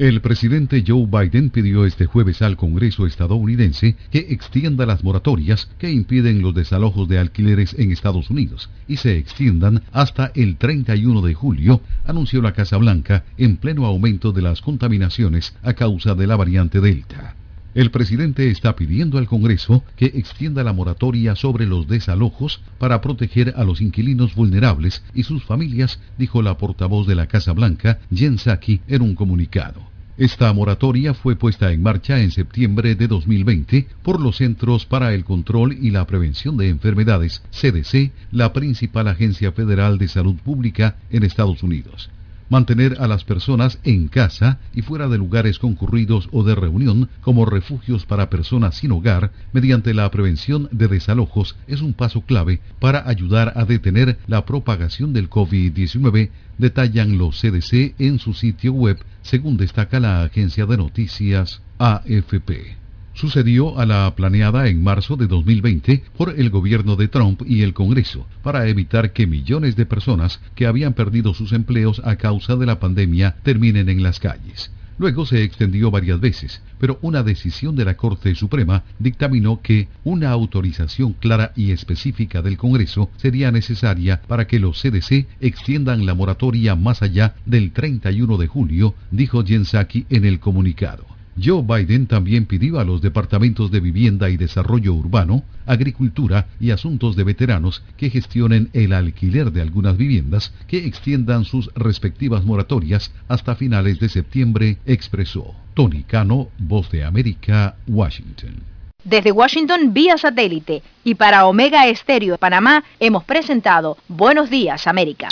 El 0.00 0.22
presidente 0.22 0.82
Joe 0.86 1.04
Biden 1.04 1.50
pidió 1.50 1.84
este 1.84 2.06
jueves 2.06 2.40
al 2.40 2.56
Congreso 2.56 3.06
estadounidense 3.06 3.96
que 4.10 4.28
extienda 4.30 4.86
las 4.86 5.04
moratorias 5.04 5.68
que 5.78 5.90
impiden 5.90 6.40
los 6.40 6.54
desalojos 6.54 7.06
de 7.06 7.18
alquileres 7.18 7.74
en 7.78 7.92
Estados 7.92 8.30
Unidos 8.30 8.70
y 8.88 8.96
se 8.96 9.18
extiendan 9.18 9.82
hasta 9.92 10.32
el 10.34 10.56
31 10.56 11.20
de 11.20 11.34
julio, 11.34 11.82
anunció 12.06 12.40
la 12.40 12.54
Casa 12.54 12.78
Blanca 12.78 13.24
en 13.36 13.58
pleno 13.58 13.84
aumento 13.84 14.32
de 14.32 14.40
las 14.40 14.62
contaminaciones 14.62 15.54
a 15.62 15.74
causa 15.74 16.14
de 16.14 16.26
la 16.26 16.36
variante 16.36 16.80
Delta. 16.80 17.36
El 17.74 17.90
presidente 17.90 18.50
está 18.50 18.74
pidiendo 18.76 19.18
al 19.18 19.26
Congreso 19.26 19.84
que 19.96 20.06
extienda 20.06 20.64
la 20.64 20.72
moratoria 20.72 21.36
sobre 21.36 21.66
los 21.66 21.86
desalojos 21.88 22.62
para 22.78 23.02
proteger 23.02 23.52
a 23.54 23.64
los 23.64 23.82
inquilinos 23.82 24.34
vulnerables 24.34 25.02
y 25.12 25.24
sus 25.24 25.44
familias, 25.44 26.00
dijo 26.16 26.40
la 26.40 26.56
portavoz 26.56 27.06
de 27.06 27.16
la 27.16 27.26
Casa 27.26 27.52
Blanca, 27.52 27.98
Jen 28.10 28.38
Psaki, 28.38 28.80
en 28.88 29.02
un 29.02 29.14
comunicado. 29.14 29.89
Esta 30.20 30.52
moratoria 30.52 31.14
fue 31.14 31.34
puesta 31.34 31.72
en 31.72 31.82
marcha 31.82 32.20
en 32.20 32.30
septiembre 32.30 32.94
de 32.94 33.08
2020 33.08 33.86
por 34.02 34.20
los 34.20 34.36
Centros 34.36 34.84
para 34.84 35.14
el 35.14 35.24
Control 35.24 35.72
y 35.72 35.92
la 35.92 36.06
Prevención 36.06 36.58
de 36.58 36.68
Enfermedades, 36.68 37.42
CDC, 37.50 38.12
la 38.30 38.52
principal 38.52 39.08
agencia 39.08 39.50
federal 39.52 39.96
de 39.96 40.08
salud 40.08 40.36
pública 40.36 40.96
en 41.08 41.22
Estados 41.22 41.62
Unidos. 41.62 42.10
Mantener 42.50 42.96
a 42.98 43.06
las 43.06 43.22
personas 43.22 43.78
en 43.84 44.08
casa 44.08 44.58
y 44.74 44.82
fuera 44.82 45.08
de 45.08 45.18
lugares 45.18 45.60
concurridos 45.60 46.28
o 46.32 46.42
de 46.42 46.56
reunión 46.56 47.08
como 47.20 47.46
refugios 47.46 48.06
para 48.06 48.28
personas 48.28 48.76
sin 48.76 48.90
hogar 48.90 49.30
mediante 49.52 49.94
la 49.94 50.10
prevención 50.10 50.68
de 50.72 50.88
desalojos 50.88 51.56
es 51.68 51.80
un 51.80 51.94
paso 51.94 52.22
clave 52.22 52.60
para 52.80 53.08
ayudar 53.08 53.52
a 53.54 53.64
detener 53.64 54.18
la 54.26 54.44
propagación 54.44 55.12
del 55.12 55.30
COVID-19, 55.30 56.30
detallan 56.58 57.18
los 57.18 57.40
CDC 57.40 57.94
en 58.00 58.18
su 58.18 58.34
sitio 58.34 58.72
web, 58.72 58.98
según 59.22 59.56
destaca 59.56 60.00
la 60.00 60.24
agencia 60.24 60.66
de 60.66 60.76
noticias 60.76 61.62
AFP 61.78 62.79
sucedió 63.20 63.78
a 63.78 63.84
la 63.84 64.14
planeada 64.16 64.66
en 64.68 64.82
marzo 64.82 65.14
de 65.16 65.26
2020 65.26 66.04
por 66.16 66.30
el 66.40 66.48
gobierno 66.48 66.96
de 66.96 67.06
Trump 67.06 67.42
y 67.46 67.60
el 67.60 67.74
Congreso 67.74 68.26
para 68.42 68.66
evitar 68.66 69.12
que 69.12 69.26
millones 69.26 69.76
de 69.76 69.84
personas 69.84 70.40
que 70.54 70.66
habían 70.66 70.94
perdido 70.94 71.34
sus 71.34 71.52
empleos 71.52 72.00
a 72.02 72.16
causa 72.16 72.56
de 72.56 72.64
la 72.64 72.80
pandemia 72.80 73.36
terminen 73.42 73.90
en 73.90 74.02
las 74.02 74.20
calles. 74.20 74.70
Luego 74.96 75.26
se 75.26 75.42
extendió 75.42 75.90
varias 75.90 76.18
veces, 76.18 76.62
pero 76.78 76.98
una 77.02 77.22
decisión 77.22 77.76
de 77.76 77.84
la 77.84 77.94
Corte 77.94 78.34
Suprema 78.34 78.84
dictaminó 78.98 79.60
que 79.60 79.88
una 80.02 80.30
autorización 80.30 81.12
clara 81.12 81.52
y 81.54 81.72
específica 81.72 82.40
del 82.40 82.56
Congreso 82.56 83.10
sería 83.18 83.52
necesaria 83.52 84.22
para 84.28 84.46
que 84.46 84.60
los 84.60 84.80
CDC 84.80 85.26
extiendan 85.40 86.06
la 86.06 86.14
moratoria 86.14 86.74
más 86.74 87.02
allá 87.02 87.34
del 87.44 87.72
31 87.72 88.38
de 88.38 88.46
julio, 88.46 88.94
dijo 89.10 89.44
Jensaki 89.44 90.06
en 90.08 90.24
el 90.24 90.40
comunicado. 90.40 91.19
Joe 91.42 91.62
Biden 91.62 92.06
también 92.06 92.46
pidió 92.46 92.80
a 92.80 92.84
los 92.84 93.00
departamentos 93.00 93.70
de 93.70 93.80
Vivienda 93.80 94.28
y 94.28 94.36
Desarrollo 94.36 94.92
Urbano, 94.92 95.42
Agricultura 95.66 96.46
y 96.60 96.70
Asuntos 96.70 97.16
de 97.16 97.24
Veteranos 97.24 97.82
que 97.96 98.10
gestionen 98.10 98.68
el 98.72 98.92
alquiler 98.92 99.50
de 99.52 99.62
algunas 99.62 99.96
viviendas 99.96 100.52
que 100.66 100.84
extiendan 100.86 101.44
sus 101.44 101.72
respectivas 101.74 102.44
moratorias 102.44 103.12
hasta 103.28 103.54
finales 103.54 104.00
de 104.00 104.08
septiembre, 104.08 104.78
expresó. 104.86 105.54
Tony 105.74 106.02
Cano, 106.02 106.48
Voz 106.58 106.90
de 106.90 107.04
América, 107.04 107.76
Washington. 107.86 108.56
Desde 109.02 109.32
Washington 109.32 109.94
vía 109.94 110.18
satélite 110.18 110.82
y 111.04 111.14
para 111.14 111.46
Omega 111.46 111.86
Estéreo 111.86 112.32
de 112.32 112.38
Panamá 112.38 112.84
hemos 112.98 113.24
presentado 113.24 113.96
Buenos 114.08 114.50
Días 114.50 114.86
América. 114.86 115.28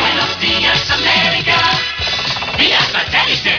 Buenos 0.00 0.40
días, 0.40 0.90
América. 0.90 1.58
Vía 2.58 2.80
satélite. 2.80 3.58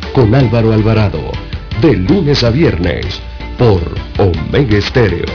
Con 0.13 0.35
Álvaro 0.35 0.73
Alvarado. 0.73 1.31
De 1.81 1.95
lunes 1.95 2.43
a 2.43 2.49
viernes. 2.49 3.21
Por 3.57 3.81
Omega 4.19 4.77
Estéreo. 4.77 5.25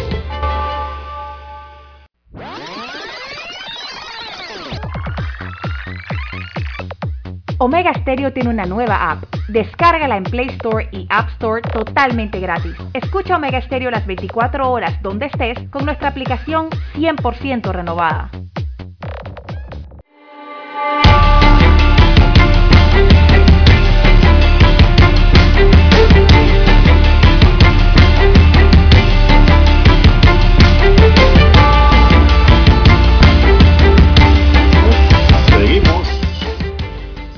Omega 7.56 7.94
Stereo 7.94 8.34
tiene 8.34 8.50
una 8.50 8.66
nueva 8.66 9.12
app. 9.12 9.24
Descárgala 9.48 10.18
en 10.18 10.24
Play 10.24 10.48
Store 10.48 10.86
y 10.92 11.06
App 11.08 11.30
Store 11.30 11.62
totalmente 11.62 12.38
gratis. 12.38 12.74
Escucha 12.92 13.36
Omega 13.36 13.62
Stereo 13.62 13.90
las 13.90 14.06
24 14.06 14.70
horas 14.70 15.00
donde 15.00 15.26
estés 15.26 15.58
con 15.70 15.86
nuestra 15.86 16.08
aplicación 16.08 16.68
100% 16.96 17.72
renovada. 17.72 18.30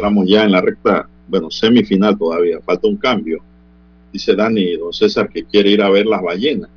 Entramos 0.09 0.31
ya 0.31 0.45
en 0.45 0.53
la 0.53 0.63
recta, 0.63 1.07
bueno, 1.29 1.51
semifinal 1.51 2.17
todavía, 2.17 2.61
falta 2.65 2.89
un 2.89 2.97
cambio. 2.97 3.41
Dice 4.11 4.35
Dani, 4.35 4.75
don 4.79 4.91
César, 4.91 5.29
que 5.29 5.45
quiere 5.45 5.69
ir 5.69 5.83
a 5.83 5.91
ver 5.91 6.07
las 6.07 6.23
ballenas. 6.23 6.71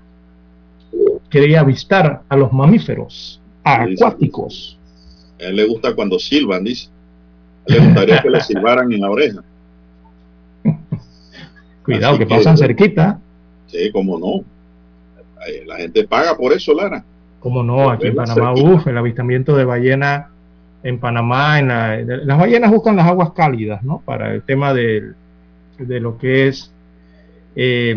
Quería 1.29 1.61
avistar 1.61 2.23
a 2.27 2.35
los 2.35 2.51
mamíferos 2.51 3.39
acuáticos. 3.63 4.77
A 5.39 5.45
él 5.45 5.55
le 5.55 5.65
gusta 5.65 5.95
cuando 5.95 6.19
silban, 6.19 6.65
dice. 6.65 6.89
A 7.69 7.73
él 7.73 7.79
le 7.79 7.85
gustaría 7.85 8.21
que 8.21 8.29
le 8.29 8.41
silbaran 8.41 8.91
en 8.91 8.99
la 8.99 9.09
oreja. 9.09 9.41
Cuidado, 11.85 12.17
que 12.17 12.27
que- 12.27 12.35
pasan 12.35 12.57
cerquita. 12.57 13.17
Sí, 13.67 13.89
cómo 13.93 14.19
no. 14.19 14.43
Ay, 15.39 15.65
La 15.65 15.77
gente 15.77 16.05
paga 16.05 16.35
por 16.35 16.51
eso, 16.51 16.73
Lara. 16.73 17.01
Como 17.39 17.63
no, 17.63 17.89
aquí 17.89 18.07
en 18.07 18.15
Panamá, 18.15 18.51
uff, 18.53 18.85
el 18.87 18.97
avistamiento 18.97 19.55
de 19.55 19.63
ballena 19.63 20.30
en 20.83 20.99
Panamá, 20.99 21.59
en 21.59 21.67
la- 21.67 21.97
las 22.01 22.37
ballenas 22.39 22.71
buscan 22.71 22.95
las 22.95 23.05
aguas 23.07 23.31
cálidas, 23.33 23.83
¿no? 23.83 24.01
Para 24.05 24.33
el 24.33 24.41
tema 24.43 24.73
de 24.73 25.13
lo 25.77 26.17
que 26.17 26.47
es 26.47 26.71
eh, 27.55 27.95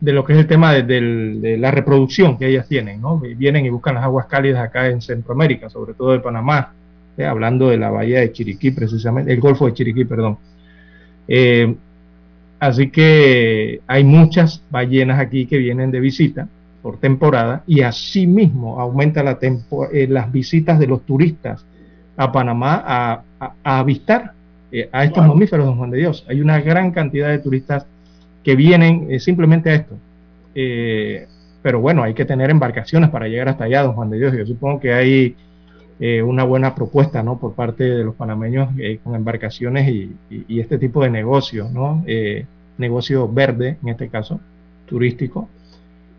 de 0.00 0.12
lo 0.12 0.24
que 0.24 0.32
es 0.32 0.38
el 0.40 0.46
tema 0.48 0.72
de 0.74 1.56
la 1.58 1.70
reproducción 1.70 2.36
que 2.36 2.48
ellas 2.48 2.66
tienen, 2.66 3.00
¿no? 3.00 3.18
Vienen 3.20 3.64
y 3.66 3.70
buscan 3.70 3.94
las 3.94 4.04
aguas 4.04 4.26
cálidas 4.26 4.60
acá 4.60 4.88
en 4.88 5.00
Centroamérica, 5.00 5.70
sobre 5.70 5.94
todo 5.94 6.10
de 6.12 6.18
Panamá, 6.18 6.72
¿eh? 7.16 7.24
hablando 7.24 7.68
de 7.68 7.76
la 7.76 7.90
bahía 7.90 8.18
de 8.20 8.32
Chiriquí, 8.32 8.72
precisamente, 8.72 9.32
el 9.32 9.40
Golfo 9.40 9.66
de 9.66 9.74
Chiriquí, 9.74 10.04
perdón. 10.04 10.38
Eh, 11.28 11.74
Así 12.58 12.90
que 12.90 13.80
hay 13.88 14.04
muchas 14.04 14.62
ballenas 14.70 15.18
aquí 15.18 15.46
que 15.46 15.58
vienen 15.58 15.90
de 15.90 15.98
visita 15.98 16.46
por 16.82 16.98
temporada 16.98 17.62
y 17.66 17.82
asimismo 17.82 18.80
aumenta 18.80 19.22
la 19.22 19.38
tempo- 19.38 19.88
eh, 19.92 20.06
las 20.08 20.30
visitas 20.32 20.78
de 20.78 20.86
los 20.88 21.02
turistas 21.06 21.64
a 22.16 22.32
Panamá 22.32 22.82
a, 22.84 23.22
a- 23.40 23.54
a 23.62 23.78
avistar 23.78 24.32
eh, 24.72 24.88
a 24.92 25.04
estos 25.04 25.22
mamíferos, 25.34 25.64
don 25.66 25.76
Juan 25.78 25.90
de 25.90 25.98
Dios. 25.98 26.24
Hay 26.28 26.40
una 26.40 26.60
gran 26.60 26.90
cantidad 26.90 27.28
de 27.28 27.38
turistas 27.38 27.86
que 28.42 28.56
vienen 28.56 29.06
eh, 29.10 29.20
simplemente 29.20 29.70
a 29.70 29.74
esto. 29.74 29.96
Pero 31.62 31.80
bueno, 31.80 32.02
hay 32.02 32.14
que 32.14 32.24
tener 32.24 32.50
embarcaciones 32.50 33.10
para 33.10 33.28
llegar 33.28 33.48
hasta 33.48 33.64
allá, 33.64 33.82
don 33.82 33.92
Juan 33.94 34.10
de 34.10 34.18
Dios. 34.18 34.34
Yo 34.36 34.44
supongo 34.46 34.80
que 34.80 34.92
hay 34.92 35.36
una 36.24 36.42
buena 36.42 36.74
propuesta 36.74 37.22
¿no? 37.22 37.38
por 37.38 37.54
parte 37.54 37.84
de 37.84 38.02
los 38.02 38.16
panameños 38.16 38.70
con 39.04 39.14
embarcaciones 39.14 39.88
y, 39.88 40.10
y- 40.30 40.44
y 40.48 40.58
este 40.60 40.76
tipo 40.76 41.00
de 41.04 41.10
negocios, 41.10 41.70
¿no? 41.70 42.04
Negocio 42.76 43.28
verde, 43.28 43.76
en 43.82 43.88
este 43.90 44.08
caso, 44.08 44.40
turístico, 44.86 45.48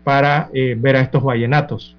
para 0.04 0.50
eh, 0.52 0.76
ver 0.78 0.96
a 0.96 1.00
estos 1.00 1.22
ballenatos. 1.22 1.96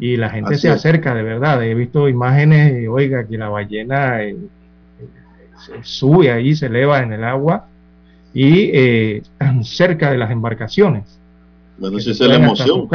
Y 0.00 0.16
la 0.16 0.30
gente 0.30 0.54
Así 0.54 0.62
se 0.62 0.70
acerca, 0.70 1.14
de 1.14 1.22
verdad. 1.22 1.62
He 1.64 1.74
visto 1.74 2.08
imágenes, 2.08 2.82
y, 2.82 2.86
oiga, 2.86 3.26
que 3.26 3.36
la 3.36 3.48
ballena 3.48 4.22
eh, 4.22 4.36
se 5.66 5.82
sube 5.82 6.30
ahí, 6.30 6.54
se 6.54 6.66
eleva 6.66 7.00
en 7.02 7.12
el 7.12 7.24
agua 7.24 7.66
y 8.32 8.70
eh, 8.72 9.22
tan 9.38 9.64
cerca 9.64 10.10
de 10.10 10.18
las 10.18 10.30
embarcaciones. 10.30 11.18
Bueno, 11.78 11.98
si 11.98 12.10
es 12.10 12.20
la 12.20 12.36
emoción. 12.36 12.88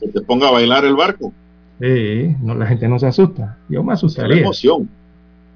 Que 0.00 0.08
te 0.08 0.20
ponga 0.22 0.48
a 0.48 0.52
bailar 0.52 0.84
el 0.84 0.94
barco. 0.96 1.32
Sí, 1.80 2.34
no, 2.40 2.54
la 2.54 2.66
gente 2.66 2.88
no 2.88 2.98
se 2.98 3.06
asusta. 3.06 3.56
Yo 3.68 3.82
me 3.82 3.92
es 3.94 4.02
la 4.02 4.06
asustaría. 4.06 4.40
emoción. 4.42 4.88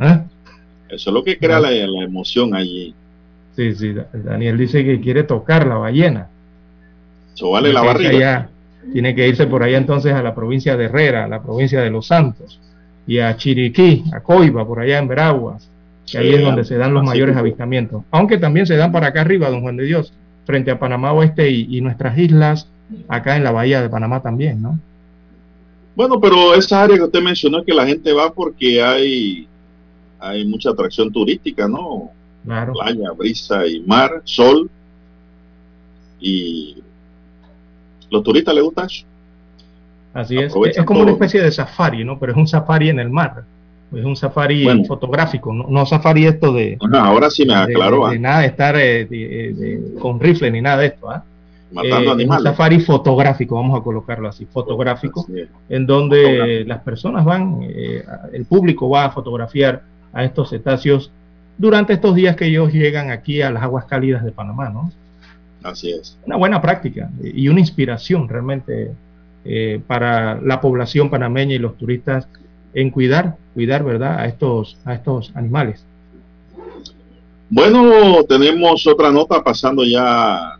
¿Eh? 0.01 0.23
Eso 0.91 1.11
es 1.11 1.15
lo 1.15 1.23
que 1.23 1.39
crea 1.39 1.61
la, 1.61 1.71
la 1.71 2.05
emoción 2.05 2.55
allí. 2.55 2.95
Sí, 3.55 3.75
sí, 3.75 3.93
Da- 3.93 4.09
Daniel 4.13 4.57
dice 4.59 4.85
que 4.85 5.01
quiere 5.01 5.23
tocar 5.23 5.67
la 5.67 5.77
ballena. 5.77 6.29
Eso 7.39 7.51
vale 7.51 7.73
la 7.73 7.83
Tiene 7.83 7.95
que 7.95 8.03
irse 8.03 8.09
barriga. 8.09 8.37
allá- 8.37 8.49
tiene 8.93 9.15
que 9.15 9.29
irse 9.29 9.47
por 9.47 9.63
allá 9.63 9.79
entonces 9.79 10.13
a 10.13 10.23
la 10.25 10.35
provincia 10.35 10.77
de 10.77 10.87
Herrera, 10.87 11.25
a 11.25 11.29
la 11.29 11.41
provincia 11.41 11.81
de 11.81 11.91
Los 11.91 12.07
Santos, 12.09 12.59
y 13.07 13.19
a 13.21 13.37
Chiriquí, 13.37 14.03
a 14.13 14.21
Coiba, 14.21 14.67
por 14.67 14.81
allá 14.81 14.99
en 14.99 15.07
Veraguas, 15.07 15.71
que 16.11 16.19
ahí 16.19 16.31
es 16.35 16.43
donde 16.43 16.65
se 16.65 16.77
dan 16.77 16.93
los 16.95 17.05
mayores 17.05 17.37
avistamientos. 17.37 18.03
Aunque 18.11 18.39
también 18.39 18.67
se 18.67 18.77
dan 18.77 18.91
para 18.91 19.09
acá 19.09 19.21
arriba, 19.21 19.51
don 19.51 19.61
Juan 19.61 19.77
de 19.77 19.85
Dios, 19.85 20.13
frente 20.47 20.71
a 20.73 20.79
Panamá 20.81 21.13
Oeste 21.13 21.49
y, 21.51 21.77
y 21.77 21.81
nuestras 21.81 22.19
islas, 22.19 22.67
acá 23.07 23.37
en 23.37 23.45
la 23.45 23.53
bahía 23.53 23.83
de 23.83 23.89
Panamá 23.89 24.21
también, 24.21 24.61
¿no? 24.61 24.79
Bueno, 25.95 26.21
pero 26.21 26.55
esa 26.55 26.83
área 26.83 26.97
que 26.97 27.03
usted 27.05 27.21
mencionó 27.23 27.59
es 27.61 27.67
que 27.67 27.75
la 27.75 27.87
gente 27.87 28.13
va 28.13 28.33
porque 28.33 28.83
hay 28.83 29.47
hay 30.19 30.45
mucha 30.45 30.71
atracción 30.71 31.13
turística, 31.13 31.69
¿no? 31.69 32.11
Claro. 32.45 32.73
Playa, 32.73 33.13
brisa 33.17 33.65
y 33.67 33.81
mar, 33.81 34.23
sol. 34.25 34.69
Y 36.21 36.83
los 38.11 38.23
turistas 38.23 38.55
les 38.55 38.65
gusta 38.65 38.85
eso. 38.87 39.05
Así 40.15 40.37
es. 40.39 40.51
Aprovechan 40.51 40.83
Es 40.83 40.87
como 40.87 41.01
una 41.03 41.13
especie 41.13 41.41
de 41.43 41.51
safari, 41.51 42.05
¿no? 42.05 42.19
Pero 42.19 42.33
es 42.33 42.39
un 42.39 42.49
safari 42.49 42.89
en 42.89 42.99
el 42.99 43.11
mar. 43.11 43.45
Es 43.95 44.05
un 44.05 44.17
safari 44.17 44.65
Bueno. 44.65 44.85
fotográfico, 44.85 45.53
no, 45.53 45.67
no 45.69 45.87
safari 45.87 46.27
esto 46.27 46.53
de, 46.53 46.77
Ajá, 46.81 47.07
ahora 47.07 47.31
sí 47.31 47.47
me 47.47 47.55
aclaró, 47.55 48.07
de- 48.09 48.15
de 48.15 48.19
nada 48.19 48.41
de 48.41 48.47
estar 48.49 48.77
eh, 48.77 49.07
de- 49.07 49.55
de- 49.55 49.95
con 49.99 50.21
rifle 50.21 50.51
ni 50.51 50.61
nada 50.61 50.79
de 50.79 50.87
esto. 50.89 51.11
¿ah? 51.11 51.25
matando 51.71 51.97
Eh, 51.99 52.03
un 52.07 52.09
animales. 52.13 52.45
safari 52.45 52.81
fotográfico, 52.81 53.55
vamos 53.57 53.79
a 53.79 53.83
colocarlo 53.83 54.27
así, 54.29 54.47
fotográfico, 54.47 55.21
Así 55.21 55.45
en 55.69 55.87
donde 55.87 56.65
las 56.67 56.81
personas 56.81 57.27
van, 57.27 57.59
eh, 57.63 58.03
el 58.33 58.47
público 58.47 58.89
va 58.89 59.05
a 59.05 59.11
fotografiar 59.11 59.83
a 60.15 60.25
estos 60.25 60.49
cetáceos 60.49 61.11
durante 61.59 61.93
estos 61.93 62.15
días 62.15 62.37
que 62.37 62.47
ellos 62.47 62.73
llegan 62.73 63.11
aquí 63.11 63.43
a 63.43 63.51
las 63.51 63.63
aguas 63.63 63.85
cálidas 63.85 64.25
de 64.25 64.33
Panamá, 64.33 64.71
¿no? 64.71 64.91
Así 65.63 65.91
es. 65.91 66.17
Una 66.25 66.37
buena 66.37 66.63
práctica 66.63 67.11
y 67.23 67.49
una 67.49 67.61
inspiración 67.61 68.29
realmente 68.29 68.93
eh, 69.45 69.81
para 69.87 70.41
la 70.41 70.61
población 70.61 71.11
panameña 71.11 71.55
y 71.55 71.59
los 71.59 71.77
turistas 71.77 72.29
en 72.75 72.91
cuidar, 72.91 73.37
cuidar, 73.55 73.85
¿verdad? 73.85 74.19
A 74.19 74.27
estos, 74.27 74.77
a 74.85 74.95
estos 74.95 75.33
animales. 75.35 75.85
Bueno, 77.51 78.23
tenemos 78.25 78.87
otra 78.87 79.11
nota 79.11 79.43
pasando 79.43 79.83
ya 79.85 80.59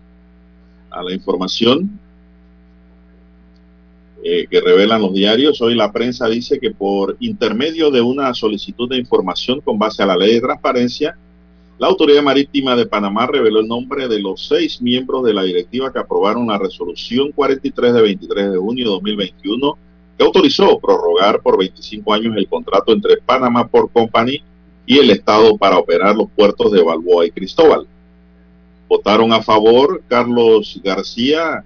a 0.91 1.03
la 1.03 1.13
información 1.13 1.99
eh, 4.25 4.47
que 4.51 4.61
revelan 4.61 5.03
los 5.03 5.13
diarios. 5.13 5.61
Hoy 5.61 5.75
la 5.75 5.93
prensa 5.93 6.27
dice 6.29 6.59
que 6.59 6.71
por 6.71 7.17
intermedio 7.21 7.91
de 7.91 8.01
una 8.01 8.33
solicitud 8.35 8.89
de 8.89 8.97
información 8.97 9.61
con 9.61 9.79
base 9.79 10.03
a 10.03 10.07
la 10.07 10.17
ley 10.17 10.35
de 10.35 10.41
transparencia, 10.41 11.17
la 11.79 11.87
Autoridad 11.87 12.23
Marítima 12.23 12.75
de 12.75 12.87
Panamá 12.87 13.29
reveló 13.29 13.61
el 13.61 13.69
nombre 13.69 14.09
de 14.09 14.19
los 14.21 14.49
seis 14.49 14.83
miembros 14.83 15.23
de 15.23 15.33
la 15.33 15.45
directiva 15.45 15.93
que 15.93 16.01
aprobaron 16.01 16.49
la 16.49 16.59
resolución 16.59 17.31
43 17.31 17.95
de 17.95 18.03
23 18.03 18.51
de 18.53 18.59
junio 18.59 18.85
de 18.85 18.91
2021 18.91 19.79
que 20.19 20.25
autorizó 20.25 20.81
prorrogar 20.81 21.41
por 21.41 21.57
25 21.57 22.13
años 22.13 22.37
el 22.37 22.49
contrato 22.49 22.93
entre 22.93 23.19
Panamá 23.19 23.69
por 23.69 23.91
Company 23.93 24.43
y 24.87 24.99
el 24.99 25.11
Estado 25.11 25.57
para 25.57 25.79
operar 25.79 26.17
los 26.17 26.29
puertos 26.31 26.73
de 26.73 26.83
Balboa 26.83 27.27
y 27.27 27.31
Cristóbal. 27.31 27.87
Votaron 28.89 29.33
a 29.33 29.43
favor 29.43 30.03
Carlos 30.09 30.81
García, 30.83 31.63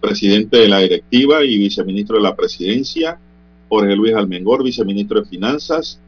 presidente 0.00 0.56
de 0.56 0.68
la 0.68 0.78
directiva 0.78 1.44
y 1.44 1.58
viceministro 1.58 2.16
de 2.16 2.22
la 2.22 2.34
presidencia, 2.34 3.18
Jorge 3.68 3.94
Luis 3.94 4.14
Almengor, 4.14 4.62
viceministro 4.62 5.20
de 5.20 5.26
Finanzas, 5.26 6.00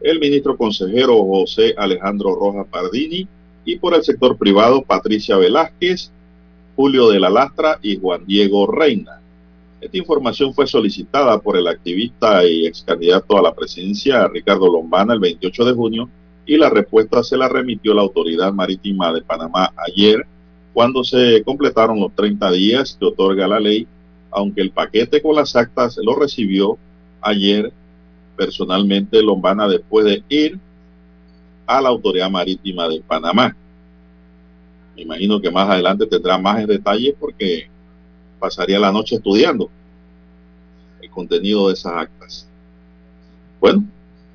el 0.00 0.20
ministro 0.20 0.56
consejero 0.56 1.24
José 1.24 1.74
Alejandro 1.76 2.34
Rojas 2.34 2.66
Pardini 2.70 3.26
y 3.64 3.76
por 3.78 3.94
el 3.94 4.04
sector 4.04 4.36
privado 4.36 4.82
Patricia 4.82 5.36
Velázquez, 5.36 6.10
Julio 6.76 7.08
de 7.10 7.20
la 7.20 7.30
Lastra 7.30 7.78
y 7.82 7.98
Juan 7.98 8.24
Diego 8.26 8.66
Reina. 8.66 9.20
Esta 9.80 9.96
información 9.96 10.54
fue 10.54 10.66
solicitada 10.66 11.38
por 11.38 11.56
el 11.56 11.66
activista 11.66 12.46
y 12.46 12.66
ex 12.66 12.82
candidato 12.82 13.36
a 13.36 13.42
la 13.42 13.54
presidencia 13.54 14.26
Ricardo 14.28 14.70
Lombana 14.70 15.14
el 15.14 15.20
28 15.20 15.64
de 15.64 15.72
junio 15.72 16.08
y 16.46 16.56
la 16.56 16.70
respuesta 16.70 17.22
se 17.22 17.36
la 17.36 17.48
remitió 17.48 17.92
la 17.92 18.02
Autoridad 18.02 18.52
Marítima 18.52 19.12
de 19.12 19.22
Panamá 19.22 19.72
ayer 19.76 20.24
cuando 20.72 21.02
se 21.02 21.42
completaron 21.44 21.98
los 21.98 22.14
30 22.14 22.50
días 22.52 22.96
que 22.98 23.06
otorga 23.06 23.48
la 23.48 23.58
ley, 23.58 23.86
aunque 24.30 24.60
el 24.60 24.70
paquete 24.70 25.22
con 25.22 25.34
las 25.34 25.56
actas 25.56 25.98
lo 26.02 26.14
recibió 26.14 26.78
ayer 27.20 27.72
personalmente 28.36 29.22
Lombana 29.22 29.66
después 29.68 30.04
de 30.04 30.22
ir 30.28 30.58
a 31.66 31.80
la 31.80 31.88
Autoridad 31.88 32.30
Marítima 32.30 32.88
de 32.88 33.00
Panamá. 33.00 33.56
Me 34.94 35.02
imagino 35.02 35.40
que 35.40 35.50
más 35.50 35.68
adelante 35.68 36.06
tendrá 36.06 36.38
más 36.38 36.60
en 36.60 36.66
detalle 36.66 37.14
porque 37.18 37.68
pasaría 38.38 38.78
la 38.78 38.92
noche 38.92 39.16
estudiando 39.16 39.68
el 41.02 41.10
contenido 41.10 41.68
de 41.68 41.74
esas 41.74 41.92
actas. 41.92 42.48
Bueno, 43.60 43.84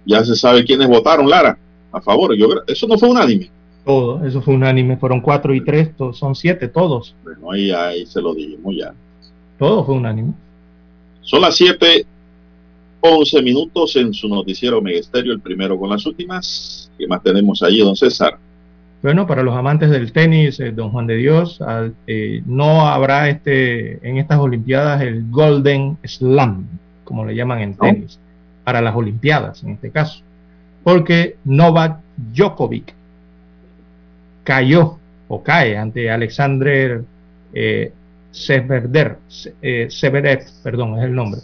ya 0.06 0.24
se 0.24 0.36
sabe 0.36 0.66
quiénes 0.66 0.88
votaron, 0.88 1.30
Lara, 1.30 1.58
a 1.92 2.02
favor. 2.02 2.36
Yo 2.36 2.50
creo, 2.50 2.64
eso 2.68 2.88
no 2.88 2.98
fue 2.98 3.10
unánime. 3.10 3.50
Todo, 3.86 4.24
eso 4.26 4.42
fue 4.42 4.54
unánime, 4.54 4.98
fueron 4.98 5.22
cuatro 5.22 5.56
y 5.56 5.64
tres, 5.66 5.90
son 6.14 6.36
siete, 6.36 6.68
todos, 6.68 7.16
Bueno, 7.24 7.52
ahí, 7.52 7.72
ahí 7.72 8.06
se 8.06 8.22
lo 8.22 8.36
dijimos 8.36 8.76
ya. 8.78 8.94
todo 9.58 9.84
fue 9.84 9.96
unánime. 9.96 10.34
Son 11.24 11.42
las 11.42 11.56
7, 11.56 12.06
11 13.02 13.42
minutos 13.42 13.96
en 13.96 14.14
su 14.14 14.28
noticiero 14.30 14.82
Megesterio, 14.82 15.34
el 15.34 15.40
primero 15.40 15.78
con 15.80 15.90
las 15.90 16.06
últimas. 16.06 16.92
¿Qué 16.98 17.08
más 17.08 17.24
tenemos 17.24 17.62
allí, 17.64 17.80
don 17.80 17.96
César? 17.96 18.38
Bueno, 19.02 19.26
para 19.26 19.42
los 19.42 19.56
amantes 19.56 19.90
del 19.90 20.12
tenis, 20.12 20.60
eh, 20.60 20.72
don 20.72 20.92
Juan 20.92 21.08
de 21.08 21.16
Dios, 21.16 21.60
al- 21.62 21.96
eh, 22.06 22.44
no 22.46 22.88
habrá 22.88 23.30
este 23.30 24.08
en 24.08 24.18
estas 24.18 24.38
Olimpiadas 24.40 25.02
el 25.02 25.30
Golden 25.32 25.98
Slam, 26.04 26.68
como 27.04 27.26
le 27.26 27.34
llaman 27.36 27.62
en 27.62 27.74
tenis, 27.76 28.20
para 28.64 28.80
las 28.82 28.96
Olimpiadas 28.96 29.64
en 29.64 29.72
este 29.72 29.90
caso, 29.90 30.22
porque 30.84 31.38
Novak 31.46 31.98
Djokovic 32.36 32.94
cayó 34.44 34.98
o 35.28 35.42
cae 35.42 35.78
ante 35.78 36.12
Alexander 36.12 37.04
eh, 37.54 37.92
Zverev, 38.34 39.18
eh, 39.64 39.88
Zverev, 39.90 40.44
perdón, 40.64 41.00
es 41.00 41.06
el 41.06 41.16
nombre, 41.16 41.42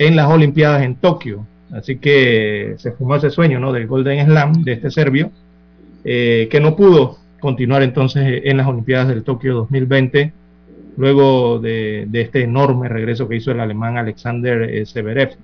en 0.00 0.16
las 0.16 0.30
Olimpiadas 0.30 0.82
en 0.82 0.96
Tokio. 0.96 1.46
Así 1.72 1.98
que 1.98 2.74
se 2.78 2.92
fumó 2.92 3.16
ese 3.16 3.30
sueño 3.30 3.60
¿no? 3.60 3.70
del 3.70 3.86
Golden 3.86 4.24
Slam 4.26 4.64
de 4.64 4.72
este 4.72 4.90
serbio, 4.90 5.30
eh, 6.04 6.48
que 6.50 6.58
no 6.58 6.74
pudo 6.74 7.18
continuar 7.38 7.82
entonces 7.82 8.40
en 8.44 8.56
las 8.56 8.66
Olimpiadas 8.66 9.08
del 9.08 9.22
Tokio 9.22 9.54
2020, 9.54 10.32
luego 10.96 11.58
de, 11.58 12.08
este 12.14 12.42
enorme 12.42 12.88
regreso 12.88 13.28
que 13.28 13.36
hizo 13.36 13.52
el 13.52 13.60
alemán 13.60 13.98
Alexander 13.98 14.62
eh, 14.62 14.86
Zverev. 14.86 15.36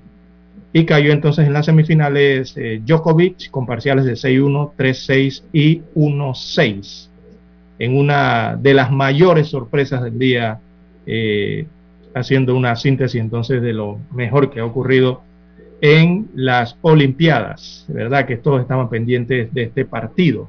Y 0.73 0.87
cayó 0.87 1.13
entonces 1.13 1.47
en 1.47 1.53
las 1.53 1.67
semifinales 1.67 2.55
eh, 2.57 2.81
Djokovic 2.85 3.51
con 3.51 3.67
parciales 3.67 4.07
de 4.07 4.15
6-1, 4.15 4.73
3-6 4.77 5.43
y 5.53 5.83
1-6. 5.95 7.09
En 7.79 7.95
una 7.95 8.57
de 8.57 8.73
las 8.73 8.91
mayores 8.91 9.49
sorpresas 9.49 10.03
del 10.03 10.19
día, 10.19 10.61
haciendo 12.17 12.57
una 12.57 12.77
síntesis 12.77 13.21
entonces 13.21 13.61
de 13.61 13.75
lo 13.75 13.99
mejor 14.11 14.51
que 14.51 14.61
ha 14.61 14.65
ocurrido 14.65 15.23
en 15.83 16.29
las 16.35 16.79
Olimpiadas, 16.81 17.85
¿verdad? 17.89 18.25
Que 18.25 18.39
todos 18.39 18.63
estaban 18.63 18.89
pendientes 18.89 19.53
de 19.53 19.65
este 19.65 19.85
partido 19.85 20.49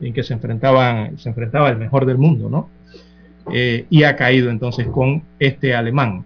en 0.00 0.12
que 0.12 0.22
se 0.22 0.34
enfrentaban, 0.34 1.18
se 1.18 1.28
enfrentaba 1.28 1.70
el 1.70 1.76
mejor 1.76 2.06
del 2.06 2.18
mundo, 2.18 2.48
¿no? 2.48 2.70
Eh, 3.52 3.86
y 3.90 4.04
ha 4.04 4.14
caído 4.14 4.48
entonces 4.48 4.86
con 4.86 5.24
este 5.40 5.74
alemán. 5.74 6.24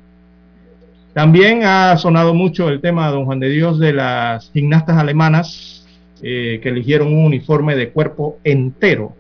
También 1.14 1.64
ha 1.64 1.96
sonado 1.96 2.34
mucho 2.34 2.68
el 2.68 2.82
tema, 2.82 3.08
don 3.10 3.24
Juan 3.24 3.40
de 3.40 3.48
Dios, 3.48 3.78
de 3.78 3.94
las 3.94 4.50
gimnastas 4.52 4.98
alemanas 4.98 5.86
eh, 6.20 6.60
que 6.62 6.68
eligieron 6.68 7.08
un 7.08 7.24
uniforme 7.24 7.76
de 7.76 7.88
cuerpo 7.90 8.38
entero. 8.44 9.16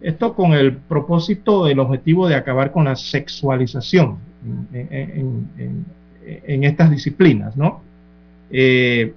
Esto 0.00 0.34
con 0.34 0.52
el 0.52 0.76
propósito, 0.76 1.68
el 1.68 1.78
objetivo 1.78 2.26
de 2.26 2.34
acabar 2.34 2.72
con 2.72 2.86
la 2.86 2.96
sexualización 2.96 4.33
en, 4.72 5.48
en- 5.58 5.84
en- 6.46 6.64
estas 6.64 6.90
disciplinas, 6.90 7.56
¿no? 7.56 7.82
Eh, 8.50 9.12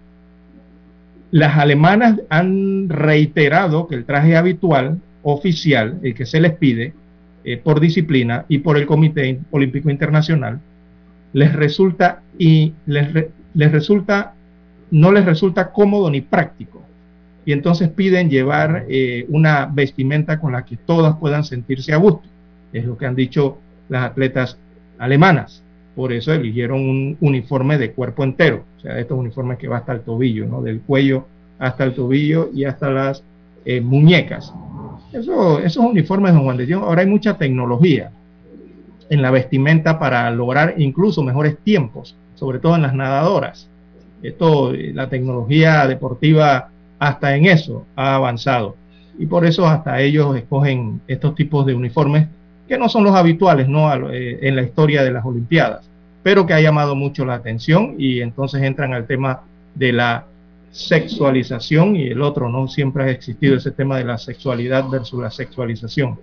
las 1.32 1.58
alemanas 1.58 2.20
han 2.30 2.90
reiterado 2.90 3.88
que 3.88 3.96
el 3.96 4.06
traje 4.06 4.36
habitual, 4.38 5.00
oficial, 5.24 6.00
el 6.04 6.14
que 6.16 6.26
se 6.26 6.40
les 6.40 6.54
pide 6.54 6.94
eh, 7.44 7.58
por 7.58 7.80
disciplina 7.80 8.46
y 8.48 8.60
por 8.60 8.78
el 8.78 8.86
Comité 8.86 9.40
Olímpico 9.52 9.90
Internacional, 9.90 10.60
les 11.34 11.54
resulta 11.54 12.22
y 12.38 12.74
les, 12.86 13.14
re- 13.14 13.30
les 13.54 13.72
resulta 13.72 14.34
no 14.90 15.12
les 15.12 15.26
resulta 15.26 15.72
cómodo 15.74 16.10
ni 16.10 16.22
práctico 16.22 16.82
y 17.46 17.52
entonces 17.52 17.90
piden 17.90 18.30
llevar 18.30 18.86
eh, 18.88 19.26
una 19.28 19.66
vestimenta 19.66 20.40
con 20.40 20.54
la 20.54 20.64
que 20.64 20.78
todas 20.78 21.18
puedan 21.18 21.44
sentirse 21.44 21.92
a 21.92 21.98
gusto 21.98 22.28
es 22.72 22.86
lo 22.86 22.98
que 22.98 23.06
han 23.06 23.16
dicho 23.16 23.58
las 23.90 24.04
atletas 24.06 24.58
alemanas 25.00 25.64
por 25.96 26.14
eso 26.14 26.34
eligieron 26.34 26.82
un 26.82 27.18
uniforme 27.22 27.78
de 27.78 27.92
cuerpo 27.92 28.24
entero 28.24 28.64
o 28.78 28.82
sea 28.82 29.00
estos 29.00 29.18
uniformes 29.18 29.58
que 29.58 29.68
va 29.68 29.78
hasta 29.78 29.94
el 29.94 30.02
tobillo 30.02 30.46
¿no? 30.46 30.62
del 30.62 30.82
cuello 30.82 31.26
hasta 31.60 31.84
el 31.84 31.94
tobillo 31.94 32.50
y 32.54 32.66
hasta 32.66 32.90
las 32.90 33.24
eh, 33.66 33.82
muñecas 33.82 34.54
eso, 35.14 35.60
esos 35.60 35.84
uniformes 35.84 36.34
don 36.34 36.44
Juan 36.44 36.58
de 36.58 36.66
Dios 36.66 36.82
ahora 36.84 37.02
hay 37.02 37.08
mucha 37.08 37.38
tecnología 37.38 38.12
en 39.10 39.22
la 39.22 39.32
vestimenta 39.32 40.00
para 40.00 40.30
lograr 40.32 40.76
incluso 40.78 41.24
mejores 41.24 41.58
tiempos, 41.60 42.16
sobre 42.36 42.60
todo 42.60 42.76
en 42.76 42.82
las 42.84 42.94
nadadoras. 42.94 43.70
Esto, 44.22 44.74
eh, 44.74 44.92
la 44.94 45.10
tecnología 45.10 45.88
deportiva 45.88 46.70
hasta 47.00 47.36
en 47.36 47.46
eso 47.46 47.86
ha 47.96 48.16
avanzado 48.16 48.76
y 49.20 49.28
por 49.28 49.46
eso 49.46 49.68
hasta 49.68 50.02
ellos 50.02 50.36
escogen 50.36 51.02
estos 51.08 51.36
tipos 51.36 51.66
de 51.66 51.76
uniformes 51.76 52.28
que 52.68 52.78
no 52.78 52.90
son 52.90 53.04
los 53.04 53.16
habituales 53.16 53.68
¿no? 53.68 54.12
Eh, 54.12 54.40
en 54.42 54.56
la 54.56 54.64
historia 54.64 55.04
de 55.04 55.12
las 55.12 55.26
Olimpiadas, 55.26 55.90
pero 56.24 56.46
que 56.46 56.54
ha 56.54 56.62
llamado 56.62 56.96
mucho 56.96 57.26
la 57.26 57.36
atención 57.36 57.96
y 57.98 58.22
entonces 58.22 58.62
entran 58.62 58.94
al 58.94 59.08
tema 59.08 59.42
de 59.76 59.94
la 59.94 60.26
sexualización 60.72 61.96
y 61.96 62.08
el 62.08 62.22
otro, 62.22 62.50
¿no? 62.50 62.68
Siempre 62.68 63.04
ha 63.04 63.10
existido 63.10 63.56
ese 63.56 63.72
tema 63.72 63.98
de 63.98 64.04
la 64.04 64.18
sexualidad 64.18 64.88
versus 64.90 65.22
la 65.22 65.32
sexualización 65.32 66.20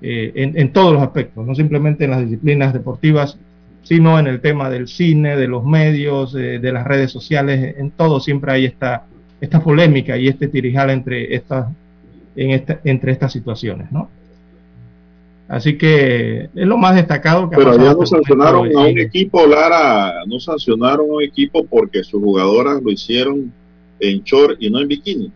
eh, 0.00 0.32
en, 0.34 0.72
todos 0.72 0.92
los 0.92 1.02
aspectos, 1.02 1.46
no 1.46 1.54
simplemente 1.54 2.04
en 2.04 2.10
las 2.10 2.22
disciplinas 2.22 2.72
deportivas, 2.72 3.38
sino 3.82 4.18
en 4.18 4.26
el 4.26 4.40
tema 4.40 4.70
del 4.70 4.88
cine, 4.88 5.36
de 5.36 5.46
los 5.46 5.64
medios, 5.64 6.32
de 6.32 6.72
las 6.72 6.86
redes 6.86 7.10
sociales, 7.12 7.76
en 7.78 7.90
todo 7.90 8.18
siempre 8.18 8.52
hay 8.52 8.64
esta, 8.64 9.04
esta 9.40 9.60
polémica 9.60 10.16
y 10.16 10.28
este 10.28 10.48
tirijal 10.48 10.90
entre 10.90 11.34
estas, 11.34 11.68
en 12.34 12.64
entre 12.84 13.12
estas 13.12 13.32
situaciones, 13.32 13.92
¿no? 13.92 14.08
Así 15.46 15.76
que 15.76 16.48
es 16.54 16.66
lo 16.66 16.78
más 16.78 16.94
destacado 16.94 17.50
que 17.50 17.56
Pero 17.56 17.76
ya 17.76 17.92
no 17.92 18.06
sancionaron 18.06 18.74
a 18.74 18.80
un 18.80 18.98
equipo, 18.98 19.46
Lara, 19.46 20.24
no 20.26 20.40
sancionaron 20.40 21.10
a 21.10 21.14
un 21.14 21.22
equipo 21.22 21.64
porque 21.66 22.02
sus 22.02 22.22
jugadoras 22.22 22.82
lo 22.82 22.90
hicieron 22.90 23.52
en 24.00 24.22
short 24.22 24.56
y 24.60 24.70
no 24.70 24.80
en 24.80 24.88
bikini. 24.88 25.30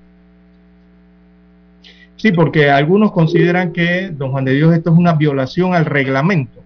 Sí, 2.17 2.33
porque 2.33 2.71
algunos 2.71 3.13
consideran 3.13 3.73
que, 3.73 4.11
don 4.11 4.33
Juan 4.33 4.45
de 4.45 4.55
Dios, 4.55 4.75
esto 4.75 4.91
es 4.91 4.99
una 4.99 5.13
violación 5.13 5.75
al 5.75 5.85
reglamento 5.85 6.63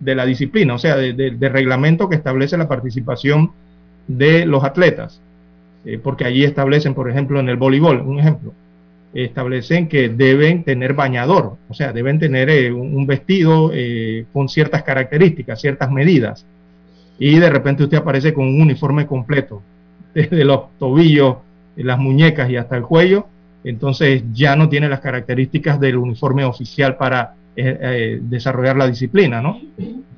de 0.00 0.14
la 0.14 0.24
disciplina, 0.24 0.74
o 0.74 0.78
sea, 0.78 0.96
del 0.96 1.38
reglamento 1.40 2.08
que 2.08 2.16
establece 2.16 2.56
la 2.56 2.68
participación 2.68 3.50
de 4.06 4.46
los 4.46 4.64
atletas, 4.64 5.20
eh, 5.84 5.98
porque 6.02 6.24
allí 6.24 6.44
establecen, 6.44 6.94
por 6.94 7.10
ejemplo, 7.10 7.40
en 7.40 7.48
el 7.48 7.56
voleibol, 7.56 8.00
un 8.00 8.18
ejemplo, 8.18 8.52
establecen 9.24 9.88
que 9.88 10.10
deben 10.10 10.62
tener 10.62 10.92
bañador, 10.92 11.56
o 11.68 11.74
sea, 11.74 11.92
deben 11.92 12.18
tener 12.18 12.50
eh, 12.50 12.70
un 12.70 13.06
vestido 13.06 13.70
eh, 13.72 14.26
con 14.32 14.48
ciertas 14.48 14.82
características, 14.82 15.60
ciertas 15.60 15.90
medidas, 15.90 16.44
y 17.18 17.38
de 17.38 17.48
repente 17.48 17.84
usted 17.84 17.96
aparece 17.96 18.34
con 18.34 18.46
un 18.46 18.60
uniforme 18.60 19.06
completo, 19.06 19.62
desde 20.14 20.44
los 20.44 20.76
tobillos, 20.78 21.36
las 21.76 21.98
muñecas 21.98 22.50
y 22.50 22.56
hasta 22.56 22.76
el 22.76 22.82
cuello, 22.82 23.26
entonces 23.64 24.22
ya 24.32 24.54
no 24.54 24.68
tiene 24.68 24.88
las 24.88 25.00
características 25.00 25.80
del 25.80 25.96
uniforme 25.96 26.44
oficial 26.44 26.96
para 26.96 27.34
eh, 27.56 28.18
desarrollar 28.22 28.76
la 28.76 28.86
disciplina, 28.86 29.40
¿no? 29.40 29.60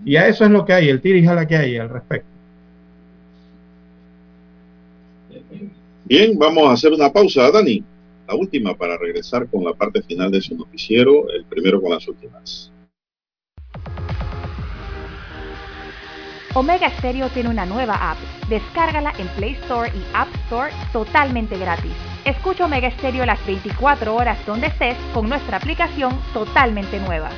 Y 0.05 0.16
a 0.16 0.27
eso 0.27 0.45
es 0.45 0.51
lo 0.51 0.65
que 0.65 0.73
hay, 0.73 0.89
el 0.89 1.01
tira 1.01 1.19
y 1.19 1.25
jala 1.25 1.47
que 1.47 1.57
hay 1.57 1.77
al 1.77 1.89
respecto. 1.89 2.29
Bien, 6.05 6.37
vamos 6.39 6.69
a 6.69 6.73
hacer 6.73 6.93
una 6.93 7.12
pausa, 7.12 7.51
Dani 7.51 7.85
la 8.28 8.34
última 8.34 8.76
para 8.76 8.98
regresar 8.98 9.48
con 9.48 9.64
la 9.64 9.72
parte 9.72 10.02
final 10.02 10.30
de 10.30 10.42
su 10.42 10.55
noticiero, 10.55 11.28
el 11.30 11.44
primero 11.46 11.80
con 11.80 11.90
las 11.90 12.06
últimas. 12.06 12.70
Omega 16.55 16.90
Stereo 16.98 17.28
tiene 17.28 17.50
una 17.50 17.66
nueva 17.66 18.10
app. 18.10 18.18
Descárgala 18.48 19.12
en 19.18 19.28
Play 19.28 19.52
Store 19.62 19.90
y 19.90 20.02
App 20.14 20.28
Store 20.46 20.72
totalmente 20.92 21.56
gratis. 21.56 21.92
Escucha 22.24 22.64
Omega 22.64 22.90
Stereo 22.90 23.24
las 23.24 23.44
24 23.46 24.14
horas 24.14 24.44
donde 24.46 24.66
estés 24.66 24.96
con 25.14 25.28
nuestra 25.28 25.59
aplicación 25.59 26.18
totalmente 26.32 26.98
nueva. 27.00 27.30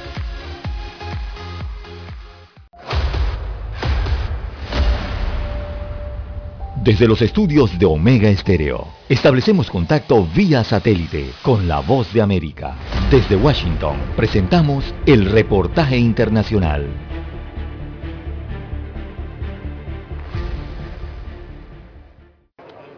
Desde 6.82 7.06
los 7.06 7.20
estudios 7.20 7.78
de 7.78 7.84
Omega 7.84 8.30
Estéreo, 8.30 8.86
establecemos 9.06 9.70
contacto 9.70 10.26
vía 10.34 10.64
satélite 10.64 11.30
con 11.42 11.68
la 11.68 11.80
voz 11.80 12.10
de 12.14 12.22
América. 12.22 12.74
Desde 13.10 13.36
Washington, 13.36 13.98
presentamos 14.16 14.94
el 15.04 15.26
reportaje 15.26 15.98
internacional. 15.98 16.88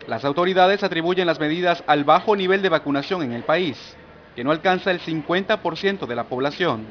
Las 0.06 0.24
autoridades 0.24 0.84
atribuyen 0.84 1.26
las 1.26 1.40
medidas 1.40 1.82
al 1.88 2.04
bajo 2.04 2.36
nivel 2.36 2.62
de 2.62 2.68
vacunación 2.68 3.22
en 3.22 3.32
el 3.32 3.42
país, 3.42 3.96
que 4.36 4.44
no 4.44 4.52
alcanza 4.52 4.92
el 4.92 5.00
50% 5.00 6.06
de 6.06 6.14
la 6.14 6.28
población. 6.28 6.86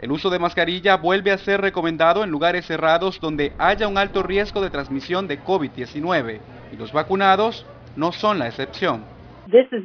El 0.00 0.12
uso 0.12 0.30
de 0.30 0.38
mascarilla 0.38 0.96
vuelve 0.96 1.30
a 1.30 1.36
ser 1.36 1.60
recomendado 1.60 2.24
en 2.24 2.30
lugares 2.30 2.64
cerrados 2.64 3.20
donde 3.20 3.52
haya 3.58 3.86
un 3.86 3.98
alto 3.98 4.22
riesgo 4.22 4.62
de 4.62 4.70
transmisión 4.70 5.28
de 5.28 5.38
COVID-19 5.38 6.40
y 6.72 6.76
los 6.76 6.90
vacunados 6.90 7.66
no 7.96 8.10
son 8.10 8.38
la 8.38 8.48
excepción. 8.48 9.04
Esto 9.52 9.76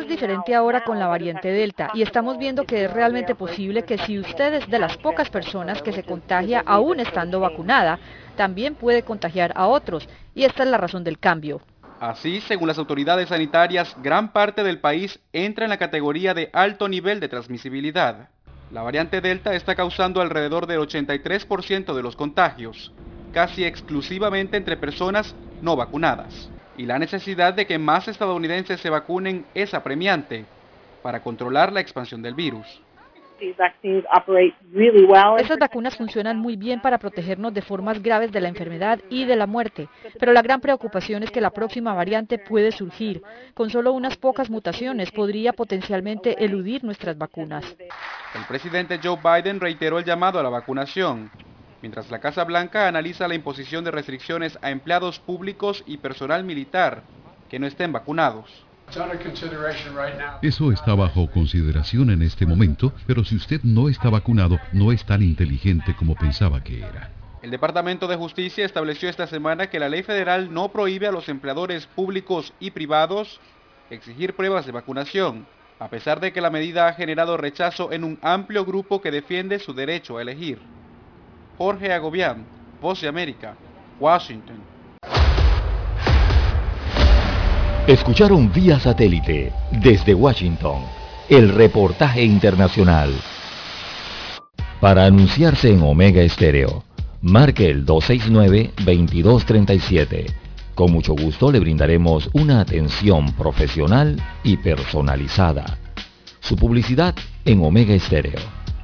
es 0.00 0.08
diferente 0.08 0.54
ahora 0.54 0.84
con 0.84 1.00
la 1.00 1.08
variante 1.08 1.50
Delta 1.50 1.90
y 1.94 2.02
estamos 2.02 2.38
viendo 2.38 2.62
que 2.64 2.84
es 2.84 2.92
realmente 2.92 3.34
posible 3.34 3.82
que 3.82 3.98
si 3.98 4.16
usted 4.16 4.54
es 4.54 4.70
de 4.70 4.78
las 4.78 4.96
pocas 4.98 5.28
personas 5.28 5.82
que 5.82 5.90
se 5.92 6.04
contagia 6.04 6.62
aún 6.64 7.00
estando 7.00 7.40
vacunada, 7.40 7.98
también 8.36 8.76
puede 8.76 9.02
contagiar 9.02 9.52
a 9.56 9.66
otros 9.66 10.08
y 10.36 10.44
esta 10.44 10.62
es 10.62 10.68
la 10.68 10.78
razón 10.78 11.02
del 11.02 11.18
cambio. 11.18 11.60
Así, 12.02 12.40
según 12.40 12.66
las 12.66 12.78
autoridades 12.78 13.28
sanitarias, 13.28 13.94
gran 14.02 14.32
parte 14.32 14.64
del 14.64 14.80
país 14.80 15.20
entra 15.32 15.66
en 15.66 15.70
la 15.70 15.76
categoría 15.76 16.34
de 16.34 16.50
alto 16.52 16.88
nivel 16.88 17.20
de 17.20 17.28
transmisibilidad. 17.28 18.28
La 18.72 18.82
variante 18.82 19.20
Delta 19.20 19.54
está 19.54 19.76
causando 19.76 20.20
alrededor 20.20 20.66
del 20.66 20.80
83% 20.80 21.94
de 21.94 22.02
los 22.02 22.16
contagios, 22.16 22.90
casi 23.32 23.64
exclusivamente 23.64 24.56
entre 24.56 24.76
personas 24.76 25.36
no 25.60 25.76
vacunadas. 25.76 26.50
Y 26.76 26.86
la 26.86 26.98
necesidad 26.98 27.54
de 27.54 27.68
que 27.68 27.78
más 27.78 28.08
estadounidenses 28.08 28.80
se 28.80 28.90
vacunen 28.90 29.46
es 29.54 29.72
apremiante 29.72 30.44
para 31.04 31.22
controlar 31.22 31.72
la 31.72 31.82
expansión 31.82 32.20
del 32.20 32.34
virus. 32.34 32.81
Estas 35.38 35.58
vacunas 35.58 35.96
funcionan 35.96 36.38
muy 36.38 36.56
bien 36.56 36.80
para 36.80 36.98
protegernos 36.98 37.52
de 37.52 37.62
formas 37.62 38.00
graves 38.00 38.30
de 38.30 38.40
la 38.40 38.48
enfermedad 38.48 39.00
y 39.10 39.24
de 39.24 39.34
la 39.34 39.46
muerte, 39.46 39.88
pero 40.18 40.32
la 40.32 40.42
gran 40.42 40.60
preocupación 40.60 41.22
es 41.24 41.30
que 41.30 41.40
la 41.40 41.50
próxima 41.50 41.92
variante 41.92 42.38
puede 42.38 42.70
surgir. 42.70 43.22
Con 43.54 43.70
solo 43.70 43.92
unas 43.92 44.16
pocas 44.16 44.48
mutaciones 44.48 45.10
podría 45.10 45.52
potencialmente 45.52 46.44
eludir 46.44 46.84
nuestras 46.84 47.18
vacunas. 47.18 47.64
El 48.34 48.44
presidente 48.46 49.00
Joe 49.02 49.18
Biden 49.22 49.60
reiteró 49.60 49.98
el 49.98 50.04
llamado 50.04 50.38
a 50.38 50.42
la 50.42 50.48
vacunación, 50.48 51.30
mientras 51.80 52.10
la 52.10 52.20
Casa 52.20 52.44
Blanca 52.44 52.86
analiza 52.86 53.26
la 53.26 53.34
imposición 53.34 53.82
de 53.84 53.90
restricciones 53.90 54.58
a 54.62 54.70
empleados 54.70 55.18
públicos 55.18 55.82
y 55.86 55.98
personal 55.98 56.44
militar 56.44 57.02
que 57.50 57.58
no 57.58 57.66
estén 57.66 57.92
vacunados. 57.92 58.64
Eso 60.42 60.72
está 60.72 60.94
bajo 60.94 61.30
consideración 61.30 62.10
en 62.10 62.22
este 62.22 62.46
momento, 62.46 62.92
pero 63.06 63.24
si 63.24 63.36
usted 63.36 63.60
no 63.62 63.88
está 63.88 64.10
vacunado, 64.10 64.58
no 64.72 64.92
es 64.92 65.04
tan 65.04 65.22
inteligente 65.22 65.94
como 65.96 66.14
pensaba 66.14 66.62
que 66.62 66.78
era. 66.78 67.10
El 67.42 67.50
Departamento 67.50 68.06
de 68.06 68.16
Justicia 68.16 68.64
estableció 68.64 69.08
esta 69.08 69.26
semana 69.26 69.68
que 69.68 69.80
la 69.80 69.88
ley 69.88 70.02
federal 70.02 70.52
no 70.52 70.68
prohíbe 70.68 71.06
a 71.06 71.12
los 71.12 71.28
empleadores 71.28 71.86
públicos 71.86 72.52
y 72.60 72.70
privados 72.70 73.40
exigir 73.90 74.34
pruebas 74.34 74.66
de 74.66 74.72
vacunación, 74.72 75.46
a 75.78 75.88
pesar 75.88 76.20
de 76.20 76.32
que 76.32 76.40
la 76.40 76.50
medida 76.50 76.86
ha 76.86 76.92
generado 76.92 77.36
rechazo 77.36 77.92
en 77.92 78.04
un 78.04 78.18
amplio 78.22 78.64
grupo 78.64 79.00
que 79.00 79.10
defiende 79.10 79.58
su 79.58 79.74
derecho 79.74 80.18
a 80.18 80.22
elegir. 80.22 80.60
Jorge 81.58 81.92
Agobián, 81.92 82.46
Voz 82.80 83.00
de 83.00 83.08
América, 83.08 83.56
Washington. 83.98 84.71
Escucharon 87.86 88.50
vía 88.52 88.78
satélite 88.78 89.52
desde 89.72 90.14
Washington 90.14 90.84
el 91.28 91.48
reportaje 91.48 92.22
internacional. 92.22 93.12
Para 94.80 95.06
anunciarse 95.06 95.72
en 95.72 95.82
Omega 95.82 96.22
Estéreo, 96.22 96.84
marque 97.22 97.68
el 97.68 97.84
269-2237. 97.84 100.32
Con 100.76 100.92
mucho 100.92 101.14
gusto 101.14 101.50
le 101.50 101.58
brindaremos 101.58 102.30
una 102.34 102.60
atención 102.60 103.32
profesional 103.32 104.22
y 104.44 104.58
personalizada. 104.58 105.76
Su 106.38 106.54
publicidad 106.54 107.16
en 107.44 107.64
Omega 107.64 107.94
Estéreo. 107.94 108.38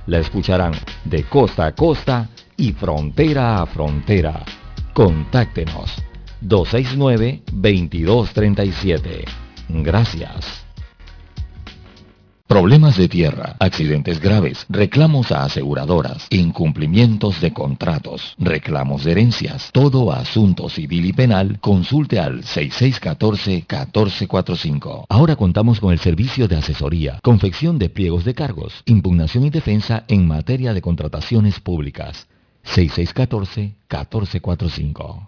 La 0.06 0.18
escucharán 0.18 0.72
de 1.04 1.22
costa 1.22 1.66
a 1.66 1.72
costa 1.72 2.28
y 2.56 2.72
frontera 2.72 3.62
a 3.62 3.66
frontera. 3.66 4.44
Contáctenos 4.92 6.07
269-2237. 6.42 9.24
Gracias. 9.68 10.68
Problemas 12.48 12.96
de 12.96 13.08
tierra, 13.08 13.54
accidentes 13.58 14.20
graves, 14.20 14.64
reclamos 14.70 15.32
a 15.32 15.44
aseguradoras, 15.44 16.26
incumplimientos 16.30 17.42
de 17.42 17.52
contratos, 17.52 18.34
reclamos 18.38 19.04
de 19.04 19.12
herencias, 19.12 19.68
todo 19.70 20.12
asunto 20.12 20.70
civil 20.70 21.04
y 21.04 21.12
penal, 21.12 21.58
consulte 21.60 22.18
al 22.18 22.42
6614-1445. 22.44 25.04
Ahora 25.10 25.36
contamos 25.36 25.78
con 25.78 25.92
el 25.92 25.98
servicio 25.98 26.48
de 26.48 26.56
asesoría, 26.56 27.18
confección 27.22 27.78
de 27.78 27.90
pliegos 27.90 28.24
de 28.24 28.32
cargos, 28.32 28.82
impugnación 28.86 29.44
y 29.44 29.50
defensa 29.50 30.04
en 30.08 30.26
materia 30.26 30.72
de 30.72 30.80
contrataciones 30.80 31.60
públicas. 31.60 32.28
6614-1445. 32.64 35.27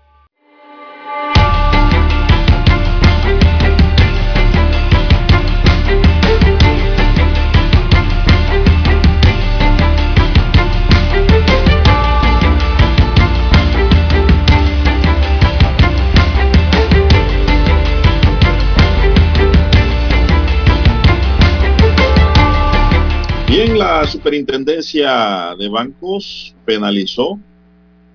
Superintendencia 24.11 25.55
de 25.57 25.69
bancos 25.69 26.53
penalizó 26.65 27.39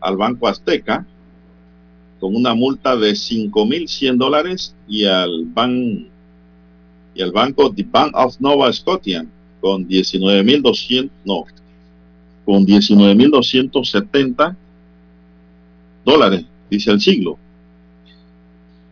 al 0.01 0.17
Banco 0.19 0.47
Azteca 0.47 1.07
con 2.21 2.37
una 2.37 2.55
multa 2.55 2.97
de 2.97 3.13
5.100 3.13 4.17
dólares 4.19 4.75
y 4.87 5.07
al, 5.07 5.47
ban, 5.47 6.07
y 7.15 7.23
al 7.23 7.33
banco 7.33 7.73
The 7.73 7.87
Bank 7.91 8.15
of 8.15 8.39
Nova 8.41 8.71
Scotia 8.73 9.27
con 9.61 9.89
19.200, 9.89 11.11
no, 11.25 11.45
con 12.45 12.67
19.270 12.67 14.55
dólares, 16.05 16.45
dice 16.71 16.91
el 16.91 17.01
siglo. 17.01 17.39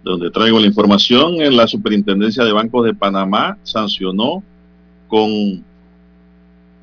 Donde 0.03 0.31
traigo 0.31 0.59
la 0.59 0.67
información, 0.67 1.37
la 1.55 1.67
Superintendencia 1.67 2.45
de 2.45 2.53
Bancos 2.53 2.85
de 2.87 2.95
Panamá 2.95 3.59
sancionó 3.63 4.43
con 5.09 5.65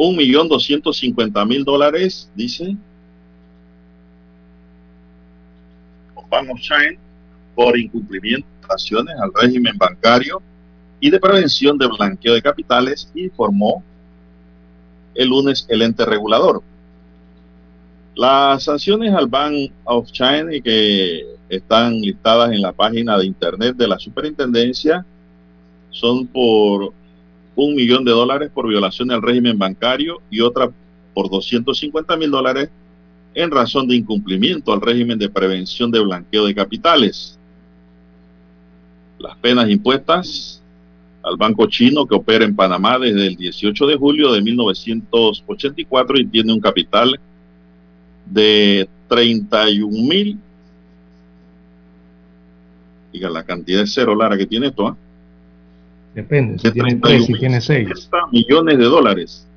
un 0.08 0.16
millón 0.16 0.48
doscientos 0.48 0.98
cincuenta 0.98 1.46
mil 1.46 1.64
dólares, 1.64 2.28
dice, 2.36 2.76
of 6.16 6.60
China 6.60 6.98
por 7.54 7.78
incumplimiento 7.78 8.48
de 8.62 8.74
acciones 8.74 9.16
al 9.22 9.32
régimen 9.40 9.78
bancario 9.78 10.42
y 11.00 11.12
de 11.12 11.20
prevención 11.20 11.78
de 11.78 11.88
blanqueo 11.88 12.34
de 12.34 12.42
capitales, 12.42 13.12
informó 13.14 13.84
el 15.14 15.30
lunes 15.30 15.68
el 15.70 15.84
ente 15.84 16.04
regulador. 16.04 16.64
Las 18.16 18.64
sanciones 18.64 19.14
al 19.14 19.28
Bank 19.28 19.72
of 19.84 20.12
China 20.12 20.50
que 20.64 21.26
están 21.48 22.00
listadas 22.02 22.52
en 22.52 22.62
la 22.62 22.72
página 22.72 23.20
de 23.20 23.26
internet 23.26 23.76
de 23.76 23.88
la 23.88 24.00
superintendencia 24.00 25.06
son 25.92 26.26
por 26.26 26.94
un 27.56 27.76
millón 27.76 28.06
de 28.06 28.12
dólares 28.12 28.52
por 28.54 28.68
violación 28.68 29.12
al 29.12 29.22
régimen 29.22 29.58
bancario 29.58 30.22
y 30.30 30.42
otra 30.42 30.72
por 31.14 31.30
250 31.30 32.16
mil 32.18 32.32
dólares 32.32 32.70
en 33.34 33.52
razón 33.52 33.88
de 33.88 33.96
incumplimiento 33.96 34.74
al 34.74 34.82
régimen 34.82 35.18
de 35.18 35.30
prevención 35.30 35.92
de 35.92 36.00
blanqueo 36.00 36.46
de 36.46 36.56
capitales. 36.56 37.38
Las 39.20 39.38
penas 39.38 39.70
impuestas 39.70 40.62
al 41.24 41.38
banco 41.38 41.68
chino 41.68 42.06
que 42.06 42.16
opera 42.16 42.46
en 42.46 42.56
Panamá 42.56 42.98
desde 42.98 43.28
el 43.28 43.36
18 43.36 43.88
de 43.88 43.96
julio 43.96 44.32
de 44.32 44.42
1984 44.42 46.18
y 46.18 46.26
tiene 46.26 46.54
un 46.54 46.60
capital 46.60 47.20
de 48.26 48.90
31 49.08 50.08
mil. 50.08 50.40
Diga 53.14 53.30
la 53.30 53.44
cantidad 53.44 53.82
de 53.82 53.88
cero, 53.88 54.16
Lara, 54.16 54.38
que 54.38 54.48
tiene 54.48 54.68
esto. 54.68 54.88
¿ah? 54.88 54.98
Depende, 56.14 56.60
si 56.60 56.72
tiene 56.72 56.96
tres, 56.96 57.26
si 57.26 57.34
tiene 57.34 57.62
seis. 57.62 58.10
millones 58.32 58.78
de 58.78 58.86
dólares. 58.86 59.48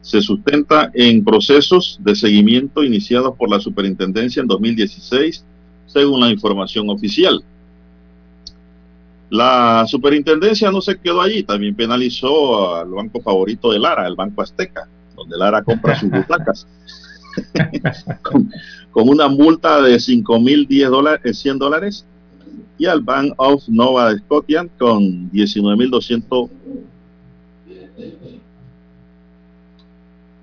Se 0.00 0.20
sustenta 0.20 0.90
en 0.94 1.24
procesos 1.24 1.98
de 2.02 2.14
seguimiento 2.14 2.82
iniciados 2.82 3.36
por 3.36 3.50
la 3.50 3.60
superintendencia 3.60 4.40
en 4.40 4.46
2016, 4.46 5.44
según 5.86 6.20
la 6.20 6.30
información 6.30 6.88
oficial. 6.90 7.42
La 9.30 9.84
superintendencia 9.86 10.70
no 10.70 10.80
se 10.80 10.98
quedó 10.98 11.20
allí, 11.20 11.42
también 11.42 11.74
penalizó 11.74 12.76
al 12.76 12.90
banco 12.90 13.20
favorito 13.20 13.72
de 13.72 13.78
Lara, 13.78 14.06
el 14.06 14.14
Banco 14.14 14.42
Azteca, 14.42 14.86
donde 15.16 15.36
Lara 15.36 15.62
compra 15.62 15.98
sus 15.98 16.10
butacas, 16.10 16.66
con, 18.22 18.50
con, 18.90 19.08
una 19.08 19.28
multa 19.28 19.82
de 19.82 19.98
5 19.98 20.40
mil 20.40 20.68
100 20.68 21.58
dólares 21.58 22.06
y 22.78 22.86
al 22.86 23.00
Bank 23.02 23.34
of 23.36 23.68
Nova 23.68 24.16
Scotia 24.16 24.66
con 24.78 25.30
19.200 25.30 26.50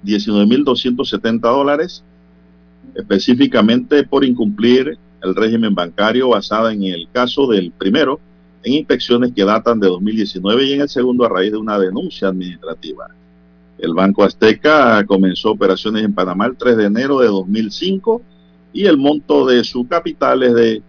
19.270 0.03 1.39
dólares 1.41 2.03
específicamente 2.95 4.03
por 4.03 4.25
incumplir 4.25 4.97
el 5.21 5.35
régimen 5.35 5.75
bancario 5.75 6.29
basada 6.29 6.73
en 6.73 6.83
el 6.83 7.07
caso 7.11 7.47
del 7.47 7.71
primero 7.71 8.19
en 8.63 8.73
inspecciones 8.73 9.33
que 9.33 9.45
datan 9.45 9.79
de 9.79 9.87
2019 9.87 10.65
y 10.65 10.73
en 10.73 10.81
el 10.81 10.89
segundo 10.89 11.25
a 11.25 11.29
raíz 11.29 11.51
de 11.51 11.57
una 11.57 11.79
denuncia 11.79 12.27
administrativa. 12.27 13.07
El 13.77 13.93
Banco 13.93 14.23
Azteca 14.23 15.03
comenzó 15.05 15.51
operaciones 15.51 16.03
en 16.03 16.13
Panamá 16.13 16.45
el 16.45 16.55
3 16.55 16.77
de 16.77 16.85
enero 16.85 17.19
de 17.19 17.27
2005 17.27 18.21
y 18.73 18.85
el 18.85 18.97
monto 18.97 19.45
de 19.45 19.63
su 19.63 19.87
capital 19.87 20.43
es 20.43 20.53
de 20.53 20.83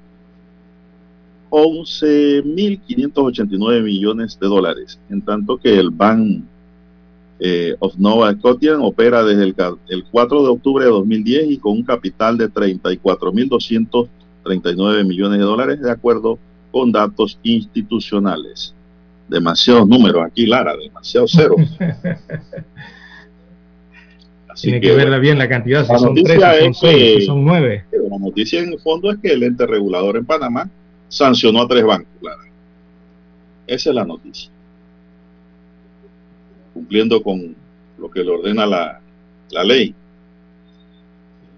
11.589 1.52 3.82
millones 3.82 4.38
de 4.40 4.46
dólares, 4.46 4.98
en 5.10 5.20
tanto 5.20 5.58
que 5.58 5.78
el 5.78 5.90
Bank 5.90 6.44
eh, 7.40 7.76
of 7.78 7.94
Nova 7.98 8.32
Scotia 8.32 8.80
opera 8.80 9.22
desde 9.22 9.44
el, 9.44 9.54
el, 9.88 10.04
4 10.10 10.42
de 10.44 10.48
octubre 10.48 10.86
de 10.86 10.90
2010 10.90 11.50
y 11.50 11.58
con 11.58 11.72
un 11.72 11.82
capital 11.82 12.38
de 12.38 12.48
34.239 12.48 15.04
millones 15.04 15.40
de 15.40 15.44
dólares, 15.44 15.82
de 15.82 15.90
acuerdo 15.90 16.38
con 16.70 16.90
datos 16.90 17.38
institucionales. 17.42 18.74
Demasiados 19.28 19.86
números 19.86 20.24
aquí, 20.24 20.46
Lara, 20.46 20.74
demasiados 20.74 21.32
ceros. 21.32 21.60
Así 24.48 24.68
Tiene 24.68 24.80
que, 24.80 24.88
que, 24.88 24.94
verla 24.94 25.18
bien 25.18 25.36
la 25.36 25.50
cantidad, 25.50 25.86
si 25.86 25.98
son 25.98 26.14
tres, 26.14 26.40
si 26.40 26.64
son 26.64 26.74
seis, 26.74 27.20
si 27.20 27.26
son 27.26 27.44
nueve. 27.44 27.84
La 28.10 28.18
noticia 28.18 28.60
en 28.60 28.72
el 28.72 28.80
fondo 28.80 29.10
es 29.10 29.18
que 29.18 29.32
el 29.32 29.42
ente 29.42 29.66
regulador 29.66 30.16
en 30.16 30.24
Panamá 30.24 30.70
sancionó 31.12 31.62
a 31.62 31.68
tres 31.68 31.84
bancos, 31.84 32.08
claro. 32.20 32.40
Esa 33.66 33.90
es 33.90 33.94
la 33.94 34.04
noticia. 34.04 34.50
Cumpliendo 36.72 37.22
con 37.22 37.54
lo 37.98 38.10
que 38.10 38.24
le 38.24 38.30
ordena 38.30 38.64
la, 38.64 38.98
la 39.50 39.62
ley. 39.62 39.94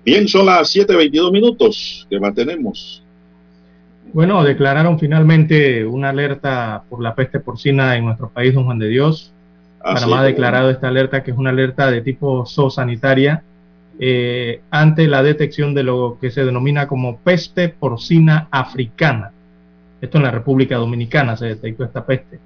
Bien, 0.04 0.26
son 0.26 0.46
las 0.46 0.74
7.22 0.74 1.30
minutos 1.32 2.06
que 2.10 2.18
mantenemos. 2.18 3.02
Bueno, 4.12 4.42
declararon 4.42 4.98
finalmente 4.98 5.86
una 5.86 6.10
alerta 6.10 6.82
por 6.90 7.00
la 7.00 7.14
peste 7.14 7.38
porcina 7.38 7.96
en 7.96 8.04
nuestro 8.04 8.30
país, 8.30 8.54
don 8.54 8.64
Juan 8.64 8.80
de 8.80 8.88
Dios. 8.88 9.32
Así 9.80 10.04
Panamá 10.04 10.20
ha 10.20 10.24
declarado 10.24 10.70
esta 10.70 10.88
alerta 10.88 11.22
que 11.22 11.30
es 11.30 11.36
una 11.36 11.50
alerta 11.50 11.90
de 11.90 12.02
tipo 12.02 12.44
zoosanitaria 12.44 13.44
eh, 14.00 14.62
ante 14.70 15.06
la 15.06 15.22
detección 15.22 15.74
de 15.74 15.84
lo 15.84 16.18
que 16.20 16.32
se 16.32 16.44
denomina 16.44 16.88
como 16.88 17.18
peste 17.18 17.68
porcina 17.68 18.48
africana. 18.50 19.33
Esto 20.04 20.18
en 20.18 20.24
la 20.24 20.30
República 20.30 20.76
Dominicana 20.76 21.34
se 21.34 21.46
detectó 21.46 21.84
esta 21.84 22.04
peste. 22.04 22.38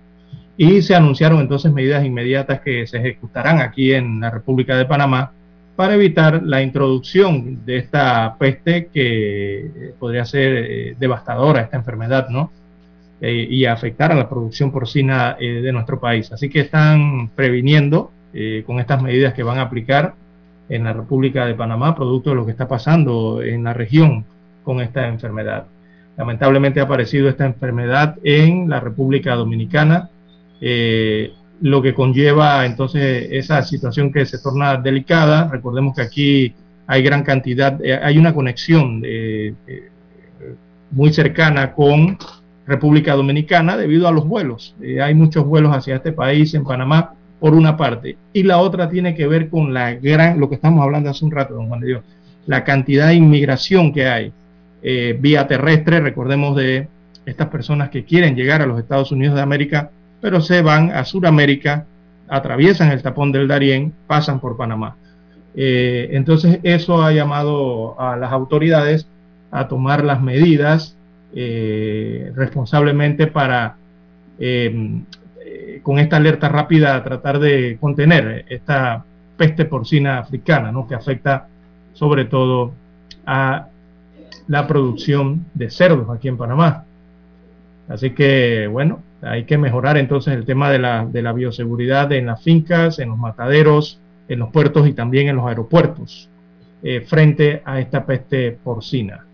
Y 0.56 0.80
se 0.82 0.94
anunciaron 0.94 1.40
entonces 1.40 1.72
medidas 1.72 2.04
inmediatas 2.04 2.60
que 2.60 2.86
se 2.86 2.98
ejecutarán 2.98 3.60
aquí 3.60 3.92
en 3.92 4.20
la 4.20 4.30
República 4.30 4.76
de 4.76 4.84
Panamá 4.84 5.32
para 5.74 5.94
evitar 5.94 6.42
la 6.44 6.62
introducción 6.62 7.64
de 7.64 7.78
esta 7.78 8.36
peste 8.38 8.86
que 8.92 9.92
podría 9.98 10.24
ser 10.24 10.66
eh, 10.68 10.96
devastadora, 10.98 11.62
esta 11.62 11.76
enfermedad, 11.76 12.28
¿no? 12.28 12.52
Eh, 13.20 13.48
y 13.50 13.64
afectar 13.64 14.12
a 14.12 14.14
la 14.14 14.28
producción 14.28 14.70
porcina 14.70 15.36
eh, 15.40 15.60
de 15.60 15.72
nuestro 15.72 15.98
país. 15.98 16.30
Así 16.30 16.48
que 16.48 16.60
están 16.60 17.30
previniendo 17.34 18.12
con 18.66 18.78
estas 18.78 19.02
medidas 19.02 19.34
que 19.34 19.42
van 19.42 19.58
a 19.58 19.62
aplicar 19.62 20.14
en 20.68 20.84
la 20.84 20.92
República 20.92 21.44
de 21.46 21.54
Panamá, 21.54 21.96
producto 21.96 22.30
de 22.30 22.36
lo 22.36 22.44
que 22.44 22.52
está 22.52 22.68
pasando 22.68 23.42
en 23.42 23.64
la 23.64 23.72
región 23.72 24.24
con 24.62 24.80
esta 24.80 25.08
enfermedad. 25.08 25.64
Lamentablemente 26.18 26.80
ha 26.80 26.82
aparecido 26.82 27.28
esta 27.28 27.46
enfermedad 27.46 28.16
en 28.24 28.68
la 28.68 28.80
República 28.80 29.36
Dominicana, 29.36 30.10
eh, 30.60 31.32
lo 31.60 31.80
que 31.80 31.94
conlleva 31.94 32.66
entonces 32.66 33.28
esa 33.30 33.62
situación 33.62 34.12
que 34.12 34.26
se 34.26 34.38
torna 34.40 34.76
delicada. 34.78 35.48
Recordemos 35.48 35.94
que 35.94 36.02
aquí 36.02 36.54
hay 36.88 37.04
gran 37.04 37.22
cantidad, 37.22 37.80
eh, 37.84 38.00
hay 38.02 38.18
una 38.18 38.34
conexión 38.34 39.00
eh, 39.04 39.54
muy 40.90 41.12
cercana 41.12 41.72
con 41.72 42.18
República 42.66 43.14
Dominicana 43.14 43.76
debido 43.76 44.08
a 44.08 44.12
los 44.12 44.26
vuelos. 44.26 44.74
hay 45.00 45.14
muchos 45.14 45.46
vuelos 45.46 45.72
hacia 45.72 45.96
este 45.96 46.10
país, 46.10 46.52
en 46.52 46.64
Panamá, 46.64 47.14
por 47.38 47.54
una 47.54 47.76
parte. 47.76 48.18
Y 48.32 48.42
la 48.42 48.58
otra 48.58 48.90
tiene 48.90 49.14
que 49.14 49.28
ver 49.28 49.48
con 49.50 49.72
la 49.72 49.94
gran, 49.94 50.40
lo 50.40 50.48
que 50.48 50.56
estamos 50.56 50.82
hablando 50.82 51.10
hace 51.10 51.24
un 51.24 51.30
rato, 51.30 51.54
don 51.54 51.68
Juan 51.68 51.78
de 51.78 51.86
Dios, 51.86 52.02
la 52.46 52.64
cantidad 52.64 53.06
de 53.06 53.14
inmigración 53.14 53.92
que 53.92 54.08
hay 54.08 54.32
eh, 54.82 55.16
vía 55.18 55.46
terrestre, 55.46 56.00
recordemos 56.00 56.56
de 56.56 56.88
estas 57.26 57.48
personas 57.48 57.90
que 57.90 58.04
quieren 58.04 58.34
llegar 58.36 58.62
a 58.62 58.66
los 58.66 58.78
Estados 58.78 59.12
Unidos 59.12 59.34
de 59.34 59.42
América, 59.42 59.90
pero 60.20 60.40
se 60.40 60.62
van 60.62 60.90
a 60.90 61.04
Sudamérica, 61.04 61.86
atraviesan 62.28 62.90
el 62.90 63.02
tapón 63.02 63.32
del 63.32 63.48
Darién, 63.48 63.92
pasan 64.06 64.40
por 64.40 64.56
Panamá. 64.56 64.96
Eh, 65.54 66.10
entonces 66.12 66.60
eso 66.62 67.02
ha 67.02 67.12
llamado 67.12 68.00
a 68.00 68.16
las 68.16 68.32
autoridades 68.32 69.08
a 69.50 69.68
tomar 69.68 70.04
las 70.04 70.22
medidas 70.22 70.96
eh, 71.34 72.32
responsablemente 72.34 73.26
para, 73.26 73.76
eh, 74.38 75.02
con 75.82 75.98
esta 75.98 76.16
alerta 76.16 76.48
rápida, 76.48 77.02
tratar 77.02 77.38
de 77.38 77.78
contener 77.80 78.44
esta 78.48 79.04
peste 79.36 79.64
porcina 79.64 80.18
africana, 80.18 80.72
¿no? 80.72 80.86
que 80.86 80.94
afecta 80.94 81.48
sobre 81.92 82.24
todo 82.24 82.72
a 83.26 83.67
la 84.48 84.66
producción 84.66 85.46
de 85.54 85.70
cerdos 85.70 86.08
aquí 86.10 86.28
en 86.28 86.36
Panamá. 86.36 86.84
Así 87.88 88.10
que, 88.10 88.66
bueno, 88.66 89.02
hay 89.22 89.44
que 89.44 89.58
mejorar 89.58 89.96
entonces 89.96 90.34
el 90.34 90.44
tema 90.44 90.70
de 90.70 90.78
la, 90.78 91.06
de 91.06 91.22
la 91.22 91.32
bioseguridad 91.32 92.10
en 92.12 92.26
las 92.26 92.42
fincas, 92.42 92.98
en 92.98 93.10
los 93.10 93.18
mataderos, 93.18 94.00
en 94.28 94.40
los 94.40 94.50
puertos 94.50 94.86
y 94.86 94.92
también 94.92 95.28
en 95.28 95.36
los 95.36 95.46
aeropuertos 95.46 96.28
eh, 96.82 97.00
frente 97.00 97.62
a 97.64 97.80
esta 97.80 98.04
peste 98.04 98.52
porcina. 98.62 99.24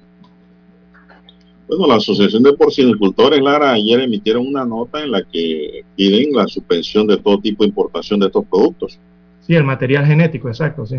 Bueno, 1.67 1.87
la 1.87 1.97
Asociación 1.97 2.43
de 2.43 2.53
Porcinicultores, 2.53 3.41
Lara, 3.41 3.73
ayer 3.73 4.01
emitieron 4.01 4.47
una 4.47 4.65
nota 4.65 5.03
en 5.03 5.11
la 5.11 5.23
que 5.23 5.85
piden 5.97 6.35
la 6.35 6.47
suspensión 6.47 7.07
de 7.07 7.17
todo 7.17 7.39
tipo 7.39 7.65
de 7.65 7.69
importación 7.69 8.21
de 8.21 8.27
estos 8.27 8.45
productos. 8.47 8.99
Sí, 9.41 9.55
el 9.55 9.65
material 9.65 10.07
genético, 10.07 10.49
exacto, 10.49 10.87
sí. 10.87 10.97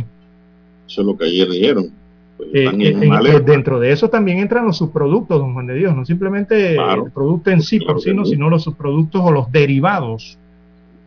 Eso 0.88 1.02
es 1.02 1.08
lo 1.08 1.18
que 1.18 1.26
ayer 1.26 1.50
dijeron. 1.50 1.92
Pues 2.38 2.50
eh, 2.54 2.70
eh, 2.80 3.00
eh, 3.02 3.42
dentro 3.46 3.80
de 3.80 3.92
eso 3.92 4.10
también 4.10 4.40
entran 4.40 4.66
los 4.66 4.78
subproductos, 4.78 5.40
don 5.40 5.54
Juan 5.54 5.68
de 5.68 5.76
Dios, 5.76 5.96
no 5.96 6.06
simplemente 6.06 6.76
el 6.76 7.12
producto 7.14 7.50
en 7.50 7.62
sí 7.62 7.80
por 7.80 8.02
sí, 8.02 8.12
sino 8.26 8.50
los 8.50 8.64
subproductos 8.64 9.22
o 9.24 9.32
los 9.32 9.52
derivados 9.52 10.38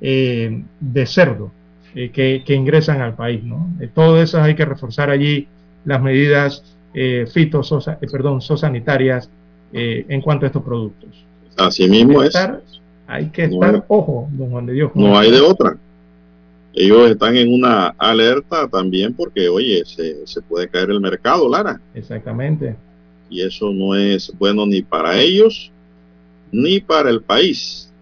de 0.00 1.06
cerdo 1.06 1.50
que, 1.92 2.42
que, 2.44 2.54
ingresan 2.54 3.00
al 3.00 3.14
país. 3.14 3.42
¿no? 3.42 3.68
todo 3.94 4.22
eso 4.22 4.40
hay 4.40 4.54
que 4.54 4.64
reforzar 4.64 5.10
allí 5.10 5.48
las 5.84 6.00
medidas 6.00 6.76
fitososa, 7.32 7.98
perdón, 7.98 8.40
sanitarias 8.40 9.30
en 9.72 10.20
cuanto 10.22 10.46
a 10.46 10.48
estos 10.48 10.62
productos. 10.62 11.24
Así 11.56 11.88
mismo 11.88 12.22
es. 12.22 12.34
Hay 13.06 13.26
que 13.30 13.44
estar, 13.44 13.84
ojo, 13.88 14.28
don 14.32 14.50
Juan 14.50 14.66
de 14.66 14.74
Dios. 14.74 14.92
No 14.94 15.18
hay 15.18 15.30
de 15.30 15.40
otra 15.40 15.76
ellos 16.78 17.10
están 17.10 17.36
en 17.36 17.52
una 17.52 17.88
alerta 17.98 18.68
también 18.68 19.12
porque, 19.12 19.48
oye, 19.48 19.82
se, 19.84 20.24
se, 20.26 20.40
puede 20.42 20.68
caer 20.68 20.90
el 20.90 21.00
mercado, 21.00 21.48
Lara. 21.48 21.80
Exactamente. 21.92 22.76
Y 23.28 23.42
eso 23.42 23.72
no 23.72 23.96
es 23.96 24.32
bueno 24.38 24.64
ni 24.64 24.80
para 24.80 25.18
ellos 25.18 25.72
ni 26.52 26.78
para 26.80 27.10
el 27.10 27.20
país. 27.20 27.92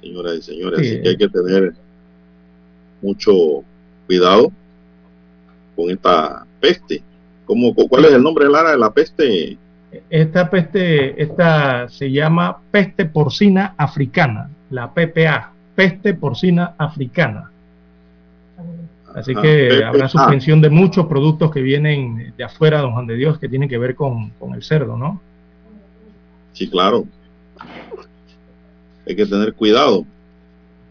Señoras 0.00 0.36
y 0.38 0.42
señores, 0.42 0.80
así 0.80 1.02
que 1.02 1.08
hay 1.10 1.16
que 1.16 1.28
tener 1.28 1.74
mucho 3.02 3.62
cuidado 4.06 4.50
con 5.76 5.90
esta 5.90 6.46
peste. 6.60 7.02
¿Cómo, 7.44 7.74
¿Cuál 7.74 8.06
es 8.06 8.12
el 8.12 8.22
nombre, 8.22 8.48
Lara, 8.48 8.70
de 8.70 8.78
la 8.78 8.90
peste? 8.90 9.58
Esta 10.08 10.48
peste, 10.48 11.22
esta 11.22 11.88
se 11.90 12.10
llama 12.10 12.58
peste 12.70 13.04
porcina 13.04 13.74
africana, 13.76 14.50
la 14.70 14.92
PPA 14.92 15.52
peste 15.78 16.12
porcina 16.12 16.74
africana. 16.76 17.52
Así 19.14 19.32
que 19.32 19.84
habrá 19.84 20.08
suspensión 20.08 20.60
de 20.60 20.70
muchos 20.70 21.06
productos 21.06 21.52
que 21.52 21.62
vienen 21.62 22.34
de 22.36 22.42
afuera, 22.42 22.80
don 22.80 22.94
Juan 22.94 23.06
de 23.06 23.14
Dios, 23.14 23.38
que 23.38 23.48
tienen 23.48 23.68
que 23.68 23.78
ver 23.78 23.94
con, 23.94 24.32
el 24.52 24.62
cerdo, 24.64 24.96
¿no? 24.96 25.20
Sí, 26.52 26.68
claro. 26.68 27.04
Hay 29.06 29.14
que 29.14 29.24
tener 29.24 29.54
cuidado. 29.54 30.04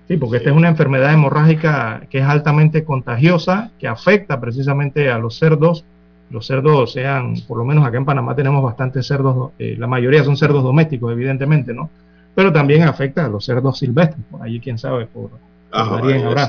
Sí, 0.07 0.15
porque 0.15 0.37
esta 0.37 0.51
es 0.51 0.55
una 0.55 0.69
enfermedad 0.69 1.13
hemorrágica 1.13 2.07
que 2.09 2.19
es 2.19 2.23
altamente 2.23 2.85
contagiosa, 2.85 3.71
que 3.79 3.89
afecta 3.89 4.39
precisamente 4.39 5.11
a 5.11 5.17
los 5.17 5.37
cerdos. 5.37 5.83
Los 6.29 6.47
cerdos 6.47 6.93
sean, 6.93 7.33
por 7.45 7.57
lo 7.57 7.65
menos 7.65 7.85
acá 7.85 7.97
en 7.97 8.05
Panamá 8.05 8.37
tenemos 8.37 8.63
bastantes 8.63 9.05
cerdos, 9.05 9.51
eh, 9.59 9.75
la 9.77 9.87
mayoría 9.87 10.23
son 10.23 10.37
cerdos 10.37 10.63
domésticos, 10.63 11.11
evidentemente, 11.11 11.73
¿no? 11.73 11.89
Pero 12.37 12.53
también 12.53 12.83
afecta 12.83 13.25
a 13.25 13.29
los 13.29 13.45
cerdos 13.45 13.79
silvestres, 13.79 14.23
por 14.29 14.43
allí 14.43 14.59
quién 14.59 14.77
sabe, 14.77 15.07
por, 15.07 15.31
ah, 15.71 16.47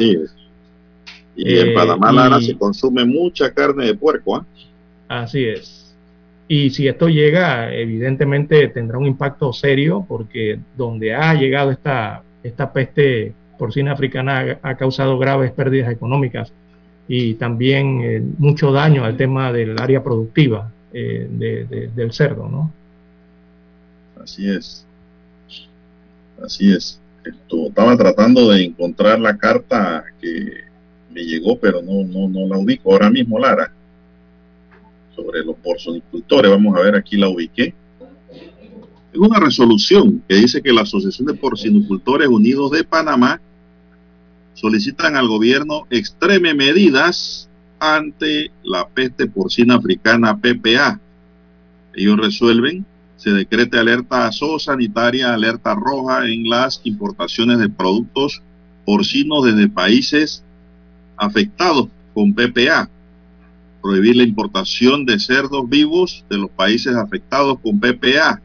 Y 1.34 1.58
en 1.58 1.68
eh, 1.68 1.72
Panamá, 1.72 2.12
Lara, 2.12 2.42
se 2.42 2.58
consume 2.58 3.06
mucha 3.06 3.50
carne 3.54 3.86
de 3.86 3.94
puerco. 3.94 4.36
¿ah? 4.36 4.44
Así 5.08 5.46
es. 5.46 5.96
Y 6.46 6.68
si 6.68 6.88
esto 6.88 7.08
llega, 7.08 7.74
evidentemente 7.74 8.68
tendrá 8.68 8.98
un 8.98 9.06
impacto 9.06 9.50
serio, 9.54 10.04
porque 10.06 10.60
donde 10.76 11.14
ha 11.14 11.32
llegado 11.32 11.70
esta, 11.70 12.22
esta 12.42 12.70
peste 12.70 13.32
porcina 13.58 13.92
africana 13.92 14.58
ha, 14.60 14.76
causado 14.76 15.18
graves 15.18 15.52
pérdidas 15.52 15.90
económicas 15.90 16.52
y 17.08 17.32
también 17.36 18.00
eh, 18.02 18.22
mucho 18.36 18.72
daño 18.72 19.06
al 19.06 19.16
tema 19.16 19.52
del 19.52 19.80
área 19.80 20.04
productiva 20.04 20.70
eh, 20.92 21.88
del 21.94 22.12
cerdo, 22.12 22.46
¿no? 22.46 22.70
Así 24.22 24.50
es. 24.50 24.84
Así 26.44 26.72
es. 26.72 27.00
estaba 27.24 27.96
tratando 27.96 28.50
de 28.50 28.64
encontrar 28.64 29.18
la 29.20 29.36
carta 29.36 30.04
que 30.20 30.64
me 31.10 31.22
llegó, 31.22 31.58
pero 31.58 31.82
no, 31.82 32.04
no, 32.04 32.28
no 32.28 32.46
la 32.46 32.58
ubico 32.58 32.92
ahora 32.92 33.10
mismo, 33.10 33.38
Lara. 33.38 33.72
Sobre 35.14 35.44
los 35.44 35.56
porcinicultores. 35.56 36.50
Vamos 36.50 36.76
a 36.76 36.80
ver, 36.80 36.94
aquí 36.94 37.16
la 37.16 37.28
ubiqué. 37.28 37.74
Es 39.12 39.18
una 39.18 39.40
resolución 39.40 40.22
que 40.28 40.36
dice 40.36 40.62
que 40.62 40.72
la 40.72 40.82
Asociación 40.82 41.26
de 41.26 41.34
Porcinicultores 41.34 42.28
Unidos 42.28 42.70
de 42.70 42.84
Panamá 42.84 43.40
solicitan 44.54 45.16
al 45.16 45.28
gobierno 45.28 45.86
extreme 45.90 46.54
medidas 46.54 47.48
ante 47.78 48.50
la 48.62 48.88
peste 48.88 49.26
porcina 49.26 49.76
africana 49.76 50.36
PPA. 50.36 51.00
Ellos 51.94 52.18
resuelven 52.18 52.84
se 53.18 53.30
decrete 53.30 53.76
alerta 53.76 54.30
zoosanitaria, 54.30 55.34
alerta 55.34 55.74
roja 55.74 56.26
en 56.26 56.48
las 56.48 56.80
importaciones 56.84 57.58
de 57.58 57.68
productos 57.68 58.40
porcinos 58.86 59.44
desde 59.44 59.68
países 59.68 60.44
afectados 61.16 61.88
con 62.14 62.32
PPA. 62.32 62.88
Prohibir 63.82 64.16
la 64.16 64.22
importación 64.22 65.04
de 65.04 65.18
cerdos 65.18 65.68
vivos 65.68 66.24
de 66.30 66.38
los 66.38 66.50
países 66.50 66.94
afectados 66.94 67.58
con 67.60 67.80
PPA. 67.80 68.40